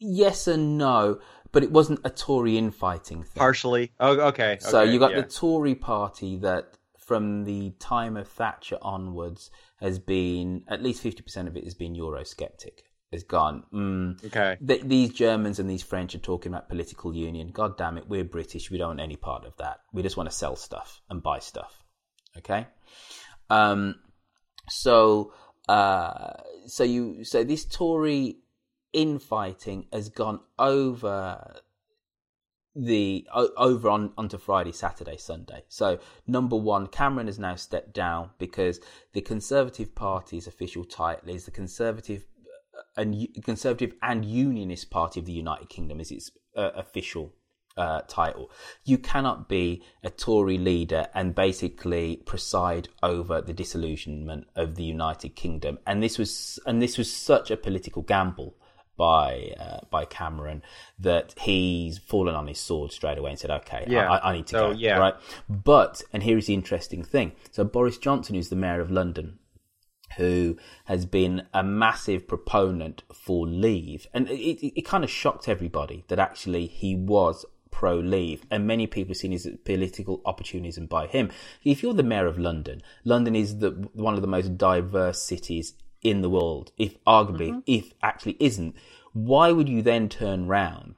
yes 0.00 0.48
and 0.48 0.78
no, 0.78 1.20
but 1.52 1.62
it 1.62 1.70
wasn't 1.70 2.00
a 2.04 2.10
Tory 2.10 2.58
infighting 2.58 3.22
thing. 3.22 3.40
Partially. 3.40 3.92
Oh, 4.00 4.18
okay. 4.28 4.58
So 4.60 4.80
okay, 4.80 4.92
you 4.92 4.98
got 4.98 5.12
yeah. 5.12 5.20
the 5.20 5.28
Tory 5.28 5.76
party 5.76 6.38
that 6.38 6.76
from 7.12 7.44
the 7.44 7.70
time 7.78 8.16
of 8.16 8.26
Thatcher 8.26 8.78
onwards 8.80 9.50
has 9.80 9.98
been, 9.98 10.64
at 10.66 10.82
least 10.82 11.04
50% 11.04 11.46
of 11.46 11.58
it 11.58 11.64
has 11.64 11.74
been 11.74 11.94
Eurosceptic. 11.94 12.78
Has 13.12 13.22
gone, 13.22 13.64
mm, 13.70 14.24
Okay. 14.24 14.56
th- 14.66 14.80
these 14.84 15.12
Germans 15.12 15.58
and 15.58 15.68
these 15.68 15.82
French 15.82 16.14
are 16.14 16.18
talking 16.20 16.50
about 16.50 16.70
political 16.70 17.14
union. 17.14 17.48
God 17.48 17.76
damn 17.76 17.98
it, 17.98 18.08
we're 18.08 18.24
British. 18.24 18.70
We 18.70 18.78
don't 18.78 18.88
want 18.88 19.00
any 19.00 19.16
part 19.16 19.44
of 19.44 19.54
that. 19.58 19.80
We 19.92 20.00
just 20.02 20.16
want 20.16 20.30
to 20.30 20.34
sell 20.34 20.56
stuff 20.56 21.02
and 21.10 21.22
buy 21.22 21.40
stuff. 21.40 21.84
Okay? 22.38 22.66
Um, 23.50 23.96
so, 24.70 25.34
uh, 25.68 26.32
so 26.64 26.82
you, 26.82 27.24
so 27.24 27.44
this 27.44 27.66
Tory 27.66 28.38
infighting 28.94 29.84
has 29.92 30.08
gone 30.08 30.40
over 30.58 31.60
the 32.74 33.26
over 33.32 33.90
on 33.90 34.12
onto 34.16 34.38
Friday, 34.38 34.72
Saturday, 34.72 35.16
Sunday. 35.16 35.64
So 35.68 35.98
number 36.26 36.56
one, 36.56 36.86
Cameron 36.86 37.26
has 37.26 37.38
now 37.38 37.54
stepped 37.54 37.92
down 37.92 38.30
because 38.38 38.80
the 39.12 39.20
Conservative 39.20 39.94
Party's 39.94 40.46
official 40.46 40.84
title 40.84 41.28
is 41.28 41.44
the 41.44 41.50
Conservative 41.50 42.24
uh, 42.76 43.00
and 43.00 43.28
Conservative 43.44 43.94
and 44.02 44.24
Unionist 44.24 44.90
Party 44.90 45.20
of 45.20 45.26
the 45.26 45.32
United 45.32 45.68
Kingdom 45.68 46.00
is 46.00 46.10
its 46.10 46.30
uh, 46.56 46.70
official 46.74 47.34
uh, 47.76 48.02
title. 48.08 48.50
You 48.84 48.98
cannot 48.98 49.48
be 49.48 49.82
a 50.02 50.10
Tory 50.10 50.58
leader 50.58 51.06
and 51.14 51.34
basically 51.34 52.16
preside 52.24 52.88
over 53.02 53.40
the 53.40 53.52
disillusionment 53.52 54.46
of 54.56 54.76
the 54.76 54.84
United 54.84 55.36
Kingdom. 55.36 55.78
And 55.86 56.02
this 56.02 56.18
was 56.18 56.58
and 56.66 56.80
this 56.80 56.96
was 56.96 57.14
such 57.14 57.50
a 57.50 57.56
political 57.56 58.02
gamble 58.02 58.56
by 58.96 59.54
uh, 59.58 59.80
by 59.90 60.04
Cameron 60.04 60.62
that 60.98 61.34
he's 61.40 61.98
fallen 61.98 62.34
on 62.34 62.46
his 62.46 62.58
sword 62.58 62.92
straight 62.92 63.18
away 63.18 63.30
and 63.30 63.38
said, 63.38 63.50
"Okay, 63.50 63.84
Yeah. 63.88 64.10
I, 64.10 64.30
I 64.30 64.36
need 64.36 64.46
to 64.48 64.50
So, 64.56 64.70
go." 64.72 64.78
yeah. 64.78 64.98
Right, 64.98 65.14
but 65.48 66.02
and 66.12 66.22
here 66.22 66.38
is 66.38 66.46
the 66.46 66.54
interesting 66.54 67.02
thing: 67.02 67.32
so 67.50 67.64
Boris 67.64 67.98
Johnson, 67.98 68.34
who's 68.34 68.48
the 68.50 68.56
mayor 68.56 68.80
of 68.80 68.90
London, 68.90 69.38
who 70.18 70.56
has 70.84 71.06
been 71.06 71.46
a 71.54 71.62
massive 71.62 72.28
proponent 72.28 73.02
for 73.14 73.46
leave, 73.46 74.06
and 74.12 74.28
it, 74.28 74.38
it, 74.64 74.78
it 74.80 74.82
kind 74.82 75.04
of 75.04 75.10
shocked 75.10 75.48
everybody 75.48 76.04
that 76.08 76.18
actually 76.18 76.66
he 76.66 76.94
was 76.94 77.46
pro 77.70 77.96
leave, 77.96 78.44
and 78.50 78.66
many 78.66 78.86
people 78.86 79.10
have 79.12 79.16
seen 79.16 79.32
his 79.32 79.48
political 79.64 80.20
opportunism 80.26 80.84
by 80.86 81.06
him. 81.06 81.30
If 81.64 81.82
you're 81.82 81.94
the 81.94 82.02
mayor 82.02 82.26
of 82.26 82.38
London, 82.38 82.82
London 83.04 83.34
is 83.34 83.58
the 83.58 83.70
one 83.94 84.14
of 84.14 84.20
the 84.20 84.26
most 84.28 84.58
diverse 84.58 85.22
cities 85.22 85.72
in 86.02 86.20
the 86.22 86.30
world, 86.30 86.72
if 86.78 87.02
arguably, 87.04 87.62
if 87.66 87.92
actually 88.02 88.36
isn't. 88.40 88.74
Why 89.12 89.52
would 89.52 89.68
you 89.68 89.82
then 89.82 90.08
turn 90.08 90.46
round 90.46 90.94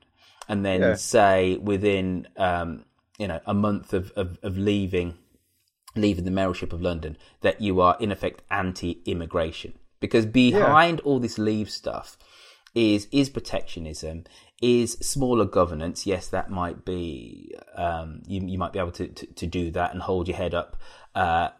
and 0.48 0.64
then 0.64 0.80
Yeah. 0.80 0.94
say 0.94 1.56
within 1.56 2.28
um, 2.36 2.84
you 3.18 3.28
know 3.28 3.40
a 3.46 3.54
month 3.54 3.92
of, 3.92 4.12
of, 4.16 4.38
of 4.42 4.56
leaving 4.58 5.14
leaving 5.96 6.24
the 6.24 6.30
mayorship 6.30 6.72
of 6.72 6.80
London 6.82 7.16
that 7.42 7.60
you 7.60 7.80
are 7.80 7.96
in 8.00 8.10
effect 8.10 8.42
anti-immigration 8.50 9.74
because 10.00 10.26
behind 10.26 11.00
all 11.00 11.20
this 11.20 11.38
leave 11.38 11.70
stuff 11.70 12.16
is 12.74 13.06
is 13.12 13.30
protectionism, 13.30 14.24
is 14.60 14.92
smaller 14.94 15.44
governance. 15.44 16.06
Yes, 16.06 16.28
that 16.28 16.50
might 16.50 16.84
be 16.84 17.54
um, 17.76 18.22
you, 18.26 18.40
you 18.46 18.58
might 18.58 18.72
be 18.72 18.78
able 18.80 18.90
to, 18.92 19.06
to, 19.08 19.26
to 19.26 19.46
do 19.46 19.70
that 19.70 19.92
and 19.92 20.02
hold 20.02 20.26
your 20.28 20.36
head 20.36 20.54
up. 20.54 20.76
Uh, 21.14 21.50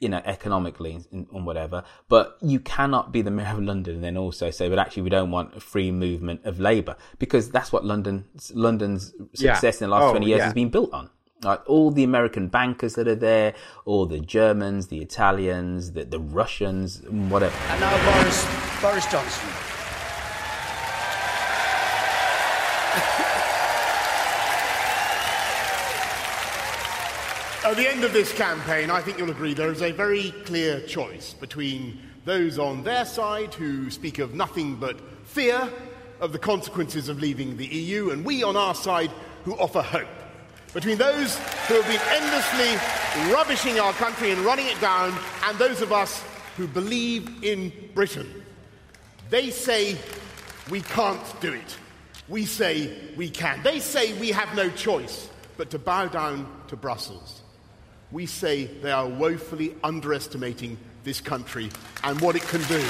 you 0.00 0.08
know, 0.08 0.20
economically 0.24 0.98
and, 1.12 1.26
and, 1.32 1.44
whatever, 1.46 1.84
but 2.08 2.38
you 2.40 2.58
cannot 2.58 3.12
be 3.12 3.20
the 3.22 3.30
mayor 3.30 3.52
of 3.52 3.62
London 3.62 3.96
and 3.96 4.04
then 4.04 4.16
also 4.16 4.50
say, 4.50 4.68
but 4.68 4.78
actually 4.78 5.02
we 5.02 5.10
don't 5.10 5.30
want 5.30 5.54
a 5.54 5.60
free 5.60 5.90
movement 5.92 6.40
of 6.44 6.58
labour 6.58 6.96
because 7.18 7.50
that's 7.50 7.70
what 7.70 7.84
London, 7.84 8.24
London's 8.54 9.12
success 9.34 9.80
Yeah. 9.80 9.84
in 9.84 9.90
the 9.90 9.96
last 9.96 10.04
Oh, 10.04 10.10
20 10.12 10.26
years 10.26 10.38
yeah. 10.38 10.44
has 10.46 10.54
been 10.54 10.70
built 10.70 10.92
on. 10.92 11.10
Like 11.42 11.62
all 11.68 11.90
the 11.90 12.04
American 12.04 12.48
bankers 12.48 12.94
that 12.94 13.06
are 13.08 13.14
there, 13.14 13.54
all 13.84 14.04
the 14.06 14.20
Germans, 14.20 14.88
the 14.88 14.98
Italians, 15.00 15.92
the, 15.92 16.04
the 16.04 16.18
Russians, 16.20 17.02
whatever. 17.08 17.56
And 17.68 17.80
now 17.80 18.12
Boris, 18.12 18.46
Boris 18.82 19.06
Johnson. 19.10 19.48
At 27.62 27.76
the 27.76 27.86
end 27.86 28.04
of 28.04 28.14
this 28.14 28.32
campaign, 28.32 28.90
I 28.90 29.02
think 29.02 29.18
you'll 29.18 29.30
agree 29.30 29.52
there 29.52 29.70
is 29.70 29.82
a 29.82 29.92
very 29.92 30.30
clear 30.46 30.80
choice 30.80 31.34
between 31.34 32.00
those 32.24 32.58
on 32.58 32.82
their 32.82 33.04
side 33.04 33.52
who 33.52 33.90
speak 33.90 34.18
of 34.18 34.34
nothing 34.34 34.76
but 34.76 34.98
fear 35.26 35.70
of 36.20 36.32
the 36.32 36.38
consequences 36.38 37.10
of 37.10 37.20
leaving 37.20 37.58
the 37.58 37.66
EU, 37.66 38.10
and 38.10 38.24
we 38.24 38.42
on 38.42 38.56
our 38.56 38.74
side 38.74 39.10
who 39.44 39.54
offer 39.58 39.82
hope. 39.82 40.08
Between 40.72 40.96
those 40.96 41.36
who 41.68 41.74
have 41.74 41.86
been 41.86 42.00
endlessly 42.08 43.30
rubbishing 43.30 43.78
our 43.78 43.92
country 43.92 44.30
and 44.30 44.40
running 44.40 44.66
it 44.66 44.80
down, 44.80 45.14
and 45.44 45.58
those 45.58 45.82
of 45.82 45.92
us 45.92 46.24
who 46.56 46.66
believe 46.66 47.44
in 47.44 47.72
Britain. 47.94 48.42
They 49.28 49.50
say 49.50 49.98
we 50.70 50.80
can't 50.80 51.40
do 51.40 51.52
it. 51.52 51.76
We 52.26 52.46
say 52.46 52.96
we 53.16 53.28
can. 53.28 53.62
They 53.62 53.80
say 53.80 54.18
we 54.18 54.30
have 54.30 54.56
no 54.56 54.70
choice 54.70 55.28
but 55.58 55.68
to 55.70 55.78
bow 55.78 56.06
down 56.06 56.50
to 56.68 56.76
Brussels. 56.76 57.39
We 58.12 58.26
say 58.26 58.64
they 58.64 58.90
are 58.90 59.06
woefully 59.06 59.74
underestimating 59.84 60.76
this 61.04 61.20
country 61.20 61.70
and 62.02 62.20
what 62.20 62.36
it 62.36 62.42
can 62.42 62.60
do. 62.62 62.82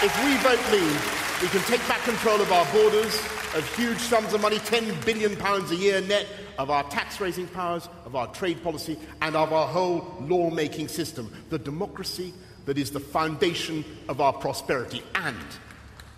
If 0.00 0.24
we 0.24 0.36
vote 0.36 0.60
leave, 0.70 1.40
we 1.42 1.48
can 1.48 1.62
take 1.62 1.86
back 1.88 2.02
control 2.02 2.40
of 2.40 2.52
our 2.52 2.66
borders, 2.72 3.14
of 3.54 3.68
huge 3.74 3.98
sums 3.98 4.34
of 4.34 4.40
money, 4.40 4.58
£10 4.58 5.04
billion 5.04 5.40
a 5.40 5.74
year 5.74 6.00
net, 6.02 6.26
of 6.58 6.70
our 6.70 6.84
tax 6.90 7.20
raising 7.20 7.46
powers, 7.48 7.88
of 8.04 8.14
our 8.14 8.26
trade 8.34 8.62
policy, 8.62 8.98
and 9.22 9.34
of 9.36 9.52
our 9.52 9.66
whole 9.66 10.16
law 10.20 10.50
making 10.50 10.88
system, 10.88 11.32
the 11.50 11.58
democracy 11.58 12.34
that 12.66 12.76
is 12.76 12.90
the 12.90 13.00
foundation 13.00 13.84
of 14.08 14.20
our 14.20 14.32
prosperity. 14.32 15.02
And 15.14 15.36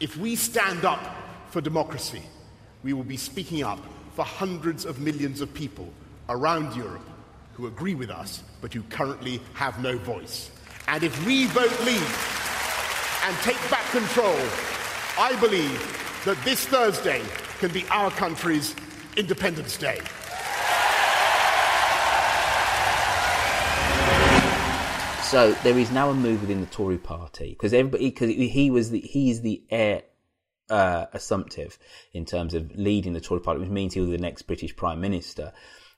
if 0.00 0.16
we 0.16 0.34
stand 0.34 0.84
up 0.84 1.00
for 1.50 1.60
democracy, 1.60 2.22
we 2.82 2.92
will 2.92 3.04
be 3.04 3.16
speaking 3.16 3.62
up 3.62 3.78
for 4.14 4.24
hundreds 4.24 4.84
of 4.84 4.98
millions 4.98 5.40
of 5.40 5.54
people 5.54 5.92
around 6.30 6.74
Europe 6.74 7.06
who 7.52 7.66
agree 7.66 7.94
with 7.94 8.10
us 8.10 8.42
but 8.60 8.72
who 8.72 8.82
currently 8.84 9.40
have 9.54 9.82
no 9.82 9.98
voice. 9.98 10.50
And 10.88 11.02
if 11.02 11.26
we 11.26 11.46
vote 11.46 11.78
leave 11.84 13.20
and 13.24 13.36
take 13.38 13.60
back 13.70 13.84
control, 13.90 14.38
I 15.18 15.36
believe 15.40 16.22
that 16.24 16.42
this 16.44 16.64
Thursday 16.66 17.22
can 17.58 17.70
be 17.72 17.84
our 17.90 18.10
country's 18.10 18.74
Independence 19.16 19.76
Day. 19.76 20.00
So 25.30 25.52
there 25.62 25.78
is 25.78 25.92
now 25.92 26.10
a 26.10 26.14
move 26.14 26.40
within 26.40 26.60
the 26.60 26.66
Tory 26.66 26.98
party 26.98 27.50
because 27.50 27.72
everybody 27.72 28.10
because 28.10 28.30
he 28.30 28.70
was 28.70 28.90
the 28.90 28.98
he 28.98 29.30
is 29.30 29.42
the 29.42 29.62
heir 29.70 30.02
uh, 30.68 31.06
assumptive 31.12 31.78
in 32.12 32.24
terms 32.24 32.54
of 32.54 32.74
leading 32.74 33.12
the 33.12 33.20
Tory 33.20 33.40
party, 33.40 33.60
which 33.60 33.68
means 33.68 33.94
he 33.94 34.00
was 34.00 34.10
the 34.10 34.18
next 34.18 34.42
British 34.42 34.74
prime 34.74 35.00
minister. 35.00 35.52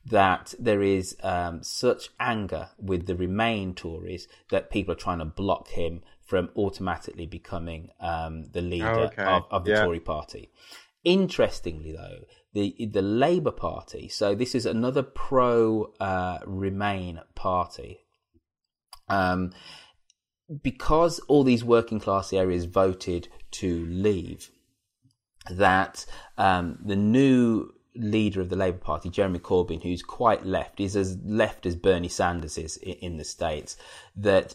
That 0.04 0.54
there 0.58 0.82
is 0.82 1.16
um, 1.22 1.62
such 1.62 2.08
anger 2.18 2.70
with 2.78 3.06
the 3.06 3.14
Remain 3.14 3.74
Tories 3.74 4.26
that 4.50 4.70
people 4.70 4.92
are 4.92 4.98
trying 4.98 5.20
to 5.20 5.24
block 5.24 5.68
him 5.68 6.02
from 6.26 6.50
automatically 6.56 7.26
becoming 7.26 7.90
um, 8.00 8.44
the 8.52 8.62
leader 8.62 8.88
Oh, 8.88 9.00
okay. 9.04 9.22
of, 9.22 9.44
of 9.50 9.64
the 9.64 9.72
Yeah. 9.72 9.84
Tory 9.84 10.00
party. 10.00 10.50
Interestingly, 11.04 11.92
though, 11.92 12.24
the 12.52 12.74
the 12.90 13.02
Labour 13.02 13.50
Party. 13.50 14.08
So 14.08 14.34
this 14.34 14.54
is 14.54 14.66
another 14.66 15.02
pro 15.02 15.92
uh, 16.00 16.38
Remain 16.46 17.20
party. 17.34 18.00
Um, 19.08 19.52
because 20.62 21.18
all 21.28 21.44
these 21.44 21.64
working 21.64 21.98
class 22.00 22.32
areas 22.32 22.64
voted 22.66 23.28
to 23.52 23.86
leave, 23.86 24.50
that 25.50 26.06
um, 26.38 26.78
the 26.84 26.96
new 26.96 27.72
leader 27.94 28.40
of 28.40 28.48
the 28.48 28.56
Labour 28.56 28.78
Party, 28.78 29.10
Jeremy 29.10 29.38
Corbyn, 29.38 29.82
who's 29.82 30.02
quite 30.02 30.44
left, 30.46 30.80
is 30.80 30.96
as 30.96 31.18
left 31.24 31.66
as 31.66 31.76
Bernie 31.76 32.08
Sanders 32.08 32.56
is 32.58 32.76
in, 32.78 32.94
in 32.94 33.16
the 33.16 33.24
States, 33.24 33.76
that 34.16 34.54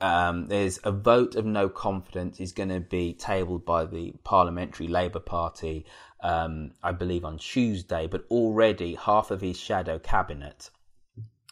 um, 0.00 0.46
there's 0.46 0.78
a 0.82 0.92
vote 0.92 1.34
of 1.36 1.44
no 1.44 1.68
confidence 1.68 2.40
is 2.40 2.52
going 2.52 2.70
to 2.70 2.80
be 2.80 3.12
tabled 3.12 3.64
by 3.66 3.84
the 3.84 4.12
Parliamentary 4.24 4.88
Labour 4.88 5.20
Party, 5.20 5.84
um, 6.22 6.72
I 6.82 6.92
believe, 6.92 7.24
on 7.24 7.38
Tuesday, 7.38 8.06
but 8.06 8.24
already 8.30 8.94
half 8.94 9.30
of 9.30 9.40
his 9.42 9.58
shadow 9.58 9.98
cabinet 9.98 10.70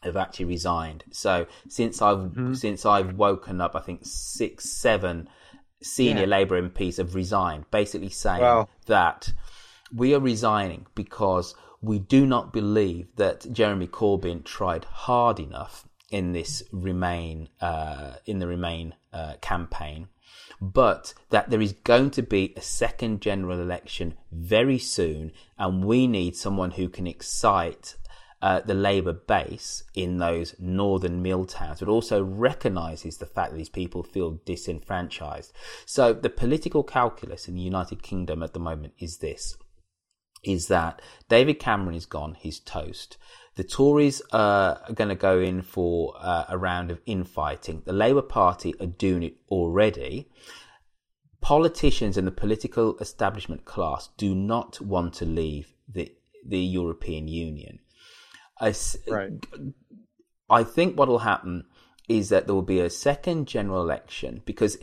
have 0.03 0.17
actually 0.17 0.47
resigned. 0.47 1.05
So 1.11 1.47
since 1.69 2.01
I've 2.01 2.33
since 2.55 2.87
I've 2.87 3.15
woken 3.15 3.61
up, 3.61 3.75
I 3.75 3.81
think 3.81 4.01
six, 4.05 4.71
seven 4.71 5.29
senior 5.83 6.23
Yeah. 6.23 6.29
Labour 6.29 6.63
MPs 6.63 6.97
have 6.99 7.15
resigned, 7.15 7.71
basically 7.71 8.09
saying 8.09 8.41
Wow. 8.41 8.69
that 8.87 9.33
we 9.95 10.15
are 10.15 10.21
resigning 10.21 10.87
because 10.95 11.55
we 11.81 11.99
do 11.99 12.27
not 12.27 12.53
believe 12.53 13.09
that 13.17 13.53
Jeremy 13.53 13.87
Corbyn 13.87 14.45
tried 14.45 14.85
hard 14.85 15.39
enough 15.39 15.87
in 16.11 16.33
this 16.33 16.63
Remain 16.73 17.49
uh, 17.61 18.15
in 18.27 18.39
the 18.39 18.47
Remain 18.47 18.95
uh, 19.13 19.35
campaign, 19.41 20.09
but 20.61 21.15
that 21.31 21.51
there 21.51 21.61
is 21.61 21.73
going 21.73 22.11
to 22.13 22.23
be 22.23 22.53
a 22.57 22.61
second 22.61 23.21
general 23.21 23.61
election 23.61 24.15
very 24.33 24.79
soon, 24.79 25.33
and 25.59 25.85
we 25.85 26.07
need 26.07 26.37
someone 26.37 26.73
who 26.73 26.89
can 26.89 27.07
excite 27.07 27.97
uh, 28.41 28.61
the 28.61 28.75
Labour 28.75 29.13
base 29.13 29.83
in 29.95 30.19
those 30.19 30.55
northern 30.59 31.23
mill 31.23 31.45
towns, 31.45 31.81
but 31.81 31.89
also 31.89 32.23
recognises 32.23 33.19
the 33.19 33.27
fact 33.27 33.51
that 33.51 33.59
these 33.59 33.69
people 33.69 34.03
feel 34.03 34.41
disenfranchised. 34.45 35.53
So 35.85 36.13
the 36.13 36.31
political 36.31 36.83
calculus 36.83 37.49
in 37.49 37.55
the 37.55 37.63
United 37.63 38.03
Kingdom 38.03 38.43
at 38.43 38.53
the 38.53 38.61
moment 38.61 38.95
is 38.99 39.19
this 39.19 39.57
is 40.43 40.69
that 40.69 41.01
David 41.29 41.59
Cameron 41.59 41.95
is 41.95 42.07
gone, 42.07 42.35
he's 42.39 42.61
toast. 42.61 43.17
The 43.57 43.65
Tories 43.65 44.23
are 44.33 44.81
going 44.95 45.09
to 45.09 45.17
go 45.17 45.41
in 45.41 45.63
for 45.63 46.15
uh, 46.19 46.45
a 46.49 46.57
round 46.57 46.93
of 46.93 47.01
infighting. 47.07 47.83
The 47.85 47.93
Labour 47.93 48.23
Party 48.23 48.73
are 48.81 48.87
doing 48.87 49.25
it 49.25 49.37
already. 49.51 50.29
Politicians 51.41 52.17
and 52.17 52.27
the 52.27 52.33
political 52.33 52.97
establishment 52.99 53.65
class 53.65 54.11
do 54.17 54.35
not 54.35 54.81
want 54.81 55.15
to 55.15 55.25
leave 55.25 55.75
the 55.89 56.13
the 56.47 56.59
European 56.59 57.27
Union. 57.27 57.81
I 58.61 58.75
I 60.49 60.65
think 60.65 60.97
what 60.97 61.09
will 61.09 61.19
happen 61.19 61.65
is 62.09 62.29
that 62.31 62.47
there 62.47 62.55
will 62.55 62.63
be 62.63 62.81
a 62.81 62.91
second 62.91 63.47
general 63.47 63.83
election 63.83 64.43
because 64.45 64.79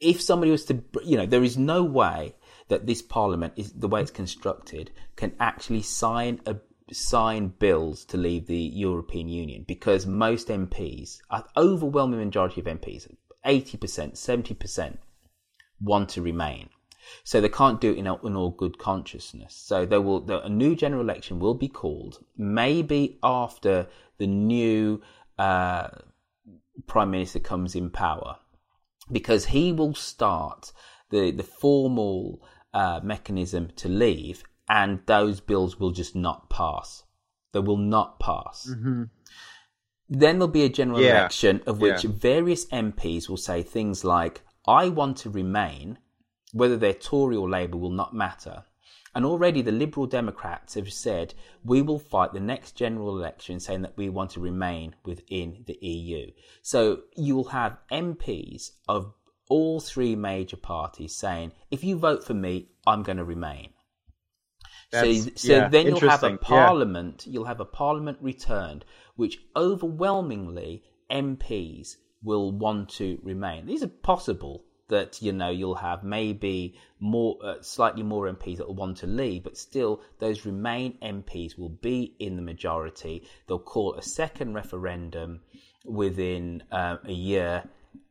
if 0.00 0.20
somebody 0.20 0.50
was 0.50 0.64
to, 0.66 0.82
you 1.04 1.16
know, 1.16 1.26
there 1.26 1.42
is 1.42 1.56
no 1.56 1.82
way 1.82 2.34
that 2.68 2.86
this 2.86 3.02
parliament 3.02 3.52
is 3.56 3.72
the 3.72 3.88
way 3.88 4.00
it's 4.00 4.10
constructed 4.10 4.90
can 5.14 5.32
actually 5.38 5.82
sign 5.82 6.40
a 6.46 6.56
sign 6.92 7.48
bills 7.48 8.04
to 8.04 8.16
leave 8.16 8.46
the 8.46 8.56
European 8.56 9.28
Union 9.28 9.64
because 9.66 10.06
most 10.06 10.48
MPs, 10.48 11.18
an 11.30 11.42
overwhelming 11.56 12.20
majority 12.20 12.60
of 12.60 12.66
MPs, 12.66 13.12
80%, 13.44 14.12
70% 14.12 14.98
want 15.80 16.08
to 16.10 16.22
remain. 16.22 16.68
So 17.24 17.40
they 17.40 17.48
can't 17.48 17.80
do 17.80 17.92
it 17.92 17.98
in, 17.98 18.06
all- 18.06 18.26
in 18.26 18.36
all 18.36 18.50
good 18.50 18.78
consciousness. 18.78 19.54
So 19.54 19.86
there 19.86 20.00
will 20.00 20.28
a 20.30 20.48
new 20.48 20.74
general 20.74 21.02
election 21.02 21.38
will 21.38 21.54
be 21.54 21.68
called 21.68 22.24
maybe 22.36 23.18
after 23.22 23.86
the 24.18 24.26
new 24.26 25.02
uh, 25.38 25.88
prime 26.86 27.10
minister 27.10 27.38
comes 27.38 27.74
in 27.74 27.90
power, 27.90 28.36
because 29.10 29.46
he 29.46 29.72
will 29.72 29.94
start 29.94 30.72
the 31.10 31.30
the 31.30 31.44
formal 31.44 32.42
uh, 32.80 33.00
mechanism 33.02 33.62
to 33.82 33.88
leave, 33.88 34.44
and 34.68 35.00
those 35.06 35.40
bills 35.40 35.72
will 35.80 35.92
just 35.92 36.14
not 36.14 36.50
pass. 36.50 36.88
They 37.52 37.60
will 37.60 37.78
not 37.96 38.20
pass. 38.20 38.68
Then 40.08 40.38
there'll 40.38 40.48
be 40.48 40.64
a 40.64 40.68
general 40.80 41.00
Yeah. 41.00 41.12
election 41.20 41.62
of 41.66 41.80
which 41.80 42.04
Yeah. 42.04 42.10
various 42.12 42.66
MPs 42.66 43.28
will 43.28 43.38
say 43.48 43.62
things 43.62 44.04
like, 44.04 44.42
I 44.66 44.88
want 44.88 45.16
to 45.18 45.30
remain, 45.30 45.98
whether 46.52 46.76
they're 46.76 46.92
Tory 47.10 47.36
or 47.36 47.48
Labour 47.48 47.78
will 47.78 47.90
not 48.02 48.14
matter. 48.14 48.64
And 49.14 49.24
already 49.24 49.62
the 49.62 49.72
Liberal 49.72 50.06
Democrats 50.06 50.74
have 50.74 50.92
said, 50.92 51.32
we 51.64 51.80
will 51.80 51.98
fight 51.98 52.32
the 52.34 52.40
next 52.52 52.72
general 52.76 53.16
election 53.16 53.58
saying 53.58 53.82
that 53.82 53.96
we 53.96 54.10
want 54.10 54.30
to 54.32 54.40
remain 54.40 54.94
within 55.04 55.64
the 55.66 55.78
EU. 55.80 56.30
So 56.60 57.04
you 57.16 57.34
will 57.36 57.50
have 57.60 57.78
MPs 57.90 58.72
of 58.86 59.14
all 59.48 59.80
three 59.80 60.16
major 60.16 60.56
parties 60.56 61.14
saying, 61.14 61.52
if 61.70 61.84
you 61.84 61.96
vote 61.96 62.24
for 62.24 62.34
me, 62.34 62.68
I'm 62.86 63.02
going 63.02 63.18
to 63.18 63.24
remain. 63.24 63.70
So, 64.92 65.00
That's- 65.00 65.42
so 65.42 65.52
yeah, 65.52 65.68
then 65.68 65.86
you'll 65.86 66.00
have 66.00 66.22
a 66.22 66.26
interesting, 66.26 66.38
yeah. 66.42 66.64
parliament. 66.66 67.26
You'll 67.26 67.44
have 67.44 67.60
a 67.60 67.64
parliament 67.64 68.18
returned, 68.20 68.84
which 69.16 69.38
overwhelmingly 69.56 70.84
MPs 71.10 71.96
will 72.22 72.52
want 72.52 72.90
to 72.90 73.18
remain. 73.22 73.66
These 73.66 73.82
are 73.82 73.88
possible 73.88 74.64
that 74.88 75.20
you 75.20 75.32
know 75.32 75.50
you'll 75.50 75.74
have 75.74 76.04
maybe 76.04 76.76
more, 77.00 77.36
uh, 77.42 77.60
slightly 77.60 78.02
more 78.02 78.28
MPs 78.28 78.58
that 78.58 78.68
will 78.68 78.74
want 78.74 78.98
to 78.98 79.06
leave, 79.06 79.42
but 79.42 79.56
still 79.56 80.00
those 80.18 80.46
remain 80.46 80.96
MPs 81.02 81.58
will 81.58 81.68
be 81.70 82.14
in 82.20 82.36
the 82.36 82.42
majority. 82.42 83.26
They'll 83.46 83.58
call 83.58 83.94
a 83.94 84.02
second 84.02 84.54
referendum 84.54 85.40
within 85.84 86.62
uh, 86.70 86.98
a 87.04 87.12
year 87.12 87.64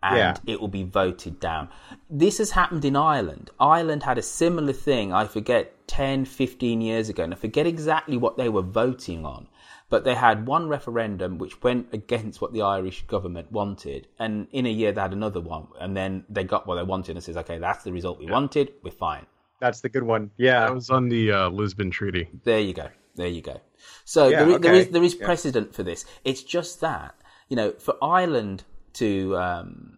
and 0.03 0.17
Yeah. 0.17 0.35
it 0.45 0.59
will 0.61 0.67
be 0.67 0.83
voted 0.83 1.39
down. 1.39 1.69
This 2.09 2.37
has 2.37 2.51
happened 2.51 2.85
in 2.85 2.95
Ireland. 2.95 3.49
Ireland 3.59 4.03
had 4.03 4.17
a 4.17 4.21
similar 4.21 4.73
thing, 4.73 5.13
I 5.13 5.25
forget, 5.25 5.87
10, 5.87 6.25
15 6.25 6.81
years 6.81 7.09
ago, 7.09 7.23
and 7.23 7.33
I 7.33 7.37
forget 7.37 7.65
exactly 7.67 8.17
what 8.17 8.37
they 8.37 8.49
were 8.49 8.61
voting 8.61 9.25
on. 9.25 9.47
But 9.89 10.03
they 10.03 10.15
had 10.15 10.47
one 10.47 10.67
referendum 10.67 11.37
which 11.37 11.61
went 11.61 11.87
against 11.93 12.41
what 12.41 12.53
the 12.53 12.63
Irish 12.63 13.05
government 13.07 13.51
wanted, 13.51 14.07
and 14.17 14.47
in 14.51 14.65
a 14.65 14.69
year 14.69 14.91
they 14.91 15.01
had 15.01 15.13
another 15.13 15.39
one, 15.41 15.67
and 15.79 15.95
then 15.95 16.25
they 16.27 16.43
got 16.43 16.65
what 16.65 16.75
they 16.75 16.83
wanted 16.83 17.15
and 17.15 17.23
says, 17.23 17.37
okay, 17.37 17.59
that's 17.59 17.83
the 17.83 17.91
result 17.93 18.17
we 18.19 18.25
wanted, 18.25 18.73
we're 18.83 18.91
fine. 18.91 19.25
That's 19.61 19.81
the 19.81 19.89
good 19.89 20.03
one. 20.03 20.31
Yeah. 20.37 20.61
That 20.61 20.73
was 20.75 20.89
on 20.89 21.07
the 21.09 21.31
uh, 21.31 21.49
Lisbon 21.49 21.91
Treaty. 21.91 22.27
There 22.43 22.59
you 22.59 22.73
go. 22.73 22.89
There 23.15 23.27
you 23.27 23.41
go. 23.41 23.61
So 24.03 24.27
Yeah, 24.27 24.43
there, 24.43 24.49
is, 24.55 24.59
there 24.61 24.71
okay. 24.71 24.79
is 24.81 24.89
there 24.89 25.03
is 25.03 25.15
Yeah. 25.15 25.25
precedent 25.25 25.73
for 25.73 25.83
this. 25.83 26.03
It's 26.25 26.43
just 26.43 26.81
that 26.81 27.15
you 27.47 27.55
know, 27.55 27.71
for 27.73 27.95
Ireland 28.01 28.63
to 28.95 29.37
um, 29.37 29.97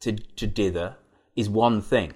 to 0.00 0.12
to 0.12 0.46
dither 0.46 0.96
is 1.36 1.48
one 1.48 1.80
thing, 1.80 2.14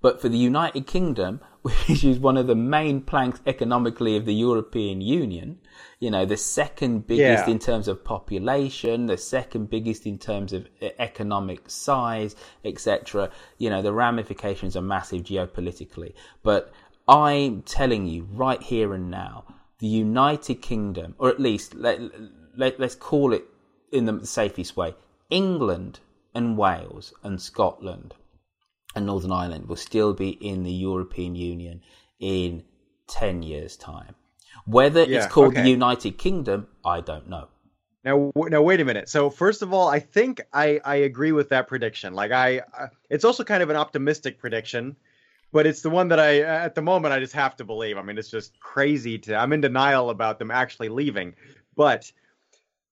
but 0.00 0.20
for 0.20 0.28
the 0.28 0.38
United 0.38 0.86
Kingdom, 0.86 1.40
which 1.62 2.04
is 2.04 2.18
one 2.18 2.36
of 2.36 2.46
the 2.46 2.54
main 2.54 3.00
planks 3.00 3.40
economically 3.46 4.16
of 4.16 4.24
the 4.24 4.34
European 4.34 5.00
Union, 5.00 5.58
you 6.00 6.10
know, 6.10 6.24
the 6.24 6.36
second 6.36 7.06
biggest 7.06 7.46
Yeah. 7.46 7.52
in 7.52 7.58
terms 7.58 7.88
of 7.88 8.04
population, 8.04 9.06
the 9.06 9.16
second 9.16 9.68
biggest 9.70 10.06
in 10.06 10.18
terms 10.18 10.52
of 10.52 10.66
e- 10.80 10.90
economic 10.98 11.68
size, 11.68 12.36
etc. 12.64 13.30
You 13.58 13.70
know, 13.70 13.82
the 13.82 13.92
ramifications 13.92 14.76
are 14.76 14.82
massive 14.82 15.22
geopolitically. 15.24 16.14
But 16.42 16.72
I'm 17.08 17.62
telling 17.62 18.06
you 18.06 18.28
right 18.32 18.62
here 18.62 18.94
and 18.94 19.10
now, 19.10 19.44
the 19.78 19.86
United 19.86 20.62
Kingdom, 20.62 21.14
or 21.18 21.28
at 21.28 21.40
least 21.40 21.74
let, 21.74 22.00
let, 22.56 22.78
let's 22.78 22.94
call 22.94 23.32
it 23.32 23.44
in 23.92 24.04
the 24.06 24.26
safest 24.26 24.76
way, 24.76 24.94
England 25.30 26.00
and 26.34 26.56
Wales 26.56 27.12
and 27.22 27.40
Scotland 27.40 28.14
and 28.94 29.06
Northern 29.06 29.32
Ireland 29.32 29.68
will 29.68 29.76
still 29.76 30.14
be 30.14 30.30
in 30.30 30.62
the 30.62 30.72
European 30.72 31.34
Union 31.34 31.82
in 32.18 32.64
10 33.08 33.42
years' 33.42 33.76
time. 33.76 34.14
Whether 34.64 35.02
Yeah, 35.02 35.18
it's 35.18 35.32
called 35.32 35.52
okay. 35.52 35.62
the 35.62 35.70
United 35.70 36.18
Kingdom, 36.18 36.68
I 36.84 37.00
don't 37.00 37.28
know. 37.28 37.48
Now, 38.04 38.32
w- 38.34 38.50
now, 38.50 38.62
wait 38.62 38.80
a 38.80 38.84
minute. 38.84 39.08
So, 39.08 39.28
first 39.28 39.62
of 39.62 39.72
all, 39.72 39.88
I 39.88 39.98
think 39.98 40.40
I, 40.52 40.80
I 40.84 40.96
agree 40.96 41.32
with 41.32 41.50
that 41.50 41.68
prediction. 41.68 42.14
Like, 42.14 42.32
I, 42.32 42.60
uh, 42.60 42.88
it's 43.10 43.24
also 43.24 43.44
kind 43.44 43.62
of 43.62 43.70
an 43.70 43.76
optimistic 43.76 44.38
prediction, 44.38 44.96
but 45.52 45.66
it's 45.66 45.82
the 45.82 45.90
one 45.90 46.08
that 46.08 46.20
I, 46.20 46.40
at 46.40 46.74
the 46.74 46.82
moment, 46.82 47.12
I 47.12 47.20
just 47.20 47.34
have 47.34 47.56
to 47.56 47.64
believe. 47.64 47.98
I 47.98 48.02
mean, 48.02 48.16
it's 48.16 48.30
just 48.30 48.58
crazy 48.60 49.18
to. 49.20 49.36
I'm 49.36 49.52
in 49.52 49.60
denial 49.60 50.10
about 50.10 50.38
them 50.38 50.50
actually 50.50 50.88
leaving. 50.88 51.34
But 51.76 52.10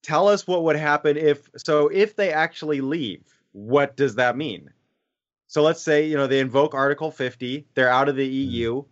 tell 0.06 0.28
us 0.28 0.46
what 0.46 0.62
would 0.64 0.76
happen 0.76 1.16
if. 1.16 1.48
So, 1.56 1.88
if 1.88 2.14
they 2.16 2.32
actually 2.32 2.80
leave, 2.80 3.24
what 3.52 3.96
does 3.96 4.14
that 4.16 4.36
mean? 4.36 4.70
So, 5.48 5.62
let's 5.62 5.82
say 5.82 6.06
you 6.06 6.16
know 6.16 6.26
they 6.26 6.40
invoke 6.40 6.74
Article 6.74 7.10
50. 7.10 7.66
They're 7.74 7.90
out 7.90 8.08
of 8.08 8.16
the 8.16 8.26
EU. 8.26 8.84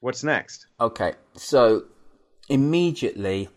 What's 0.00 0.22
next? 0.24 0.66
Okay, 0.80 1.12
so 1.34 1.84
immediately. 2.48 3.48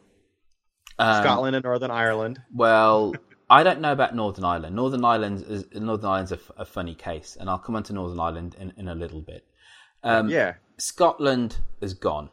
um, 1.00 1.24
Scotland 1.24 1.56
and 1.56 1.64
Northern 1.64 1.92
Ireland. 1.92 2.40
Well, 2.54 3.14
I 3.50 3.64
don't 3.64 3.82
know 3.82 3.92
about 3.92 4.16
Northern 4.16 4.46
Ireland. 4.46 4.76
Northern 4.76 5.04
Ireland 5.06 5.44
is 5.48 5.66
Northern 5.74 6.06
Ireland's 6.10 6.32
a, 6.32 6.36
f- 6.36 6.52
a 6.58 6.66
funny 6.66 6.96
case, 6.96 7.38
and 7.40 7.50
I'll 7.50 7.60
come 7.60 7.76
on 7.76 7.84
to 7.84 7.94
Northern 7.94 8.20
Ireland 8.20 8.56
in, 8.60 8.74
in 8.78 8.88
a 8.88 8.96
little 8.96 9.22
bit. 9.22 9.46
Um, 10.04 10.30
Yeah. 10.30 10.54
Scotland 10.78 11.58
is 11.82 11.94
gone. 11.94 12.30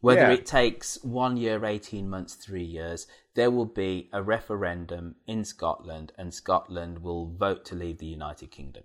Whether 0.00 0.22
Yeah. 0.22 0.32
it 0.32 0.46
takes 0.46 1.02
one 1.04 1.36
year, 1.36 1.64
eighteen 1.64 2.08
months, 2.08 2.34
three 2.34 2.64
years, 2.64 3.06
there 3.34 3.50
will 3.50 3.66
be 3.66 4.08
a 4.12 4.22
referendum 4.22 5.16
in 5.26 5.44
Scotland, 5.44 6.12
and 6.16 6.32
Scotland 6.32 7.00
will 7.00 7.26
vote 7.26 7.64
to 7.66 7.74
leave 7.74 7.98
the 7.98 8.06
United 8.06 8.50
Kingdom. 8.50 8.84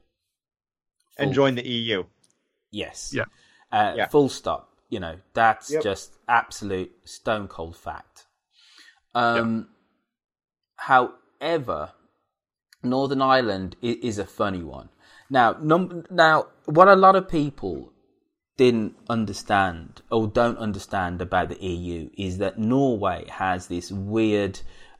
and 1.17 1.31
join 1.33 1.55
the 1.55 1.65
EU. 1.65 2.03
Yes. 2.71 3.13
Yeah. 3.13 3.23
Uh, 3.71 3.93
Yeah. 3.95 4.07
Full 4.07 4.27
stop. 4.27 4.73
You 4.89 4.99
know, 4.99 5.21
that's 5.33 5.71
Yep. 5.71 5.81
just 5.83 6.17
absolute 6.27 6.91
stone 7.07 7.47
cold 7.47 7.77
fact. 7.77 8.27
Um, 9.13 9.69
However, 10.77 11.93
Northern 12.83 13.21
Ireland 13.21 13.77
is, 13.81 13.95
is 13.97 14.19
a 14.19 14.25
funny 14.25 14.61
one. 14.61 14.89
Now, 15.29 15.53
num- 15.59 16.05
now, 16.09 16.47
what 16.65 16.87
a 16.89 16.95
lot 16.95 17.15
of 17.15 17.29
people 17.29 17.93
didn't 18.57 18.95
understand 19.09 20.01
or 20.09 20.27
don't 20.27 20.57
understand 20.57 21.21
about 21.21 21.49
the 21.49 21.63
EU 21.63 22.09
is 22.17 22.37
that 22.37 22.57
Norway 22.57 23.25
has 23.29 23.67
this 23.67 23.91
weird 23.91 24.59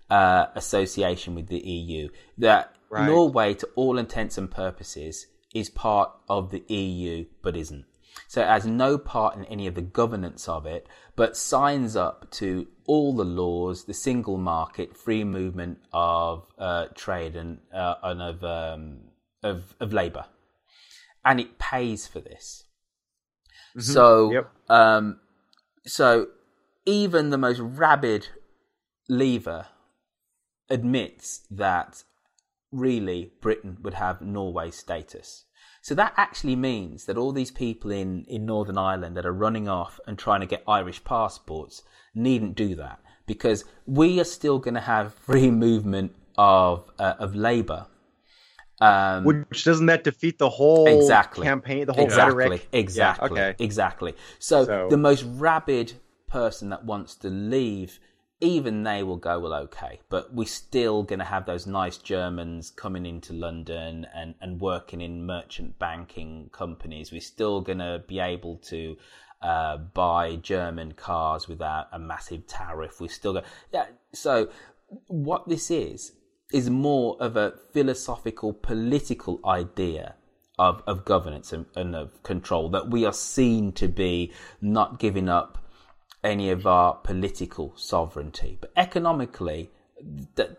uh, 0.10 0.48
association 0.56 1.36
with 1.36 1.48
the 1.48 1.60
EU. 1.60 2.10
That 2.38 2.76
Right. 2.90 3.08
Norway, 3.08 3.54
to 3.56 3.68
all 3.76 3.98
intents 3.98 4.38
and 4.38 4.50
purposes, 4.50 5.28
is 5.54 5.70
part 5.70 6.12
of 6.30 6.52
the 6.52 6.64
EU 6.74 7.26
but 7.42 7.58
isn't. 7.58 7.86
So 8.28 8.42
it 8.42 8.48
has 8.48 8.66
no 8.66 8.98
part 8.98 9.36
in 9.36 9.44
any 9.46 9.68
of 9.68 9.76
the 9.76 9.82
governance 9.82 10.48
of 10.48 10.66
it, 10.66 10.88
but 11.16 11.36
signs 11.36 11.96
up 11.96 12.32
to 12.32 12.68
all 12.86 13.14
the 13.14 13.26
laws, 13.26 13.84
the 13.84 13.94
single 13.94 14.38
market, 14.38 14.96
free 14.96 15.24
movement 15.24 15.80
of 15.92 16.46
uh, 16.58 16.86
trade 16.96 17.36
and, 17.36 17.60
uh, 17.74 17.96
and 18.04 18.22
of, 18.22 18.44
um, 18.44 19.00
of 19.44 19.76
of 19.80 19.92
labour, 19.92 20.26
and 21.24 21.40
it 21.40 21.60
pays 21.60 22.08
for 22.08 22.20
this. 22.20 22.65
Mhm. 23.76 23.82
So, 23.82 24.32
Yep. 24.32 24.52
um, 24.70 25.20
so 25.86 26.28
even 26.86 27.30
the 27.30 27.38
most 27.38 27.60
rabid 27.60 28.30
leaver 29.10 29.68
admits 30.70 31.46
that 31.52 32.04
really 32.72 33.34
Britain 33.42 33.78
would 33.82 33.96
have 33.96 34.22
Norway 34.22 34.72
status. 34.72 35.46
So 35.82 35.94
that 35.96 36.14
actually 36.18 36.56
means 36.56 37.06
that 37.06 37.18
all 37.18 37.32
these 37.32 37.52
people 37.52 37.92
in, 37.92 38.26
in 38.26 38.46
Northern 38.46 38.78
Ireland 38.78 39.16
that 39.18 39.26
are 39.26 39.32
running 39.32 39.68
off 39.68 40.00
and 40.08 40.18
trying 40.18 40.40
to 40.42 40.48
get 40.48 40.64
Irish 40.68 41.04
passports 41.04 41.84
needn't 42.16 42.56
do 42.56 42.76
that 42.76 43.00
because 43.28 43.66
we 43.86 44.20
are 44.20 44.24
still 44.26 44.58
going 44.58 44.74
to 44.74 44.80
have 44.82 45.14
free 45.14 45.52
movement 45.68 46.16
of 46.38 46.90
uh, 47.00 47.14
of 47.20 47.36
labour. 47.36 47.86
Um, 48.82 49.24
Which 49.24 49.64
doesn't 49.64 49.86
that 49.86 50.04
defeat 50.04 50.38
the 50.38 50.50
whole 50.50 50.88
exactly. 50.88 51.46
campaign, 51.46 51.86
the 51.86 51.94
whole 51.94 52.04
exactly. 52.04 52.36
rhetoric? 52.36 52.68
exactly 52.74 53.38
Yeah, 53.40 53.48
okay. 53.48 53.64
exactly. 53.64 54.16
So, 54.40 54.66
So- 54.66 54.88
the 54.90 54.98
most 54.98 55.24
rabid 55.24 55.94
person 56.28 56.70
that 56.70 56.84
wants 56.84 57.16
to 57.16 57.30
leave 57.30 58.00
even 58.42 58.84
they 58.84 59.02
will 59.02 59.18
go 59.18 59.40
well 59.40 59.54
okay. 59.54 60.02
But 60.10 60.34
we're 60.34 60.46
still 60.46 61.04
going 61.04 61.20
to 61.20 61.26
have 61.26 61.46
those 61.46 61.66
nice 61.66 61.98
germans 61.98 62.70
coming 62.70 63.06
into 63.06 63.32
london 63.34 64.06
and, 64.14 64.36
and 64.42 64.60
working 64.60 65.02
in 65.02 65.26
merchant 65.26 65.80
banking 65.80 66.50
companies. 66.52 67.12
We're 67.12 67.22
still 67.22 67.62
going 67.62 67.80
to 67.80 68.04
be 68.08 68.20
able 68.20 68.58
to 68.58 68.98
uh, 69.42 69.78
buy 69.78 70.36
german 70.36 70.94
cars 70.94 71.48
without 71.48 71.88
a 71.94 72.00
massive 72.00 72.46
tariff. 72.48 73.00
We're 73.00 73.08
still 73.08 73.34
going 73.34 73.46
yeah 73.72 73.86
so 74.14 74.50
what 75.08 75.48
this 75.48 75.72
is 75.72 76.12
is 76.56 76.70
more 76.70 77.18
of 77.20 77.36
a 77.36 77.54
philosophical 77.74 78.54
political 78.54 79.42
idea 79.46 80.16
of, 80.58 80.82
of 80.88 81.04
governance 81.04 81.52
and, 81.52 81.66
and 81.76 81.94
of 81.94 82.24
control 82.24 82.70
that 82.70 82.90
we 82.90 83.06
are 83.06 83.12
seen 83.12 83.74
to 83.74 83.90
be 83.90 84.32
not 84.62 84.98
giving 84.98 85.28
up 85.28 85.62
any 86.24 86.50
of 86.50 86.66
our 86.66 86.96
political 86.96 87.74
sovereignty. 87.76 88.58
But 88.62 88.72
economically 88.78 89.70
that 90.36 90.58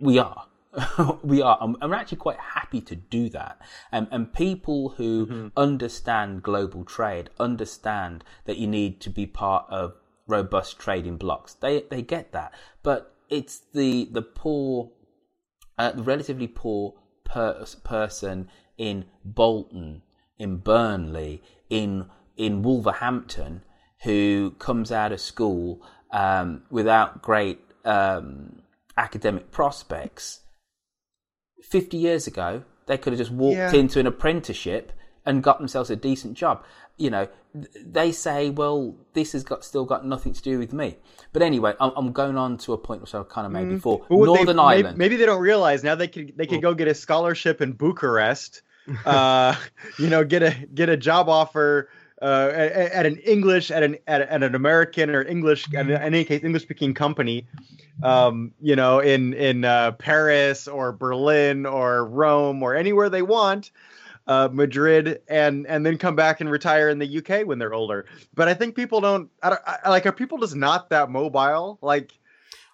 we 0.00 0.18
are. 0.18 0.46
We 1.22 1.40
are 1.40 1.58
and 1.60 1.76
we're 1.80 1.94
actually 1.94 2.18
quite 2.18 2.40
happy 2.40 2.80
to 2.80 2.96
do 2.96 3.28
that. 3.28 3.60
And, 3.92 4.08
and 4.10 4.34
people 4.34 4.94
who 4.96 5.26
mm-hmm. 5.26 5.48
understand 5.56 6.42
global 6.42 6.84
trade 6.84 7.30
understand 7.38 8.24
that 8.46 8.58
you 8.58 8.66
need 8.66 9.00
to 9.02 9.10
be 9.10 9.26
part 9.26 9.66
of 9.70 9.94
robust 10.26 10.80
trading 10.80 11.18
blocks. 11.18 11.54
They 11.54 11.84
they 11.88 12.02
get 12.02 12.32
that. 12.32 12.52
But 12.82 13.14
it's 13.30 13.62
the 13.72 14.08
the 14.10 14.22
poor 14.22 14.90
uh, 15.78 15.92
the 15.92 16.02
relatively 16.02 16.46
poor 16.48 16.94
per- 17.24 17.64
person 17.84 18.48
in 18.78 19.04
Bolton, 19.24 20.02
in 20.38 20.58
Burnley, 20.58 21.42
in 21.70 22.06
in 22.36 22.62
Wolverhampton, 22.62 23.62
who 24.02 24.52
comes 24.58 24.90
out 24.90 25.12
of 25.12 25.20
school 25.20 25.80
um, 26.10 26.62
without 26.70 27.22
great 27.22 27.60
um, 27.84 28.62
academic 28.96 29.50
prospects. 29.50 30.40
Fifty 31.62 31.96
years 31.96 32.26
ago, 32.26 32.64
They 32.86 32.98
could 32.98 33.12
have 33.14 33.18
just 33.18 33.30
walked 33.30 33.56
Yeah. 33.56 33.72
into 33.72 33.98
an 34.00 34.06
apprenticeship 34.06 34.92
and 35.24 35.42
got 35.42 35.58
themselves 35.58 35.88
a 35.90 35.96
decent 35.96 36.34
job. 36.36 36.62
You 36.96 37.10
know, 37.10 37.28
they 37.84 38.12
say, 38.12 38.50
well, 38.50 38.94
this 39.14 39.32
has 39.32 39.42
got 39.42 39.64
still 39.64 39.84
got 39.84 40.06
nothing 40.06 40.32
to 40.32 40.42
do 40.42 40.58
with 40.60 40.72
me. 40.72 40.96
But 41.32 41.42
anyway, 41.42 41.74
I'm, 41.80 41.90
I'm 41.96 42.12
going 42.12 42.36
on 42.36 42.56
to 42.58 42.72
a 42.72 42.78
point 42.78 43.00
which 43.00 43.14
I 43.14 43.22
kind 43.24 43.46
of 43.46 43.52
made 43.52 43.66
Mm. 43.66 43.70
before. 43.76 44.06
But 44.08 44.16
what 44.16 44.26
they- 44.26 44.34
Northern 44.44 44.58
Ireland. 44.60 44.98
Maybe 44.98 45.16
they 45.16 45.26
don't 45.26 45.40
realize 45.40 45.82
now 45.82 45.96
they 45.96 46.08
could 46.08 46.34
they 46.36 46.46
could 46.46 46.62
go 46.62 46.72
get 46.74 46.86
a 46.88 46.94
scholarship 46.94 47.60
in 47.60 47.72
Bucharest. 47.72 48.62
uh, 49.06 49.56
you 49.98 50.08
know, 50.08 50.24
get 50.24 50.42
a 50.42 50.54
get 50.74 50.88
a 50.88 50.96
job 50.96 51.28
offer 51.28 51.88
uh, 52.20 52.50
at, 52.52 52.72
at 52.92 53.06
an 53.06 53.16
English 53.16 53.70
at 53.70 53.82
an 53.82 53.96
at, 54.06 54.20
at 54.20 54.42
an 54.42 54.54
American 54.54 55.10
or 55.10 55.22
English 55.22 55.72
in 55.72 55.90
any 55.90 56.22
case 56.24 56.44
English 56.44 56.62
speaking 56.62 56.92
company. 56.94 57.46
Um, 58.02 58.52
you 58.60 58.76
know, 58.76 58.98
in 59.00 59.32
in 59.34 59.64
uh, 59.64 59.92
Paris 59.92 60.68
or 60.68 60.92
Berlin 60.92 61.64
or 61.66 62.04
Rome 62.06 62.62
or 62.62 62.74
anywhere 62.76 63.08
they 63.08 63.22
want. 63.22 63.70
Uh, 64.26 64.48
Madrid 64.50 65.20
and 65.28 65.66
and 65.66 65.84
then 65.84 65.98
come 65.98 66.16
back 66.16 66.40
and 66.40 66.50
retire 66.50 66.88
in 66.88 66.98
the 66.98 67.18
UK 67.18 67.46
when 67.46 67.58
they're 67.58 67.74
older. 67.74 68.06
But 68.34 68.48
I 68.48 68.54
think 68.54 68.74
people 68.74 69.02
don't. 69.02 69.28
I 69.42 69.50
don't 69.50 69.60
I, 69.66 69.90
like 69.90 70.06
are 70.06 70.12
people 70.12 70.38
just 70.38 70.56
not 70.56 70.88
that 70.90 71.10
mobile? 71.10 71.78
Like, 71.82 72.18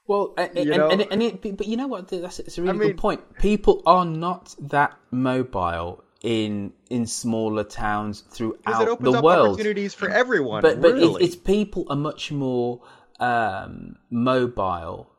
Well, 0.07 0.35
and, 0.39 0.57
and, 0.57 1.03
and 1.11 1.23
it, 1.23 1.57
but 1.57 1.67
you 1.67 1.77
know 1.77 1.89
what? 1.89 2.07
That's 2.07 2.39
it's 2.39 2.57
a 2.59 2.63
really 2.63 2.79
mean- 2.79 2.89
good 2.91 2.99
point. 2.99 3.39
People 3.39 3.83
are 3.85 4.05
not 4.05 4.55
that 4.61 4.95
mobile 5.11 6.05
in 6.23 6.73
in 6.89 7.07
smaller 7.07 7.65
towns 7.65 8.21
throughout 8.21 8.83
it 8.83 8.89
opens 8.89 9.13
the 9.13 9.19
up 9.19 9.25
world. 9.25 9.55
opportunities 9.55 9.95
for 9.95 10.09
everyone. 10.09 10.63
but 10.63 10.81
but 10.81 10.95
really. 10.95 11.25
it, 11.25 11.27
it's 11.27 11.37
people 11.37 11.87
are 11.91 11.97
much 11.97 12.31
more 12.31 12.81
um, 13.19 13.97
mobile 14.11 15.10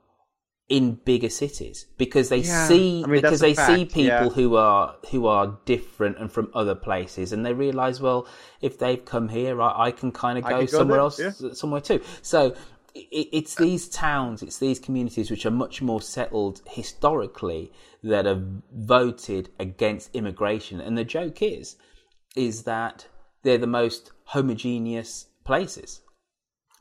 in 0.77 0.85
bigger 1.11 1.29
cities 1.29 1.85
because 1.97 2.29
they 2.29 2.37
Yeah, 2.37 2.67
see 2.67 3.03
I 3.03 3.07
mean, 3.07 3.21
because 3.21 3.41
they 3.41 3.51
a 3.51 3.55
see 3.67 3.83
people 3.85 4.27
yeah. 4.27 4.29
who 4.29 4.55
are 4.55 4.95
who 5.11 5.27
are 5.27 5.59
different 5.65 6.17
and 6.17 6.31
from 6.31 6.49
other 6.61 6.75
places 6.75 7.33
and 7.33 7.45
they 7.45 7.53
realize 7.53 7.99
well 7.99 8.21
if 8.61 8.73
they've 8.79 9.03
come 9.13 9.27
here 9.29 9.61
I, 9.61 9.87
I 9.87 9.91
can 9.91 10.11
kind 10.13 10.37
of 10.37 10.45
go 10.45 10.61
go 10.61 10.65
somewhere 10.65 10.95
there, 10.97 11.03
else 11.03 11.41
yeah. 11.41 11.51
somewhere 11.53 11.81
too 11.81 11.99
so 12.21 12.55
it, 12.95 13.27
it's 13.39 13.55
these 13.55 13.89
towns 13.89 14.41
it's 14.41 14.59
these 14.59 14.79
communities 14.79 15.29
which 15.29 15.45
are 15.45 15.51
much 15.65 15.81
more 15.81 16.01
settled 16.01 16.61
historically 16.67 17.71
that 18.01 18.25
have 18.25 18.43
voted 18.73 19.49
against 19.59 20.15
immigration 20.15 20.79
and 20.79 20.97
the 20.97 21.03
joke 21.03 21.41
is 21.41 21.75
is 22.35 22.63
that 22.63 23.07
they're 23.43 23.57
the 23.57 23.67
most 23.67 24.11
homogeneous 24.35 25.27
places 25.43 26.01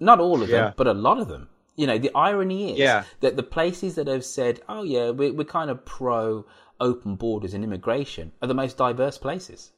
not 0.01 0.19
all 0.21 0.43
of 0.43 0.49
Yeah. 0.49 0.57
them, 0.61 0.75
but 0.77 0.87
a 0.87 0.95
lot 0.95 1.19
of 1.19 1.29
them. 1.29 1.49
You 1.77 1.87
know, 1.87 1.99
the 1.99 2.11
irony 2.15 2.73
is 2.73 2.79
Yeah. 2.79 3.05
that 3.21 3.37
the 3.37 3.43
places 3.43 3.95
that 3.95 4.07
have 4.07 4.25
said, 4.25 4.61
"Oh 4.69 4.83
yeah, 4.83 5.11
we're, 5.11 5.33
we're 5.33 5.45
kind 5.45 5.71
of 5.71 5.85
pro 5.85 6.45
open 6.81 7.17
borders 7.17 7.55
and 7.55 7.65
immigration," 7.65 8.33
are 8.43 8.49
the 8.49 8.55
most 8.55 8.77
diverse 8.77 9.19
places. 9.19 9.73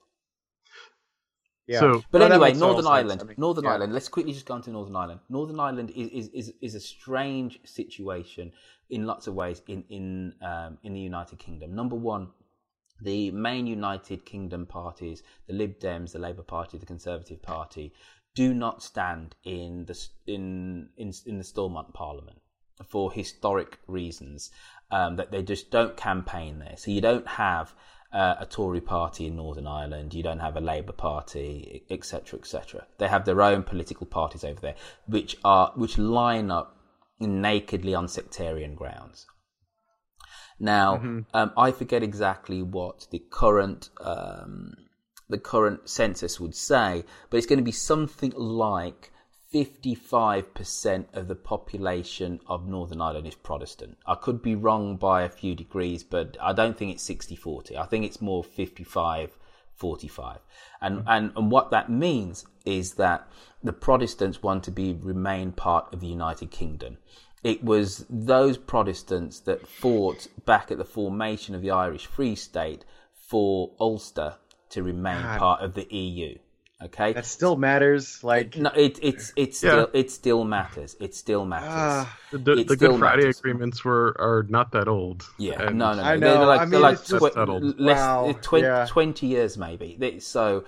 Yeah. 1.66 1.80
So- 1.80 2.02
but 2.10 2.18
No, 2.18 2.26
anyway, 2.26 2.54
Northern. 2.54 2.86
Ireland, 2.86 3.20
I 3.22 3.24
mean, 3.24 3.36
Northern 3.38 3.64
yeah. 3.64 3.70
Ireland. 3.72 3.92
Let's 3.92 4.08
quickly 4.08 4.32
just 4.32 4.46
go 4.46 4.54
on 4.54 4.62
to 4.62 4.70
Northern 4.70 4.96
Ireland. 4.96 5.20
Northern 5.28 5.60
Ireland 5.60 5.90
is 5.90 6.08
is, 6.08 6.28
is, 6.28 6.52
is 6.60 6.74
a 6.74 6.80
strange 6.80 7.60
situation 7.64 8.52
in 8.90 9.06
lots 9.06 9.26
of 9.26 9.34
ways 9.34 9.62
in 9.68 9.84
in 9.88 10.34
um, 10.42 10.78
in 10.82 10.92
the 10.92 11.00
United 11.00 11.38
Kingdom. 11.38 11.74
Number 11.74 11.94
one, 11.96 12.32
the 13.00 13.30
main 13.30 13.66
United 13.66 14.24
Kingdom 14.24 14.66
parties, 14.66 15.22
the 15.46 15.52
Lib 15.54 15.78
Dems, 15.78 16.12
the 16.12 16.18
Labour 16.18 16.42
Party, 16.42 16.78
the 16.78 16.86
Conservative 16.86 17.40
Party, 17.42 17.92
do 18.34 18.54
not 18.54 18.82
stand 18.82 19.34
in 19.44 19.86
the 19.86 20.08
in 20.26 20.88
in, 20.96 21.12
in 21.26 21.38
the 21.38 21.44
Stormont 21.44 21.92
Parliament 21.94 22.38
for 22.88 23.12
historic 23.12 23.78
reasons. 23.86 24.50
Um, 24.90 25.16
that 25.16 25.30
they 25.30 25.42
just 25.42 25.70
don't 25.70 25.96
campaign 25.96 26.58
there, 26.58 26.76
so 26.76 26.90
you 26.90 27.00
don't 27.00 27.26
have 27.26 27.72
uh, 28.12 28.34
a 28.40 28.44
Tory 28.44 28.82
party 28.82 29.26
in 29.26 29.36
Northern 29.36 29.66
Ireland. 29.66 30.12
You 30.12 30.22
don't 30.22 30.40
have 30.40 30.54
a 30.56 30.60
Labour 30.60 30.92
Party, 30.92 31.84
etc., 31.90 32.38
etc. 32.38 32.86
They 32.98 33.08
have 33.08 33.24
their 33.24 33.40
own 33.40 33.62
political 33.62 34.06
parties 34.06 34.44
over 34.44 34.60
there, 34.60 34.74
which 35.06 35.36
are 35.44 35.72
which 35.76 35.96
line 35.96 36.50
up 36.50 36.76
nakedly 37.18 37.94
on 37.94 38.08
sectarian 38.08 38.74
grounds. 38.74 39.26
Now, 40.58 40.98
Mhm. 40.98 41.26
um, 41.32 41.52
I 41.56 41.72
forget 41.72 42.02
exactly 42.02 42.62
what 42.62 43.06
the 43.10 43.18
current 43.18 43.90
um, 44.00 44.74
the 45.32 45.38
current 45.38 45.88
census 45.88 46.38
would 46.38 46.54
say, 46.54 47.04
but 47.28 47.38
it's 47.38 47.46
going 47.46 47.58
to 47.58 47.64
be 47.64 47.72
something 47.72 48.32
like 48.36 49.10
55% 49.52 51.04
of 51.12 51.28
the 51.28 51.34
population 51.34 52.40
of 52.46 52.66
Northern 52.66 53.00
Ireland 53.00 53.26
is 53.26 53.34
Protestant. 53.34 53.98
I 54.06 54.14
could 54.14 54.40
be 54.40 54.54
wrong 54.54 54.96
by 54.96 55.22
a 55.22 55.28
few 55.28 55.54
degrees, 55.54 56.04
but 56.04 56.36
I 56.40 56.52
don't 56.52 56.76
think 56.76 56.92
it's 56.92 57.02
60 57.02 57.36
40. 57.36 57.76
I 57.76 57.84
think 57.84 58.04
it's 58.04 58.20
more 58.20 58.42
55 58.42 59.36
45. 59.74 60.38
And, 60.80 60.98
mm. 60.98 61.04
and, 61.06 61.32
and 61.36 61.50
what 61.50 61.70
that 61.70 61.90
means 61.90 62.46
is 62.64 62.94
that 62.94 63.28
the 63.62 63.72
Protestants 63.72 64.42
want 64.42 64.64
to 64.64 64.70
be 64.70 64.92
remain 64.94 65.52
part 65.52 65.92
of 65.92 66.00
the 66.00 66.06
United 66.06 66.50
Kingdom. 66.50 66.98
It 67.42 67.64
was 67.64 68.06
those 68.08 68.56
Protestants 68.56 69.40
that 69.40 69.66
fought 69.66 70.28
back 70.46 70.70
at 70.70 70.78
the 70.78 70.84
formation 70.84 71.54
of 71.54 71.62
the 71.62 71.72
Irish 71.72 72.06
Free 72.06 72.36
State 72.36 72.84
for 73.12 73.72
Ulster 73.80 74.36
to 74.72 74.82
remain 74.82 75.22
God. 75.22 75.38
part 75.38 75.60
of 75.62 75.74
the 75.74 75.86
EU. 75.94 76.36
Okay, 76.84 77.12
that 77.12 77.24
still 77.26 77.54
matters. 77.56 78.24
Like 78.24 78.56
no, 78.56 78.70
it 78.74 78.98
it's 79.00 79.32
it's 79.36 79.62
Yeah. 79.62 79.70
still 79.70 79.88
it 79.92 80.10
still 80.10 80.42
matters. 80.42 80.96
It 80.98 81.14
still 81.14 81.44
matters. 81.44 81.68
Ah. 81.72 82.18
The, 82.32 82.38
the, 82.38 82.52
It 82.52 82.66
the 82.68 82.74
still 82.76 82.90
Good 82.92 82.98
Friday 82.98 83.22
matters. 83.22 83.38
agreements 83.38 83.84
were 83.84 84.16
are 84.18 84.44
not 84.48 84.72
that 84.72 84.88
old. 84.88 85.24
Yeah, 85.38 85.62
And- 85.62 85.78
no, 85.78 85.92
no, 85.92 85.98
no. 85.98 86.02
I 86.02 86.16
They're 86.16 86.34
know, 86.34 86.44
like, 86.46 86.60
I 86.60 86.64
they're 86.64 86.72
mean, 86.72 86.82
like 86.82 86.94
it's 86.98 87.08
tw- 87.08 87.32
settled. 87.32 87.78
less, 87.78 87.98
Wow, 87.98 88.34
twen- 88.42 88.64
yeah. 88.64 88.86
20 88.88 89.26
years 89.28 89.56
maybe. 89.56 90.18
So, 90.18 90.64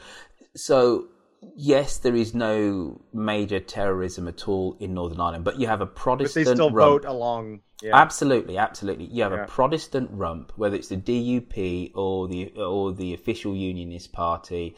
so 0.54 1.08
yes, 1.56 1.98
there 1.98 2.14
is 2.14 2.34
no 2.34 3.00
major 3.12 3.60
terrorism 3.60 4.28
at 4.28 4.48
all 4.48 4.76
in 4.80 4.94
Northern 4.94 5.20
Ireland, 5.20 5.44
but 5.44 5.58
you 5.58 5.66
have 5.66 5.80
a 5.80 5.86
but 5.86 5.94
Protestant 5.96 6.46
they 6.46 6.54
still 6.54 6.70
rump. 6.70 7.02
vote 7.02 7.08
along. 7.08 7.60
Yeah. 7.82 7.96
Absolutely, 7.96 8.56
absolutely. 8.58 9.06
You 9.06 9.22
have 9.24 9.32
Yeah. 9.32 9.44
a 9.44 9.46
Protestant 9.48 10.10
rump, 10.12 10.52
whether 10.56 10.76
it's 10.76 10.88
the 10.88 10.96
DUP 10.96 11.92
or 11.94 12.28
the 12.28 12.52
or 12.56 12.92
the 12.92 13.14
official 13.14 13.54
Unionist 13.54 14.12
Party, 14.12 14.76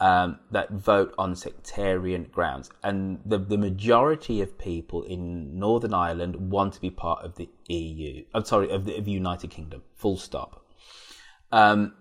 um, 0.00 0.38
that 0.50 0.70
vote 0.70 1.14
on 1.18 1.34
sectarian 1.36 2.24
grounds, 2.24 2.70
and 2.82 3.20
the 3.26 3.38
the 3.38 3.58
majority 3.58 4.40
of 4.40 4.58
people 4.58 5.02
in 5.02 5.58
Northern 5.58 5.94
Ireland 5.94 6.50
want 6.50 6.74
to 6.74 6.80
be 6.80 6.90
part 6.90 7.24
of 7.24 7.36
the 7.36 7.48
EU. 7.68 8.24
I'm 8.34 8.44
sorry, 8.44 8.70
of 8.70 8.84
the, 8.84 8.96
of 8.96 9.04
the 9.04 9.10
United 9.12 9.50
Kingdom. 9.50 9.82
Full 9.94 10.16
stop. 10.16 10.64
Um, 11.52 11.94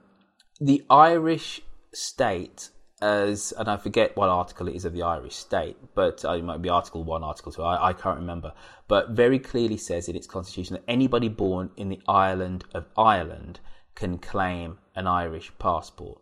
the 0.59 0.83
Irish 0.89 1.61
state, 1.93 2.69
as 3.01 3.51
and 3.57 3.67
I 3.67 3.77
forget 3.77 4.15
what 4.15 4.29
article 4.29 4.67
it 4.67 4.75
is 4.75 4.85
of 4.85 4.93
the 4.93 5.03
Irish 5.03 5.35
state, 5.35 5.77
but 5.95 6.23
uh, 6.23 6.33
it 6.33 6.43
might 6.43 6.61
be 6.61 6.69
Article 6.69 7.03
One, 7.03 7.23
Article 7.23 7.51
Two. 7.51 7.63
I, 7.63 7.89
I 7.89 7.93
can't 7.93 8.19
remember, 8.19 8.53
but 8.87 9.09
very 9.09 9.39
clearly 9.39 9.77
says 9.77 10.07
in 10.07 10.15
its 10.15 10.27
constitution 10.27 10.75
that 10.75 10.89
anybody 10.89 11.27
born 11.27 11.71
in 11.75 11.89
the 11.89 12.01
island 12.07 12.63
of 12.73 12.85
Ireland 12.97 13.59
can 13.95 14.17
claim 14.17 14.77
an 14.95 15.07
Irish 15.07 15.51
passport. 15.59 16.21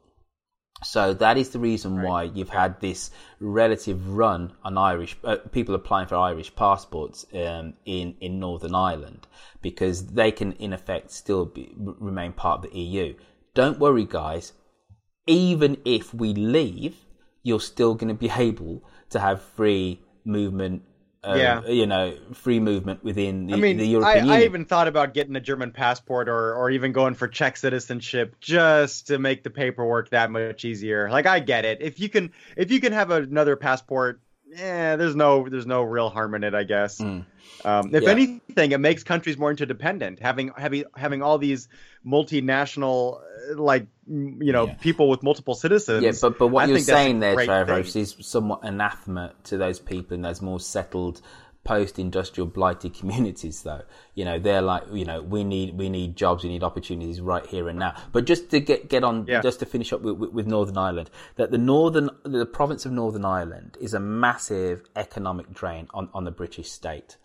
So 0.84 1.14
that 1.14 1.38
is 1.38 1.50
the 1.50 1.60
reason 1.60 2.02
why 2.02 2.24
you've 2.24 2.50
had 2.50 2.82
this 2.82 3.12
relative 3.40 4.10
run 4.10 4.54
on 4.64 4.78
Irish 4.78 5.16
uh, 5.24 5.38
people 5.52 5.76
applying 5.76 6.08
for 6.08 6.16
Irish 6.16 6.54
passports 6.56 7.26
um, 7.34 7.76
in 7.86 8.16
in 8.20 8.40
Northern 8.40 8.76
Ireland 8.76 9.28
because 9.62 10.08
they 10.08 10.32
can 10.32 10.54
in 10.54 10.74
effect 10.74 11.12
still 11.12 11.46
be, 11.46 11.72
remain 11.78 12.34
part 12.34 12.66
of 12.66 12.72
the 12.72 12.80
EU. 12.80 13.16
Don't 13.54 13.80
worry, 13.80 14.06
guys. 14.06 14.54
Even 15.26 15.78
if 15.86 16.14
we 16.14 16.34
leave, 16.34 16.96
you're 17.44 17.60
still 17.62 17.96
going 17.96 18.10
to 18.10 18.14
be 18.14 18.30
able 18.30 18.84
to 19.10 19.20
have 19.20 19.42
free 19.42 20.02
movement. 20.26 20.84
Uh, 21.24 21.36
Yeah. 21.38 21.66
you 21.68 21.86
know, 21.86 22.18
free 22.34 22.60
movement 22.60 23.02
within 23.02 23.48
the, 23.48 23.54
I 23.54 23.58
mean, 23.58 23.78
the 23.78 23.86
I, 23.86 23.88
European 23.92 24.26
I 24.26 24.34
Union. 24.34 24.44
even 24.44 24.66
thought 24.66 24.90
about 24.90 25.14
getting 25.14 25.38
a 25.38 25.40
German 25.40 25.72
passport 25.72 26.28
or, 26.28 26.54
or 26.56 26.70
even 26.70 26.92
going 26.92 27.14
for 27.14 27.30
Czech 27.30 27.56
citizenship 27.56 28.36
just 28.42 29.08
to 29.08 29.18
make 29.20 29.44
the 29.44 29.50
paperwork 29.50 30.10
that 30.10 30.32
much 30.32 30.66
easier. 30.66 31.10
Like 31.10 31.26
I 31.26 31.40
get 31.40 31.64
it. 31.64 31.82
If 31.82 32.02
you 32.02 32.10
can 32.10 32.32
if 32.58 32.72
you 32.72 32.82
can 32.82 32.92
have 32.92 33.10
another 33.12 33.56
passport, 33.56 34.20
yeah, 34.56 34.96
there's 34.96 35.16
no 35.16 35.48
there's 35.50 35.66
no 35.66 35.84
real 35.84 36.10
harm 36.10 36.36
in 36.36 36.44
it, 36.44 36.54
I 36.54 36.64
guess. 36.64 37.00
Um, 37.02 37.26
if 37.66 38.04
Mm. 38.04 38.04
Yeah. 38.04 38.10
anything, 38.10 38.72
it 38.72 38.80
makes 38.80 39.04
countries 39.04 39.38
more 39.38 39.50
interdependent. 39.50 40.20
Having 40.20 40.52
having 40.58 40.84
having 40.96 41.22
all 41.22 41.38
these 41.38 41.70
multinational 42.06 43.20
uh, 43.52 43.62
like 43.62 43.88
you 44.08 44.52
know 44.52 44.68
people 44.82 45.10
with 45.10 45.24
multiple 45.24 45.56
citizens. 45.56 46.04
Yeah, 46.04 46.12
but 46.22 46.38
but 46.40 46.48
what 46.48 46.64
I 46.64 46.68
you're 46.68 46.78
think 46.78 46.88
that's 46.88 47.00
a 47.00 47.04
saying 47.04 47.20
there, 47.20 47.36
Trevor, 47.46 47.80
is 47.80 48.16
somewhat 48.22 48.60
anathema 48.64 49.34
to 49.46 49.58
those 49.58 49.80
people 49.80 50.16
in 50.16 50.22
those 50.22 50.42
more 50.42 50.60
settled 50.60 51.22
post-industrial 51.64 52.48
blighted 52.48 52.94
communities 53.00 53.64
though 53.64 53.82
you 54.16 54.26
know 54.26 54.38
they're 54.40 54.62
like 54.62 54.84
you 54.92 55.06
know 55.06 55.22
we 55.22 55.44
need 55.44 55.78
we 55.78 55.90
need 55.90 56.16
jobs 56.16 56.44
we 56.44 56.50
need 56.50 56.64
opportunities 56.64 57.22
right 57.22 57.46
here 57.46 57.70
and 57.70 57.80
now 57.80 57.96
but 58.12 58.26
just 58.26 58.50
to 58.50 58.60
get 58.60 58.90
get 58.90 59.04
on 59.04 59.26
Yeah. 59.28 59.42
just 59.42 59.60
to 59.60 59.66
finish 59.66 59.94
up 59.94 60.02
with, 60.02 60.18
with, 60.18 60.48
northern 60.48 60.78
ireland 60.78 61.10
that 61.36 61.52
the 61.52 61.58
northern 61.58 62.10
the 62.24 62.46
province 62.46 62.86
of 62.86 62.92
northern 62.92 63.26
ireland 63.26 63.78
is 63.80 63.94
a 63.94 64.00
massive 64.00 64.84
economic 64.96 65.54
drain 65.54 65.88
on 65.94 66.10
on 66.14 66.26
the 66.26 66.32
british 66.32 66.70
state 66.70 67.18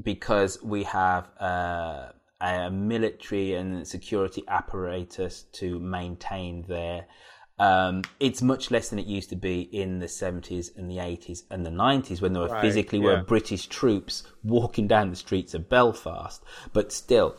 because 0.00 0.62
we 0.62 0.84
have 0.84 1.28
uh, 1.38 2.08
a 2.40 2.70
military 2.70 3.54
and 3.54 3.86
security 3.86 4.42
apparatus 4.48 5.44
to 5.52 5.78
maintain 5.78 6.64
there. 6.68 7.06
Um, 7.58 8.02
it's 8.18 8.42
much 8.42 8.70
less 8.70 8.88
than 8.88 8.98
it 8.98 9.06
used 9.06 9.28
to 9.30 9.36
be 9.36 9.60
in 9.60 9.98
the 9.98 10.06
70s 10.06 10.76
and 10.76 10.90
the 10.90 10.96
80s 10.96 11.42
and 11.50 11.64
the 11.64 11.70
90s 11.70 12.20
when 12.20 12.32
there 12.32 12.42
were 12.42 12.48
Right, 12.48 12.60
physically 12.60 12.98
yeah. 12.98 13.04
were 13.04 13.22
British 13.22 13.66
troops 13.66 14.24
walking 14.42 14.88
down 14.88 15.10
the 15.10 15.16
streets 15.16 15.54
of 15.54 15.68
Belfast. 15.68 16.42
But 16.72 16.92
still, 16.92 17.36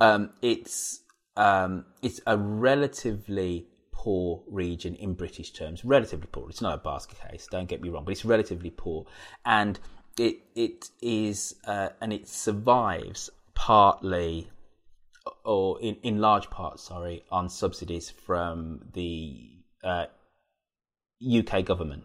um, 0.00 0.30
it's 0.40 1.00
um, 1.36 1.84
it's 2.02 2.20
a 2.26 2.38
relatively 2.38 3.66
poor 3.92 4.42
region 4.48 4.94
in 4.94 5.14
British 5.14 5.50
terms. 5.50 5.84
Relatively 5.84 6.28
poor. 6.30 6.48
It's 6.48 6.62
not 6.62 6.74
a 6.74 6.78
basket 6.78 7.18
case. 7.28 7.46
Don't 7.50 7.68
get 7.68 7.82
me 7.82 7.88
wrong, 7.88 8.04
but 8.04 8.12
it's 8.12 8.24
relatively 8.24 8.70
poor, 8.70 9.04
and 9.44 9.78
it 10.18 10.38
it 10.54 10.90
is 11.02 11.56
uh, 11.66 11.90
and 12.00 12.12
it 12.12 12.28
survives 12.28 13.30
partly 13.54 14.48
or 15.44 15.80
in, 15.80 15.96
in 16.02 16.20
large 16.20 16.50
part, 16.50 16.78
sorry, 16.80 17.24
on 17.30 17.48
subsidies 17.48 18.10
from 18.10 18.80
the 18.92 19.55
uh, 19.86 20.06
UK 21.24 21.64
government. 21.64 22.04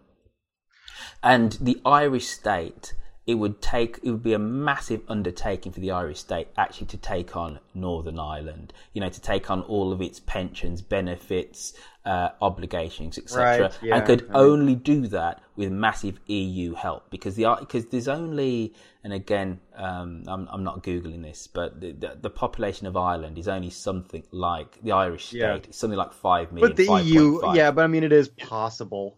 And 1.24 1.54
the 1.54 1.82
Irish 1.86 2.28
state, 2.28 2.94
it 3.32 3.36
would 3.36 3.62
take, 3.62 4.00
it 4.04 4.12
would 4.12 4.24
be 4.24 4.34
a 4.34 4.40
massive 4.40 5.02
undertaking 5.08 5.72
for 5.72 5.80
the 5.80 5.92
Irish 5.92 6.20
state 6.20 6.48
actually 6.58 6.88
to 6.88 6.98
take 6.98 7.36
on 7.36 7.60
Northern 7.74 8.20
Ireland. 8.20 8.74
You 8.94 9.02
know, 9.02 9.10
to 9.10 9.22
take 9.22 9.50
on 9.50 9.62
all 9.64 9.92
of 9.92 10.02
its 10.02 10.20
pensions, 10.20 10.82
benefits, 10.82 11.74
uh, 12.06 12.30
obligations, 12.42 13.18
etc. 13.18 13.44
Right, 13.62 13.80
yeah, 13.82 13.96
and 13.98 14.06
could 14.06 14.22
I 14.24 14.26
mean- 14.26 14.36
only 14.36 14.76
do 14.76 15.08
that 15.08 15.42
with 15.56 15.72
massive 15.72 16.20
EU 16.28 16.74
help 16.74 17.10
because 17.10 17.36
the 17.36 17.46
because 17.60 17.86
there's 17.86 18.08
only 18.08 18.74
and 19.04 19.14
again 19.14 19.60
um, 19.76 20.24
I'm 20.28 20.48
I'm 20.52 20.64
not 20.64 20.82
googling 20.82 21.22
this 21.22 21.46
but 21.46 21.80
the, 21.80 21.92
the 21.92 22.18
the 22.20 22.30
population 22.32 22.88
of 22.88 22.98
Ireland 22.98 23.38
is 23.38 23.48
only 23.48 23.70
something 23.70 24.24
like 24.32 24.80
the 24.82 24.94
Irish 24.94 25.28
state 25.28 25.38
Yeah. 25.40 25.58
Something 25.70 25.98
like 25.98 26.14
five 26.14 26.52
million. 26.52 26.70
But 26.72 26.78
the 26.78 26.86
EU, 27.04 27.42
5.5. 27.42 27.56
yeah, 27.56 27.70
but 27.72 27.84
I 27.84 27.88
mean, 27.88 28.04
it 28.04 28.12
is 28.12 28.30
possible. 28.30 29.18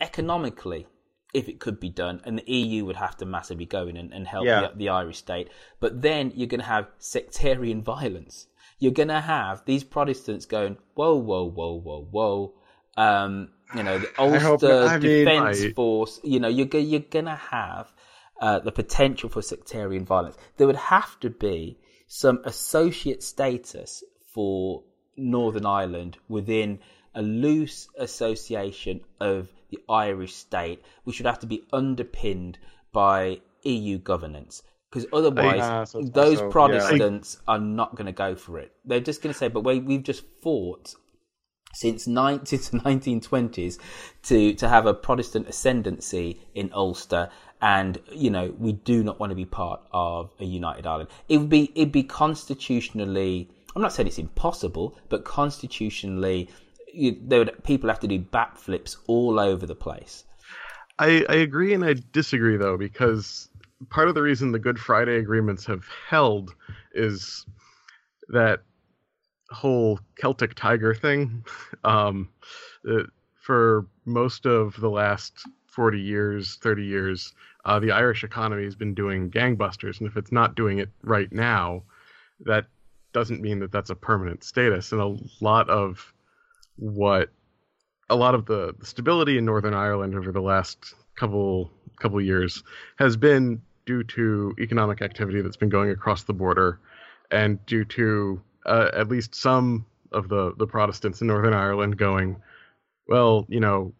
economically, 0.00 0.86
if 1.34 1.48
it 1.48 1.58
could 1.60 1.78
be 1.80 1.90
done, 1.90 2.20
and 2.24 2.38
the 2.38 2.50
EU 2.52 2.84
would 2.86 2.96
have 2.96 3.16
to 3.18 3.26
massively 3.26 3.66
go 3.66 3.86
in 3.88 3.96
and, 3.96 4.12
and 4.14 4.26
help 4.26 4.46
Yeah. 4.46 4.68
the, 4.68 4.78
the 4.78 4.88
Irish 4.90 5.18
state. 5.18 5.48
But 5.80 6.00
then 6.00 6.32
you're 6.34 6.46
going 6.46 6.60
to 6.60 6.66
have 6.66 6.88
sectarian 6.98 7.82
violence. 7.94 8.46
You're 8.78 8.92
going 8.92 9.08
to 9.08 9.20
have 9.20 9.64
these 9.66 9.84
Protestants 9.84 10.46
going, 10.46 10.76
whoa, 10.94 11.16
whoa, 11.16 11.44
whoa, 11.50 11.78
whoa, 11.80 12.08
whoa. 12.10 12.54
Um, 12.96 13.50
you 13.74 13.82
know, 13.82 13.98
the 13.98 14.08
Ulster 14.18 14.68
not. 14.68 14.88
I 14.88 14.98
mean- 14.98 15.24
Defence 15.24 15.62
I- 15.64 15.72
Force. 15.72 16.20
You 16.22 16.40
know, 16.40 16.48
you're 16.48 16.68
you're 16.80 17.00
going 17.00 17.24
to 17.26 17.34
have 17.34 17.92
uh, 18.40 18.60
the 18.60 18.72
potential 18.72 19.28
for 19.28 19.42
sectarian 19.42 20.04
violence. 20.04 20.36
There 20.56 20.66
would 20.66 20.76
have 20.76 21.18
to 21.20 21.30
be 21.30 21.78
some 22.06 22.40
associate 22.44 23.22
status 23.22 24.04
for 24.34 24.82
Northern 25.16 25.66
Ireland 25.66 26.18
within 26.28 26.80
a 27.14 27.22
loose 27.22 27.88
association 27.96 29.00
of 29.20 29.48
the 29.74 29.92
Irish 29.92 30.34
state, 30.34 30.82
which 31.04 31.18
would 31.18 31.26
have 31.26 31.40
to 31.40 31.46
be 31.46 31.64
underpinned 31.72 32.58
by 32.92 33.40
EU 33.62 33.98
governance. 33.98 34.62
Because 34.90 35.06
otherwise, 35.12 35.90
so 35.90 36.02
those 36.02 36.40
yeah. 36.40 36.48
Protestants 36.50 37.38
are 37.48 37.58
not 37.58 37.96
going 37.96 38.06
to 38.06 38.12
go 38.12 38.36
for 38.36 38.60
it. 38.60 38.72
They're 38.84 39.00
just 39.00 39.22
going 39.22 39.32
to 39.32 39.38
say, 39.38 39.48
"But 39.48 39.62
we, 39.64 39.80
we've 39.80 40.04
just 40.04 40.24
fought 40.40 40.94
since, 41.72 42.06
nine, 42.06 42.46
since 42.46 42.68
the 42.68 42.78
1920s 42.78 43.78
to, 44.24 44.54
to 44.54 44.68
have 44.68 44.86
a 44.86 44.94
Protestant 44.94 45.48
ascendancy 45.48 46.40
in 46.54 46.70
Ulster, 46.72 47.30
and 47.60 47.98
you 48.12 48.30
know 48.30 48.54
we 48.58 48.72
do 48.72 49.02
not 49.02 49.18
want 49.18 49.30
to 49.30 49.36
be 49.36 49.46
part 49.46 49.80
of 49.92 50.30
a 50.38 50.44
united 50.44 50.86
Ireland. 50.86 51.08
It 51.28 51.38
would 51.38 51.48
be 51.48 51.72
it'd 51.74 51.92
be 51.92 52.02
constitutionally. 52.02 53.48
I'm 53.74 53.82
not 53.82 53.92
saying 53.92 54.06
it's 54.06 54.18
impossible, 54.18 54.96
but 55.08 55.24
constitutionally, 55.24 56.48
you, 56.94 57.16
would 57.28 57.64
people 57.64 57.88
have 57.88 58.00
to 58.00 58.08
do 58.08 58.18
backflips 58.18 58.96
all 59.06 59.38
over 59.38 59.66
the 59.66 59.74
place. 59.74 60.24
I, 60.98 61.24
I 61.28 61.34
agree 61.36 61.74
and 61.74 61.84
I 61.84 61.96
disagree 62.12 62.56
though 62.56 62.76
because 62.76 63.48
part 63.90 64.08
of 64.08 64.14
the 64.14 64.22
reason 64.22 64.52
the 64.52 64.58
Good 64.58 64.78
Friday 64.78 65.16
agreements 65.16 65.66
have 65.66 65.84
held 66.08 66.54
is 66.92 67.44
that 68.28 68.60
whole 69.50 69.98
Celtic 70.16 70.54
Tiger 70.54 70.94
thing. 70.94 71.44
Um, 71.84 72.30
uh, 72.90 73.02
for 73.42 73.86
most 74.06 74.46
of 74.46 74.80
the 74.80 74.88
last 74.88 75.46
forty 75.66 76.00
years, 76.00 76.56
thirty 76.62 76.86
years, 76.86 77.34
uh, 77.66 77.78
the 77.78 77.90
Irish 77.90 78.24
economy 78.24 78.64
has 78.64 78.74
been 78.74 78.94
doing 78.94 79.30
gangbusters, 79.30 80.00
and 80.00 80.08
if 80.08 80.16
it's 80.16 80.32
not 80.32 80.54
doing 80.54 80.78
it 80.78 80.88
right 81.02 81.30
now, 81.30 81.82
that 82.46 82.64
doesn't 83.12 83.42
mean 83.42 83.58
that 83.58 83.70
that's 83.70 83.90
a 83.90 83.94
permanent 83.94 84.44
status. 84.44 84.92
And 84.92 85.00
a 85.02 85.18
lot 85.44 85.68
of 85.68 86.13
what 86.76 87.30
a 88.10 88.16
lot 88.16 88.34
of 88.34 88.46
the, 88.46 88.74
stability 88.82 89.38
in 89.38 89.44
Northern 89.44 89.74
Ireland 89.74 90.14
over 90.14 90.32
the 90.32 90.42
last 90.42 90.94
couple 91.16 91.70
couple 92.00 92.20
years 92.20 92.62
has 92.98 93.16
been 93.16 93.62
due 93.86 94.02
to 94.02 94.54
economic 94.58 95.00
activity 95.00 95.40
that's 95.40 95.56
been 95.56 95.68
going 95.68 95.90
across 95.90 96.24
the 96.24 96.32
border, 96.32 96.80
and 97.30 97.64
due 97.66 97.84
to 97.84 98.40
uh, 98.66 98.90
at 98.94 99.08
least 99.08 99.34
some 99.34 99.86
of 100.12 100.28
the 100.28 100.52
the 100.58 100.66
Protestants 100.66 101.20
in 101.20 101.26
Northern 101.28 101.54
Ireland 101.54 101.96
going, 101.96 102.36
well, 103.08 103.46
you 103.48 103.60
know, 103.60 103.92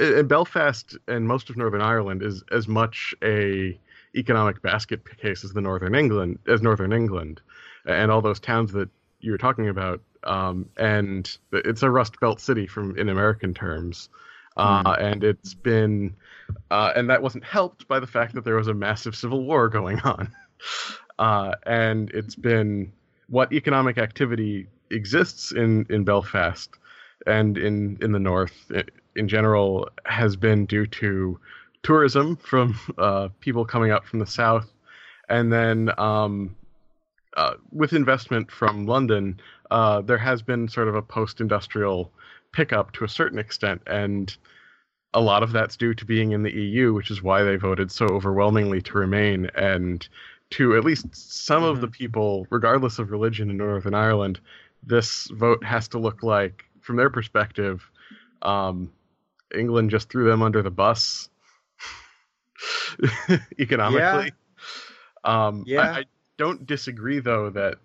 i- 0.00 0.18
i- 0.18 0.22
Belfast 0.22 0.96
and 1.08 1.26
most 1.26 1.50
of 1.50 1.56
Northern 1.56 1.80
Ireland 1.82 2.22
is 2.22 2.42
as 2.52 2.68
much 2.68 3.14
a 3.22 3.78
economic 4.16 4.60
basket 4.62 5.00
case 5.18 5.44
as 5.44 5.52
the 5.52 5.60
Northern 5.60 5.94
England 5.94 6.38
as 6.46 6.60
Northern 6.62 6.92
England, 6.92 7.40
and 7.86 8.10
all 8.10 8.20
those 8.20 8.40
towns 8.40 8.72
that 8.72 8.88
you 9.20 9.32
were 9.32 9.38
talking 9.38 9.68
about. 9.68 10.00
Um, 10.24 10.68
and 10.76 11.36
it's 11.52 11.82
a 11.82 11.90
Rust 11.90 12.20
Belt 12.20 12.40
city 12.40 12.66
from 12.66 12.96
in 12.98 13.08
American 13.08 13.54
terms, 13.54 14.08
uh, 14.56 14.96
and 14.98 15.24
it's 15.24 15.54
been, 15.54 16.14
uh, 16.70 16.92
and 16.94 17.08
that 17.08 17.22
wasn't 17.22 17.44
helped 17.44 17.88
by 17.88 18.00
the 18.00 18.06
fact 18.06 18.34
that 18.34 18.44
there 18.44 18.56
was 18.56 18.68
a 18.68 18.74
massive 18.74 19.16
civil 19.16 19.44
war 19.44 19.68
going 19.68 19.98
on, 20.04 20.30
uh, 21.18 21.52
and 21.64 22.10
it's 22.10 22.34
been 22.34 22.92
what 23.28 23.52
economic 23.52 23.98
activity 23.98 24.68
exists 24.90 25.52
in 25.52 25.86
in 25.88 26.04
Belfast 26.04 26.70
and 27.26 27.56
in 27.56 27.98
in 28.00 28.12
the 28.12 28.18
north 28.18 28.70
in 29.16 29.28
general 29.28 29.88
has 30.04 30.36
been 30.36 30.66
due 30.66 30.86
to 30.86 31.38
tourism 31.82 32.36
from 32.36 32.78
uh, 32.98 33.28
people 33.40 33.64
coming 33.64 33.90
up 33.90 34.06
from 34.06 34.18
the 34.18 34.26
south, 34.26 34.70
and 35.28 35.52
then 35.52 35.90
um, 35.98 36.56
uh, 37.36 37.54
with 37.72 37.92
investment 37.92 38.50
from 38.50 38.86
London, 38.86 39.40
uh, 39.70 40.00
there 40.00 40.18
has 40.18 40.42
been 40.42 40.68
sort 40.68 40.88
of 40.88 40.94
a 40.94 41.02
post-industrial 41.02 42.12
pickup 42.52 42.92
to 42.92 43.04
a 43.04 43.08
certain 43.08 43.38
extent, 43.38 43.82
and 43.86 44.36
a 45.14 45.20
lot 45.20 45.42
of 45.42 45.52
that's 45.52 45.76
due 45.76 45.94
to 45.94 46.04
being 46.04 46.32
in 46.32 46.42
the 46.42 46.52
EU, 46.52 46.92
which 46.92 47.10
is 47.10 47.22
why 47.22 47.42
they 47.42 47.56
voted 47.56 47.90
so 47.90 48.06
overwhelmingly 48.06 48.80
to 48.82 48.98
remain, 48.98 49.46
and 49.54 50.08
to 50.50 50.76
at 50.76 50.84
least 50.84 51.06
some 51.14 51.62
of 51.62 51.80
the 51.80 51.88
people, 51.88 52.46
regardless 52.50 52.98
of 52.98 53.10
religion 53.10 53.50
in 53.50 53.56
Northern 53.56 53.94
Ireland, 53.94 54.40
this 54.82 55.26
vote 55.32 55.64
has 55.64 55.88
to 55.88 55.98
look 55.98 56.22
like, 56.22 56.64
from 56.80 56.96
their 56.96 57.10
perspective, 57.10 57.88
um, 58.42 58.92
England 59.54 59.90
just 59.90 60.08
threw 60.08 60.28
them 60.28 60.42
under 60.42 60.62
the 60.62 60.70
bus 60.70 61.28
economically. 63.58 64.32
Um, 65.24 65.64
Yeah. 65.66 65.80
I, 65.82 65.98
I 66.00 66.04
don't 66.36 66.66
disagree 66.66 67.20
though 67.20 67.50
that 67.50 67.78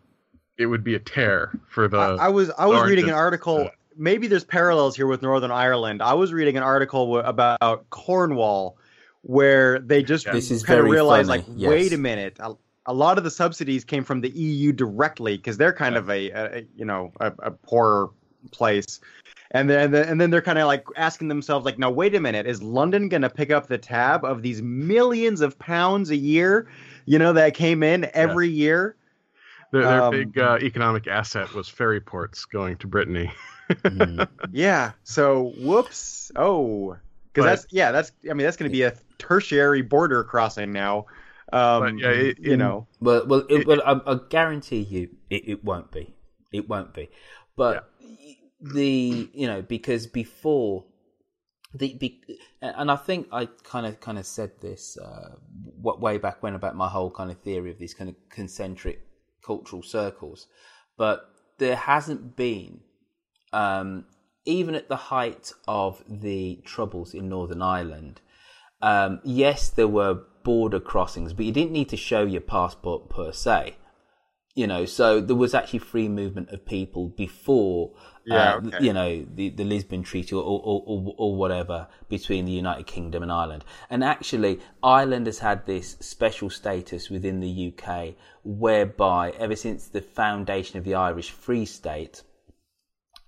it 0.58 0.66
would 0.68 0.84
be 0.84 0.96
a 0.96 1.00
tear 1.00 1.60
for 1.68 1.88
the. 1.88 1.98
I 1.98 2.30
was 2.30 2.52
I 2.52 2.66
was 2.66 2.84
reading 2.84 3.06
an 3.06 3.12
Oranges. 3.12 3.24
article. 3.24 3.70
Maybe 3.98 4.28
there's 4.28 4.44
parallels 4.44 4.96
here 4.96 5.08
with 5.08 5.22
Northern 5.22 5.52
Ireland. 5.52 6.02
I 6.02 6.14
was 6.14 6.34
reading 6.34 6.58
an 6.58 6.64
article 6.64 7.06
w- 7.06 7.26
about 7.26 7.90
Cornwall, 7.90 8.78
where 9.22 9.80
they 9.80 10.04
just 10.04 10.30
This 10.32 10.52
is 10.52 10.64
kind 10.64 10.80
of 10.80 10.84
very 10.84 10.92
realized, 10.96 11.30
funny, 11.30 11.44
like, 11.44 11.54
yes. 11.56 11.70
wait 11.70 11.94
a 11.94 11.98
minute, 11.98 12.36
a, 12.42 12.56
a 12.88 12.94
lot 12.94 13.18
of 13.18 13.24
the 13.24 13.32
subsidies 13.32 13.86
came 13.86 14.04
from 14.04 14.20
the 14.22 14.30
EU 14.30 14.74
directly 14.74 15.38
because 15.38 15.58
they're 15.58 15.74
kind 15.74 15.96
of 15.96 16.10
a, 16.10 16.30
a 16.32 16.66
you 16.76 16.86
know 16.86 17.12
a, 17.22 17.32
a 17.40 17.52
poorer 17.52 18.10
place. 18.52 19.00
And 19.52 19.70
then, 19.70 19.94
and 19.94 20.20
then 20.20 20.32
they're 20.32 20.42
kind 20.42 20.60
of 20.60 20.68
like 20.68 20.86
asking 20.98 21.30
themselves, 21.30 21.66
like, 21.66 21.80
now 21.80 21.90
wait 21.90 22.14
a 22.16 22.20
minute, 22.20 22.46
is 22.46 22.62
London 22.62 23.08
going 23.08 23.22
to 23.22 23.30
pick 23.30 23.52
up 23.52 23.68
the 23.68 23.78
tab 23.78 24.26
of 24.26 24.42
these 24.42 24.62
millions 24.62 25.40
of 25.40 25.58
pounds 25.60 26.10
a 26.10 26.16
year, 26.16 26.68
you 27.06 27.18
know, 27.18 27.32
that 27.32 27.54
came 27.54 27.82
in 27.82 28.10
every 28.14 28.50
year? 28.50 28.98
Their, 29.76 29.88
their 29.88 30.02
Um, 30.04 30.12
big 30.12 30.38
uh, 30.38 30.58
economic 30.62 31.08
asset 31.08 31.54
was 31.54 31.68
ferry 31.68 32.00
ports 32.00 32.46
going 32.46 32.78
to 32.78 32.88
Brittany. 32.88 33.32
Yeah. 34.52 34.92
So 35.04 35.54
whoops. 35.58 36.32
Oh, 36.36 36.96
because 37.34 37.46
that's 37.46 37.68
yeah. 37.72 37.92
That's 37.92 38.12
I 38.30 38.34
mean 38.34 38.46
that's 38.46 38.58
going 38.58 38.70
to 38.70 38.74
be 38.74 38.84
a 38.84 38.94
tertiary 39.18 39.82
border 39.82 40.24
crossing 40.24 40.72
now. 40.72 41.06
Um, 41.52 41.98
yeah, 41.98 42.10
it- 42.10 42.40
you 42.40 42.54
in- 42.54 42.60
know. 42.60 42.88
Well, 43.02 43.26
well, 43.28 43.44
it, 43.50 43.68
well 43.68 43.82
I, 43.86 44.00
I 44.14 44.20
guarantee 44.30 44.82
you, 44.82 45.10
it, 45.30 45.50
it 45.50 45.64
won't 45.64 45.92
be. 45.92 46.14
It 46.54 46.70
won't 46.70 46.94
be. 46.94 47.10
But 47.56 47.90
the 48.62 49.30
you 49.34 49.48
know 49.48 49.62
because 49.62 50.08
before 50.08 50.86
the 51.74 51.94
be, 51.96 52.22
and 52.62 52.90
I 52.92 52.96
think 52.96 53.28
I 53.32 53.48
kind 53.64 53.86
of 53.86 54.00
kind 54.00 54.18
of 54.18 54.26
said 54.26 54.52
this 54.62 54.98
uh, 54.98 55.36
what 55.82 56.00
way 56.00 56.18
back 56.18 56.42
when 56.44 56.56
about 56.56 56.76
my 56.76 56.88
whole 56.88 57.12
kind 57.12 57.32
of 57.32 57.40
theory 57.40 57.72
of 57.72 57.80
these 57.80 57.94
kind 57.94 58.10
of 58.10 58.16
concentric 58.30 59.02
cultural 59.46 59.84
circles, 59.84 60.48
but 60.98 61.30
there 61.58 61.76
hasn't 61.76 62.36
been, 62.36 62.82
um, 63.54 64.06
even 64.46 64.76
at 64.76 64.90
the 64.90 64.96
height 64.96 65.54
of 65.68 66.04
the 66.08 66.62
troubles 66.66 67.14
in 67.14 67.30
Northern 67.30 67.62
Ireland. 67.62 68.22
Um, 68.82 69.20
yes, 69.24 69.70
there 69.70 69.88
were 69.88 70.22
border 70.44 70.80
crossings, 70.80 71.34
but 71.34 71.46
you 71.46 71.52
didn't 71.52 71.72
need 71.72 71.90
to 71.90 71.98
show 71.98 72.24
your 72.24 72.42
passport 72.42 73.10
per 73.10 73.32
se. 73.32 73.76
You 74.54 74.68
know, 74.68 74.86
so 74.86 75.20
there 75.20 75.36
was 75.36 75.54
actually 75.54 75.80
free 75.80 76.08
movement 76.08 76.50
of 76.50 76.66
people 76.66 77.10
before, 77.10 77.92
Yeah, 78.26 78.56
uh, 78.56 78.62
okay. 78.68 78.84
you 78.84 78.94
know, 78.94 79.26
the, 79.36 79.50
the 79.50 79.64
Lisbon 79.64 80.02
Treaty 80.02 80.36
or, 80.36 80.42
or, 80.42 80.84
or, 80.86 81.14
or 81.18 81.36
whatever 81.36 81.88
between 82.10 82.46
the 82.46 82.52
United 82.52 82.88
Kingdom 82.88 83.22
and 83.22 83.32
Ireland. 83.32 83.64
And 83.90 84.04
actually, 84.04 84.60
Ireland 84.82 85.28
has 85.28 85.40
had 85.40 85.66
this 85.66 85.96
special 86.00 86.50
status 86.50 87.10
within 87.10 87.40
the 87.40 87.74
UK 87.74 88.16
whereby, 88.44 89.32
ever 89.32 89.56
since 89.56 89.88
the 89.88 90.02
foundation 90.02 90.80
of 90.80 90.86
the 90.86 90.96
Irish 90.96 91.30
Free 91.30 91.66
State, 91.66 92.24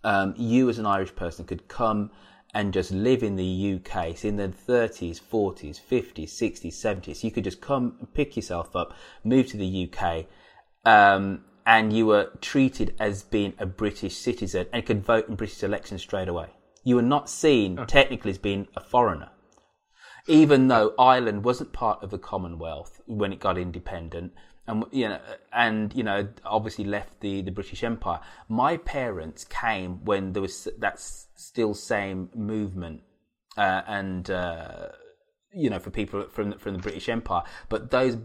um, 0.04 0.34
you 0.38 0.70
as 0.70 0.80
an 0.80 0.86
Irish 0.86 1.16
person 1.16 1.46
could 1.46 1.68
come 1.68 2.10
and 2.54 2.74
just 2.74 2.92
live 2.92 3.22
in 3.22 3.36
the 3.36 3.76
UK. 3.76 4.18
So 4.18 4.30
in 4.30 4.38
the 4.38 4.48
30s, 4.48 5.22
40s, 5.22 5.80
50s, 5.80 6.30
60s, 6.30 6.74
70s, 6.74 7.24
you 7.24 7.30
could 7.30 7.44
just 7.44 7.62
come 7.62 7.98
and 8.00 8.12
pick 8.14 8.36
yourself 8.36 8.76
up, 8.76 8.94
move 9.24 9.48
to 9.48 9.58
the 9.58 9.92
UK, 9.92 10.26
um, 10.86 11.44
and 11.68 11.92
you 11.92 12.06
were 12.06 12.32
treated 12.40 12.96
as 12.98 13.24
being 13.24 13.54
a 13.60 13.66
British 13.66 14.16
citizen 14.16 14.66
and 14.72 14.86
could 14.86 15.04
vote 15.04 15.28
in 15.28 15.36
British 15.36 15.62
elections 15.62 16.02
straight 16.02 16.30
away. 16.30 16.48
You 16.86 16.96
were 16.96 17.02
not 17.02 17.30
seen 17.30 17.76
technically 17.88 18.32
as 18.32 18.38
being 18.38 18.70
a 18.78 18.80
foreigner. 18.80 19.30
Even 20.28 20.70
though 20.70 20.94
Ireland 20.98 21.44
wasn't 21.44 21.74
part 21.74 22.02
of 22.02 22.10
the 22.10 22.18
Commonwealth 22.18 23.02
when 23.06 23.34
it 23.34 23.42
got 23.42 23.58
independent, 23.58 24.32
and 24.66 24.86
you 24.92 25.10
know, 25.10 25.20
and 25.52 25.94
you 25.94 26.04
know, 26.04 26.30
obviously 26.46 26.86
left 26.86 27.20
the, 27.20 27.42
the 27.42 27.52
British 27.52 27.84
Empire. 27.84 28.22
My 28.48 28.78
parents 28.78 29.44
came 29.44 30.06
when 30.06 30.34
there 30.34 30.42
was 30.42 30.70
that 30.80 31.00
still 31.00 31.74
same 31.74 32.30
movement, 32.34 33.02
uh, 33.58 33.82
and 33.88 34.30
uh, 34.30 34.90
you 35.54 35.70
know, 35.70 35.80
for 35.80 35.90
people 35.90 36.28
from 36.30 36.52
the, 36.52 36.60
from 36.60 36.74
the 36.74 36.80
British 36.80 37.08
Empire. 37.10 37.44
But 37.70 37.92
those 37.92 38.18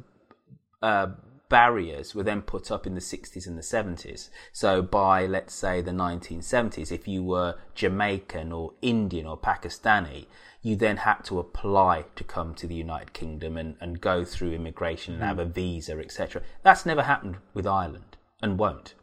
uh, 0.81 1.09
barriers 1.53 2.15
were 2.15 2.23
then 2.23 2.41
put 2.41 2.71
up 2.71 2.87
in 2.87 2.95
the 2.95 3.01
60s 3.01 3.47
and 3.47 3.59
the 3.59 3.63
70s. 3.63 4.31
So 4.53 4.81
by, 4.81 5.27
let's 5.27 5.55
say, 5.55 5.83
the 5.83 5.91
1970s, 5.91 6.91
if 6.91 7.07
you 7.07 7.23
were 7.23 7.57
Jamaican 7.75 8.53
or 8.53 8.73
Indian 8.81 9.27
or 9.27 9.37
Pakistani, 9.37 10.25
you 10.63 10.77
then 10.77 10.97
had 10.97 11.25
to 11.25 11.39
apply 11.39 12.07
to 12.17 12.25
come 12.25 12.55
to 12.55 12.67
the 12.67 12.75
United 12.75 13.13
Kingdom 13.13 13.59
and, 13.59 13.77
and 13.83 14.01
go 14.01 14.25
through 14.25 14.55
immigration 14.55 15.13
and 15.13 15.23
have 15.23 15.39
a 15.39 15.45
hmm. 15.45 15.53
visa, 15.53 15.99
etc. 15.99 16.41
That's 16.63 16.87
never 16.87 17.03
happened 17.03 17.37
with 17.53 17.67
Ireland 17.67 18.17
and 18.41 18.59
won't. 18.59 18.95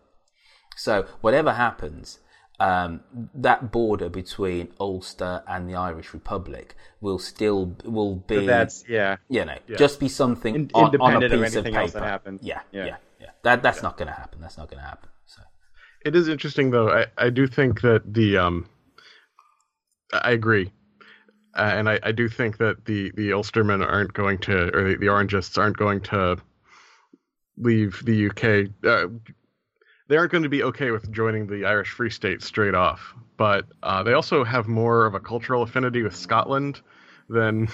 So 0.75 1.05
whatever 1.21 1.53
happens, 1.53 2.17
um, 2.59 2.99
that 3.35 3.71
border 3.71 4.09
between 4.09 4.69
Ulster 4.79 5.43
and 5.47 5.69
the 5.69 5.75
Irish 5.75 6.13
Republic 6.13 6.75
will 7.01 7.19
still 7.19 7.75
will 7.85 8.15
be. 8.15 8.35
So 8.35 8.45
that's- 8.45 8.83
yeah. 8.87 9.17
You 9.29 9.45
know, 9.45 9.57
Yeah. 9.67 9.77
just 9.77 9.99
be 9.99 10.09
something 10.09 10.55
In- 10.55 10.71
on, 10.73 10.83
on 10.99 11.13
a 11.13 11.15
independent 11.15 11.33
of 11.33 11.41
piece 11.41 11.55
of 11.55 11.65
anything 11.65 11.73
paper. 11.73 11.81
else 11.81 11.93
that 11.93 12.03
happens. 12.03 12.39
Yeah, 12.43 12.61
Yeah. 12.71 12.85
yeah, 12.85 12.97
yeah. 13.21 13.29
That 13.43 13.63
that's 13.63 13.81
not 13.81 13.97
going 13.97 14.07
to 14.09 14.13
happen. 14.13 14.41
That's 14.41 14.57
not 14.57 14.69
going 14.69 14.81
to 14.81 14.85
happen. 14.87 15.09
So 15.25 15.41
It 16.05 16.15
is 16.15 16.27
interesting 16.27 16.71
though. 16.71 16.89
I, 16.89 17.05
I 17.17 17.29
do 17.29 17.47
think 17.47 17.81
that 17.81 18.13
the 18.13 18.37
um 18.37 18.65
I 20.13 20.31
agree. 20.31 20.71
Uh, 21.55 21.71
and 21.75 21.89
I, 21.89 21.99
I 22.03 22.11
do 22.11 22.29
think 22.29 22.57
that 22.57 22.85
the, 22.85 23.11
the 23.15 23.29
Ulstermen 23.31 23.83
aren't 23.85 24.13
going 24.13 24.37
to, 24.39 24.75
or 24.75 24.83
the, 24.89 24.95
the 24.97 25.07
Orangists 25.07 25.57
aren't 25.57 25.77
going 25.77 25.99
to 26.01 26.37
leave 27.57 28.01
the 28.05 28.27
UK. 28.29 28.69
Uh, 28.85 29.07
they 30.09 30.17
aren't 30.17 30.31
going 30.31 30.43
to 30.43 30.49
be 30.49 30.63
okay 30.63 30.91
with 30.91 31.09
joining 31.11 31.47
the 31.47 31.65
Irish 31.65 31.91
Free 31.91 32.09
State 32.09 32.41
straight 32.41 32.73
off. 32.73 33.13
But 33.37 33.65
uh, 33.83 34.03
they 34.03 34.13
also 34.13 34.43
have 34.43 34.67
more 34.67 35.05
of 35.05 35.13
a 35.13 35.19
cultural 35.19 35.61
affinity 35.61 36.01
with 36.01 36.15
Scotland 36.15 36.81
than 37.29 37.69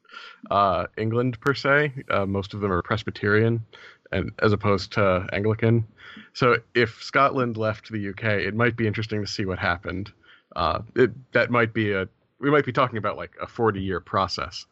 uh, 0.50 0.86
England 0.96 1.40
per 1.40 1.54
se. 1.54 1.92
Uh, 2.10 2.26
most 2.26 2.54
of 2.54 2.60
them 2.60 2.70
are 2.70 2.82
Presbyterian, 2.82 3.64
and 4.12 4.30
as 4.40 4.52
opposed 4.52 4.92
to 4.92 5.26
Anglican. 5.32 5.86
So 6.34 6.58
if 6.74 7.02
Scotland 7.02 7.56
left 7.56 7.90
the 7.90 8.10
UK, 8.10 8.24
it 8.24 8.54
might 8.54 8.76
be 8.76 8.86
interesting 8.86 9.22
to 9.22 9.26
see 9.26 9.46
what 9.46 9.58
happened. 9.58 10.12
Uh, 10.54 10.80
it, 10.94 11.10
that 11.32 11.50
might 11.50 11.72
be 11.72 11.92
a 11.92 12.08
we 12.40 12.50
might 12.50 12.64
be 12.64 12.72
talking 12.72 12.98
about 12.98 13.16
like 13.16 13.32
a 13.40 13.46
forty 13.46 13.80
year 13.80 14.00
process. 14.00 14.66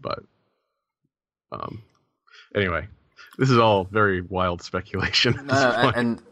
But 0.00 0.22
um, 1.52 1.82
anyway, 2.54 2.88
this 3.38 3.50
is 3.50 3.58
all 3.58 3.84
very 3.84 4.20
wild 4.20 4.62
speculation. 4.62 5.48
Uh, 5.50 5.92
and 5.94 6.22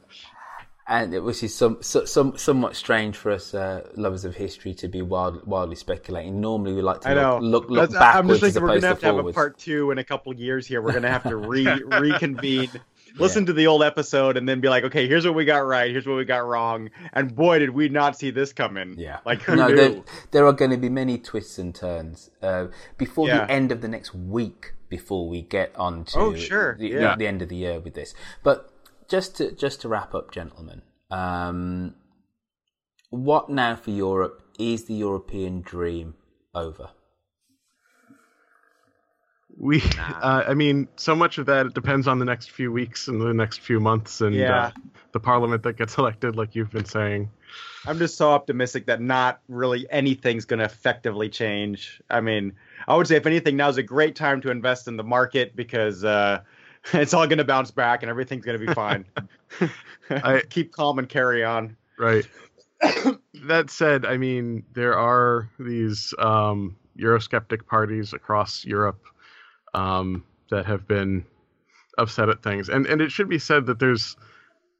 and 0.89 1.13
it 1.15 1.21
which 1.21 1.43
is 1.43 1.55
some, 1.55 1.79
so, 1.83 2.05
some 2.05 2.37
somewhat 2.39 2.75
strange 2.75 3.17
for 3.17 3.31
us 3.31 3.53
uh, 3.55 3.87
lovers 3.95 4.25
of 4.25 4.35
history 4.35 4.73
to 4.75 4.89
be 4.89 5.03
wild, 5.03 5.47
wildly 5.47 5.77
speculating. 5.77 6.41
Normally, 6.41 6.73
we 6.73 6.83
like 6.83 7.03
to 7.03 7.15
look 7.41 7.43
look, 7.43 7.71
look 7.71 7.91
That's- 7.91 8.17
I'm 8.17 8.27
just 8.29 8.41
thinking 8.41 8.63
we're 8.63 8.69
gonna 8.69 8.87
have 8.89 8.97
to 9.01 9.07
to 9.11 9.15
have 9.17 9.27
a 9.27 9.33
part 9.33 9.59
two 9.59 9.91
in 9.91 9.99
a 9.99 10.05
couple 10.05 10.33
of 10.33 10.39
years 10.39 10.67
here. 10.67 10.81
We're 10.83 10.93
gonna 10.95 11.11
have 11.11 11.25
to 11.25 11.37
re 11.37 11.67
reconvene, 12.01 12.71
listen 13.19 13.47
to 13.47 13.53
the 13.53 13.67
old 13.67 13.83
episode, 13.83 14.37
and 14.37 14.49
then 14.49 14.61
be 14.61 14.69
like, 14.69 14.85
okay, 14.85 15.07
here's 15.07 15.27
what 15.27 15.35
we 15.35 15.45
got 15.45 15.59
right, 15.59 15.91
here's 15.91 16.07
what 16.07 16.17
we 16.17 16.25
got 16.25 16.47
wrong, 16.47 16.91
and 17.13 17.35
boy, 17.35 17.59
did 17.59 17.71
we 17.71 17.89
not 17.89 18.19
see 18.19 18.31
this 18.31 18.53
coming. 18.53 18.95
Yeah, 18.99 19.19
like 19.27 19.43
who 19.43 19.57
no, 19.57 19.69
knew? 19.69 19.77
there, 19.77 20.03
there 20.31 20.47
are 20.47 20.53
going 20.53 20.71
to 20.71 20.77
be 20.79 20.89
many 20.89 21.19
twists 21.19 21.59
and 21.59 21.75
turns 21.75 22.31
uh, 22.43 22.67
before 22.97 23.29
Yeah. 23.29 23.45
the 23.47 23.53
end 23.53 23.73
of 23.73 23.81
the 23.83 23.89
next 23.89 24.15
week. 24.15 24.73
Before 24.91 25.29
we 25.29 25.43
get 25.43 25.77
on 25.77 26.07
to 26.07 26.19
Oh, 26.19 26.35
sure. 26.35 26.75
the, 26.79 26.89
Yeah. 26.89 27.15
the 27.15 27.27
end 27.27 27.43
of 27.43 27.51
the 27.51 27.57
year 27.57 27.79
with 27.79 27.93
this, 27.93 28.15
but 28.43 28.73
just 29.09 29.37
to 29.37 29.53
just 29.53 29.81
to 29.83 29.89
wrap 29.89 30.15
up, 30.15 30.31
gentlemen, 30.33 30.83
um, 31.11 31.95
what 33.11 33.49
now 33.51 33.77
for 33.77 33.91
Europe? 33.91 34.43
Is 34.59 34.87
the 34.87 34.95
European 34.95 35.61
dream 35.63 36.15
over? 36.55 36.91
We, 39.57 39.83
uh, 39.99 40.45
I 40.47 40.55
mean, 40.55 40.89
so 40.97 41.17
much 41.17 41.39
of 41.39 41.47
that 41.47 41.75
depends 41.75 42.07
on 42.07 42.19
the 42.21 42.25
next 42.25 42.51
few 42.51 42.71
weeks 42.71 43.09
and 43.09 43.21
the 43.21 43.35
next 43.35 43.61
few 43.61 43.81
months 43.81 44.21
and 44.21 44.35
Yeah. 44.37 44.67
uh, 44.67 44.71
the 45.13 45.21
parliament 45.21 45.65
that 45.65 45.77
gets 45.77 45.99
elected, 45.99 46.37
like 46.37 46.55
you've 46.55 46.71
been 46.71 46.85
saying. 46.85 47.31
I'm 47.87 47.99
just 47.99 48.17
so 48.17 48.31
optimistic 48.31 48.87
that 48.87 49.01
not 49.01 49.41
really 49.49 49.87
anything's 49.91 50.45
going 50.45 50.59
to 50.59 50.65
effectively 50.65 51.29
change. 51.29 52.01
I 52.11 52.21
mean, 52.21 52.53
I 52.87 52.95
would 52.97 53.07
say 53.09 53.17
if 53.17 53.27
anything, 53.27 53.57
now's 53.57 53.79
a 53.79 53.83
great 53.83 54.15
time 54.15 54.41
to 54.43 54.51
invest 54.51 54.87
in 54.87 54.97
the 54.97 55.05
market 55.05 55.57
because 55.57 56.05
uh, 56.05 56.41
it's 56.93 57.15
all 57.15 57.27
going 57.27 57.39
to 57.39 57.45
bounce 57.45 57.71
back 57.71 58.03
and 58.03 58.11
everything's 58.11 58.45
going 58.45 58.59
to 58.59 58.67
be 58.67 58.73
fine. 58.73 59.05
I 60.11 60.43
keep 60.51 60.73
calm 60.73 60.99
and 60.99 61.09
carry 61.09 61.45
on. 61.45 61.77
Right. 61.99 62.27
that 63.47 63.71
said, 63.71 64.07
I 64.07 64.17
mean, 64.17 64.65
there 64.73 64.97
are 64.97 65.51
these 65.59 66.15
um, 66.19 66.77
Eurosceptic 66.99 67.67
parties 67.67 68.13
across 68.13 68.65
Europe 68.65 69.03
um, 69.75 70.25
that 70.51 70.67
have 70.67 70.87
been 70.87 71.25
upset 71.99 72.29
at 72.29 72.43
things, 72.43 72.69
and 72.69 72.87
and 72.87 73.01
it 73.01 73.11
should 73.11 73.29
be 73.29 73.41
said 73.41 73.67
that 73.67 73.81
there's 73.81 74.17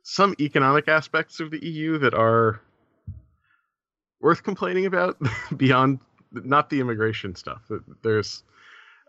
some 0.05 0.35
economic 0.41 0.87
aspects 0.87 1.41
of 1.41 1.51
the 1.51 1.59
EU 1.65 1.99
that 1.99 2.15
are 2.15 2.61
worth 4.21 4.45
complaining 4.45 4.87
about 4.87 5.21
beyond 5.57 5.99
not 6.31 6.71
the 6.71 6.81
immigration 6.81 7.35
stuff. 7.35 7.63
There's 8.03 8.45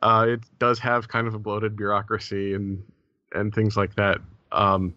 uh, 0.02 0.26
it 0.30 0.42
does 0.60 0.80
have 0.80 1.08
kind 1.08 1.28
of 1.28 1.34
a 1.34 1.40
bloated 1.40 1.76
bureaucracy 1.76 2.54
and 2.54 2.84
and 3.34 3.54
things 3.54 3.78
like 3.78 3.96
that. 3.96 4.20
Um, 4.52 4.96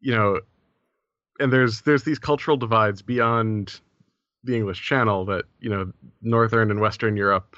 you 0.00 0.14
know, 0.14 0.40
and 1.40 1.52
there's 1.52 1.82
there's 1.82 2.04
these 2.04 2.18
cultural 2.18 2.56
divides 2.56 3.02
beyond 3.02 3.80
the 4.44 4.56
English 4.56 4.82
Channel 4.82 5.24
that 5.26 5.44
you 5.60 5.70
know 5.70 5.92
northern 6.22 6.70
and 6.70 6.80
western 6.80 7.16
Europe 7.16 7.56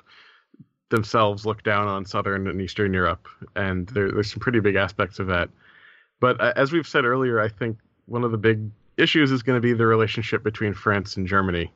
themselves 0.91 1.45
look 1.45 1.63
down 1.63 1.87
on 1.87 2.07
southern 2.07 2.49
and 2.49 2.61
eastern 2.61 2.93
Europe, 2.93 3.29
and 3.57 3.89
there, 3.89 4.11
there's 4.11 4.31
some 4.31 4.41
pretty 4.41 4.61
big 4.61 4.77
aspects 4.77 5.19
of 5.19 5.27
that. 5.27 5.51
But 6.21 6.41
uh, 6.41 6.53
as 6.57 6.73
we've 6.73 6.89
said 6.89 7.05
earlier, 7.05 7.41
I 7.41 7.49
think 7.49 7.79
one 8.07 8.25
of 8.25 8.33
the 8.33 8.39
big 8.39 8.71
issues 8.97 9.31
is 9.31 9.43
going 9.43 9.57
to 9.57 9.61
be 9.61 9.73
the 9.73 9.87
relationship 9.87 10.43
between 10.43 10.75
France 10.75 11.17
and 11.17 11.27
Germany, 11.27 11.73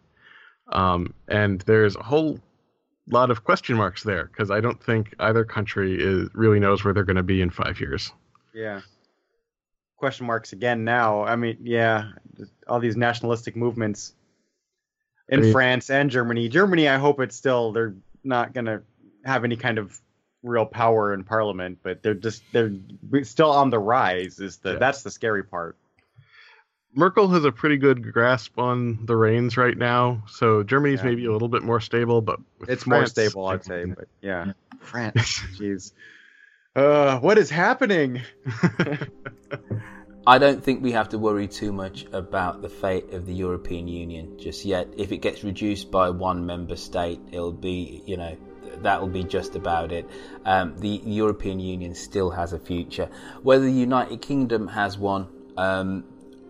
um, 0.72 1.12
and 1.28 1.60
there's 1.62 1.96
a 1.96 2.02
whole 2.02 2.38
lot 3.10 3.30
of 3.30 3.44
question 3.44 3.76
marks 3.76 4.02
there 4.02 4.24
because 4.26 4.50
I 4.50 4.60
don't 4.60 4.82
think 4.82 5.14
either 5.18 5.44
country 5.44 5.96
is 6.00 6.28
really 6.34 6.60
knows 6.60 6.84
where 6.84 6.94
they're 6.94 7.04
going 7.04 7.16
to 7.16 7.22
be 7.22 7.40
in 7.42 7.50
five 7.50 7.80
years. 7.80 8.12
Yeah. 8.54 8.80
Question 9.96 10.26
marks 10.26 10.52
again 10.52 10.84
now. 10.84 11.22
I 11.22 11.36
mean, 11.36 11.58
yeah, 11.62 12.10
all 12.66 12.80
these 12.80 12.96
nationalistic 12.96 13.56
movements 13.56 14.14
in 15.28 15.40
I 15.40 15.42
mean- 15.42 15.52
France 15.52 15.90
and 15.90 16.10
Germany. 16.10 16.48
Germany, 16.48 16.88
I 16.88 16.98
hope 16.98 17.20
it's 17.20 17.36
still 17.36 17.72
they're 17.72 17.94
not 18.24 18.52
going 18.52 18.66
to 18.66 18.82
have 19.24 19.44
any 19.44 19.56
kind 19.56 19.78
of 19.78 20.00
real 20.42 20.66
power 20.66 21.14
in 21.14 21.22
parliament, 21.22 21.78
but 21.82 22.02
they're 22.02 22.14
just 22.14 22.42
they're 22.52 22.72
still 23.22 23.50
on 23.50 23.70
the 23.70 23.78
rise. 23.78 24.40
Is 24.40 24.58
the 24.58 24.76
that's 24.78 25.02
the 25.02 25.10
scary 25.10 25.44
part. 25.44 25.76
Merkel 26.94 27.28
has 27.28 27.44
a 27.44 27.52
pretty 27.52 27.76
good 27.78 28.12
grasp 28.12 28.58
on 28.58 29.06
the 29.06 29.16
reins 29.16 29.56
right 29.56 29.76
now, 29.76 30.22
so 30.28 30.62
Germany's 30.62 31.00
Yeah. 31.00 31.06
maybe 31.06 31.24
a 31.24 31.32
little 31.32 31.48
bit 31.48 31.62
more 31.62 31.80
stable, 31.80 32.20
but 32.20 32.38
with 32.58 32.68
It's 32.68 32.86
more 32.86 33.06
stable, 33.06 33.46
I'd 33.46 33.64
say. 33.64 33.84
But 33.86 34.08
yeah, 34.20 34.52
France, 34.80 35.40
jeez. 35.58 35.92
Uh, 36.76 37.18
what 37.20 37.38
is 37.38 37.50
happening? 37.50 38.22
I 40.26 40.38
don't 40.38 40.62
think 40.62 40.82
we 40.82 40.92
have 40.92 41.08
to 41.10 41.18
worry 41.18 41.48
too 41.48 41.72
much 41.72 42.06
about 42.12 42.62
the 42.62 42.68
fate 42.68 43.12
of 43.12 43.26
the 43.26 43.34
European 43.34 43.88
Union 43.88 44.38
just 44.38 44.64
yet. 44.64 44.88
If 44.96 45.10
it 45.12 45.18
gets 45.18 45.42
reduced 45.42 45.90
by 45.90 46.10
one 46.10 46.46
member 46.46 46.76
state, 46.76 47.20
it'll 47.32 47.52
be, 47.52 48.02
you 48.06 48.16
know, 48.16 48.36
that'll 48.82 49.08
be 49.08 49.24
just 49.24 49.56
about 49.56 49.90
it. 49.92 50.08
Um, 50.44 50.78
the 50.78 51.00
European 51.04 51.58
Union 51.58 51.94
still 51.94 52.30
has 52.30 52.52
a 52.52 52.58
future. 52.58 53.08
Whether 53.42 53.64
the 53.64 53.72
United 53.72 54.22
Kingdom 54.22 54.68
has 54.68 54.96
one, 54.96 55.26
um, 55.56 56.04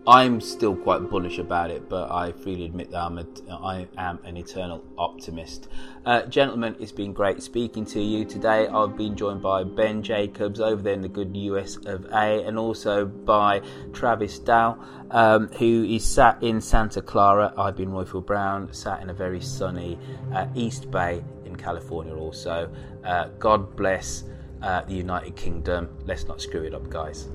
I'm 0.05 0.41
still 0.41 0.75
quite 0.75 1.09
bullish 1.09 1.37
about 1.37 1.71
it, 1.71 1.87
but 1.87 2.11
I 2.11 2.33
freely 2.33 2.65
admit 2.65 2.91
that 2.91 2.99
I'm 2.99 3.19
a, 3.19 3.25
I 3.49 3.87
am 3.97 4.19
an 4.25 4.35
eternal 4.35 4.83
optimist. 4.97 5.69
Uh, 6.05 6.23
gentlemen, 6.23 6.75
it's 6.77 6.91
been 6.91 7.13
great 7.13 7.41
speaking 7.41 7.85
to 7.85 8.01
you 8.01 8.25
today. 8.25 8.67
I've 8.67 8.97
been 8.97 9.15
joined 9.15 9.41
by 9.41 9.63
Ben 9.63 10.03
Jacobs 10.03 10.59
over 10.59 10.81
there 10.81 10.93
in 10.93 11.01
the 11.01 11.07
good 11.07 11.37
US 11.37 11.77
of 11.85 12.03
A, 12.11 12.43
and 12.43 12.59
also 12.59 13.05
by 13.05 13.61
Travis 13.93 14.39
Dow, 14.39 14.77
um, 15.09 15.47
who 15.59 15.85
is 15.85 16.03
sat 16.03 16.43
in 16.43 16.59
Santa 16.59 17.01
Clara. 17.01 17.53
I've 17.57 17.77
been 17.77 17.91
Royfield 17.91 18.25
Brown, 18.25 18.73
sat 18.73 19.01
in 19.01 19.09
a 19.09 19.13
very 19.13 19.39
sunny 19.39 19.97
uh, 20.33 20.47
East 20.53 20.91
Bay 20.91 21.23
in 21.45 21.55
California. 21.55 22.13
Also, 22.13 22.69
uh, 23.05 23.29
God 23.39 23.77
bless 23.77 24.25
uh, 24.61 24.81
the 24.81 24.95
United 24.95 25.37
Kingdom. 25.37 25.87
Let's 26.05 26.25
not 26.25 26.41
screw 26.41 26.63
it 26.63 26.73
up, 26.73 26.89
guys. 26.89 27.29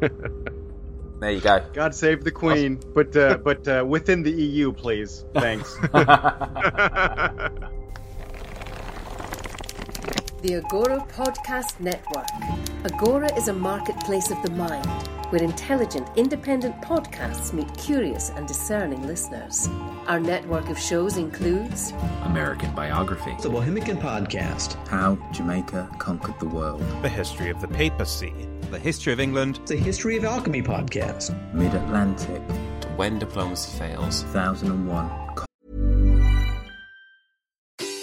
There 1.20 1.30
you 1.30 1.40
go. 1.40 1.62
God 1.72 1.94
save 1.94 2.24
the 2.24 2.30
Queen, 2.30 2.80
but 2.94 3.14
uh, 3.16 3.36
but 3.44 3.68
uh, 3.68 3.84
within 3.86 4.22
the 4.22 4.32
EU, 4.32 4.72
please. 4.72 5.24
Thanks. 5.34 5.76
The 10.42 10.54
Agora 10.54 11.06
Podcast 11.12 11.78
Network. 11.80 12.24
Agora 12.84 13.30
is 13.36 13.48
a 13.48 13.52
marketplace 13.52 14.30
of 14.30 14.40
the 14.42 14.50
mind 14.50 14.86
where 15.28 15.42
intelligent, 15.42 16.08
independent 16.16 16.80
podcasts 16.80 17.52
meet 17.52 17.68
curious 17.76 18.30
and 18.30 18.48
discerning 18.48 19.06
listeners. 19.06 19.68
Our 20.06 20.18
network 20.18 20.70
of 20.70 20.78
shows 20.78 21.18
includes 21.18 21.92
American 22.22 22.74
Biography, 22.74 23.36
The 23.42 23.50
Bohemian 23.50 23.98
Podcast, 23.98 24.74
How 24.88 25.18
Jamaica 25.30 25.90
Conquered 25.98 26.40
the 26.40 26.48
World, 26.48 26.80
The 27.02 27.10
History 27.10 27.50
of 27.50 27.60
the 27.60 27.68
Papacy, 27.68 28.32
The 28.70 28.78
History 28.78 29.12
of 29.12 29.18
England, 29.18 29.58
The 29.66 29.74
History 29.74 30.16
of 30.16 30.24
Alchemy 30.24 30.62
Podcast, 30.62 31.34
Mid 31.52 31.74
Atlantic, 31.74 32.40
to 32.82 32.88
When 32.94 33.18
Diplomacy 33.18 33.76
Fails, 33.76 34.22
1001. 34.26 35.10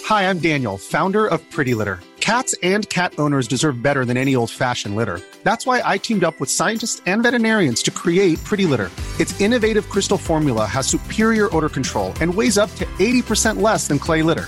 Hi, 0.04 0.30
I'm 0.30 0.40
Daniel, 0.40 0.78
founder 0.78 1.26
of 1.26 1.40
Pretty 1.52 1.74
Litter. 1.74 2.02
Cats 2.20 2.54
and 2.62 2.90
cat 2.90 3.14
owners 3.18 3.48
deserve 3.48 3.82
better 3.82 4.04
than 4.04 4.18
any 4.18 4.36
old 4.36 4.52
fashioned 4.52 4.98
litter. 4.98 5.22
That's 5.44 5.66
why 5.66 5.82
I 5.86 5.98
teamed 5.98 6.26
up 6.26 6.38
with 6.38 6.50
scientists 6.50 7.02
and 7.06 7.24
veterinarians 7.24 7.82
to 7.84 7.92
create 7.92 8.44
Pretty 8.44 8.66
Litter. 8.66 8.92
Its 9.22 9.40
innovative 9.40 9.88
crystal 9.88 10.18
formula 10.18 10.66
has 10.66 10.86
superior 10.86 11.48
odor 11.56 11.70
control 11.70 12.12
and 12.20 12.36
weighs 12.36 12.58
up 12.58 12.76
to 12.76 12.86
80% 13.00 13.62
less 13.62 13.88
than 13.88 14.00
clay 14.00 14.22
litter. 14.22 14.48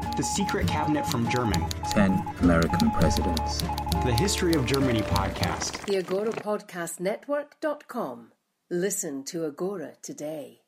The 0.17 0.23
Secret 0.23 0.67
Cabinet 0.67 1.05
from 1.05 1.29
German. 1.29 1.63
10 1.91 2.35
American 2.41 2.91
Presidents. 2.91 3.61
The 4.03 4.13
History 4.17 4.53
of 4.55 4.65
Germany 4.65 5.01
podcast. 5.01 5.85
The 5.85 5.97
Agora 5.97 6.31
Podcast 6.31 6.99
Network.com. 6.99 8.31
Listen 8.69 9.23
to 9.25 9.45
Agora 9.45 9.93
today. 10.01 10.60